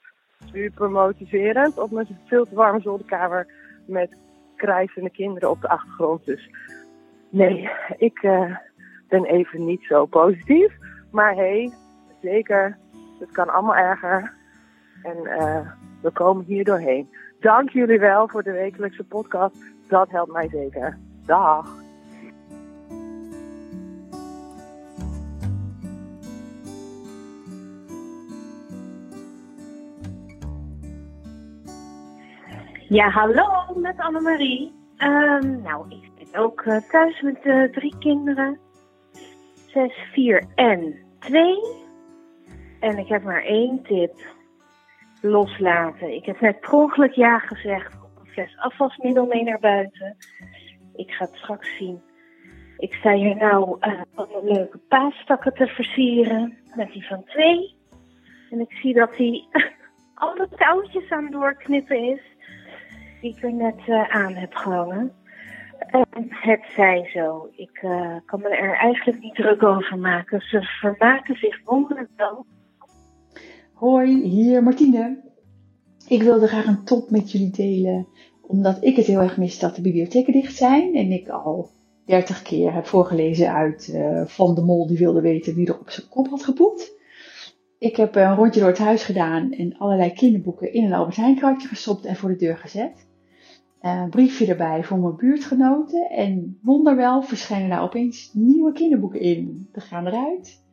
Super 0.46 0.92
motiverend 0.92 1.78
op 1.78 1.92
mijn 1.92 2.08
veel 2.26 2.46
te 2.46 2.56
warme 2.56 2.82
zolderkamer 2.82 3.48
met 3.86 4.18
krijzende 4.56 5.10
kinderen 5.10 5.50
op 5.50 5.62
de 5.62 5.70
achtergrond. 5.70 6.26
Dus 6.26 6.50
nee, 7.30 7.70
ik 7.98 8.24
uh, 8.24 8.56
ben 9.08 9.26
even 9.26 9.66
niet 9.66 9.84
zo 9.84 10.06
positief. 10.06 10.74
Maar 11.12 11.34
hé, 11.34 11.42
hey, 11.42 11.72
zeker, 12.22 12.78
het 13.20 13.32
kan 13.32 13.50
allemaal 13.50 13.76
erger. 13.76 14.34
En 15.04 15.18
uh, 15.24 15.72
we 16.02 16.12
komen 16.12 16.46
hier 16.46 16.64
doorheen. 16.64 17.10
Dank 17.40 17.70
jullie 17.70 18.00
wel 18.00 18.28
voor 18.28 18.44
de 18.44 18.52
wekelijkse 18.52 19.04
podcast. 19.04 19.56
Dat 19.88 20.10
helpt 20.10 20.32
mij 20.32 20.50
zeker. 20.50 20.98
Dag. 21.26 21.78
Ja, 32.90 33.10
hallo, 33.10 33.46
met 33.76 33.98
Annemarie. 33.98 34.74
Um, 34.98 35.62
nou, 35.62 35.90
ik 35.90 36.12
ben 36.16 36.42
ook 36.42 36.62
uh, 36.66 36.78
thuis 36.78 37.22
met 37.22 37.72
drie 37.72 37.96
kinderen. 38.00 38.60
Zes, 39.66 39.94
vier 40.14 40.44
en 40.56 40.96
twee. 41.20 41.60
En 42.80 42.98
ik 42.98 43.08
heb 43.08 43.24
maar 43.24 43.44
één 43.44 43.82
tip. 43.84 44.14
Loslaten. 45.22 46.14
Ik 46.14 46.26
heb 46.26 46.40
net 46.40 46.60
per 46.60 46.72
ongeluk 46.72 47.14
ja 47.14 47.40
gezegd 47.40 47.94
op 47.94 48.20
een 48.20 48.32
fles 48.32 48.58
afwasmiddel 48.58 49.26
mee 49.26 49.44
naar 49.44 49.60
buiten. 49.60 50.18
Ik 51.00 51.12
ga 51.12 51.26
het 51.26 51.36
straks 51.36 51.78
zien. 51.78 52.02
Ik 52.78 52.94
sta 52.94 53.14
hier 53.14 53.36
nou 53.36 53.78
uh, 53.80 54.02
leuke 54.44 54.78
paastakken 54.78 55.54
te 55.54 55.68
versieren. 55.68 56.58
Met 56.76 56.92
die 56.92 57.08
van 57.08 57.24
twee. 57.24 57.76
En 58.50 58.60
ik 58.60 58.72
zie 58.72 58.94
dat 58.94 59.18
hij 59.18 59.48
alle 60.14 60.48
touwtjes 60.56 61.10
aan 61.10 61.32
doorknippen 61.32 61.98
is 61.98 62.22
die 63.22 63.36
ik 63.36 63.44
er 63.44 63.54
net 63.54 63.88
uh, 63.88 64.16
aan 64.16 64.34
heb 64.34 64.54
gehangen. 64.54 65.12
En 65.80 66.28
het 66.30 66.66
zij 66.76 67.10
zo. 67.14 67.50
Ik 67.56 67.82
uh, 67.84 68.16
kan 68.26 68.42
me 68.42 68.50
er 68.50 68.74
eigenlijk 68.74 69.20
niet 69.20 69.36
druk 69.36 69.64
over 69.64 69.98
maken. 69.98 70.42
Ze 70.42 70.62
vermaken 70.62 71.36
zich 71.36 71.62
wonderlijk 71.64 72.10
wel. 72.16 72.46
Hoi, 73.74 74.24
hier 74.24 74.64
Martine. 74.64 75.28
Ik 76.08 76.24
wilde 76.24 76.48
graag 76.48 76.66
een 76.66 76.84
top 76.84 77.10
met 77.10 77.32
jullie 77.32 77.52
delen. 77.52 78.08
Omdat 78.50 78.78
ik 78.84 78.96
het 78.96 79.06
heel 79.06 79.20
erg 79.20 79.38
mis 79.38 79.60
dat 79.60 79.76
de 79.76 79.82
bibliotheken 79.82 80.34
dicht 80.34 80.56
zijn. 80.56 80.96
En 80.96 81.12
ik 81.12 81.30
al 81.30 81.70
30 82.06 82.42
keer 82.42 82.74
heb 82.74 82.86
voorgelezen 82.86 83.54
uit 83.54 83.90
uh, 83.94 84.26
Van 84.26 84.56
de 84.56 84.62
Mol 84.62 84.88
die 84.88 84.98
wilde 84.98 85.22
weten 85.22 85.56
wie 85.56 85.68
er 85.68 85.80
op 85.80 85.90
zijn 85.90 86.08
kop 86.10 86.28
had 86.28 86.44
gepoept. 86.44 86.92
Ik 87.78 87.96
heb 87.96 88.16
een 88.16 88.36
rondje 88.36 88.60
door 88.60 88.70
het 88.70 88.78
huis 88.78 89.04
gedaan 89.04 89.52
en 89.52 89.78
allerlei 89.78 90.12
kinderboeken 90.12 90.74
in 90.74 90.84
een 90.84 90.94
Albert 90.94 91.16
Heijn 91.16 91.60
gestopt 91.60 92.06
en 92.06 92.16
voor 92.16 92.30
de 92.30 92.36
deur 92.36 92.58
gezet. 92.58 93.08
Een 93.82 94.10
briefje 94.10 94.46
erbij 94.46 94.84
voor 94.84 95.00
mijn 95.00 95.16
buurtgenoten 95.16 96.10
en 96.10 96.60
wonderwel 96.62 97.22
verschijnen 97.22 97.70
daar 97.70 97.84
opeens 97.84 98.32
nieuwe 98.34 98.72
kinderboeken 98.72 99.22
in. 99.22 99.68
Die 99.72 99.82
gaan 99.82 100.08
eruit. 100.08 100.64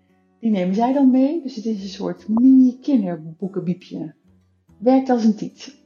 Die 0.40 0.50
nemen 0.50 0.74
zij 0.74 0.92
dan 0.92 1.10
mee, 1.10 1.42
dus 1.42 1.56
het 1.56 1.64
is 1.64 1.82
een 1.82 1.88
soort 1.88 2.28
mini 2.28 2.78
kinderboekenbiepje. 2.80 4.14
Werkt 4.78 5.10
als 5.10 5.24
een 5.24 5.36
tiet. 5.36 5.85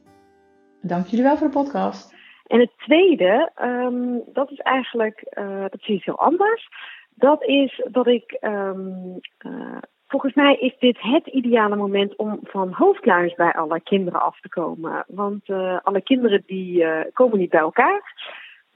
Dank 0.81 1.05
jullie 1.05 1.25
wel 1.25 1.37
voor 1.37 1.47
de 1.47 1.53
podcast. 1.53 2.15
En 2.47 2.59
het 2.59 2.71
tweede, 2.77 3.51
um, 3.61 4.21
dat 4.33 4.51
is 4.51 4.57
eigenlijk, 4.57 5.23
uh, 5.39 5.61
dat 5.61 5.79
is 5.79 5.87
iets 5.87 6.05
heel 6.05 6.19
anders. 6.19 6.69
Dat 7.15 7.43
is 7.43 7.87
dat 7.91 8.07
ik 8.07 8.37
um, 8.41 9.19
uh, 9.45 9.77
Volgens 10.07 10.33
mij 10.33 10.55
is 10.55 10.75
dit 10.79 10.97
het 11.01 11.27
ideale 11.27 11.75
moment 11.75 12.15
om 12.15 12.39
van 12.43 12.73
hoofdluis 12.73 13.35
bij 13.35 13.51
alle 13.51 13.81
kinderen 13.81 14.21
af 14.21 14.39
te 14.39 14.49
komen. 14.49 15.05
Want 15.07 15.49
uh, 15.49 15.77
alle 15.83 16.01
kinderen 16.01 16.43
die 16.45 16.85
komen 17.13 17.37
niet 17.37 17.49
bij 17.49 17.59
elkaar. 17.59 18.13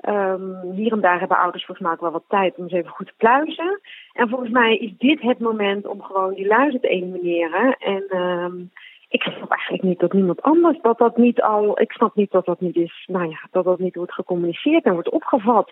Um, 0.09 0.71
hier 0.71 0.91
en 0.91 1.01
daar 1.01 1.19
hebben 1.19 1.37
ouders 1.37 1.65
volgens 1.65 1.87
mij 1.87 1.95
ook 1.95 2.01
wel 2.01 2.11
wat 2.11 2.23
tijd 2.27 2.55
om 2.55 2.63
eens 2.63 2.73
even 2.73 2.91
goed 2.91 3.07
te 3.07 3.13
pluizen. 3.17 3.81
En 4.13 4.29
volgens 4.29 4.49
mij 4.49 4.77
is 4.77 4.97
dit 4.97 5.21
het 5.21 5.39
moment 5.39 5.85
om 5.85 6.01
gewoon 6.01 6.33
die 6.33 6.47
luizen 6.47 6.81
te 6.81 6.87
elimineren. 6.87 7.77
En 7.77 8.03
ik 9.15 9.21
snap 9.21 9.49
eigenlijk 9.49 9.83
niet 9.83 9.99
dat 9.99 10.13
niemand 10.13 10.41
anders 10.41 10.81
dat 10.81 10.97
dat 10.97 11.17
niet 11.17 11.41
al. 11.41 11.81
Ik 11.81 11.91
snap 11.91 12.15
niet 12.15 12.31
dat 12.31 12.45
dat 12.45 12.59
niet 12.59 12.75
is. 12.75 13.03
Nou 13.07 13.29
ja, 13.29 13.47
dat 13.51 13.63
dat 13.63 13.79
niet 13.79 13.95
wordt 13.95 14.13
gecommuniceerd 14.13 14.83
en 14.83 14.93
wordt 14.93 15.09
opgevat 15.09 15.71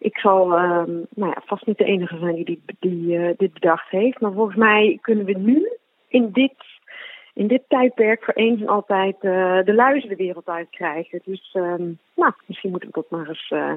ik 0.00 0.18
zal 0.18 0.58
uh, 0.58 0.82
nou 1.10 1.30
ja, 1.30 1.42
vast 1.44 1.66
niet 1.66 1.78
de 1.78 1.84
enige 1.84 2.18
zijn 2.18 2.44
die, 2.44 2.62
die, 2.78 3.18
uh, 3.18 3.30
dit 3.36 3.52
bedacht 3.52 3.90
heeft. 3.90 4.20
Maar 4.20 4.32
volgens 4.32 4.56
mij 4.56 4.98
kunnen 5.00 5.24
we 5.24 5.38
nu 5.38 5.68
in 6.08 6.30
dit, 6.32 6.54
in 7.34 7.46
dit 7.46 7.62
tijdperk 7.68 8.24
voor 8.24 8.34
eens 8.34 8.60
en 8.60 8.68
altijd 8.68 9.14
uh, 9.14 9.64
de 9.64 9.74
luizen 9.74 10.08
de 10.08 10.16
wereld 10.16 10.48
uit 10.48 10.70
krijgen. 10.70 11.20
Dus 11.24 11.54
um, 11.54 11.98
nou, 12.14 12.32
misschien 12.46 12.70
moeten 12.70 12.88
we 12.88 12.94
dat 12.94 13.10
maar 13.10 13.28
eens 13.28 13.50
uh, 13.50 13.72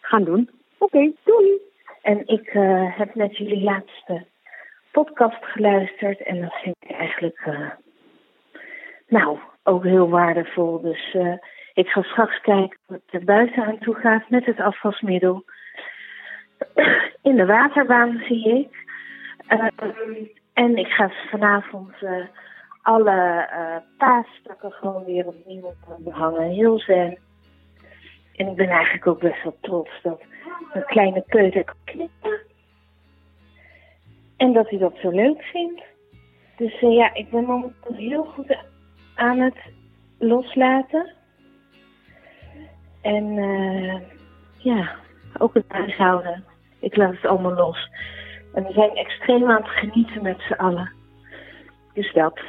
gaan 0.00 0.24
doen. 0.24 0.50
Oké, 0.78 1.12
doei! 1.24 1.60
En 2.02 2.26
ik 2.26 2.50
heb 2.96 3.14
net 3.14 3.36
jullie 3.36 3.62
laatste 3.62 4.24
podcast 4.90 5.44
geluisterd 5.44 6.22
en 6.22 6.40
dat 6.40 6.54
vind 6.62 6.76
ik 6.80 6.90
eigenlijk 6.90 7.50
nou 9.12 9.38
ook 9.62 9.84
heel 9.84 10.08
waardevol. 10.08 10.80
Dus 10.80 11.16
ik 11.74 11.88
ga 11.88 12.02
straks 12.02 12.40
kijken 12.40 12.78
wat 12.86 13.00
er 13.10 13.24
buiten 13.24 13.64
aan 13.64 13.78
toe 13.78 13.94
gaat 13.94 14.30
met 14.30 14.44
het 14.44 14.60
afwasmiddel 14.60 15.44
in 17.28 17.36
de 17.36 17.46
waterbaan 17.46 18.22
zie 18.26 18.58
ik. 18.58 18.90
Uh, 19.48 19.66
en 20.52 20.76
ik 20.76 20.86
ga 20.86 21.10
vanavond 21.30 21.92
uh, 22.02 22.24
alle 22.82 23.48
uh, 23.52 23.76
paastakken 23.98 24.72
gewoon 24.72 25.04
weer 25.04 25.26
opnieuw 25.26 25.74
behangen. 25.98 26.50
Heel 26.50 26.78
zen. 26.78 27.18
En 28.36 28.46
ik 28.48 28.56
ben 28.56 28.68
eigenlijk 28.68 29.06
ook 29.06 29.20
best 29.20 29.42
wel 29.42 29.56
trots 29.60 29.90
dat 30.02 30.22
een 30.72 30.84
kleine 30.84 31.24
peuter 31.26 31.64
kan 31.64 31.76
knippen. 31.84 32.40
En 34.36 34.52
dat 34.52 34.68
hij 34.68 34.78
dat 34.78 34.96
zo 34.96 35.10
leuk 35.10 35.42
vindt. 35.42 35.82
Dus 36.56 36.80
ja, 36.80 37.14
ik 37.14 37.30
ben 37.30 37.44
momenteel 37.44 37.94
heel 37.94 38.24
goed 38.24 38.56
aan 39.14 39.38
het 39.38 39.56
loslaten. 40.18 41.12
En 43.00 43.34
ja, 44.56 44.94
ook 45.38 45.54
het 45.54 45.64
huishouden. 45.68 46.44
Ik 46.80 46.96
laat 46.96 47.12
het 47.12 47.26
allemaal 47.26 47.54
los. 47.54 47.88
En 48.54 48.62
we 48.62 48.72
zijn 48.72 48.94
extreem 48.94 49.50
aan 49.50 49.62
het 49.62 49.70
genieten 49.70 50.22
met 50.22 50.40
z'n 50.40 50.52
allen. 50.52 50.92
Dus 51.92 52.12
dat. 52.12 52.40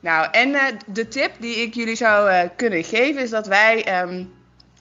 Nou, 0.00 0.28
en 0.30 0.54
eh, 0.54 0.78
de 0.86 1.08
tip 1.08 1.32
die 1.38 1.56
ik 1.56 1.74
jullie 1.74 1.96
zou 1.96 2.30
eh, 2.30 2.48
kunnen 2.56 2.84
geven 2.84 3.22
is 3.22 3.30
dat 3.30 3.46
wij. 3.46 3.84
ehm, 3.84 4.24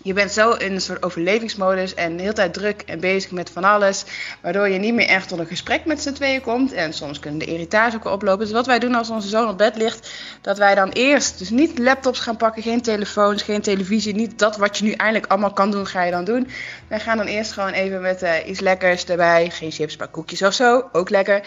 je 0.05 0.13
bent 0.13 0.31
zo 0.31 0.51
in 0.51 0.73
een 0.73 0.81
soort 0.81 1.03
overlevingsmodus 1.03 1.93
en 1.93 2.15
de 2.15 2.21
hele 2.21 2.33
tijd 2.33 2.53
druk 2.53 2.81
en 2.81 2.99
bezig 2.99 3.31
met 3.31 3.49
van 3.49 3.63
alles. 3.63 4.03
Waardoor 4.41 4.69
je 4.69 4.79
niet 4.79 4.93
meer 4.93 5.07
echt 5.07 5.27
tot 5.27 5.39
een 5.39 5.45
gesprek 5.45 5.85
met 5.85 6.01
z'n 6.01 6.13
tweeën 6.13 6.41
komt. 6.41 6.73
En 6.73 6.93
soms 6.93 7.19
kunnen 7.19 7.39
de 7.39 7.45
irritaties 7.45 7.95
ook 7.95 8.05
oplopen. 8.05 8.45
Dus 8.45 8.53
wat 8.53 8.65
wij 8.65 8.79
doen 8.79 8.95
als 8.95 9.09
onze 9.09 9.27
zoon 9.27 9.49
op 9.49 9.57
bed 9.57 9.75
ligt, 9.75 10.11
dat 10.41 10.57
wij 10.57 10.75
dan 10.75 10.89
eerst 10.89 11.37
dus 11.39 11.49
niet 11.49 11.79
laptops 11.79 12.19
gaan 12.19 12.37
pakken, 12.37 12.63
geen 12.63 12.81
telefoons, 12.81 13.41
geen 13.41 13.61
televisie. 13.61 14.15
Niet 14.15 14.39
dat 14.39 14.57
wat 14.57 14.77
je 14.77 14.83
nu 14.83 14.91
eindelijk 14.91 15.31
allemaal 15.31 15.53
kan 15.53 15.71
doen, 15.71 15.87
ga 15.87 16.03
je 16.03 16.11
dan 16.11 16.25
doen. 16.25 16.47
Wij 16.87 16.99
gaan 16.99 17.17
dan 17.17 17.27
eerst 17.27 17.51
gewoon 17.51 17.71
even 17.71 18.01
met 18.01 18.21
eh, 18.21 18.47
iets 18.47 18.59
lekkers 18.59 19.05
erbij. 19.05 19.49
Geen 19.49 19.71
chips, 19.71 19.97
maar 19.97 20.07
koekjes 20.07 20.41
of 20.41 20.53
zo. 20.53 20.89
Ook 20.91 21.09
lekker. 21.09 21.41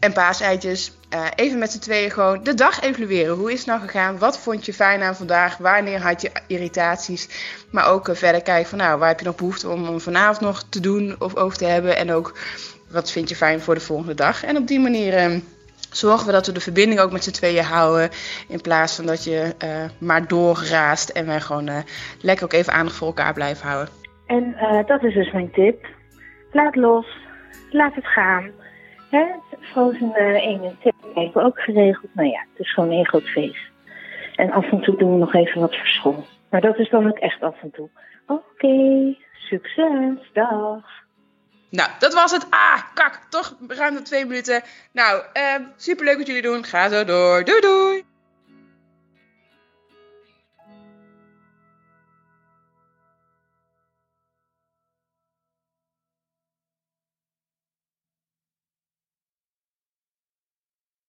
En 0.00 0.12
paaseitjes. 0.12 0.96
Eh, 1.08 1.26
even 1.34 1.58
met 1.58 1.70
z'n 1.70 1.78
tweeën 1.78 2.10
gewoon 2.10 2.42
de 2.42 2.54
dag 2.54 2.80
evalueren. 2.80 3.36
Hoe 3.36 3.52
is 3.52 3.58
het 3.58 3.66
nou 3.66 3.80
gegaan? 3.80 4.18
Wat 4.18 4.38
vond 4.38 4.66
je 4.66 4.74
fijn 4.74 5.02
aan 5.02 5.14
vandaag? 5.14 5.56
Wanneer 5.56 6.00
had 6.00 6.22
je 6.22 6.30
irritaties? 6.46 7.28
Maar 7.70 7.88
ook 7.88 8.08
eh, 8.08 8.14
verder 8.14 8.42
kijken 8.42 8.68
van 8.68 8.78
nou, 8.78 8.98
waar 8.98 9.08
heb 9.08 9.18
je 9.18 9.26
nog 9.26 9.36
behoefte 9.36 9.68
om, 9.68 9.88
om 9.88 10.00
vanavond 10.00 10.40
nog 10.40 10.62
te 10.68 10.80
doen 10.80 11.16
of 11.18 11.36
over 11.36 11.58
te 11.58 11.64
hebben? 11.64 11.96
En 11.96 12.12
ook 12.12 12.38
wat 12.90 13.10
vind 13.10 13.28
je 13.28 13.36
fijn 13.36 13.60
voor 13.60 13.74
de 13.74 13.80
volgende 13.80 14.14
dag? 14.14 14.44
En 14.44 14.56
op 14.56 14.66
die 14.66 14.80
manier 14.80 15.14
eh, 15.14 15.36
zorgen 15.90 16.26
we 16.26 16.32
dat 16.32 16.46
we 16.46 16.52
de 16.52 16.60
verbinding 16.60 17.00
ook 17.00 17.12
met 17.12 17.24
z'n 17.24 17.30
tweeën 17.30 17.64
houden. 17.64 18.10
In 18.48 18.60
plaats 18.60 18.96
van 18.96 19.06
dat 19.06 19.24
je 19.24 19.54
eh, 19.58 19.84
maar 19.98 20.26
doorraast 20.26 21.08
en 21.08 21.26
wij 21.26 21.40
gewoon 21.40 21.84
lekker 22.20 22.44
ook 22.44 22.52
even 22.52 22.72
aandacht 22.72 22.96
voor 22.96 23.06
elkaar 23.06 23.32
blijven 23.32 23.68
houden. 23.68 23.94
En 24.26 24.56
dat 24.86 25.02
is 25.02 25.14
dus 25.14 25.32
mijn 25.32 25.50
tip. 25.50 25.86
Laat 26.52 26.76
los. 26.76 27.06
Laat 27.70 27.94
het 27.94 28.06
gaan. 28.06 28.50
Frozen 29.60 30.14
eh 30.14 30.46
1 30.46 30.64
en 30.64 30.76
2 30.80 30.92
kijken 31.14 31.40
we 31.40 31.46
ook 31.46 31.58
geregeld. 31.60 32.14
Nou 32.14 32.28
ja, 32.28 32.40
het 32.52 32.66
is 32.66 32.72
gewoon 32.72 32.90
een 32.90 33.06
groot 33.06 33.28
feest. 33.28 33.70
En 34.34 34.50
af 34.50 34.70
en 34.70 34.80
toe 34.80 34.96
doen 34.96 35.12
we 35.12 35.18
nog 35.18 35.34
even 35.34 35.60
wat 35.60 35.76
voor 35.76 35.86
school. 35.86 36.26
Maar 36.50 36.60
dat 36.60 36.78
is 36.78 36.90
dan 36.90 37.06
ook 37.06 37.18
echt 37.18 37.42
af 37.42 37.62
en 37.62 37.70
toe. 37.70 37.88
Oké, 38.26 39.16
succes. 39.32 40.30
Dag. 40.32 40.84
Nou, 41.70 41.90
dat 41.98 42.14
was 42.14 42.32
het. 42.32 42.46
Ah, 42.50 42.80
kak, 42.94 43.26
toch 43.28 43.56
ruim 43.68 43.94
de 43.94 44.02
twee 44.02 44.24
minuten. 44.24 44.62
Nou, 44.92 45.22
eh, 45.32 45.54
superleuk 45.76 46.16
wat 46.16 46.26
jullie 46.26 46.42
doen. 46.42 46.64
Ga 46.64 46.88
zo 46.88 47.04
door. 47.04 47.44
Doei 47.44 47.60
doei! 47.60 48.04